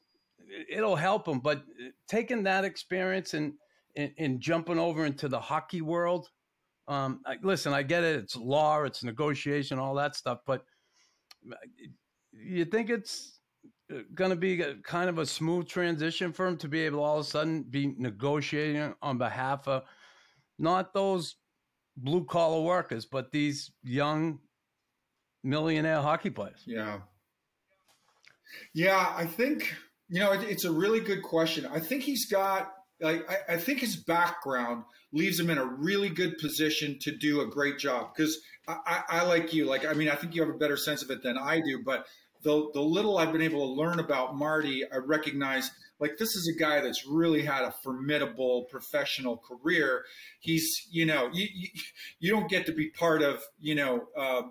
it'll 0.70 0.96
help 0.96 1.28
him, 1.28 1.40
but 1.40 1.64
taking 2.08 2.44
that 2.44 2.66
experience 2.66 3.34
and 3.34 3.54
and, 3.96 4.12
and 4.18 4.42
jumping 4.42 4.78
over 4.78 5.06
into 5.06 5.30
the 5.30 5.40
hockey 5.40 5.82
world, 5.82 6.30
um, 6.88 7.22
I, 7.26 7.38
listen, 7.42 7.74
I 7.74 7.84
get 7.84 8.04
it. 8.04 8.18
It's 8.18 8.36
law, 8.36 8.84
it's 8.84 9.04
negotiation, 9.04 9.80
all 9.80 9.96
that 9.96 10.16
stuff. 10.16 10.40
But 10.46 10.66
you 12.34 12.66
think 12.66 12.90
it's 12.90 13.40
going 14.14 14.32
to 14.32 14.36
be 14.36 14.62
a, 14.62 14.76
kind 14.76 15.10
of 15.10 15.18
a 15.18 15.26
smooth 15.26 15.68
transition 15.68 16.34
for 16.34 16.48
him 16.48 16.58
to 16.58 16.68
be 16.68 16.82
able 16.82 17.04
all 17.04 17.20
of 17.20 17.26
a 17.26 17.30
sudden 17.30 17.64
be 17.64 17.94
negotiating 17.98 18.94
on 19.02 19.18
behalf 19.18 19.68
of 19.68 19.84
not 20.60 20.94
those 20.94 21.36
blue 21.98 22.26
collar 22.26 22.62
workers, 22.62 23.06
but 23.06 23.32
these 23.32 23.72
young 23.84 24.40
millionaire 25.44 26.02
hockey 26.02 26.30
players? 26.30 26.64
Yeah. 26.66 27.00
Yeah, 28.74 29.14
I 29.16 29.26
think, 29.26 29.74
you 30.10 30.20
know, 30.20 30.32
it, 30.32 30.44
it's 30.44 30.66
a 30.66 30.72
really 30.72 31.00
good 31.00 31.24
question. 31.24 31.66
I 31.66 31.80
think 31.80 32.04
he's 32.04 32.26
got, 32.26 32.72
like, 33.02 33.30
I, 33.30 33.54
I 33.54 33.58
think 33.58 33.80
his 33.80 33.96
background 33.96 34.84
leaves 35.12 35.40
him 35.40 35.50
in 35.50 35.58
a 35.58 35.66
really 35.66 36.10
good 36.10 36.38
position 36.38 36.98
to 37.02 37.16
do 37.16 37.42
a 37.42 37.48
great 37.48 37.78
job. 37.80 38.12
Because 38.16 38.40
I, 38.68 38.78
I, 38.86 39.04
I, 39.10 39.24
like 39.24 39.54
you, 39.54 39.66
like, 39.66 39.86
I 39.86 39.94
mean, 39.94 40.10
I 40.10 40.16
think 40.16 40.36
you 40.36 40.42
have 40.42 40.54
a 40.54 40.58
better 40.58 40.78
sense 40.78 41.04
of 41.04 41.10
it 41.10 41.24
than 41.24 41.38
I 41.38 41.60
do. 41.60 41.82
But 41.84 42.06
the, 42.44 42.70
the 42.74 42.82
little 42.82 43.18
I've 43.18 43.32
been 43.32 43.42
able 43.42 43.68
to 43.68 43.82
learn 43.82 44.00
about 44.00 44.36
Marty, 44.36 44.84
I 44.92 44.98
recognize, 44.98 45.72
like, 46.00 46.18
this 46.18 46.36
is 46.36 46.54
a 46.54 46.60
guy 46.60 46.82
that's 46.82 47.08
really 47.08 47.44
had 47.44 47.64
a 47.64 47.72
formidable 47.84 48.66
professional 48.70 49.38
career. 49.38 50.04
He's, 50.40 50.88
you 50.92 51.06
know, 51.06 51.30
you, 51.34 51.48
you, 51.54 51.70
you 52.20 52.32
don't 52.32 52.50
get 52.50 52.66
to 52.68 52.74
be 52.74 52.90
part 52.90 53.22
of, 53.22 53.42
you 53.60 53.76
know, 53.76 54.08
uh, 54.18 54.44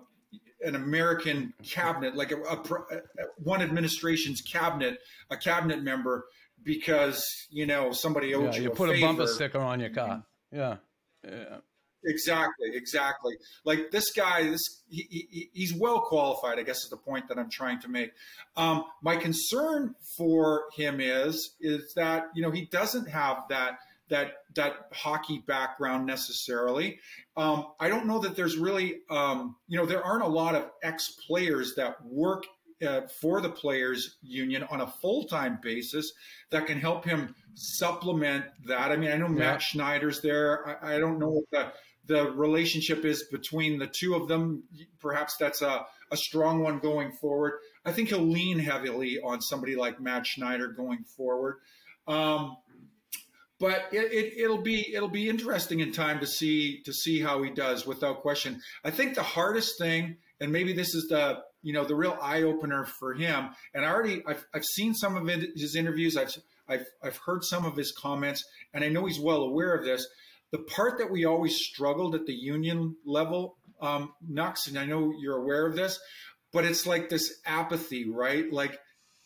an 0.65 0.75
American 0.75 1.53
cabinet, 1.63 2.15
like 2.15 2.31
a, 2.31 2.41
a, 2.41 2.57
one 3.37 3.61
administration's 3.61 4.41
cabinet, 4.41 4.99
a 5.29 5.37
cabinet 5.37 5.83
member, 5.83 6.25
because 6.63 7.23
you 7.49 7.65
know 7.65 7.91
somebody 7.91 8.33
owed 8.33 8.53
Yeah, 8.53 8.55
you. 8.55 8.63
you 8.63 8.71
a 8.71 8.75
put 8.75 8.89
a 8.89 8.99
bumper 8.99 9.27
sticker 9.27 9.59
on 9.59 9.79
your 9.79 9.91
car. 9.91 10.23
Yeah. 10.51 10.77
yeah. 11.23 11.57
Exactly, 12.07 12.69
exactly. 12.73 13.35
Like 13.63 13.89
this 13.91 14.11
guy, 14.11 14.43
this 14.43 14.61
he, 14.87 15.07
he, 15.09 15.49
he's 15.53 15.73
well 15.73 16.01
qualified. 16.01 16.59
I 16.59 16.63
guess 16.63 16.83
is 16.83 16.89
the 16.89 16.97
point 16.97 17.27
that 17.29 17.39
I'm 17.39 17.49
trying 17.49 17.81
to 17.81 17.87
make. 17.87 18.11
Um, 18.55 18.85
my 19.01 19.15
concern 19.15 19.95
for 20.17 20.65
him 20.75 20.99
is 20.99 21.55
is 21.59 21.93
that 21.95 22.25
you 22.35 22.43
know 22.43 22.51
he 22.51 22.65
doesn't 22.65 23.09
have 23.09 23.37
that 23.49 23.79
that 24.09 24.33
that 24.55 24.87
hockey 24.93 25.43
background 25.47 26.05
necessarily. 26.05 26.99
Um, 27.35 27.67
I 27.79 27.89
don't 27.89 28.05
know 28.05 28.19
that 28.19 28.35
there's 28.35 28.57
really, 28.57 29.01
um, 29.09 29.55
you 29.67 29.77
know, 29.77 29.85
there 29.85 30.03
aren't 30.03 30.23
a 30.23 30.27
lot 30.27 30.55
of 30.55 30.69
ex 30.83 31.17
players 31.27 31.75
that 31.75 32.03
work 32.05 32.45
uh, 32.85 33.01
for 33.21 33.41
the 33.41 33.49
players 33.49 34.17
union 34.21 34.63
on 34.69 34.81
a 34.81 34.87
full-time 34.87 35.59
basis 35.61 36.13
that 36.49 36.67
can 36.67 36.79
help 36.79 37.05
him 37.05 37.33
supplement 37.53 38.45
that. 38.65 38.91
I 38.91 38.97
mean, 38.97 39.11
I 39.11 39.17
know 39.17 39.27
yeah. 39.27 39.33
Matt 39.33 39.61
Schneider's 39.61 40.21
there. 40.21 40.79
I, 40.83 40.95
I, 40.95 40.99
don't 40.99 41.19
know 41.19 41.29
what 41.29 41.45
the 41.51 41.71
the 42.07 42.31
relationship 42.31 43.03
is 43.05 43.23
between 43.23 43.79
the 43.79 43.87
two 43.87 44.13
of 44.13 44.27
them. 44.27 44.63
Perhaps 44.99 45.37
that's 45.37 45.61
a, 45.61 45.85
a 46.11 46.17
strong 46.17 46.61
one 46.61 46.79
going 46.79 47.11
forward. 47.11 47.53
I 47.85 47.91
think 47.91 48.09
he'll 48.09 48.19
lean 48.19 48.59
heavily 48.59 49.19
on 49.21 49.41
somebody 49.41 49.75
like 49.75 49.99
Matt 49.99 50.27
Schneider 50.27 50.67
going 50.67 51.03
forward. 51.03 51.57
Um, 52.07 52.57
but 53.59 53.85
it, 53.91 54.33
it, 54.37 54.49
will 54.49 54.61
be 54.61 54.93
it'll 54.93 55.07
be 55.07 55.29
interesting 55.29 55.79
in 55.79 55.91
time 55.91 56.19
to 56.19 56.27
see 56.27 56.81
to 56.83 56.93
see 56.93 57.21
how 57.21 57.41
he 57.41 57.49
does 57.49 57.85
without 57.85 58.21
question. 58.21 58.59
I 58.83 58.91
think 58.91 59.15
the 59.15 59.23
hardest 59.23 59.77
thing, 59.79 60.17
and 60.39 60.51
maybe 60.51 60.73
this 60.73 60.93
is 60.93 61.07
the 61.07 61.39
you 61.61 61.73
know 61.73 61.85
the 61.85 61.95
real 61.95 62.17
eye 62.21 62.43
opener 62.43 62.85
for 62.85 63.13
him. 63.13 63.49
And 63.73 63.85
I 63.85 63.89
already 63.89 64.23
I've, 64.27 64.45
I've 64.53 64.65
seen 64.65 64.93
some 64.93 65.15
of 65.15 65.27
his 65.55 65.75
interviews. 65.75 66.17
I've 66.17 66.35
I've 66.67 66.85
I've 67.01 67.19
heard 67.25 67.43
some 67.43 67.65
of 67.65 67.77
his 67.77 67.93
comments, 67.93 68.43
and 68.73 68.83
I 68.83 68.89
know 68.89 69.05
he's 69.05 69.19
well 69.19 69.43
aware 69.43 69.73
of 69.73 69.85
this. 69.85 70.05
The 70.51 70.59
part 70.59 70.99
that 70.99 71.11
we 71.11 71.25
always 71.25 71.55
struggled 71.55 72.13
at 72.15 72.25
the 72.25 72.33
union 72.33 72.95
level, 73.05 73.57
um, 73.81 74.13
Nux, 74.27 74.53
and 74.67 74.77
I 74.77 74.85
know 74.85 75.13
you're 75.19 75.37
aware 75.37 75.65
of 75.65 75.75
this, 75.75 75.99
but 76.51 76.65
it's 76.65 76.85
like 76.85 77.09
this 77.09 77.39
apathy, 77.45 78.09
right? 78.09 78.51
Like 78.51 78.79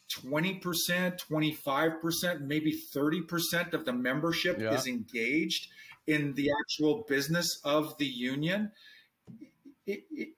20%, 0.10 0.62
25%, 0.62 2.42
maybe 2.42 2.82
30% 2.96 3.74
of 3.74 3.86
the 3.86 3.94
membership 3.94 4.60
yeah. 4.60 4.74
is 4.74 4.88
engaged 4.88 5.68
in 6.08 6.34
the 6.34 6.50
actual 6.60 7.06
business 7.08 7.60
of 7.64 7.98
the 7.98 8.06
union. 8.06 8.72
It, 9.86 10.04
it, 10.12 10.30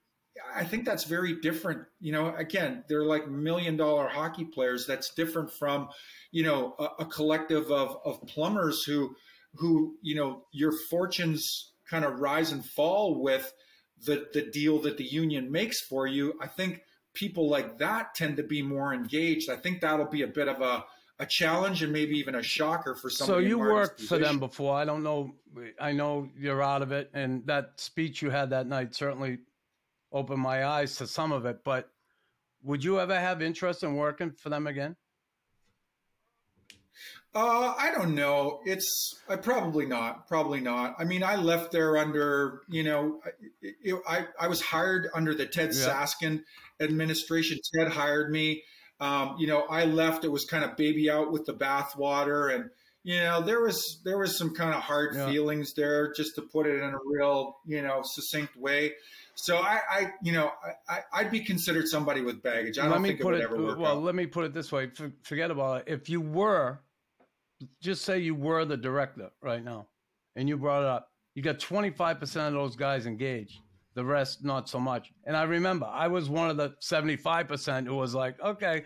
I 0.54 0.64
think 0.64 0.84
that's 0.84 1.04
very 1.04 1.40
different. 1.40 1.82
You 2.00 2.12
know, 2.12 2.34
again, 2.36 2.84
they're 2.88 3.04
like 3.04 3.28
million 3.28 3.76
dollar 3.76 4.08
hockey 4.08 4.44
players. 4.44 4.86
That's 4.86 5.14
different 5.14 5.50
from, 5.50 5.88
you 6.30 6.42
know, 6.42 6.74
a, 6.78 7.02
a 7.02 7.06
collective 7.06 7.70
of, 7.70 7.96
of 8.04 8.20
plumbers 8.26 8.82
who, 8.84 9.16
who, 9.54 9.96
you 10.02 10.14
know, 10.14 10.44
your 10.52 10.72
fortunes 10.90 11.72
kind 11.88 12.04
of 12.04 12.20
rise 12.20 12.52
and 12.52 12.64
fall 12.64 13.22
with 13.22 13.52
the, 14.04 14.26
the 14.32 14.42
deal 14.42 14.80
that 14.80 14.96
the 14.96 15.04
union 15.04 15.50
makes 15.50 15.80
for 15.80 16.06
you. 16.06 16.34
I 16.40 16.46
think 16.48 16.82
people 17.14 17.48
like 17.48 17.78
that 17.78 18.14
tend 18.14 18.36
to 18.36 18.42
be 18.42 18.62
more 18.62 18.94
engaged. 18.94 19.50
I 19.50 19.56
think 19.56 19.80
that'll 19.80 20.06
be 20.06 20.22
a 20.22 20.26
bit 20.26 20.48
of 20.48 20.60
a, 20.60 20.84
a 21.18 21.26
challenge 21.26 21.82
and 21.82 21.92
maybe 21.92 22.16
even 22.18 22.36
a 22.36 22.42
shocker 22.42 22.94
for 22.94 23.10
some. 23.10 23.26
So 23.26 23.38
you 23.38 23.58
worked 23.58 23.98
position. 23.98 24.18
for 24.18 24.24
them 24.24 24.38
before. 24.38 24.76
I 24.76 24.84
don't 24.84 25.02
know. 25.02 25.34
I 25.80 25.92
know 25.92 26.28
you're 26.38 26.62
out 26.62 26.82
of 26.82 26.92
it, 26.92 27.10
and 27.12 27.46
that 27.46 27.72
speech 27.76 28.22
you 28.22 28.30
had 28.30 28.50
that 28.50 28.66
night 28.66 28.94
certainly 28.94 29.38
opened 30.10 30.40
my 30.40 30.66
eyes 30.66 30.96
to 30.96 31.06
some 31.06 31.32
of 31.32 31.46
it. 31.46 31.64
But 31.64 31.90
would 32.62 32.82
you 32.82 33.00
ever 33.00 33.18
have 33.18 33.42
interest 33.42 33.82
in 33.82 33.96
working 33.96 34.30
for 34.32 34.48
them 34.48 34.66
again? 34.66 34.96
Uh, 37.34 37.74
I 37.78 37.90
don't 37.92 38.14
know. 38.14 38.60
It's 38.66 39.20
I 39.26 39.36
probably 39.36 39.86
not. 39.86 40.28
Probably 40.28 40.60
not. 40.60 40.94
I 40.98 41.04
mean, 41.04 41.22
I 41.22 41.36
left 41.36 41.72
there 41.72 41.96
under 41.96 42.60
you 42.68 42.82
know, 42.82 43.20
it, 43.62 43.96
I 44.06 44.26
I 44.38 44.48
was 44.48 44.60
hired 44.60 45.08
under 45.14 45.34
the 45.34 45.46
Ted 45.46 45.70
yeah. 45.72 46.04
Saskin 46.04 46.42
administration. 46.82 47.58
Ted 47.74 47.88
hired 47.88 48.30
me. 48.30 48.62
Um, 49.00 49.36
you 49.38 49.46
know, 49.46 49.62
I 49.62 49.84
left. 49.84 50.24
It 50.24 50.30
was 50.30 50.44
kind 50.44 50.64
of 50.64 50.76
baby 50.76 51.10
out 51.10 51.32
with 51.32 51.44
the 51.44 51.54
bathwater, 51.54 52.54
and 52.54 52.70
you 53.02 53.18
know, 53.18 53.40
there 53.40 53.60
was 53.60 54.00
there 54.04 54.18
was 54.18 54.38
some 54.38 54.54
kind 54.54 54.74
of 54.74 54.80
hard 54.80 55.14
yeah. 55.14 55.28
feelings 55.28 55.74
there, 55.74 56.12
just 56.12 56.36
to 56.36 56.42
put 56.42 56.66
it 56.66 56.82
in 56.82 56.90
a 56.94 56.98
real 57.04 57.56
you 57.66 57.82
know 57.82 58.02
succinct 58.04 58.56
way. 58.56 58.92
So 59.34 59.56
I, 59.56 59.80
I 59.90 60.12
you 60.22 60.32
know, 60.32 60.52
I, 60.88 61.00
I'd 61.12 61.30
be 61.30 61.40
considered 61.40 61.88
somebody 61.88 62.20
with 62.20 62.42
baggage. 62.42 62.78
I 62.78 62.84
let 62.84 62.94
don't 62.94 63.02
think 63.02 63.20
it 63.20 63.24
would 63.24 63.34
it, 63.34 63.42
ever 63.42 63.60
work. 63.60 63.78
Well, 63.78 63.96
out. 63.96 64.02
let 64.02 64.14
me 64.14 64.26
put 64.26 64.44
it 64.44 64.54
this 64.54 64.70
way: 64.70 64.90
forget 65.24 65.50
about 65.50 65.80
it. 65.80 65.84
If 65.92 66.08
you 66.08 66.20
were 66.20 66.80
just 67.80 68.04
say 68.04 68.18
you 68.18 68.34
were 68.34 68.64
the 68.64 68.76
director 68.76 69.30
right 69.42 69.64
now 69.64 69.86
and 70.36 70.48
you 70.48 70.56
brought 70.56 70.82
it 70.82 70.88
up. 70.88 71.08
You 71.34 71.42
got 71.42 71.58
25% 71.58 72.48
of 72.48 72.52
those 72.52 72.76
guys 72.76 73.06
engaged, 73.06 73.60
the 73.94 74.04
rest 74.04 74.44
not 74.44 74.68
so 74.68 74.78
much. 74.78 75.12
And 75.24 75.36
I 75.36 75.42
remember 75.42 75.86
I 75.86 76.08
was 76.08 76.28
one 76.28 76.50
of 76.50 76.56
the 76.56 76.70
75% 76.80 77.86
who 77.86 77.94
was 77.94 78.14
like, 78.14 78.40
okay, 78.40 78.84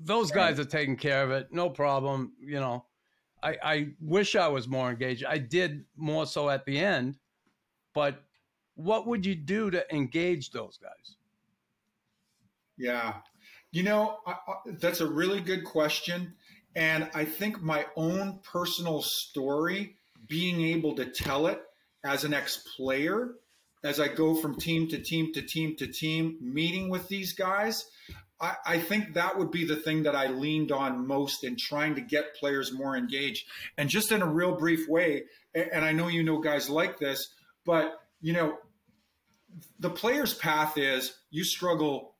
those 0.00 0.30
guys 0.30 0.58
are 0.58 0.64
taking 0.64 0.96
care 0.96 1.22
of 1.22 1.30
it. 1.30 1.48
No 1.52 1.70
problem. 1.70 2.32
You 2.40 2.60
know, 2.60 2.84
I, 3.42 3.56
I 3.62 3.88
wish 4.00 4.36
I 4.36 4.48
was 4.48 4.68
more 4.68 4.90
engaged. 4.90 5.24
I 5.24 5.38
did 5.38 5.84
more 5.96 6.26
so 6.26 6.50
at 6.50 6.64
the 6.64 6.78
end, 6.78 7.16
but 7.94 8.22
what 8.74 9.06
would 9.06 9.24
you 9.24 9.34
do 9.34 9.70
to 9.70 9.94
engage 9.94 10.50
those 10.50 10.78
guys? 10.78 11.16
Yeah. 12.76 13.14
You 13.72 13.82
know, 13.82 14.18
I, 14.26 14.32
I, 14.32 14.54
that's 14.78 15.00
a 15.00 15.06
really 15.06 15.40
good 15.40 15.64
question. 15.64 16.34
And 16.74 17.08
I 17.14 17.24
think 17.24 17.62
my 17.62 17.86
own 17.96 18.40
personal 18.42 19.00
story, 19.02 19.96
being 20.28 20.60
able 20.60 20.94
to 20.96 21.06
tell 21.06 21.46
it 21.46 21.62
as 22.04 22.24
an 22.24 22.34
ex 22.34 22.62
player, 22.76 23.34
as 23.86 24.00
I 24.00 24.08
go 24.08 24.34
from 24.34 24.56
team 24.56 24.88
to 24.88 24.98
team 24.98 25.32
to 25.34 25.42
team 25.42 25.76
to 25.76 25.86
team, 25.86 26.38
meeting 26.40 26.88
with 26.88 27.08
these 27.08 27.32
guys, 27.32 27.84
I, 28.40 28.56
I, 28.66 28.78
think 28.78 29.14
that 29.14 29.38
would 29.38 29.50
be 29.50 29.64
the 29.64 29.76
thing 29.76 30.02
that 30.02 30.14
I 30.14 30.28
leaned 30.28 30.72
on 30.72 31.06
most 31.06 31.44
in 31.44 31.56
trying 31.56 31.94
to 31.94 32.00
get 32.00 32.34
players 32.36 32.72
more 32.72 32.96
engaged. 32.96 33.46
And 33.78 33.88
just 33.88 34.12
in 34.12 34.22
a 34.22 34.26
real 34.26 34.56
brief 34.56 34.88
way, 34.88 35.24
and 35.54 35.84
I 35.84 35.92
know 35.92 36.08
you 36.08 36.22
know 36.22 36.40
guys 36.40 36.68
like 36.68 36.98
this, 36.98 37.32
but 37.64 37.98
you 38.20 38.32
know, 38.32 38.58
the 39.78 39.90
player's 39.90 40.34
path 40.34 40.76
is 40.76 41.14
you 41.30 41.44
struggle 41.44 42.14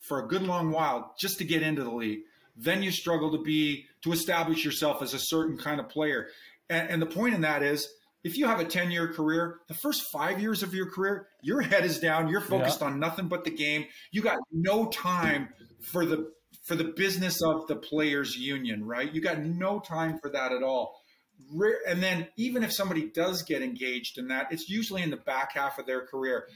for 0.00 0.22
a 0.22 0.28
good 0.28 0.42
long 0.42 0.70
while 0.70 1.14
just 1.18 1.38
to 1.38 1.44
get 1.44 1.62
into 1.62 1.82
the 1.82 1.94
league. 1.94 2.20
Then 2.56 2.82
you 2.82 2.90
struggle 2.90 3.32
to 3.32 3.42
be 3.42 3.86
to 4.02 4.12
establish 4.12 4.64
yourself 4.64 5.02
as 5.02 5.14
a 5.14 5.18
certain 5.18 5.56
kind 5.56 5.80
of 5.80 5.88
player. 5.88 6.28
And, 6.68 6.90
and 6.90 7.02
the 7.02 7.06
point 7.06 7.34
in 7.34 7.40
that 7.40 7.62
is, 7.62 7.88
if 8.24 8.36
you 8.38 8.46
have 8.46 8.58
a 8.58 8.64
10 8.64 8.90
year 8.90 9.12
career, 9.12 9.60
the 9.68 9.74
first 9.74 10.10
five 10.10 10.40
years 10.40 10.62
of 10.62 10.74
your 10.74 10.90
career, 10.90 11.28
your 11.42 11.60
head 11.60 11.84
is 11.84 12.00
down. 12.00 12.28
You're 12.28 12.40
focused 12.40 12.80
yeah. 12.80 12.88
on 12.88 12.98
nothing 12.98 13.28
but 13.28 13.44
the 13.44 13.50
game. 13.50 13.86
You 14.10 14.22
got 14.22 14.38
no 14.50 14.86
time 14.86 15.50
for 15.80 16.04
the 16.04 16.32
for 16.64 16.74
the 16.74 16.84
business 16.84 17.42
of 17.42 17.66
the 17.66 17.76
players 17.76 18.36
union, 18.36 18.84
right? 18.86 19.12
You 19.12 19.20
got 19.20 19.40
no 19.40 19.80
time 19.80 20.18
for 20.18 20.30
that 20.30 20.50
at 20.52 20.62
all. 20.62 20.98
And 21.86 22.02
then 22.02 22.28
even 22.36 22.64
if 22.64 22.72
somebody 22.72 23.10
does 23.10 23.42
get 23.42 23.60
engaged 23.60 24.16
in 24.16 24.28
that, 24.28 24.50
it's 24.50 24.70
usually 24.70 25.02
in 25.02 25.10
the 25.10 25.18
back 25.18 25.52
half 25.52 25.78
of 25.78 25.84
their 25.84 26.06
career. 26.06 26.46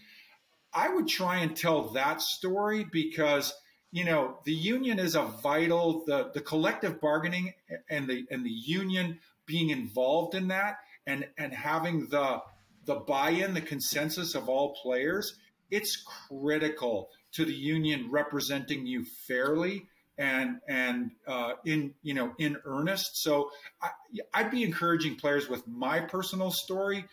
I 0.72 0.88
would 0.88 1.08
try 1.08 1.38
and 1.38 1.54
tell 1.54 1.90
that 1.90 2.22
story 2.22 2.86
because– 2.90 3.54
you 3.90 4.04
know 4.04 4.38
the 4.44 4.52
union 4.52 4.98
is 4.98 5.14
a 5.14 5.22
vital 5.22 6.04
the 6.06 6.30
the 6.34 6.40
collective 6.40 7.00
bargaining 7.00 7.52
and 7.88 8.06
the 8.06 8.26
and 8.30 8.44
the 8.44 8.50
union 8.50 9.18
being 9.46 9.70
involved 9.70 10.34
in 10.34 10.48
that 10.48 10.78
and 11.08 11.26
and 11.36 11.52
having 11.52 12.06
the 12.06 12.40
the 12.84 12.94
buy-in 12.94 13.54
the 13.54 13.60
consensus 13.60 14.34
of 14.34 14.48
all 14.48 14.76
players 14.82 15.34
it's 15.70 16.04
critical 16.28 17.08
to 17.32 17.44
the 17.44 17.52
union 17.52 18.08
representing 18.10 18.86
you 18.86 19.04
fairly 19.26 19.86
and 20.18 20.58
and 20.68 21.10
uh, 21.26 21.54
in 21.64 21.92
you 22.02 22.14
know 22.14 22.32
in 22.38 22.56
earnest 22.64 23.22
so 23.22 23.50
I, 23.82 23.90
i'd 24.34 24.50
be 24.50 24.62
encouraging 24.62 25.16
players 25.16 25.48
with 25.48 25.66
my 25.66 26.00
personal 26.00 26.52
story 26.52 27.04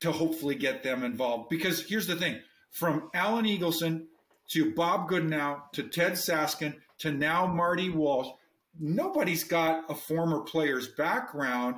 to 0.00 0.10
hopefully 0.10 0.54
get 0.54 0.82
them 0.82 1.04
involved 1.04 1.50
because 1.50 1.84
here's 1.86 2.06
the 2.06 2.16
thing 2.16 2.40
from 2.70 3.10
alan 3.14 3.44
eagleson 3.44 4.06
to 4.52 4.74
Bob 4.74 5.08
Goodenow 5.08 5.62
to 5.72 5.84
Ted 5.84 6.12
Saskin 6.12 6.74
to 6.98 7.10
now 7.10 7.46
Marty 7.46 7.88
Walsh. 7.88 8.28
Nobody's 8.78 9.44
got 9.44 9.90
a 9.90 9.94
former 9.94 10.40
player's 10.40 10.88
background. 10.88 11.76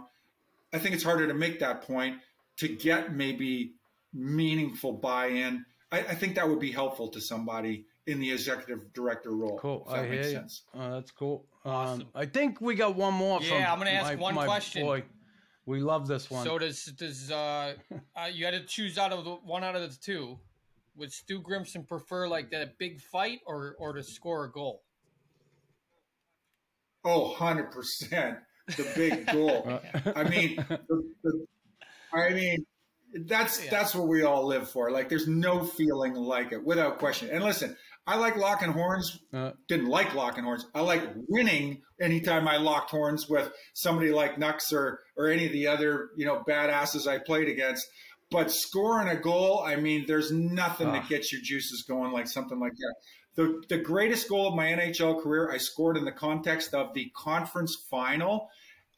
I 0.74 0.78
think 0.78 0.94
it's 0.94 1.04
harder 1.04 1.26
to 1.26 1.34
make 1.34 1.60
that 1.60 1.82
point 1.82 2.18
to 2.58 2.68
get 2.68 3.14
maybe 3.14 3.74
meaningful 4.12 4.92
buy-in. 4.92 5.64
I, 5.90 6.00
I 6.00 6.14
think 6.14 6.34
that 6.34 6.48
would 6.48 6.60
be 6.60 6.72
helpful 6.72 7.08
to 7.08 7.20
somebody 7.20 7.86
in 8.06 8.20
the 8.20 8.32
executive 8.32 8.92
director 8.92 9.30
role. 9.30 9.58
Cool. 9.58 9.86
I 9.90 10.04
hear 10.04 10.22
you. 10.22 10.38
Uh, 10.78 10.90
that's 10.90 11.10
cool. 11.10 11.46
Um. 11.64 12.08
I 12.14 12.26
think 12.26 12.60
we 12.60 12.74
got 12.74 12.94
one 12.94 13.14
more. 13.14 13.40
Yeah, 13.40 13.72
I'm 13.72 13.78
going 13.78 13.88
to 13.88 13.94
ask 13.94 14.14
my, 14.14 14.22
one 14.22 14.34
my 14.34 14.44
question. 14.44 14.82
Boy. 14.82 15.04
We 15.66 15.80
love 15.80 16.06
this 16.06 16.30
one. 16.30 16.44
So 16.44 16.58
does 16.58 16.84
does 16.84 17.30
uh, 17.30 17.74
uh, 18.16 18.26
you 18.30 18.44
had 18.44 18.52
to 18.52 18.64
choose 18.66 18.98
out 18.98 19.12
of 19.12 19.24
the 19.24 19.30
one 19.30 19.64
out 19.64 19.74
of 19.74 19.82
the 19.82 19.96
two? 19.96 20.38
would 20.96 21.12
Stu 21.12 21.40
Grimson 21.40 21.86
prefer 21.86 22.28
like 22.28 22.50
that 22.50 22.78
big 22.78 23.00
fight 23.00 23.40
or 23.46 23.76
or 23.78 23.92
to 23.92 24.02
score 24.02 24.44
a 24.44 24.50
goal? 24.50 24.82
Oh, 27.04 27.34
100% 27.38 28.38
the 28.66 28.90
big 28.94 29.26
goal. 29.26 29.80
I 30.16 30.24
mean, 30.24 30.56
the, 30.68 31.12
the, 31.22 31.46
I 32.12 32.30
mean, 32.30 32.66
that's 33.26 33.64
yeah. 33.64 33.70
that's 33.70 33.94
what 33.94 34.08
we 34.08 34.22
all 34.22 34.46
live 34.46 34.68
for. 34.70 34.90
Like, 34.90 35.08
there's 35.08 35.28
no 35.28 35.64
feeling 35.64 36.14
like 36.14 36.52
it, 36.52 36.64
without 36.64 36.98
question. 36.98 37.30
And 37.30 37.44
listen, 37.44 37.76
I 38.06 38.16
like 38.16 38.36
locking 38.36 38.72
horns. 38.72 39.18
Uh, 39.32 39.52
Didn't 39.68 39.88
like 39.88 40.14
locking 40.14 40.44
horns. 40.44 40.66
I 40.74 40.80
like 40.80 41.02
winning 41.28 41.82
anytime 42.00 42.46
I 42.48 42.58
locked 42.58 42.90
horns 42.90 43.28
with 43.28 43.50
somebody 43.72 44.10
like 44.10 44.38
Nux 44.38 44.58
or 44.72 45.00
or 45.16 45.28
any 45.28 45.46
of 45.46 45.52
the 45.52 45.68
other 45.68 46.10
you 46.16 46.26
know 46.26 46.42
badasses 46.46 47.06
I 47.06 47.18
played 47.18 47.48
against. 47.48 47.86
But 48.30 48.50
scoring 48.50 49.08
a 49.08 49.16
goal, 49.16 49.62
I 49.64 49.76
mean, 49.76 50.04
there's 50.06 50.32
nothing 50.32 50.88
Ah. 50.88 50.92
that 50.92 51.08
gets 51.08 51.32
your 51.32 51.40
juices 51.42 51.84
going 51.86 52.12
like 52.12 52.26
something 52.26 52.58
like 52.58 52.72
that. 52.72 52.94
The 53.36 53.62
the 53.68 53.78
greatest 53.78 54.28
goal 54.28 54.48
of 54.48 54.54
my 54.54 54.66
NHL 54.66 55.20
career, 55.22 55.50
I 55.50 55.58
scored 55.58 55.96
in 55.96 56.04
the 56.04 56.12
context 56.12 56.72
of 56.74 56.94
the 56.94 57.10
conference 57.16 57.76
final, 57.90 58.48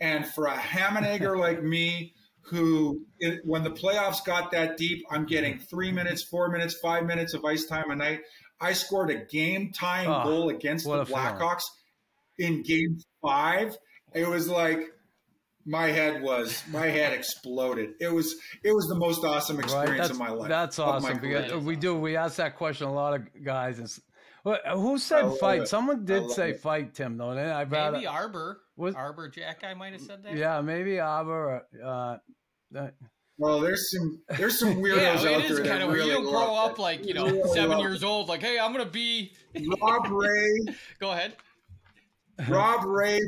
and 0.01 0.27
for 0.27 0.47
a 0.47 0.57
ham 0.57 0.97
and 0.97 1.07
egger 1.07 1.37
like 1.39 1.63
me, 1.75 2.15
who 2.43 3.05
it, 3.19 3.41
when 3.45 3.65
the 3.65 3.71
playoffs 3.71 4.25
got 4.25 4.51
that 4.53 4.77
deep, 4.77 5.05
I'm 5.11 5.27
getting 5.27 5.59
three 5.59 5.91
minutes, 5.91 6.23
four 6.23 6.49
minutes, 6.51 6.79
five 6.81 7.05
minutes 7.05 7.35
of 7.35 7.45
ice 7.45 7.67
time 7.67 7.91
a 7.91 7.97
night. 7.97 8.21
I 8.61 8.73
scored 8.73 9.11
a 9.11 9.25
game 9.25 9.73
tying 9.73 10.09
Ah, 10.09 10.25
goal 10.25 10.49
against 10.51 10.87
the. 10.87 11.05
Blackhawks 11.05 11.65
in 12.39 12.63
game 12.63 12.99
five. 13.21 13.77
It 14.15 14.27
was 14.29 14.49
like 14.49 14.81
my 15.67 15.89
head 15.89 16.23
was 16.23 16.63
my 16.71 16.87
head 16.87 17.13
exploded. 17.13 17.91
It 18.01 18.09
was 18.13 18.37
it 18.65 18.73
was 18.73 18.87
the 18.87 18.95
most 18.95 19.25
awesome 19.25 19.57
right? 19.57 19.65
experience 19.65 19.99
That's, 19.99 20.11
of 20.11 20.19
my 20.19 20.31
life. 20.31 20.49
that's 20.49 20.79
awesome. 20.79 21.19
Because 21.19 21.53
we 21.65 21.77
do. 21.77 21.95
We 21.99 22.17
ask 22.17 22.37
that 22.37 22.57
question 22.57 22.87
a 22.87 22.93
lot 22.95 23.15
of 23.15 23.45
guys. 23.45 23.79
And, 23.79 23.91
who 24.75 24.97
said 24.97 25.33
fight? 25.41 25.63
it. 25.63 25.69
Someone 25.69 26.05
did 26.05 26.31
say 26.31 26.51
it. 26.51 26.61
fight, 26.61 26.95
Tim. 26.95 27.17
Though, 27.19 27.31
and 27.31 27.41
I'd 27.41 27.71
rather. 27.71 27.97
Maybe 27.97 28.07
Arbor. 28.07 28.61
Was- 28.77 28.95
Arbor 28.95 29.29
Jack 29.29 29.65
I 29.65 29.75
might 29.75 29.93
have 29.93 30.03
said 30.03 30.23
that. 30.23 30.37
yeah, 30.37 30.61
maybe 30.61 31.01
Arbor. 31.01 31.63
Uh, 31.85 32.19
uh, 32.79 32.89
Well, 33.39 33.61
there's 33.61 33.91
some 33.91 34.23
there's 34.39 34.59
some 34.61 34.77
weirdos 34.83 35.25
Yeah, 35.25 35.31
out 35.35 35.41
it 35.45 35.51
is 35.51 35.57
there 35.57 35.65
kind 35.67 35.81
that 35.81 35.83
of 35.83 35.89
weird. 35.89 35.99
really 35.99 36.11
You 36.11 36.15
don't 36.17 36.27
love 36.27 36.47
grow 36.47 36.55
it. 36.55 36.71
up 36.71 36.79
like 36.79 37.05
you 37.07 37.13
know 37.15 37.27
Really 37.27 37.49
seven 37.55 37.71
love 37.71 37.81
years 37.81 38.05
old. 38.05 38.29
Like, 38.29 38.41
hey, 38.41 38.59
I'm 38.59 38.71
gonna 38.73 38.85
be. 38.87 39.33
Rob 39.83 40.07
Ray, 40.13 40.59
Go 41.01 41.11
ahead. 41.11 41.35
Rob 42.49 42.85
Ray, 42.85 43.19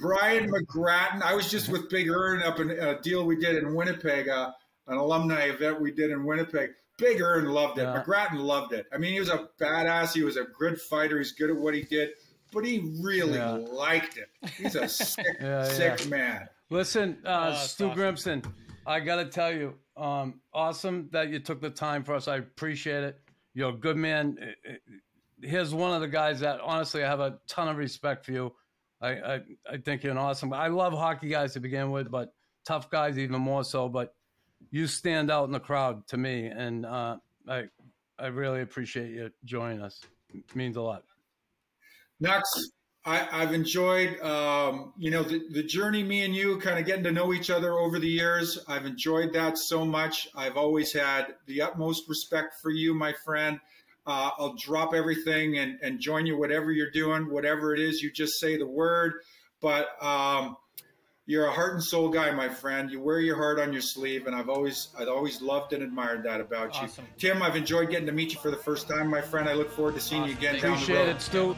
Brian 0.00 0.50
McGrattan. 0.50 1.22
I 1.22 1.34
was 1.34 1.50
just 1.50 1.68
with 1.68 1.88
Big 1.90 2.08
Ern 2.08 2.42
up 2.42 2.58
in 2.60 2.70
a 2.70 3.00
deal 3.00 3.24
we 3.24 3.36
did 3.36 3.56
in 3.56 3.74
Winnipeg, 3.74 4.28
uh, 4.28 4.52
an 4.86 4.96
alumni 4.96 5.44
event 5.44 5.80
we 5.80 5.90
did 5.92 6.10
in 6.10 6.24
Winnipeg. 6.24 6.70
Big 6.98 7.20
Ern 7.20 7.46
loved 7.50 7.78
it. 7.78 7.82
Yeah. 7.82 8.02
McGrattan 8.02 8.40
loved 8.40 8.72
it. 8.72 8.86
I 8.92 8.98
mean, 8.98 9.12
he 9.12 9.20
was 9.20 9.28
a 9.30 9.48
badass. 9.60 10.12
He 10.14 10.22
was 10.22 10.36
a 10.36 10.44
good 10.58 10.80
fighter. 10.80 11.18
He's 11.18 11.32
good 11.32 11.50
at 11.50 11.56
what 11.56 11.74
he 11.74 11.82
did, 11.82 12.10
but 12.52 12.64
he 12.64 12.94
really 13.02 13.34
Yeah. 13.38 13.52
liked 13.52 14.18
it. 14.18 14.28
He's 14.56 14.74
a 14.74 14.88
sick, 14.88 15.26
Yeah, 15.40 15.64
sick 15.64 16.00
yeah. 16.04 16.06
man. 16.08 16.48
Listen, 16.70 17.18
uh, 17.24 17.54
Oh, 17.54 17.64
Stu 17.66 17.86
awesome. 17.90 17.98
Grimson, 17.98 18.44
I 18.86 19.00
got 19.00 19.16
to 19.16 19.24
tell 19.26 19.52
you, 19.52 19.74
um, 19.96 20.40
awesome 20.54 21.08
that 21.12 21.28
you 21.30 21.40
took 21.40 21.60
the 21.60 21.70
time 21.70 22.04
for 22.04 22.14
us. 22.14 22.28
I 22.28 22.36
appreciate 22.36 23.02
it. 23.04 23.18
You're 23.54 23.70
a 23.70 23.74
good 23.76 23.96
man. 23.96 24.38
Uh, 24.40 24.70
uh, 24.70 24.74
Here's 25.42 25.72
one 25.74 25.94
of 25.94 26.02
the 26.02 26.08
guys 26.08 26.40
that 26.40 26.60
honestly 26.60 27.02
I 27.02 27.08
have 27.08 27.20
a 27.20 27.38
ton 27.48 27.66
of 27.68 27.78
respect 27.78 28.26
for 28.26 28.32
you. 28.32 28.54
I, 29.00 29.08
I, 29.08 29.40
I 29.70 29.76
think 29.78 30.02
you're 30.02 30.12
an 30.12 30.18
awesome. 30.18 30.52
I 30.52 30.68
love 30.68 30.92
hockey 30.92 31.28
guys 31.28 31.54
to 31.54 31.60
begin 31.60 31.90
with, 31.90 32.10
but 32.10 32.34
tough 32.66 32.90
guys 32.90 33.18
even 33.18 33.40
more 33.40 33.64
so. 33.64 33.88
But 33.88 34.14
you 34.70 34.86
stand 34.86 35.30
out 35.30 35.44
in 35.44 35.52
the 35.52 35.60
crowd 35.60 36.06
to 36.08 36.16
me, 36.16 36.46
and 36.46 36.84
uh, 36.84 37.16
I 37.48 37.64
I 38.18 38.26
really 38.26 38.60
appreciate 38.60 39.10
you 39.10 39.30
joining 39.44 39.80
us. 39.80 40.00
It 40.34 40.54
means 40.54 40.76
a 40.76 40.82
lot. 40.82 41.04
Nux, 42.20 42.42
I, 43.06 43.26
I've 43.32 43.54
enjoyed, 43.54 44.20
um, 44.20 44.92
you 44.98 45.10
know, 45.10 45.22
the, 45.22 45.40
the 45.50 45.62
journey, 45.62 46.02
me 46.02 46.24
and 46.24 46.34
you 46.34 46.58
kind 46.58 46.78
of 46.78 46.84
getting 46.84 47.04
to 47.04 47.12
know 47.12 47.32
each 47.32 47.48
other 47.48 47.78
over 47.78 47.98
the 47.98 48.08
years. 48.08 48.58
I've 48.68 48.84
enjoyed 48.84 49.32
that 49.32 49.56
so 49.56 49.86
much. 49.86 50.28
I've 50.36 50.58
always 50.58 50.92
had 50.92 51.34
the 51.46 51.62
utmost 51.62 52.08
respect 52.08 52.56
for 52.60 52.70
you, 52.70 52.92
my 52.92 53.14
friend. 53.24 53.58
Uh, 54.10 54.30
I'll 54.40 54.54
drop 54.54 54.92
everything 54.92 55.58
and, 55.58 55.78
and 55.82 56.00
join 56.00 56.26
you, 56.26 56.36
whatever 56.36 56.72
you're 56.72 56.90
doing, 56.90 57.30
whatever 57.30 57.72
it 57.72 57.78
is, 57.78 58.02
you 58.02 58.10
just 58.10 58.40
say 58.40 58.56
the 58.56 58.66
word. 58.66 59.12
But 59.60 59.86
um, 60.02 60.56
you're 61.26 61.46
a 61.46 61.52
heart 61.52 61.74
and 61.74 61.84
soul 61.84 62.08
guy, 62.08 62.32
my 62.32 62.48
friend. 62.48 62.90
You 62.90 63.00
wear 63.00 63.20
your 63.20 63.36
heart 63.36 63.60
on 63.60 63.72
your 63.72 63.82
sleeve, 63.82 64.26
and 64.26 64.34
I've 64.34 64.48
always, 64.48 64.88
I've 64.98 65.06
always 65.06 65.40
loved 65.40 65.74
and 65.74 65.84
admired 65.84 66.24
that 66.24 66.40
about 66.40 66.82
you. 66.82 66.88
Tim, 67.18 67.40
I've 67.40 67.54
enjoyed 67.54 67.88
getting 67.88 68.06
to 68.06 68.12
meet 68.12 68.32
you 68.32 68.40
for 68.40 68.50
the 68.50 68.56
first 68.56 68.88
time, 68.88 69.08
my 69.08 69.20
friend. 69.20 69.48
I 69.48 69.52
look 69.52 69.70
forward 69.70 69.94
to 69.94 70.00
seeing 70.00 70.24
you 70.24 70.32
again 70.32 70.54
down 70.54 70.62
the 70.62 70.68
Appreciate 70.72 70.96
road. 70.96 71.08
it, 71.10 71.22
Stu. 71.22 71.56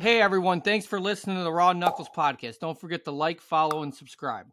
Hey 0.00 0.22
everyone, 0.22 0.62
thanks 0.62 0.86
for 0.86 0.98
listening 0.98 1.36
to 1.36 1.42
the 1.42 1.52
Raw 1.52 1.74
Knuckles 1.74 2.08
podcast. 2.08 2.58
Don't 2.58 2.80
forget 2.80 3.04
to 3.04 3.10
like, 3.10 3.38
follow, 3.38 3.82
and 3.82 3.94
subscribe. 3.94 4.46